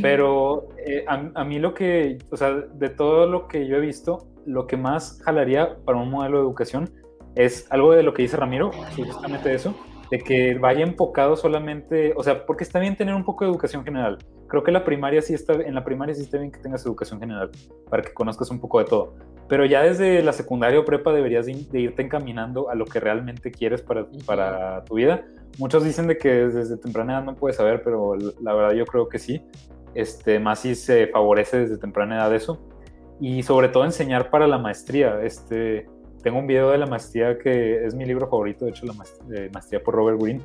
[0.00, 3.80] Pero eh, a, a mí lo que, o sea, de todo lo que yo he
[3.80, 6.90] visto, lo que más jalaría para un modelo de educación
[7.34, 9.74] es algo de lo que dice Ramiro, justamente eso,
[10.10, 13.84] de que vaya enfocado solamente, o sea, porque está bien tener un poco de educación
[13.84, 14.18] general.
[14.48, 17.20] Creo que la primaria sí está, en la primaria sí está bien que tengas educación
[17.20, 17.50] general,
[17.88, 19.14] para que conozcas un poco de todo.
[19.48, 23.00] Pero ya desde la secundaria o prepa deberías de, de irte encaminando a lo que
[23.00, 25.24] realmente quieres para, para tu vida.
[25.58, 29.08] Muchos dicen de que desde temprana edad no puedes saber, pero la verdad yo creo
[29.08, 29.42] que sí.
[29.94, 32.60] Este, más si se favorece desde temprana edad eso.
[33.20, 35.20] Y sobre todo enseñar para la maestría.
[35.22, 35.88] Este,
[36.22, 39.72] tengo un video de la maestría que es mi libro favorito, de hecho, la maest-
[39.72, 40.42] eh, por Robert Greene.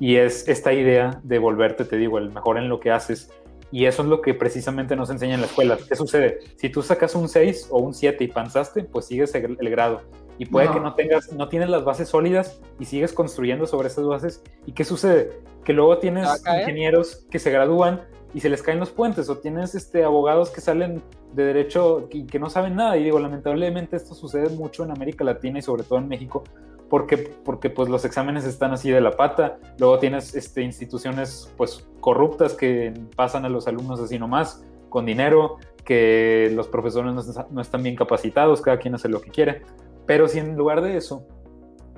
[0.00, 3.30] Y es esta idea de volverte, te digo, el mejor en lo que haces.
[3.70, 5.78] Y eso es lo que precisamente nos enseña en la escuela.
[5.88, 6.40] ¿Qué sucede?
[6.56, 10.02] Si tú sacas un 6 o un 7 y panzaste, pues sigues el, el grado.
[10.38, 10.74] Y puede No.
[10.74, 14.42] que no tengas, no tienes las bases sólidas y sigues construyendo sobre esas bases.
[14.66, 15.30] ¿Y qué sucede?
[15.64, 18.02] Que luego tienes ingenieros que se gradúan
[18.34, 21.02] y se les caen los puentes, o tienes este, abogados que salen
[21.34, 22.96] de derecho y que no saben nada.
[22.96, 26.42] Y digo, lamentablemente esto sucede mucho en América Latina y sobre todo en México,
[26.88, 29.58] porque, porque pues los exámenes están así de la pata.
[29.78, 35.56] Luego tienes este, instituciones pues corruptas que pasan a los alumnos así nomás, con dinero,
[35.84, 39.62] que los profesores no, no están bien capacitados, cada quien hace lo que quiere.
[40.06, 41.26] Pero si en lugar de eso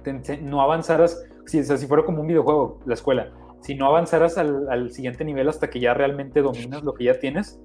[0.03, 3.31] te ense- no avanzaras, si, o sea, si fuera como un videojuego, la escuela,
[3.65, 7.59] si no avanzaras al, siguiente nivel hasta que ya realmente dominas lo que ya tienes,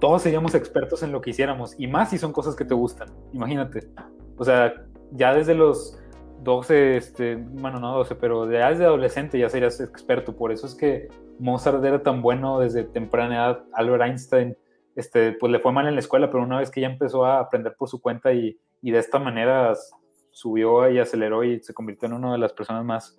[0.00, 3.08] todos seríamos expertos en lo que hiciéramos, y más si son cosas que te gustan,
[3.32, 3.86] imagínate.
[4.38, 4.74] O sea,
[5.12, 6.02] ya desde los
[6.42, 10.74] 12, este, bueno, no 12, pero ya desde adolescente ya serías experto, por eso es
[10.74, 11.06] que
[11.38, 14.56] Mozart era tan bueno desde temprana edad, Albert Einstein,
[14.96, 17.38] este, pues le fue mal en la escuela, pero una vez que ya empezó a
[17.38, 19.74] aprender por su cuenta y, y de esta manera
[20.32, 23.16] subió y aceleró y se convirtió en una de las personas más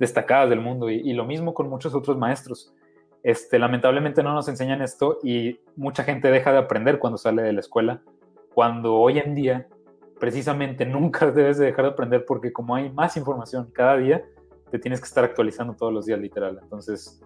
[0.00, 0.90] destacadas del mundo.
[0.90, 2.74] Y, lo mismo con muchos otros maestros.
[3.22, 7.52] Este, lamentablemente no nos enseñan esto y mucha gente deja de aprender cuando sale de
[7.52, 8.02] la escuela,
[8.54, 9.68] cuando hoy en día
[10.18, 14.24] precisamente nunca debes de dejar de aprender porque como hay más información cada día,
[14.70, 16.58] te tienes que estar actualizando todos los días, literal.
[16.62, 17.20] Entonces,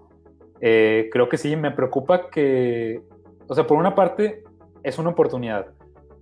[0.60, 3.02] eh, creo que sí, me preocupa que,
[3.46, 4.42] o sea, por una parte,
[4.82, 5.68] es una oportunidad.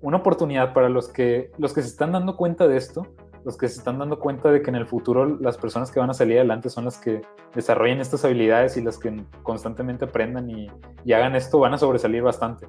[0.02, 3.06] Una oportunidad para los que, los que se están dando cuenta de esto,
[3.44, 6.10] los que se están dando cuenta de que en el futuro las personas que van
[6.10, 7.22] a salir adelante son las que
[7.54, 10.68] desarrollen estas habilidades y las que constantemente aprendan y,
[11.12, 12.68] hagan esto, van a sobresalir bastante.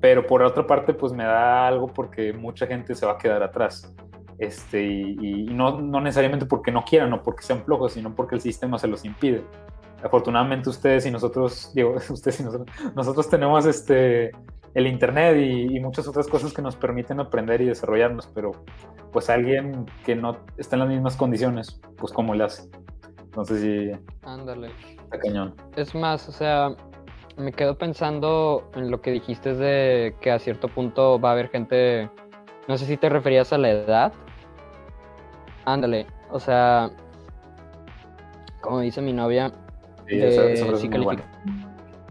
[0.00, 3.42] Pero por otra parte, pues me da algo porque mucha gente se va a quedar
[3.42, 3.94] atrás.
[4.38, 8.34] Este, y, y no, no necesariamente porque no quieran o porque sean flojos, sino porque
[8.34, 9.44] el sistema se los impide.
[10.02, 14.32] afortunadamente ustedes y nosotros, digo, ustedes y nosotros, nosotros tenemos este
[14.74, 18.52] el internet y, muchas otras cosas que nos permiten aprender y desarrollarnos, pero
[19.12, 22.70] pues alguien que no está en las mismas condiciones, pues cómo le hace.
[23.18, 23.90] Entonces sí.
[24.22, 24.70] Ándale.
[25.04, 25.54] Está cañón.
[25.76, 26.74] Es más, o sea,
[27.36, 31.48] me quedo pensando en lo que dijiste de que a cierto punto va a haber
[31.48, 32.08] gente,
[32.68, 34.12] no sé si te referías a la edad.
[35.64, 36.90] Ándale, o sea,
[38.60, 39.52] como dice mi novia,
[40.08, 41.24] sí, eso, si califica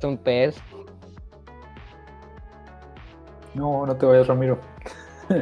[0.03, 0.61] un pez
[3.53, 4.57] no, no te vayas, Ramiro.
[5.30, 5.35] lo,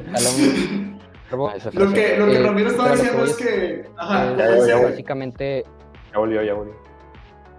[1.94, 3.90] que, lo que Ramiro estaba diciendo es que.
[3.98, 5.66] Ajá, ya, ya, básicamente.
[6.12, 6.76] Ya volvió, ya volvió.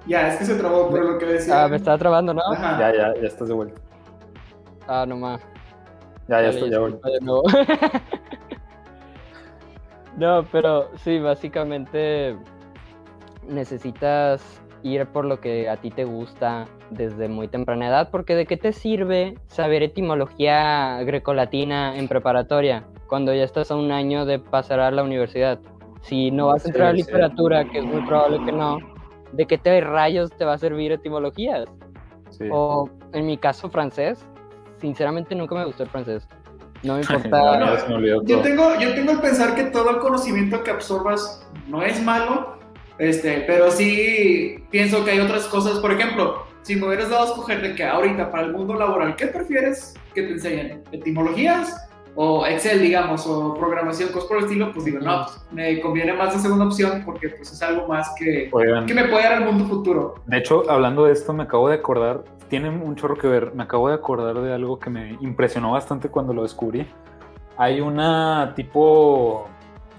[0.06, 1.64] Ya, es que se trabó, pero lo que decía.
[1.64, 2.42] Ah, me estaba trabando, ¿no?
[2.54, 3.80] Ya, ya, ya estás de vuelta.
[4.88, 5.40] Ah, no más.
[6.28, 6.98] Ya, ya estoy, ya volví.
[7.22, 7.42] No.
[10.16, 12.36] no, pero sí, básicamente
[13.48, 14.42] necesitas
[14.82, 18.56] ir por lo que a ti te gusta desde muy temprana edad, porque ¿de qué
[18.56, 24.80] te sirve saber etimología grecolatina en preparatoria cuando ya estás a un año de pasar
[24.80, 25.60] a la universidad?
[26.02, 28.78] Si no vas a entrar a literatura, que es muy probable que no,
[29.32, 31.68] ¿de qué te rayos te va a servir etimologías?
[32.50, 34.24] O en mi caso francés,
[34.80, 36.26] sinceramente nunca me gustó el francés.
[36.82, 37.76] No me importa.
[38.24, 42.59] yo, tengo, yo tengo el pensar que todo el conocimiento que absorbas no es malo,
[43.00, 47.26] este, pero sí pienso que hay otras cosas, por ejemplo, si me hubieras dado a
[47.28, 50.84] escoger de que ahorita para el mundo laboral, ¿qué prefieres que te enseñen?
[50.92, 54.70] ¿Etimologías o Excel, digamos, o programación, cosas por el estilo?
[54.74, 58.12] Pues digo, no, pues, me conviene más la segunda opción porque pues es algo más
[58.18, 58.50] que,
[58.86, 60.16] que me puede dar al mundo futuro.
[60.26, 63.62] De hecho, hablando de esto, me acabo de acordar, tiene un chorro que ver, me
[63.62, 66.86] acabo de acordar de algo que me impresionó bastante cuando lo descubrí.
[67.56, 69.48] Hay una tipo,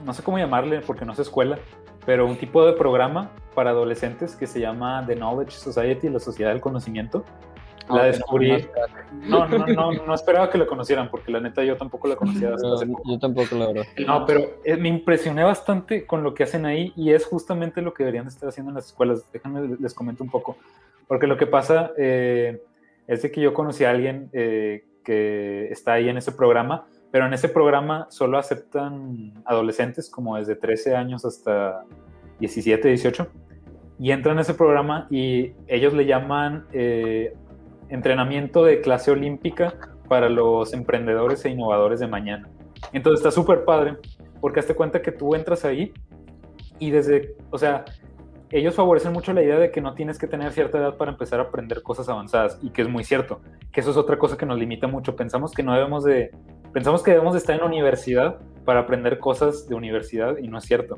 [0.05, 1.57] no sé cómo llamarle porque no es escuela,
[2.05, 6.51] pero un tipo de programa para adolescentes que se llama The Knowledge Society, la Sociedad
[6.51, 7.23] del Conocimiento.
[7.89, 8.67] La descubrí.
[9.27, 12.53] No, no, no, no, esperaba que la conocieran, porque la neta yo tampoco la conocía.
[13.05, 13.83] yo tampoco, la verdad.
[14.05, 17.93] No, pero eh, me impresioné bastante con lo que hacen ahí y es justamente lo
[17.93, 19.30] que deberían estar haciendo en las escuelas.
[19.31, 20.55] Déjenme les comento un poco.
[21.07, 22.61] Porque lo que pasa eh,
[23.07, 27.25] es de que yo conocí a alguien eh, que está ahí en ese programa, pero
[27.25, 31.83] en ese programa solo aceptan adolescentes como desde 13 años hasta
[32.40, 33.27] 17, 18,
[33.99, 37.35] y entran a ese programa y ellos le llaman eh,
[37.90, 39.75] entrenamiento de clase olímpica
[40.07, 42.49] para los emprendedores e innovadores de mañana.
[42.93, 43.98] Entonces está súper padre,
[44.40, 45.93] porque hazte cuenta que tú entras ahí
[46.80, 47.85] y desde, o sea,
[48.49, 51.40] ellos favorecen mucho la idea de que no tienes que tener cierta edad para empezar
[51.40, 53.41] a aprender cosas avanzadas y que es muy cierto,
[53.72, 55.15] que eso es otra cosa que nos limita mucho.
[55.15, 56.31] Pensamos que no debemos de
[56.74, 60.98] pensamos que debemos estar en universidad para aprender cosas de universidad y no es cierto.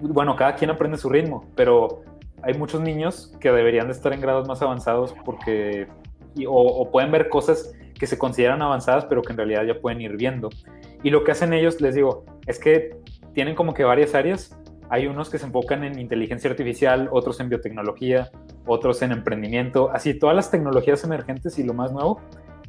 [0.00, 2.02] Bueno, cada quien aprende su ritmo, pero
[2.42, 5.88] hay muchos niños que deberían de estar en grados más avanzados porque
[6.46, 10.16] o, pueden ver cosas que se consideran avanzadas pero que en realidad ya pueden ir
[10.16, 10.48] viendo.
[11.02, 12.96] Y lo que hacen ellos, les digo, es que
[13.34, 14.56] tienen como que varias áreas.
[14.88, 18.30] Hay unos que se enfocan en inteligencia artificial, otros en biotecnología,
[18.66, 22.20] otros en emprendimiento, así todas las tecnologías emergentes y lo más nuevo.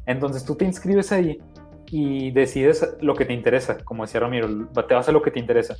[0.06, 1.38] Entonces tú te inscribes ahí
[1.94, 4.48] y decides lo que te interesa, como decía Ramiro,
[4.88, 5.76] te vas a lo que te interesa.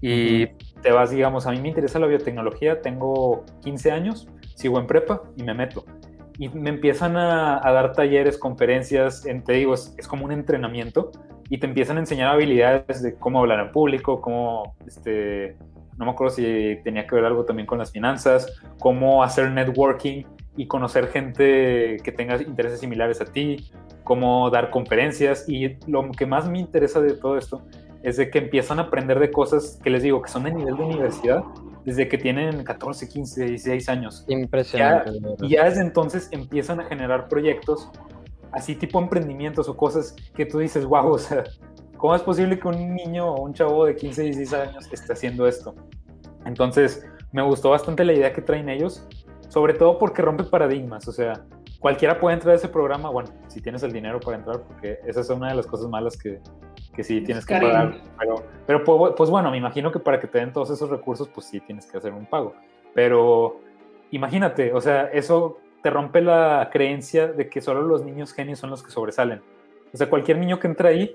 [0.00, 0.48] Y
[0.82, 5.22] te vas, digamos, a mí me interesa la biotecnología, tengo 15 años, sigo en prepa
[5.36, 5.84] y me meto.
[6.38, 11.12] Y me empiezan a, dar talleres, conferencias, en, te digo, es, como un entrenamiento
[11.48, 15.56] y te empiezan a enseñar habilidades de cómo hablar en público, cómo, este,
[15.96, 20.24] no me acuerdo si tenía que ver algo también con las finanzas, cómo hacer networking
[20.56, 23.70] y conocer gente que tenga intereses similares a ti,
[24.04, 27.62] cómo dar conferencias y lo que más me interesa de todo esto
[28.02, 30.76] es de que empiezan a aprender de cosas que les digo que son de nivel
[30.76, 31.42] de universidad
[31.84, 34.24] desde que tienen 14, 15, 16 años.
[34.28, 35.10] Impresionante.
[35.40, 37.90] y ya desde entonces empiezan a generar proyectos
[38.52, 41.44] así tipo emprendimientos o cosas que tú dices, wow, o sea,
[41.96, 45.46] ¿cómo es posible que un niño o un chavo de 15, 16 años esté haciendo
[45.46, 45.74] esto?
[46.44, 49.06] Entonces, me gustó bastante la idea que traen ellos,
[49.48, 51.44] sobre todo porque rompe paradigmas, o sea,
[51.84, 55.20] cualquiera puede entrar a ese programa, bueno, si tienes el dinero para entrar, porque esa
[55.20, 56.40] es una de las cosas malas que,
[56.96, 58.00] que sí tienes que pagar.
[58.18, 61.28] Pero, pero pues, pues bueno, me imagino que para que te den todos esos recursos,
[61.28, 62.54] pues sí tienes que hacer un pago.
[62.94, 63.60] Pero
[64.12, 68.70] imagínate, o sea, eso te rompe la creencia de que solo los niños genios son
[68.70, 69.42] los que sobresalen.
[69.92, 71.14] O sea, cualquier niño que entra ahí,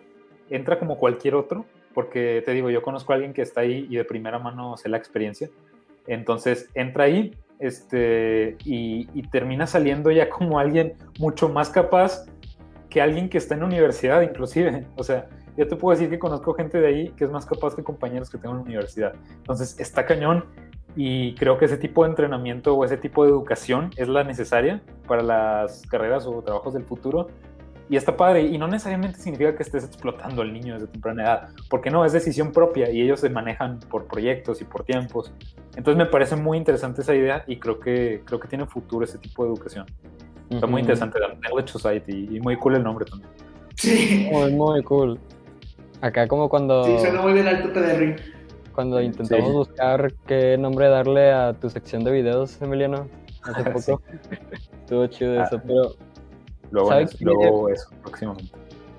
[0.51, 1.65] entra como cualquier otro,
[1.95, 4.87] porque te digo, yo conozco a alguien que está ahí y de primera mano sé
[4.87, 5.49] la experiencia.
[6.05, 12.25] Entonces, entra ahí, este, y, termina saliendo ya como alguien mucho más capaz
[12.89, 14.87] que alguien que está en universidad, inclusive.
[14.95, 17.75] O sea, yo te puedo decir que conozco gente de ahí que es más capaz
[17.75, 19.13] que compañeros que tengo en universidad.
[19.37, 20.45] Entonces, está cañón.
[20.95, 24.81] Y creo que ese tipo de entrenamiento o ese tipo de educación es la necesaria
[25.07, 27.27] para las carreras o trabajos del futuro.
[27.91, 31.49] Y está padre, y no necesariamente significa que estés explotando al niño desde temprana edad,
[31.71, 35.33] porque no, es decisión propia y ellos se manejan por proyectos y por tiempos.
[35.75, 39.17] Entonces me parece muy interesante esa idea y creo que, creo que tiene futuro ese
[39.17, 39.87] tipo de educación.
[40.51, 43.29] Está muy interesante, la Knowledge Society, y muy cool el nombre también.
[43.75, 44.27] Sí.
[44.31, 45.19] Muy, muy cool.
[46.01, 48.15] Acá como cuando, Sí, suena muy bien alto PDR.
[48.73, 49.51] cuando intentamos Sí.
[49.51, 53.07] buscar qué nombre darle a tu sección de videos, Emiliano,
[53.43, 53.91] hace Sí.
[53.91, 54.01] poco.
[54.79, 55.43] Estuvo chido Ah.
[55.45, 55.95] eso, pero
[56.71, 57.25] Luego, ¿Sabes eso, qué?
[57.25, 58.51] luego eso, próximamente.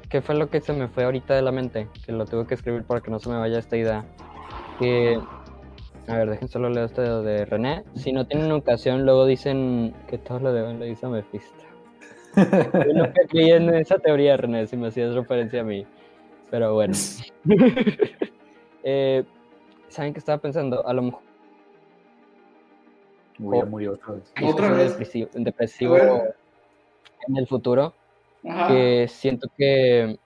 [0.08, 1.86] ¿qué fue lo que se me fue ahorita de la mente?
[2.04, 4.04] Que lo tuve que escribir para que no se me vaya esta idea.
[4.80, 5.20] Que,
[6.08, 7.84] a ver, dejen solo leer este de René.
[7.94, 11.64] Si no tienen ocasión, luego dicen que todos lo deben, le dice a Mephisto.
[12.36, 15.86] Yo nunca creí en esa teoría, René, si me hacías referencia a mí.
[16.50, 16.94] Pero bueno.
[18.82, 19.24] Eh,
[19.88, 20.86] ¿Saben qué estaba pensando?
[20.86, 21.20] A lo mejor
[23.38, 23.66] Uy, ya Oh.
[23.66, 24.32] murió otra vez.
[24.42, 24.88] Otra un vez.
[24.90, 25.96] depresivo, depresivo.
[27.28, 27.94] En el futuro.
[28.42, 28.68] Ajá.
[28.68, 30.18] que siento que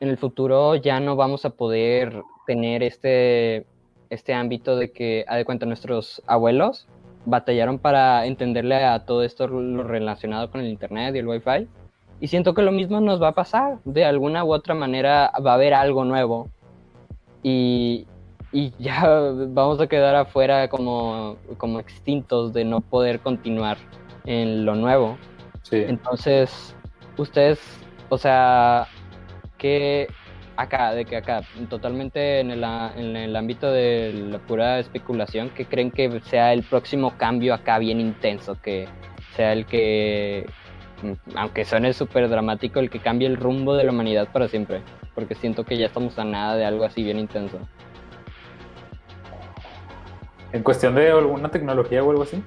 [0.00, 3.66] en el futuro ya no vamos a poder tener este,
[4.10, 6.86] este ámbito de que, a de cuenta, nuestros abuelos
[7.26, 11.68] batallaron para entenderle a todo esto lo relacionado con el internet y el wifi.
[12.20, 13.78] Y siento que lo mismo nos va a pasar.
[13.84, 16.48] De alguna u otra manera va a haber algo nuevo.
[17.42, 18.06] Y,
[18.52, 19.04] y ya
[19.48, 23.78] vamos a quedar afuera como, como extintos de no poder continuar
[24.26, 25.16] en lo nuevo.
[25.64, 25.84] Sí.
[25.88, 26.74] Entonces,
[27.16, 27.58] ustedes,
[28.10, 28.86] o sea,
[29.58, 30.08] que
[30.56, 32.62] acá, de que acá, totalmente en el,
[32.96, 37.78] en el ámbito de la pura especulación, que creen que sea el próximo cambio acá
[37.78, 38.86] bien intenso, que
[39.36, 40.46] sea el que,
[41.02, 44.82] mm, aunque suene súper dramático, el que cambie el rumbo de la humanidad para siempre,
[45.14, 47.58] porque siento que ya estamos a nada de algo así bien intenso.
[50.52, 52.40] En cuestión de alguna tecnología o algo así.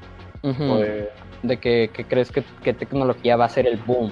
[0.43, 1.09] O de-
[1.43, 4.11] De que, que crees que, que tecnología va a ser el boom,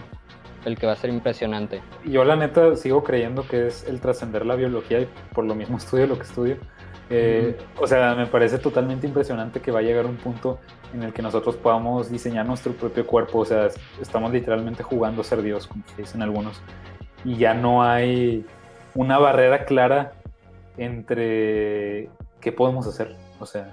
[0.66, 1.82] el que va a ser impresionante.
[2.06, 5.78] Yo la neta sigo creyendo que es el trascender la biología y por lo mismo
[5.78, 6.58] estudio lo que estudio.
[7.10, 10.60] Eh, O sea, me parece totalmente impresionante que va a llegar un punto
[10.94, 13.40] en el que nosotros podamos diseñar nuestro propio cuerpo.
[13.40, 16.60] O sea, es- estamos literalmente jugando a ser Dios, como dicen algunos.
[17.24, 18.46] Y ya no hay
[18.96, 20.14] una barrera clara
[20.78, 22.10] entre
[22.42, 23.16] qué podemos hacer.
[23.40, 23.72] O sea,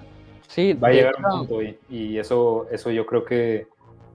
[0.53, 3.67] Sí, va a llegar hecho, un punto y, y eso, eso yo creo que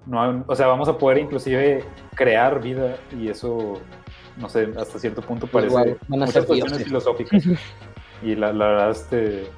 [0.06, 1.84] no, o sea, vamos a poder inclusive
[2.14, 3.84] crear vida y eso,
[4.36, 6.84] no sé, hasta cierto punto parece Igual, van a muchas ser cuestiones dioses.
[6.84, 7.44] filosóficas
[8.22, 9.52] y la, la verdad, este,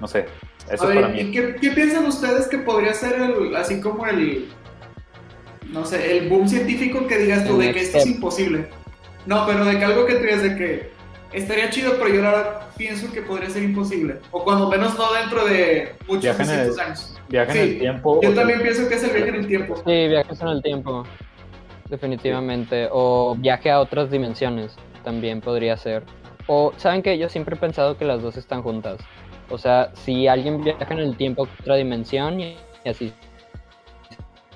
[0.00, 0.26] no sé,
[0.70, 1.30] eso A ver, para ¿y mí.
[1.30, 4.56] qué, qué piensan ustedes que podría ser el, así como el,
[5.72, 8.68] no sé, el boom científico que digas tú El de que esto es imposible?
[9.26, 10.92] No, pero de que algo que tú digas de que
[11.34, 14.20] estaría chido, pero yo verdad pienso que podría ser imposible.
[14.30, 17.18] O cuando menos no dentro de muchos Viaje en el- años.
[17.28, 18.20] Viaje en el tiempo.
[18.22, 19.76] Yo también te- pienso que es el viaje en el tiempo.
[19.76, 21.04] Sí, viajes en el tiempo.
[21.88, 22.88] Definitivamente.
[22.92, 24.76] O viaje a otras dimensiones.
[25.04, 26.02] También podría ser.
[26.46, 27.18] O, ¿saben qué?
[27.18, 28.98] Yo siempre he pensado que las dos están juntas.
[29.50, 33.12] O sea, si alguien viaja en el tiempo a otra dimensión y, y así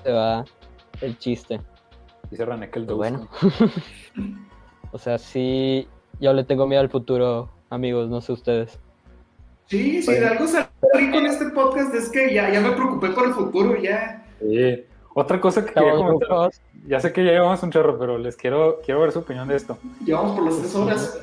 [0.03, 0.43] se va
[1.01, 1.59] el chiste.
[2.31, 3.27] Dice René que el bueno.
[4.91, 5.87] o sea, sí,
[6.19, 8.77] yo le tengo miedo al futuro, amigos, no sé ustedes.
[9.67, 13.27] Sí, sí, de algo salí con este podcast es que ya, ya me preocupé por
[13.27, 14.25] el futuro, ya.
[14.39, 14.83] Sí.
[15.13, 16.51] Otra cosa que quería comentar,
[16.87, 19.55] ya sé que ya llevamos un chorro, pero les quiero, quiero ver su opinión de
[19.55, 19.77] esto.
[20.05, 21.19] Llevamos por las tres horas.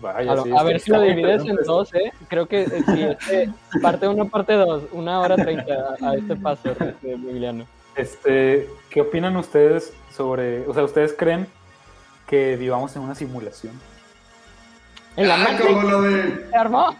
[0.00, 2.12] Vaya, A, lo- sí, a ver si lo divides en dos, ¿eh?
[2.28, 6.34] Creo que eh, sí, este, parte uno, parte dos, una hora treinta a, a este
[6.36, 7.64] paso, este, Emiliano.
[7.94, 11.46] Este, ¿qué opinan ustedes sobre, o sea, ustedes creen
[12.26, 13.72] que vivamos en una simulación?
[15.16, 16.48] En la Ah, Matrix como lo de.
[16.50, 16.96] se armó.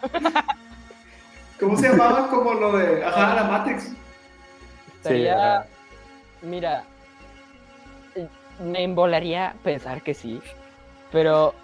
[1.58, 2.28] ¿Cómo se llamaba?
[2.28, 3.04] Como lo de.
[3.04, 3.92] Ajá, la Matrix.
[4.96, 5.64] Estaría,
[6.42, 6.84] mira,
[8.62, 10.40] me embolaría pensar que sí,
[11.10, 11.54] pero,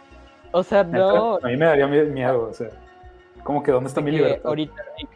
[0.53, 2.69] o sea, no, A mí me daría mie- miedo, o sea,
[3.45, 4.41] como que ¿dónde está mi libertad?
[4.47, 5.11] ahorita, Rick,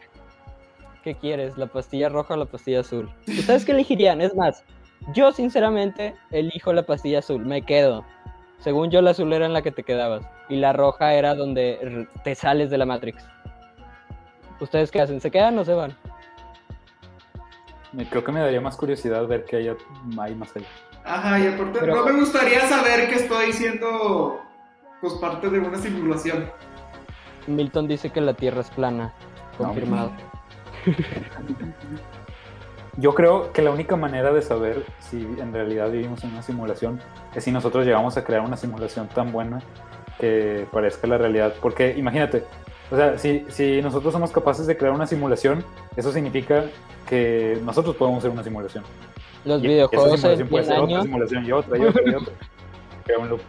[1.03, 1.59] ¿qué quieres?
[1.59, 3.11] ¿La pastilla roja o la pastilla azul?
[3.27, 4.21] ¿Ustedes qué elegirían?
[4.21, 4.63] Es más,
[5.13, 8.05] yo sinceramente elijo la pastilla azul, me quedo.
[8.61, 12.07] Según yo, la azul era en la que te quedabas y la roja era donde
[12.25, 13.25] te sales de la Matrix.
[14.61, 15.21] ¿Ustedes qué hacen?
[15.21, 15.97] ¿Se quedan o se van?
[17.93, 19.69] Me- Creo que me daría más curiosidad ver qué hay,
[20.21, 20.67] hay más allá.
[21.05, 24.41] Ajá, y aparte, Pero- no me gustaría saber que estoy siendo.
[25.01, 26.49] Pues parte de una simulación.
[27.49, 29.13] Milton dice que la Tierra es plana.
[29.59, 29.67] No.
[29.67, 30.13] Confirmado.
[32.99, 37.01] Yo creo que la única manera de saber si en realidad vivimos en una simulación
[37.35, 39.61] es si nosotros llegamos a crear una simulación tan buena
[40.23, 41.53] que parezca la realidad.
[41.61, 42.45] Porque imagínate,
[42.93, 45.65] O sea, si, si nosotros somos capaces de crear una simulación,
[45.97, 46.67] eso significa
[47.09, 48.85] que nosotros podemos hacer una simulación.
[49.45, 52.15] Los Y videojuegos esa simulación puede 100 ser otra simulación y otra y otra y
[52.15, 52.35] otra.
[53.05, 53.41] Crea un loop.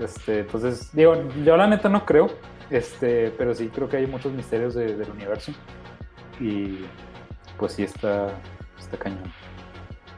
[0.00, 1.14] Este, entonces, digo,
[1.44, 2.28] yo la neta no creo,
[2.70, 5.52] este, pero sí creo que hay muchos misterios de- del universo.
[6.40, 6.78] Y
[7.58, 8.30] pues sí está,
[8.80, 9.32] está cañón.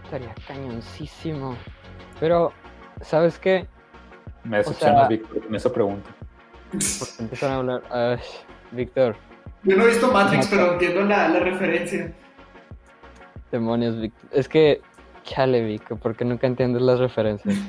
[0.04, 1.56] Estaría cañoncísimo.
[2.20, 2.52] Pero,
[3.02, 3.66] ¿sabes qué?
[4.44, 6.10] Me decepciona sea- Víctor con esa pregunta.
[6.70, 7.82] Porque empiezan a hablar.
[7.90, 8.18] Ay,
[8.72, 9.16] Víctor,
[9.62, 12.12] Yo no he visto Matrix, pero entiendo la, la referencia.
[13.50, 14.28] demonios, Víctor.
[14.32, 14.80] Es que,
[15.22, 17.54] chale, Víctor, porque nunca entiendes las referencias.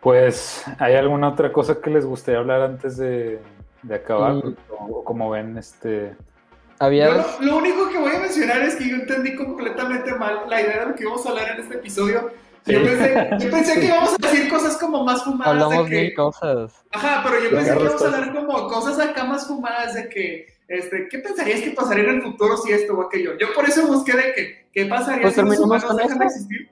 [0.00, 3.40] Pues, ¿hay alguna otra cosa que les gustaría hablar antes de,
[3.82, 4.34] de acabar?
[4.34, 4.56] Mm.
[4.78, 6.14] O, o como ven, este...
[6.18, 7.40] Yo Habías.
[7.40, 10.80] lo, lo único que voy a mencionar es que yo entendí completamente mal la idea
[10.80, 12.30] de lo que íbamos a hablar en este episodio.
[12.66, 15.52] Yo, pensé, yo pensé que íbamos a decir cosas como más fumadas.
[15.52, 16.84] Hablamos de que, mil cosas.
[16.92, 20.46] Ajá, pero yo pensé que íbamos a hablar como cosas acá más fumadas de que,
[20.68, 23.36] este, ¿qué pensarías que pasaría en el futuro si esto o aquello?
[23.38, 26.70] Yo por eso busqué de que, ¿qué pasaría Pues si los humanos dejan de existir?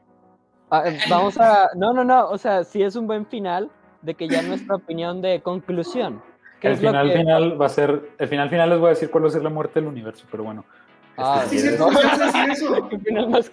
[0.71, 1.69] Ah, eh, vamos a.
[1.77, 2.31] No, no, no.
[2.31, 6.23] O sea, sí es un buen final de que ya nuestra opinión de conclusión.
[6.61, 8.11] ¿Qué El final que- final va a ser...
[8.19, 10.27] El final final les voy a decir cuál va a ser la muerte del universo,
[10.31, 10.65] pero bueno.
[11.17, 11.99] Ah, Sí, Este, cierto, no.
[12.01, 12.89] ¿qué vas a decir eso?
[12.91, 13.51] El final más-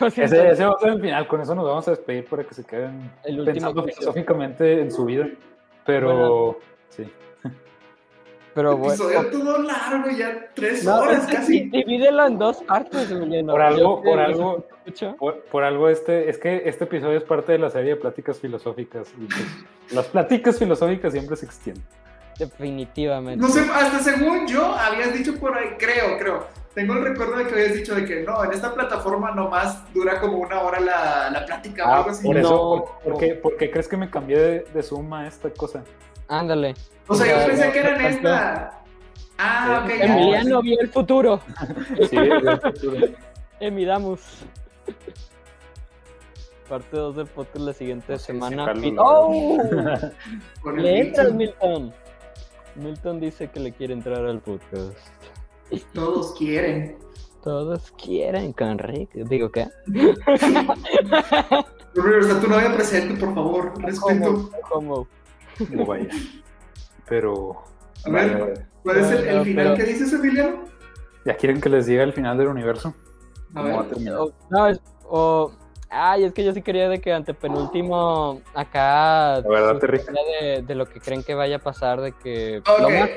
[0.00, 2.54] más Ese, va a ser el final, con eso nos vamos a despedir para que
[2.54, 5.26] se queden El pensando filosóficamente en su vida.
[5.86, 6.58] Pero
[6.90, 7.04] sí,
[8.54, 8.94] Pero bueno.
[8.94, 11.52] Episodio todo largo, ya tres No, horas es casi.
[11.60, 13.52] sí, divídelo en dos partes, Emiliano.
[13.52, 14.66] Por algo- por algo-
[15.18, 18.38] por, por algo este, es que este episodio es parte de la serie de pláticas
[18.38, 19.12] filosóficas.
[19.18, 19.46] Y pues,
[19.94, 21.84] las pláticas filosóficas siempre se extienden.
[22.38, 23.40] Definitivamente.
[23.44, 26.46] No sé, hasta según yo habías dicho por ahí, creo, creo.
[26.74, 30.20] Tengo el recuerdo de que habías dicho de que no, en esta plataforma nomás dura
[30.20, 32.24] como una hora la, la plática o Ah, algo así.
[32.26, 32.84] por eso, No.
[32.84, 35.82] por, por qué, por qué crees que me cambié de, de Zoom a esta cosa?
[36.28, 36.74] Ándale.
[37.08, 38.82] O sea, yo pensé que era en esta.
[39.38, 40.04] Ah, ok, ya.
[40.04, 41.40] Emiliano vio el futuro.
[42.08, 43.06] Sí, del futuro.
[43.60, 44.20] Emidamus.
[46.68, 48.72] Parte 2 del podcast la siguiente No sé si semana.
[48.98, 49.58] ¡Oh!
[50.66, 51.92] El Le entras, Milton.
[52.76, 54.96] Milton dice que le quiere entrar al podcast.
[55.92, 56.98] Todos quieren.
[57.42, 59.12] Todos quieren con Rick.
[59.14, 59.68] Digo, ¿qué?
[61.94, 63.72] Pero está tu novia presente, por favor.
[63.82, 64.50] Respeto.
[64.70, 65.06] ¿Cómo?
[65.70, 66.08] No vaya.
[67.08, 67.62] Pero.
[68.04, 68.30] A ver.
[68.32, 68.68] vaya, vaya.
[68.82, 70.64] ¿Cuál es el, final pero- que dices, Emiliano?
[71.24, 72.94] ¿Ya quieren que les diga el final del universo?
[73.54, 73.88] A ¿Cómo va a ver.
[73.90, 74.14] terminar?
[74.18, 75.52] O- no, es, o.
[75.92, 79.40] Ay, es que yo sí quería de que antepenúltimo acá.
[79.40, 79.80] La verdad,
[80.40, 83.10] de, de lo que creen que vaya a pasar, de que lo más,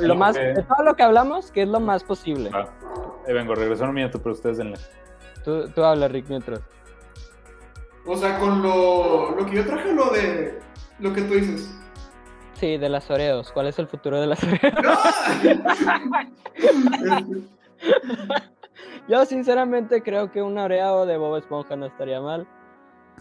[0.00, 2.50] lo más de todo lo que hablamos, que es lo más posible.
[2.50, 2.68] Va.
[3.26, 4.78] Eh, vengo, regreso un minuto, pero ustedes denle.
[5.44, 6.60] Tú, tú habla, Rick, mientras.
[8.06, 10.60] O sea, con lo, lo que yo traje, lo de
[11.00, 11.76] lo que tú dices.
[12.54, 13.50] Sí, de las Oreos.
[13.50, 14.60] ¿Cuál es el futuro de las Oreos?
[18.20, 18.59] Este,
[19.08, 22.46] Yo sinceramente creo que una Oreo de Bob Esponja no estaría mal.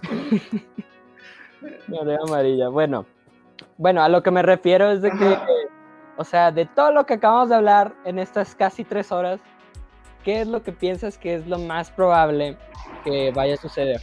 [1.89, 2.69] Una Oreo amarilla.
[2.69, 3.05] Bueno,
[3.77, 5.37] bueno, a lo que me refiero es de que,
[6.17, 9.39] o sea, de todo lo que acabamos de hablar en estas casi tres horas,
[10.23, 12.57] ¿qué es lo que piensas que es lo más probable
[13.03, 14.01] que vaya a suceder?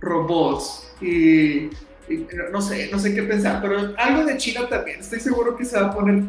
[0.00, 1.70] robots y,
[2.08, 5.00] y no sé, no sé qué pensar, pero algo de China también.
[5.00, 6.22] Estoy seguro que se va a poner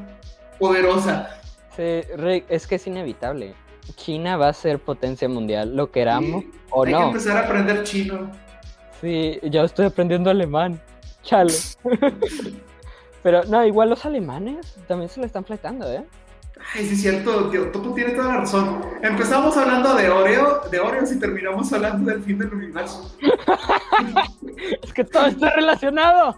[0.59, 1.41] poderosa.
[1.77, 3.53] Sí, Rick, es que es inevitable.
[3.95, 7.07] China va a ser potencia mundial, lo queramos o hay que no.
[7.07, 8.31] empezar a aprender chino.
[8.99, 10.81] Sí, yo estoy aprendiendo alemán.
[11.21, 11.53] Chale.
[13.23, 16.03] Pero no, igual los alemanes también se le están fletando, ¿eh?
[16.73, 18.83] Ay, sí es cierto, tío, Topo tiene toda la razón.
[19.03, 23.15] Empezamos hablando de Oreo, de Oreos y terminamos hablando del fin del universo.
[24.81, 26.35] Es que todo está relacionado.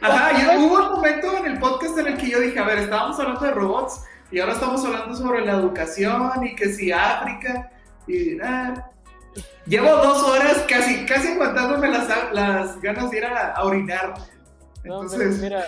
[0.00, 2.78] Ajá, y hubo un momento en el podcast en el que yo dije, a ver,
[2.78, 7.70] estábamos hablando de robots y ahora estamos hablando sobre la educación y que si África
[8.06, 8.90] y nada.
[9.66, 14.14] Llevo dos horas casi, casi aguantándome las, las ganas de ir a, a orinar.
[14.84, 15.64] No, Entonces, mira,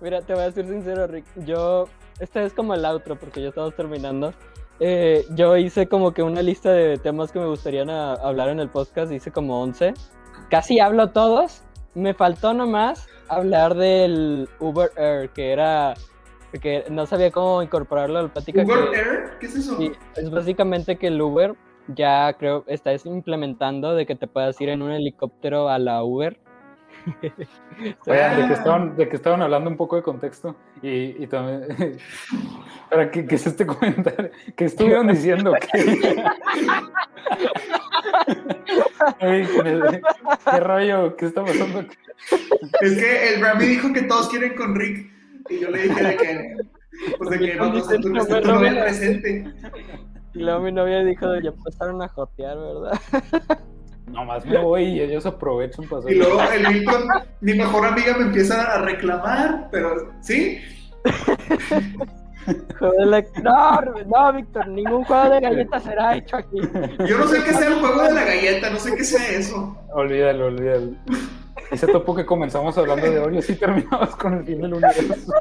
[0.00, 1.24] mira, te voy a ser sincero, Rick.
[1.46, 1.88] Yo,
[2.20, 4.32] esta es como el outro porque ya estamos terminando.
[4.78, 8.60] Eh, yo hice como que una lista de temas que me gustaría na- hablar en
[8.60, 9.10] el podcast.
[9.12, 9.94] Hice como 11.
[10.50, 11.62] Casi hablo todos.
[11.94, 15.94] Me faltó nomás hablar del Uber Air, que era.
[16.58, 18.62] Que no sabía cómo incorporarlo a la plática.
[18.62, 19.76] Uber que- Air, ¿qué es eso?
[19.76, 21.54] Sí, es básicamente que el Uber
[21.88, 26.38] ya creo está implementando de que te puedas ir en un helicóptero a la Uber.
[28.06, 28.46] Oigan, de, Ah.
[28.48, 31.66] que estaban, de que estaban hablando un poco de contexto y, y también.
[32.90, 34.30] ¿Para qué, qué es este comentario?
[34.56, 35.52] ¿Qué estuvieron diciendo?
[35.72, 35.80] ¿Qué,
[39.20, 40.00] Ey, ¿qué,
[40.50, 41.16] qué rollo?
[41.16, 41.80] ¿Qué está pasando?
[42.80, 45.10] Es que el Rami dijo que todos quieren con Rick.
[45.50, 46.56] Y yo le dije de que,
[47.18, 49.44] pues de que no, no, Dice, tú no no, estás no, todavía no, presente.
[50.34, 53.00] Y luego mi novia dijo, ya empezaron a jotear, ¿verdad?
[54.06, 57.02] Nomás me voy y ellos aprovechan para hacer- Y luego el Milton,
[57.40, 60.58] mi mejor amiga me empieza a reclamar, pero sí,
[63.42, 66.60] No, no, Víctor, ningún juego de galletas será hecho aquí.
[67.06, 69.76] yo no sé qué sea el juego de la galleta, no sé qué sea eso.
[69.92, 70.92] Olvídalo, olvídalo.
[71.70, 75.32] Ese topo que comenzamos hablando de Oreos y terminamos con el fin del universo.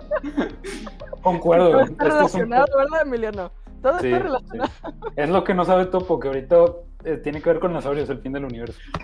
[1.22, 1.72] Concuerdo.
[1.72, 3.52] Todo este está es un relacionado, ¿verdad, Emiliano?
[3.82, 4.72] Todo Sí, está relacionado.
[5.16, 6.58] Es lo que no sabe Topo, que ahorita
[7.06, 8.80] eh, tiene que ver con los Oreos, el fin del universo.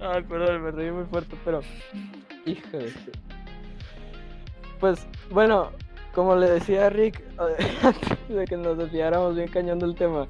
[0.00, 1.60] Ay, perdón, me reí muy fuerte, pero.
[2.44, 2.92] Hijo de
[4.80, 5.70] Pues, bueno,
[6.14, 7.22] como le decía a Rick,
[7.82, 10.26] antes de que nos desviáramos bien cañón del tema,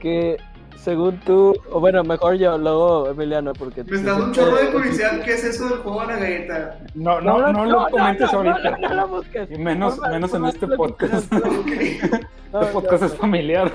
[0.00, 0.36] que
[0.76, 3.84] según tú, o bueno, mejor yo, luego Emiliano, porque.
[3.84, 6.78] Me está dando un chorro de curiosidad, ¿qué es eso del juego de la galleta?
[6.94, 8.70] No, no, no, lo comentes ahorita.
[8.78, 9.50] No, no, lo busques.
[9.50, 11.32] Y menos, menos en este podcast.
[12.54, 13.68] Este podcast es familiar.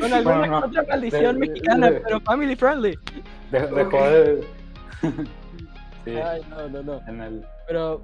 [0.00, 0.66] Con alguna Bueno, no.
[0.66, 2.98] otra maldición De- mexicana, de- pero family friendly.
[3.52, 4.44] De- dejó de.
[6.08, 7.00] Sí, Ay, no, no, no.
[7.08, 7.46] en el.
[7.66, 8.00] Pero,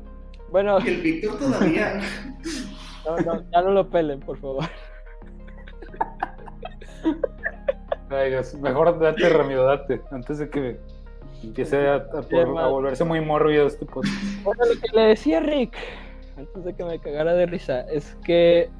[0.50, 2.00] bueno, Y el Víctor todavía.
[3.06, 4.64] no, no, ya no lo pelen, por favor.
[8.10, 10.00] Ay, Dios, mejor date, Ramiro, date.
[10.10, 10.78] Antes de que
[11.42, 14.14] empiece a, a por- a volverse muy mórbido este podcast.
[14.42, 15.74] Bueno, lo que le decía Rick,
[16.36, 18.70] antes de que me cagara de risa, es que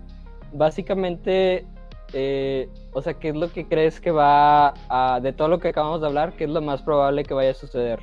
[0.52, 1.66] básicamente,
[2.12, 5.68] eh, o sea, ¿qué es lo que crees que va a, de todo lo que
[5.68, 8.00] acabamos de hablar, qué es lo más probable que vaya a suceder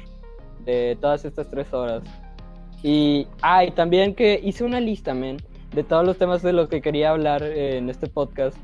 [0.66, 2.04] de todas estas tres horas?
[2.84, 5.38] Y, ah, y también que hice una lista, men,
[5.74, 8.58] de todos los temas de los que quería hablar eh, en este podcast.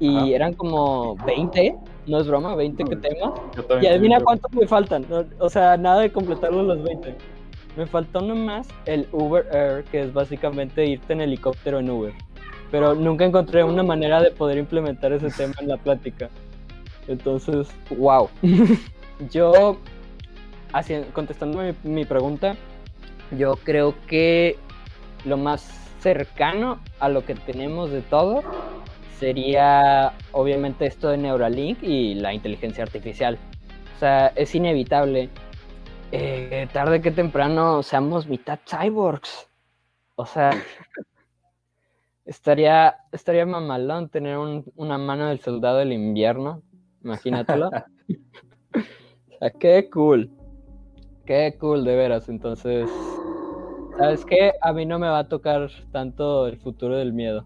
[0.00, 0.26] Y Ajá.
[0.26, 1.76] eran como 20,
[2.08, 3.32] no es broma, 20 que temas.
[3.80, 5.06] Y adivina cuántos me faltan.
[5.08, 7.14] No, o sea, nada de completarlos los 20.
[7.76, 12.12] Me faltó nomás el Uber Air, que es básicamente irte en helicóptero en Uber.
[12.70, 16.28] Pero nunca encontré una manera de poder implementar ese tema en la plática.
[17.06, 18.28] Entonces, wow.
[19.30, 19.78] yo,
[21.12, 22.56] contestando mi, mi pregunta,
[23.36, 24.56] yo creo que
[25.24, 25.62] lo más
[26.00, 28.42] cercano a lo que tenemos de todo
[29.18, 33.38] sería obviamente esto de Neuralink y la inteligencia artificial.
[33.96, 35.28] O sea, es inevitable.
[36.10, 39.48] Eh, tarde que temprano seamos mitad cyborgs.
[40.16, 40.50] O sea,
[42.24, 46.62] estaría, estaría mamalón tener un- una mano del soldado del invierno.
[47.04, 47.68] Imagínatelo.
[48.74, 50.30] o sea, qué cool.
[51.26, 52.28] Qué cool, de veras.
[52.28, 52.90] Entonces,
[53.96, 54.52] ¿sabes qué?
[54.60, 57.44] A mí no me va a tocar tanto el futuro del miedo.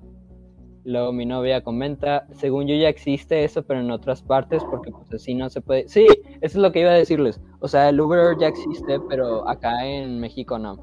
[0.85, 5.13] Luego mi novia comenta, según yo ya existe eso, pero en otras partes, porque pues
[5.13, 5.89] así no se puede.
[5.89, 7.41] Sí, eso es lo que iba a decirles.
[7.59, 10.77] O sea, el Uber ya existe, pero acá en México no.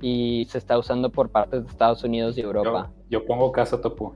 [0.00, 2.92] Y se está usando por partes de Estados Unidos y Yo, Europa.
[3.10, 4.14] yo pongo casa, Topo.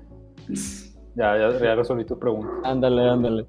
[1.16, 2.52] Ya, ya, ya resolví tu pregunta.
[2.62, 3.46] Ándale, ándale.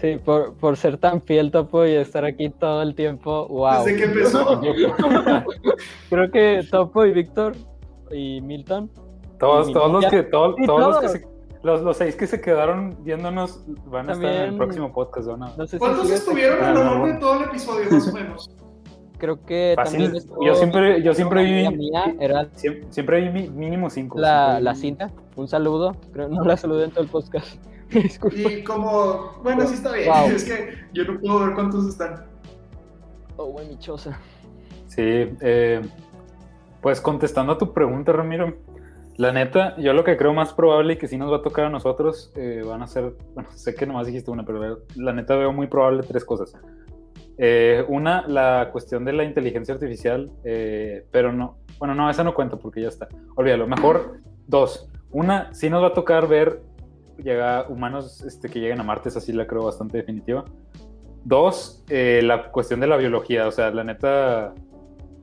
[0.00, 3.84] Sí, por, por ser tan fiel, Topo, y estar aquí todo el tiempo, wow.
[3.84, 4.60] Desde que empezó.
[6.10, 7.52] Creo que Topo y Víctor
[8.10, 8.90] y Milton.
[9.38, 11.26] Todos, todos los que, todos, los que se,
[11.62, 15.36] los, los seis que se quedaron viéndonos van a estar en el próximo podcast, ¿no?
[15.36, 18.12] No sé si ¿Cuántos estuvieron a lo Ah, largo de todo el episodio, más o
[18.12, 18.50] menos?
[19.18, 19.98] Creo que Fácil.
[20.00, 24.18] también estuvo Yo siempre, yo siempre vi, mía, era siempre, siempre vi mínimo cinco.
[24.18, 25.10] la, la cinta.
[25.36, 25.96] Un saludo.
[26.12, 27.56] Creo no la saludé en todo el podcast.
[27.90, 28.36] Disculpa.
[28.36, 30.08] Y como, bueno, sí está bien.
[30.08, 30.30] Wow.
[30.34, 32.26] Es que yo no puedo ver cuántos están.
[33.36, 34.18] Oh, güey, mi choza.
[34.86, 35.82] Sí, eh,
[36.80, 38.58] pues contestando a tu pregunta, Ramiro,
[39.16, 41.66] la neta, yo lo que creo más probable y que sí nos va a tocar
[41.66, 45.36] a nosotros eh, van a ser, bueno, sé que nomás dijiste una, pero la neta
[45.36, 46.56] veo muy probable tres cosas.
[47.38, 52.34] Eh, una, la cuestión de la inteligencia artificial, eh, pero no, bueno, no, esa no
[52.34, 53.08] cuenta porque ya está.
[53.36, 54.88] Olvídalo, mejor dos.
[55.12, 56.62] Una, sí nos va a tocar ver
[57.18, 60.44] llega, humanos este, que lleguen a Marte, esa sí la creo bastante definitiva.
[61.24, 64.54] Dos, eh, la cuestión de la biología, o sea, la neta,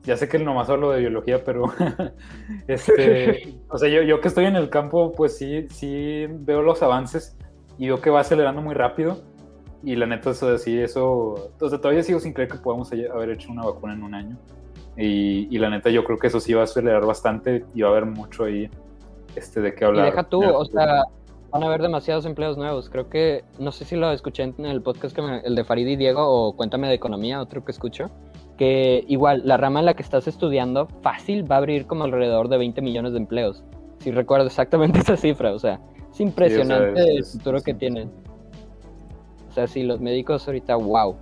[0.03, 1.65] ya sé que nomás hablo de biología, pero
[2.67, 6.81] este, o sea, yo, yo que estoy en el campo, pues sí, sí veo los
[6.81, 7.37] avances
[7.77, 9.21] y veo que va acelerando muy rápido.
[9.83, 12.91] Y la neta, o sea, sí, eso, o sea, todavía sigo sin creer que podamos
[12.91, 14.37] haber hecho una vacuna en un año.
[14.95, 17.89] Y, y la neta, yo creo que eso sí va a acelerar bastante y va
[17.89, 18.69] a haber mucho ahí
[19.35, 20.05] este, de qué Y hablar.
[20.05, 21.03] deja tú, o sea,
[21.51, 22.89] van a haber demasiados empleos nuevos.
[22.89, 25.87] Creo que, no sé si lo escuché en el podcast, que me- el de Farid
[25.87, 28.05] y Diego, o Cuéntame de Economía, otro que escucho,
[28.57, 32.47] que igual, la rama en la que estás estudiando, fácil, va a abrir como alrededor
[32.47, 33.63] de 20 millones de empleos.
[33.99, 35.79] Si recuerdo exactamente esa cifra, o sea,
[36.11, 37.77] es impresionante es- el es- futuro que sí.
[37.77, 38.11] tienen.
[39.49, 41.15] O sea, sí, los médicos ahorita, wow.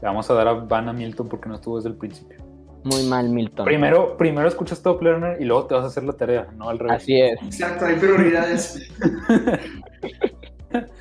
[0.00, 2.38] Le vamos a dar a Van a Milton porque no estuvo desde el principio.
[2.84, 3.64] Muy mal, Milton.
[3.64, 6.78] Primero, primero escuchas Top Learner y luego te vas a hacer la tarea, no al
[6.78, 6.96] revés.
[7.02, 7.40] Así es.
[7.42, 8.90] Exacto, hay prioridades.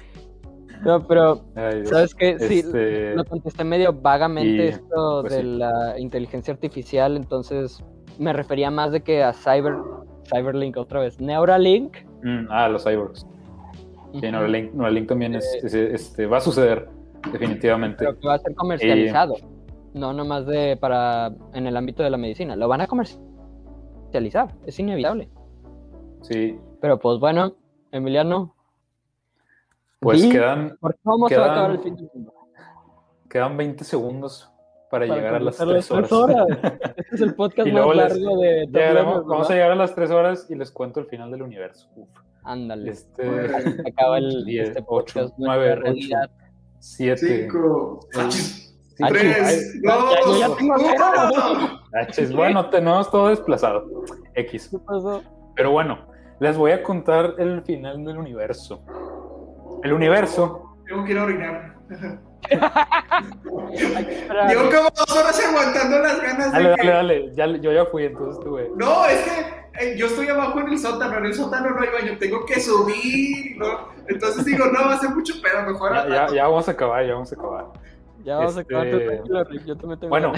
[0.83, 1.85] No, pero, Ay.
[1.85, 2.39] ¿sabes qué?
[2.39, 5.47] Sí, Este, lo contesté medio vagamente y, esto pues, de sí.
[5.47, 7.83] la inteligencia artificial, entonces
[8.17, 9.75] me refería más de que a Cyber,
[10.33, 11.19] Cyberlink otra vez.
[11.21, 11.97] Neuralink.
[12.23, 13.27] mm, ah, los cyborgs.
[14.19, 16.89] Sí, Neuralink, Neuralink también es, es- este, va a suceder,
[17.31, 17.97] definitivamente.
[17.99, 19.35] Pero que va a ser comercializado.
[19.93, 22.55] No, nomás de para en el ámbito de la medicina.
[22.55, 25.29] Lo van a comercializar, es inevitable.
[26.21, 26.57] Sí.
[26.79, 27.55] Pero pues bueno,
[27.91, 28.55] Emiliano.
[29.99, 30.77] Pues quedan.
[30.79, 32.33] ¿Por cómo quedan, se va a acabar el fin del mundo?
[33.29, 34.51] Quedan 20 segundos
[34.89, 36.11] para, para llegar a las 3 horas.
[36.11, 36.47] horas.
[36.97, 38.79] este es el podcast más largo les, de.
[38.79, 41.87] Llegamos, vamos a llegar a las 3 horas y les cuento el final del universo.
[41.95, 42.09] Uf.
[42.43, 42.91] Ándale.
[42.91, 43.23] Este,
[43.87, 45.33] acaba el 10, este podcast.
[45.33, 46.17] 8, 9, 8,
[46.79, 47.47] 7.
[47.47, 47.99] 5.
[49.09, 49.81] Tres,
[52.35, 53.85] bueno, tenemos todo desplazado.
[54.35, 54.69] X.
[54.69, 55.23] ¿Qué pasó?
[55.55, 55.99] Pero bueno,
[56.39, 58.83] les voy a contar el final del universo.
[59.83, 60.75] El universo.
[60.85, 61.75] Tengo que ir a orinar.
[64.49, 66.51] Llevo como dos horas aguantando las ganas.
[66.51, 66.89] Dale, de dale, que...
[66.89, 67.31] dale.
[67.35, 68.69] Ya, yo ya fui, entonces tuve.
[68.75, 71.89] No, es que eh, yo estoy abajo en el sótano, en el sótano no hay
[71.89, 73.57] baño, tengo que subir.
[74.07, 75.93] Entonces digo, no, va a ser mucho pedo, mejor.
[75.93, 77.65] Ya, ya, ya, vamos a acabar, ya vamos a acabar
[78.23, 80.33] ya vamos a acabar este- tranquilo, Rick, Yo también tengo Bueno,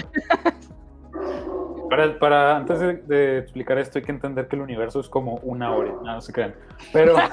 [1.90, 5.36] para, para antes de, de explicar esto hay que entender que el universo es como
[5.44, 6.54] una hora, no, no se crean.
[6.92, 7.16] Pero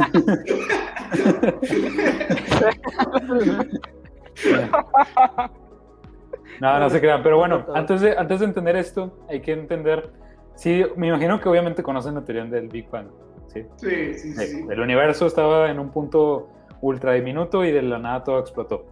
[6.61, 7.23] no, no se crean.
[7.23, 10.11] Pero bueno, antes de, antes de entender esto hay que entender,
[10.55, 13.09] sí, me imagino que obviamente conocen la teoría del Big Bang,
[13.49, 13.65] ¿sí?
[13.77, 14.67] Sí, sí, Sí, sí.
[14.69, 16.49] El universo estaba en un punto
[16.81, 18.87] ultra diminuto y de la nada todo explotó.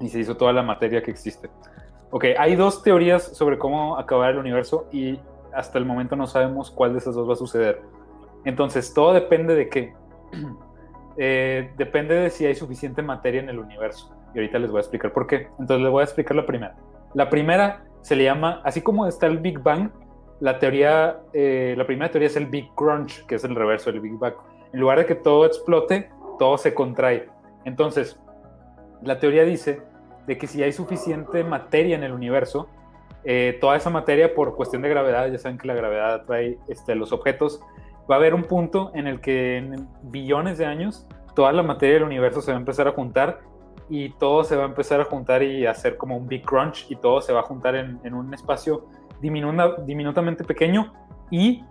[0.00, 1.50] Y se hizo toda la materia que existe.
[2.10, 5.20] Ok, hay dos teorías sobre cómo acabar el universo y
[5.52, 7.82] hasta el momento no sabemos cuál de esas dos va a suceder.
[8.44, 9.94] Entonces, todo depende de qué.
[11.22, 14.14] Eh, depende de si hay suficiente materia en el universo.
[14.32, 15.48] Y ahorita les voy a explicar por qué.
[15.58, 16.76] Entonces, les voy a explicar la primera.
[17.12, 19.90] La primera se le llama, así como está el Big Bang,
[20.38, 24.00] la teoría, eh, la primera teoría es el Big Crunch, que es el reverso del
[24.00, 24.34] Big Bang.
[24.72, 27.28] En lugar de que todo explote, todo se contrae.
[27.66, 28.18] Entonces,
[29.02, 29.82] la teoría dice
[30.26, 32.68] de que si hay suficiente materia en el universo,
[33.24, 36.94] eh, toda esa materia por cuestión de gravedad, ya saben que la gravedad atrae este,
[36.94, 37.60] los objetos,
[38.10, 41.94] va a haber un punto en el que en billones de años toda la materia
[41.94, 43.40] del universo se va a empezar a juntar
[43.88, 46.96] y todo se va a empezar a juntar y hacer como un big crunch y
[46.96, 48.86] todo se va a juntar en, en un espacio
[49.20, 50.92] diminuta, diminutamente pequeño
[51.30, 51.64] y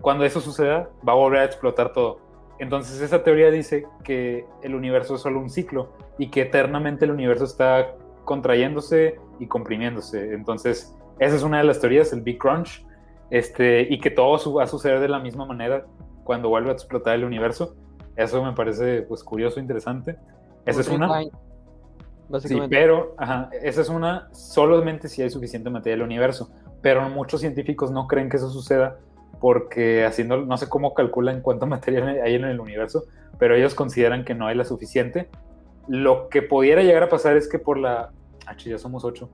[0.00, 2.20] cuando eso suceda va a volver a explotar todo.
[2.58, 7.10] Entonces esa teoría dice que el universo es solo un ciclo y que eternamente el
[7.10, 7.94] universo está
[8.24, 10.32] contrayéndose y comprimiéndose.
[10.32, 12.84] Entonces esa es una de las teorías, el Big Crunch,
[13.30, 15.86] este, y que todo va a suceder de la misma manera
[16.24, 17.74] cuando vuelva a explotar el universo.
[18.16, 20.16] Eso me parece pues curioso, interesante.
[20.64, 21.22] Esa es una.
[22.40, 26.50] Sí, pero ajá, esa es una solamente si hay suficiente materia en el universo.
[26.82, 28.98] Pero muchos científicos no creen que eso suceda
[29.40, 33.04] porque haciendo, no sé cómo calculan cuánta materia hay en el universo,
[33.38, 35.28] pero ellos consideran que no hay la suficiente.
[35.88, 38.10] Lo que pudiera llegar a pasar es que por la...
[38.46, 39.28] Ah, ya somos ocho.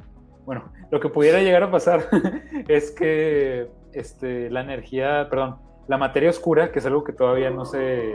[0.45, 2.09] Bueno, lo que pudiera llegar a pasar
[2.69, 5.57] es que este, la energía, perdón,
[5.89, 8.15] la materia oscura, que es algo que todavía no se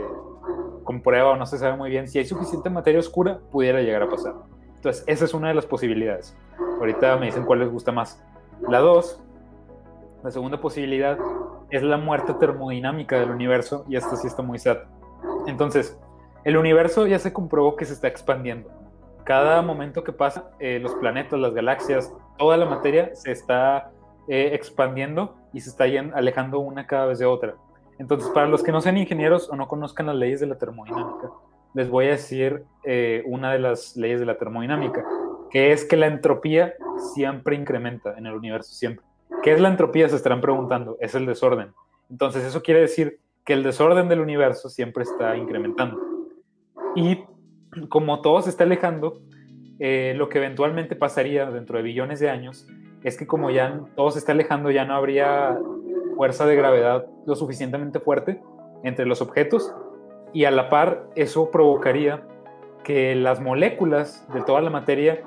[0.84, 4.08] comprueba o no se sabe muy bien, si hay suficiente materia oscura, pudiera llegar a
[4.08, 4.34] pasar.
[4.76, 6.36] Entonces, esa es una de las posibilidades.
[6.78, 8.22] Ahorita me dicen cuál les gusta más.
[8.68, 9.20] La dos,
[10.22, 11.18] la segunda posibilidad
[11.70, 14.78] es la muerte termodinámica del universo y esta sí está muy sad.
[15.46, 15.98] Entonces,
[16.44, 18.70] el universo ya se comprobó que se está expandiendo.
[19.24, 23.90] Cada momento que pasa, eh, los planetas, las galaxias, toda la materia se está
[24.28, 27.54] eh, expandiendo y se está alejando una cada vez de otra.
[27.98, 31.30] Entonces, para los que no sean ingenieros o no conozcan las leyes de la termodinámica,
[31.74, 35.04] les voy a decir eh, una de las leyes de la termodinámica,
[35.50, 36.74] que es que la entropía
[37.14, 39.04] siempre incrementa en el universo, siempre.
[39.42, 40.08] ¿Qué es la entropía?
[40.08, 40.96] Se estarán preguntando.
[41.00, 41.72] Es el desorden.
[42.10, 46.00] Entonces, eso quiere decir que el desorden del universo siempre está incrementando.
[46.94, 47.24] Y
[47.88, 49.20] como todo se está alejando,
[49.78, 52.66] eh, lo que eventualmente pasaría dentro de billones de años
[53.02, 55.58] es que como ya todo se está alejando, ya no habría
[56.16, 58.42] fuerza de gravedad lo suficientemente fuerte
[58.82, 59.72] entre los objetos
[60.32, 62.22] y a la par eso provocaría
[62.82, 65.22] que las moléculas de toda la materia,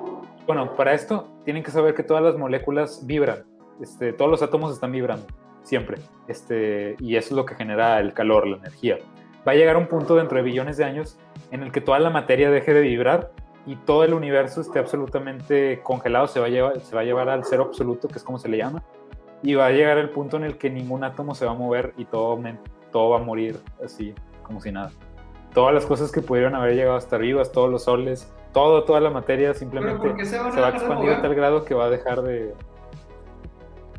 [0.46, 3.44] bueno, para esto tienen que saber que todas las moléculas vibran,
[3.80, 5.26] este, todos los átomos están vibrando
[5.62, 8.98] siempre, este, y eso es lo que genera el calor, la energía.
[9.46, 11.18] Va a llegar un punto dentro de billones de años
[11.50, 13.32] en el que toda la materia deje de vibrar
[13.66, 17.28] y todo el universo esté absolutamente congelado, se va a llevar, se va a llevar
[17.28, 18.82] al cero absoluto, que es como se le llama,
[19.42, 21.94] y va a llegar el punto en el que ningún átomo se va a mover
[21.96, 22.40] y todo,
[22.90, 24.90] todo va a morir así, como si nada.
[25.54, 29.10] Todas las cosas que pudieron haber llegado hasta arriba, todos los soles, todo, toda la
[29.10, 32.54] materia simplemente se, va a expandir a tal grado que va a dejar de...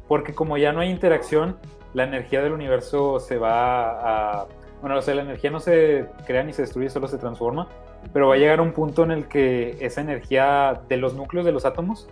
[0.08, 1.58] Porque como ya no hay interacción,
[1.94, 4.48] la energía del universo se va a...
[4.82, 7.70] Bueno, o sea, la energía no se crea ni se destruye, solo se transforma,
[8.12, 11.54] pero va a llegar un punto en el que esa energía de los núcleos de
[11.54, 12.10] los átomos,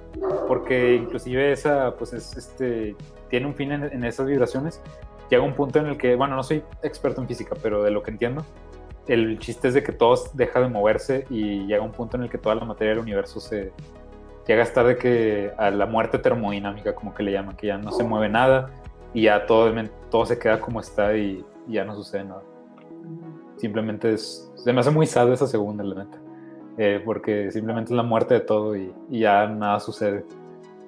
[0.48, 2.96] porque inclusive esa, pues es, este,
[3.30, 4.82] tiene un fin en, esas vibraciones,
[5.30, 8.04] llega un punto en el que, bueno, no soy experto en física, pero de lo
[8.04, 8.46] que entiendo,
[9.08, 12.30] el chiste es de que todo deja de moverse y llega un punto en el
[12.30, 13.74] que toda la materia del universo se
[14.48, 17.78] llega a estar de que a la muerte termodinámica, como que le llaman, que ya
[17.78, 18.70] no se mueve nada
[19.14, 19.72] y ya todo,
[20.10, 22.42] todo se queda como está y, ya no sucede nada.
[23.58, 26.18] Simplemente es, se me hace muy sad esa segunda, la neta,
[26.78, 30.26] eh, porque simplemente es la muerte de todo y, ya nada sucede.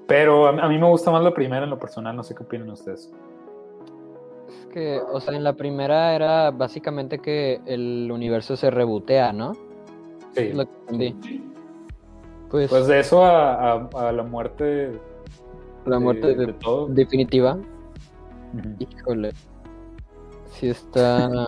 [0.07, 2.69] Pero a, mí me gusta más la primera en lo personal, no sé qué opinan
[2.71, 3.11] ustedes.
[4.49, 9.53] Es que, o sea, en la primera era básicamente que el universo se rebotea, ¿no?
[10.33, 10.51] Sí.
[10.51, 11.15] Lo que
[12.53, 14.91] pues, pues, de eso a, la muerte.
[15.87, 16.85] La muerte de, todo.
[16.85, 17.57] Definitiva.
[18.77, 19.31] Híjole.
[20.51, 21.47] Si está.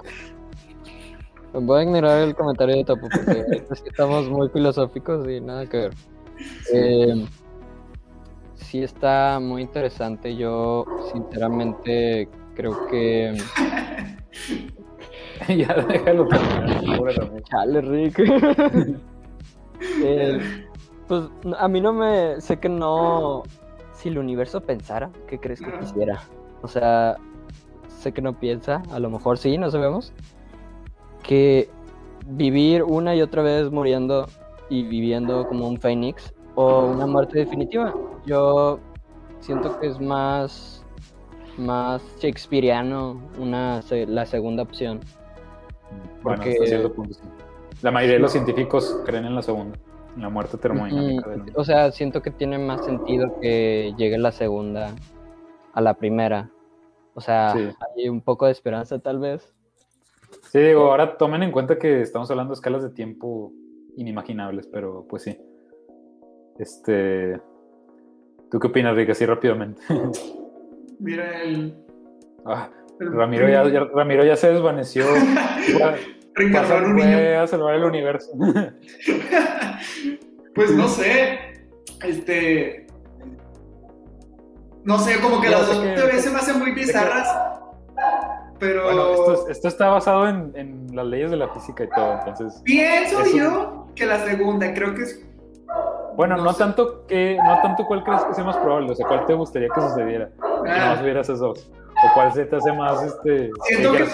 [1.53, 3.45] Voy a ignorar el comentario de Topo porque
[3.85, 5.93] estamos muy filosóficos y nada que ver.
[6.73, 7.27] Eh,
[8.55, 10.35] sí está muy interesante.
[10.35, 13.37] Yo sinceramente creo que...
[15.55, 16.27] ya déjalo
[17.43, 18.19] Chale, Rick.
[20.01, 20.64] Eh,
[21.07, 21.23] pues
[21.57, 22.39] a mí no me...
[22.41, 23.43] Sé que no...
[23.93, 26.21] Si el universo pensara, ¿qué crees que quisiera?
[26.61, 27.15] O sea,
[27.87, 30.13] sé que no piensa, a lo mejor sí, no sabemos.
[31.23, 31.69] Que
[32.25, 34.27] vivir una y otra vez muriendo
[34.69, 37.93] y viviendo como un Fénix o una muerte definitiva.
[38.25, 38.79] Yo
[39.39, 40.85] siento que es más
[41.57, 44.99] más shakespeariano una la segunda opción.
[46.21, 46.57] Porque
[47.81, 49.77] La mayoría de los científicos creen en la segunda,
[50.17, 51.29] la muerte termodinámica.
[51.55, 54.93] o sea, siento que tiene más sentido que llegue la segunda
[55.73, 56.49] a la primera.
[57.13, 59.53] O sea, hay un poco de esperanza tal vez.
[60.51, 63.51] Sí, digo, ahora tomen en cuenta que estamos hablando de escalas de tiempo
[63.97, 65.37] inimaginables, pero pues sí.
[66.59, 67.39] Este.
[68.49, 69.09] ¿Tú qué opinas, Rick?
[69.09, 69.81] Así rápidamente.
[70.99, 71.75] Mira el.
[72.45, 72.69] Ah,
[72.99, 75.05] Ramiro, ya, Ramiro ya se desvaneció.
[76.35, 78.31] Ricardo fue a salvar el universo.
[80.55, 81.39] pues no sé.
[82.03, 82.87] Este.
[84.83, 87.27] No sé, como que las dos teorías se me hacen muy bizarras.
[88.59, 88.83] Pero.
[88.83, 92.61] Bueno, esto, está basado en, en, las leyes de la física y todo, entonces.
[92.63, 95.25] Pienso yo que la segunda, creo que es
[96.15, 99.25] bueno, no, tanto que, no tanto cuál crees que sea más probable, o sea, cuál
[99.25, 101.71] te gustaría que sucediera, que no hubieras esos dos.
[102.05, 103.49] O cuál se te hace más, este...
[103.63, 104.05] Siento que,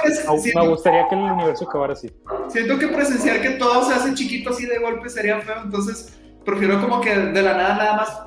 [0.56, 2.10] me gustaría que el universo acabara así.
[2.48, 6.80] Siento que presenciar que todo se hace chiquito así de golpe sería feo, entonces prefiero
[6.80, 8.24] como que de la nada nada más...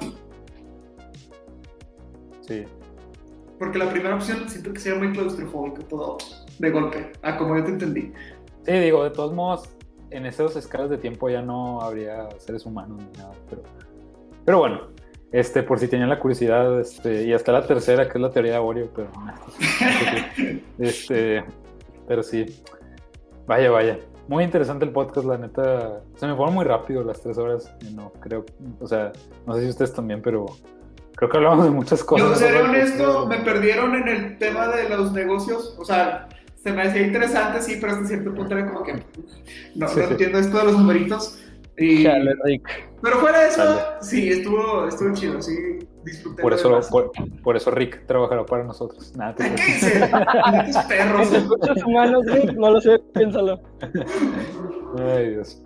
[2.42, 2.64] Sí.
[3.58, 6.18] Porque la primera opción siento que sería muy claustrofóbico todo
[6.58, 8.12] de golpe, a como yo te entendí.
[8.66, 9.70] Sí, digo, de todos modos,
[10.10, 13.62] en esas escalas de tiempo ya no habría seres humanos ni nada, pero,
[14.44, 14.93] pero bueno,
[15.34, 18.52] este, por si tenían la curiosidad, este, y hasta la tercera, que es la teoría
[18.52, 19.08] de Aboreo, pero
[20.78, 21.42] este,
[22.06, 22.62] pero sí,
[23.44, 23.98] vaya, vaya,
[24.28, 28.12] muy interesante el podcast, la neta, se me fueron muy rápido las tres horas, no
[28.20, 28.44] creo,
[28.78, 29.10] o sea,
[29.44, 30.46] no sé si ustedes también, pero
[31.16, 32.28] creo que hablamos de muchas cosas.
[32.28, 36.28] Yo seré honesto, me perdieron en el tema de los negocios, o sea,
[36.62, 38.92] se me hacía interesante, sí, pero hasta cierto punto era como que
[39.74, 41.40] no, no entiendo esto de los numeritos.
[41.76, 42.04] Y...
[43.02, 46.42] Pero fuera de eso, sí, estuvo, estuvo chido, sí, disfruté.
[46.42, 47.12] Por eso, por,
[47.42, 49.14] por, eso Rick trabajará para nosotros.
[49.16, 49.98] Nada, ¿Qué dices?
[50.88, 51.28] perros.
[51.84, 53.60] humanos, Rick, no lo sé, piénsalo.
[54.98, 55.62] Ay, Dios.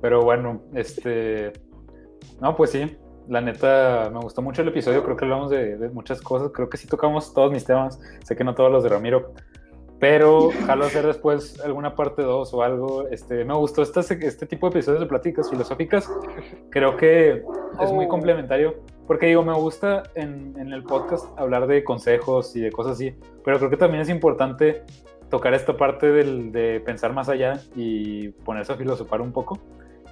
[0.00, 1.52] Pero bueno, este.
[2.40, 2.96] No, pues sí,
[3.28, 6.68] la neta me gustó mucho el episodio, creo que hablamos de, de, muchas cosas, creo
[6.68, 9.34] que sí tocamos todos mis temas, sé que no todos los de Ramiro,
[9.98, 13.08] pero jalo hacer después alguna parte 2 o algo.
[13.08, 16.10] Este, me gustó este, este tipo de episodios de pláticas filosóficas.
[16.70, 17.42] Creo que
[17.80, 18.08] es muy oh.
[18.08, 18.76] complementario.
[19.06, 23.14] Porque digo, me gusta en, en, el podcast hablar de consejos y de cosas así.
[23.42, 24.82] Pero creo que también es importante
[25.30, 29.58] tocar esta parte del, de pensar más allá y ponerse a filosofar un poco.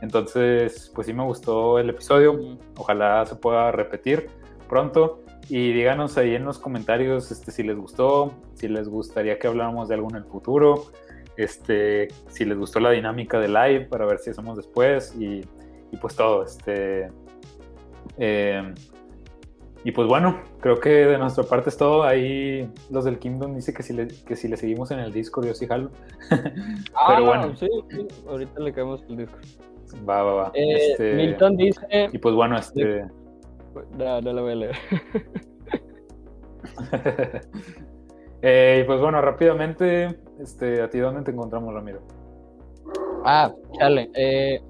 [0.03, 2.59] Entonces, pues sí me gustó el episodio.
[2.77, 4.29] Ojalá se pueda repetir
[4.69, 5.23] pronto.
[5.49, 9.89] Y díganos ahí en los comentarios este, si les gustó, si les gustaría que habláramos
[9.89, 10.87] de algo en el futuro,
[11.37, 15.43] este, si les gustó la dinámica de live para ver si hacemos después y,
[15.93, 16.43] y pues todo.
[16.45, 17.09] Este,
[18.19, 18.75] eh,
[19.85, 22.03] Y pues bueno, creo que de nuestra parte es todo.
[22.03, 25.47] Ahí los del Kingdom dice que si le, que si le seguimos en el Discord,
[25.47, 25.91] yo sí jalo.
[26.95, 29.37] Ah, Pero bueno, sí, sí, ahorita le caemos el disco.
[30.09, 30.51] va, va, va.
[30.55, 32.09] Eh, Este, Milton dice.
[32.13, 33.05] Y pues bueno, este.
[33.97, 34.77] No, no lo voy a leer.
[38.43, 42.01] Eh, y pues bueno, rápidamente, este, ¿a ti dónde te encontramos, Ramiro?
[43.25, 44.11] Ah, chale.
[44.15, 44.61] Eh,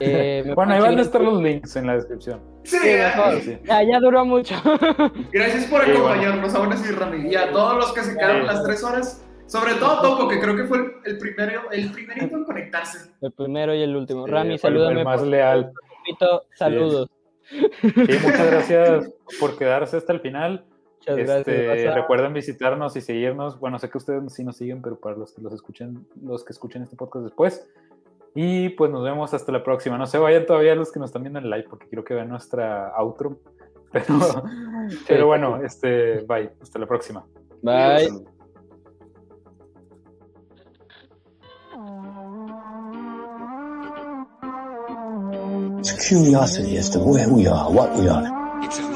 [0.00, 2.40] eh, bueno, ahí van a estar los links en la descripción.
[2.64, 3.40] Sí, Sí, mejor.
[3.40, 3.58] Sí.
[3.64, 4.56] Ya, ya duró mucho.
[5.32, 7.28] Gracias por Sí, acompañarnos aún así, Rami.
[7.28, 8.46] Y a todos los que se quedaron Sí.
[8.48, 12.36] las tres horas, sobre todo Topo, que creo que fue el, el primero, el primerito
[12.36, 13.12] en conectarse.
[13.22, 14.26] El primero y el último.
[14.26, 15.00] Rami, salúdame.
[15.00, 15.72] el más por- leal.
[15.98, 17.08] Repito, saludos.
[17.50, 20.64] Sí, muchas gracias por quedarse hasta el final.
[20.98, 21.18] Muchas.
[21.18, 23.58] Este, recuerden visitarnos y seguirnos.
[23.58, 26.52] Bueno, sé que ustedes sí nos siguen, pero para los que los escuchen, los que
[26.52, 27.66] escuchen este podcast después.
[28.34, 29.96] Y pues nos vemos hasta la próxima.
[29.96, 32.28] No se vayan todavía los que nos están viendo en live, porque quiero que vean
[32.28, 33.38] nuestra outro.
[33.94, 34.42] Pero,
[35.06, 36.50] pero bueno, este, bye.
[36.60, 37.24] Hasta la próxima.
[37.62, 38.33] Bye.
[45.86, 48.93] It's curiosity as to where we are, what we are.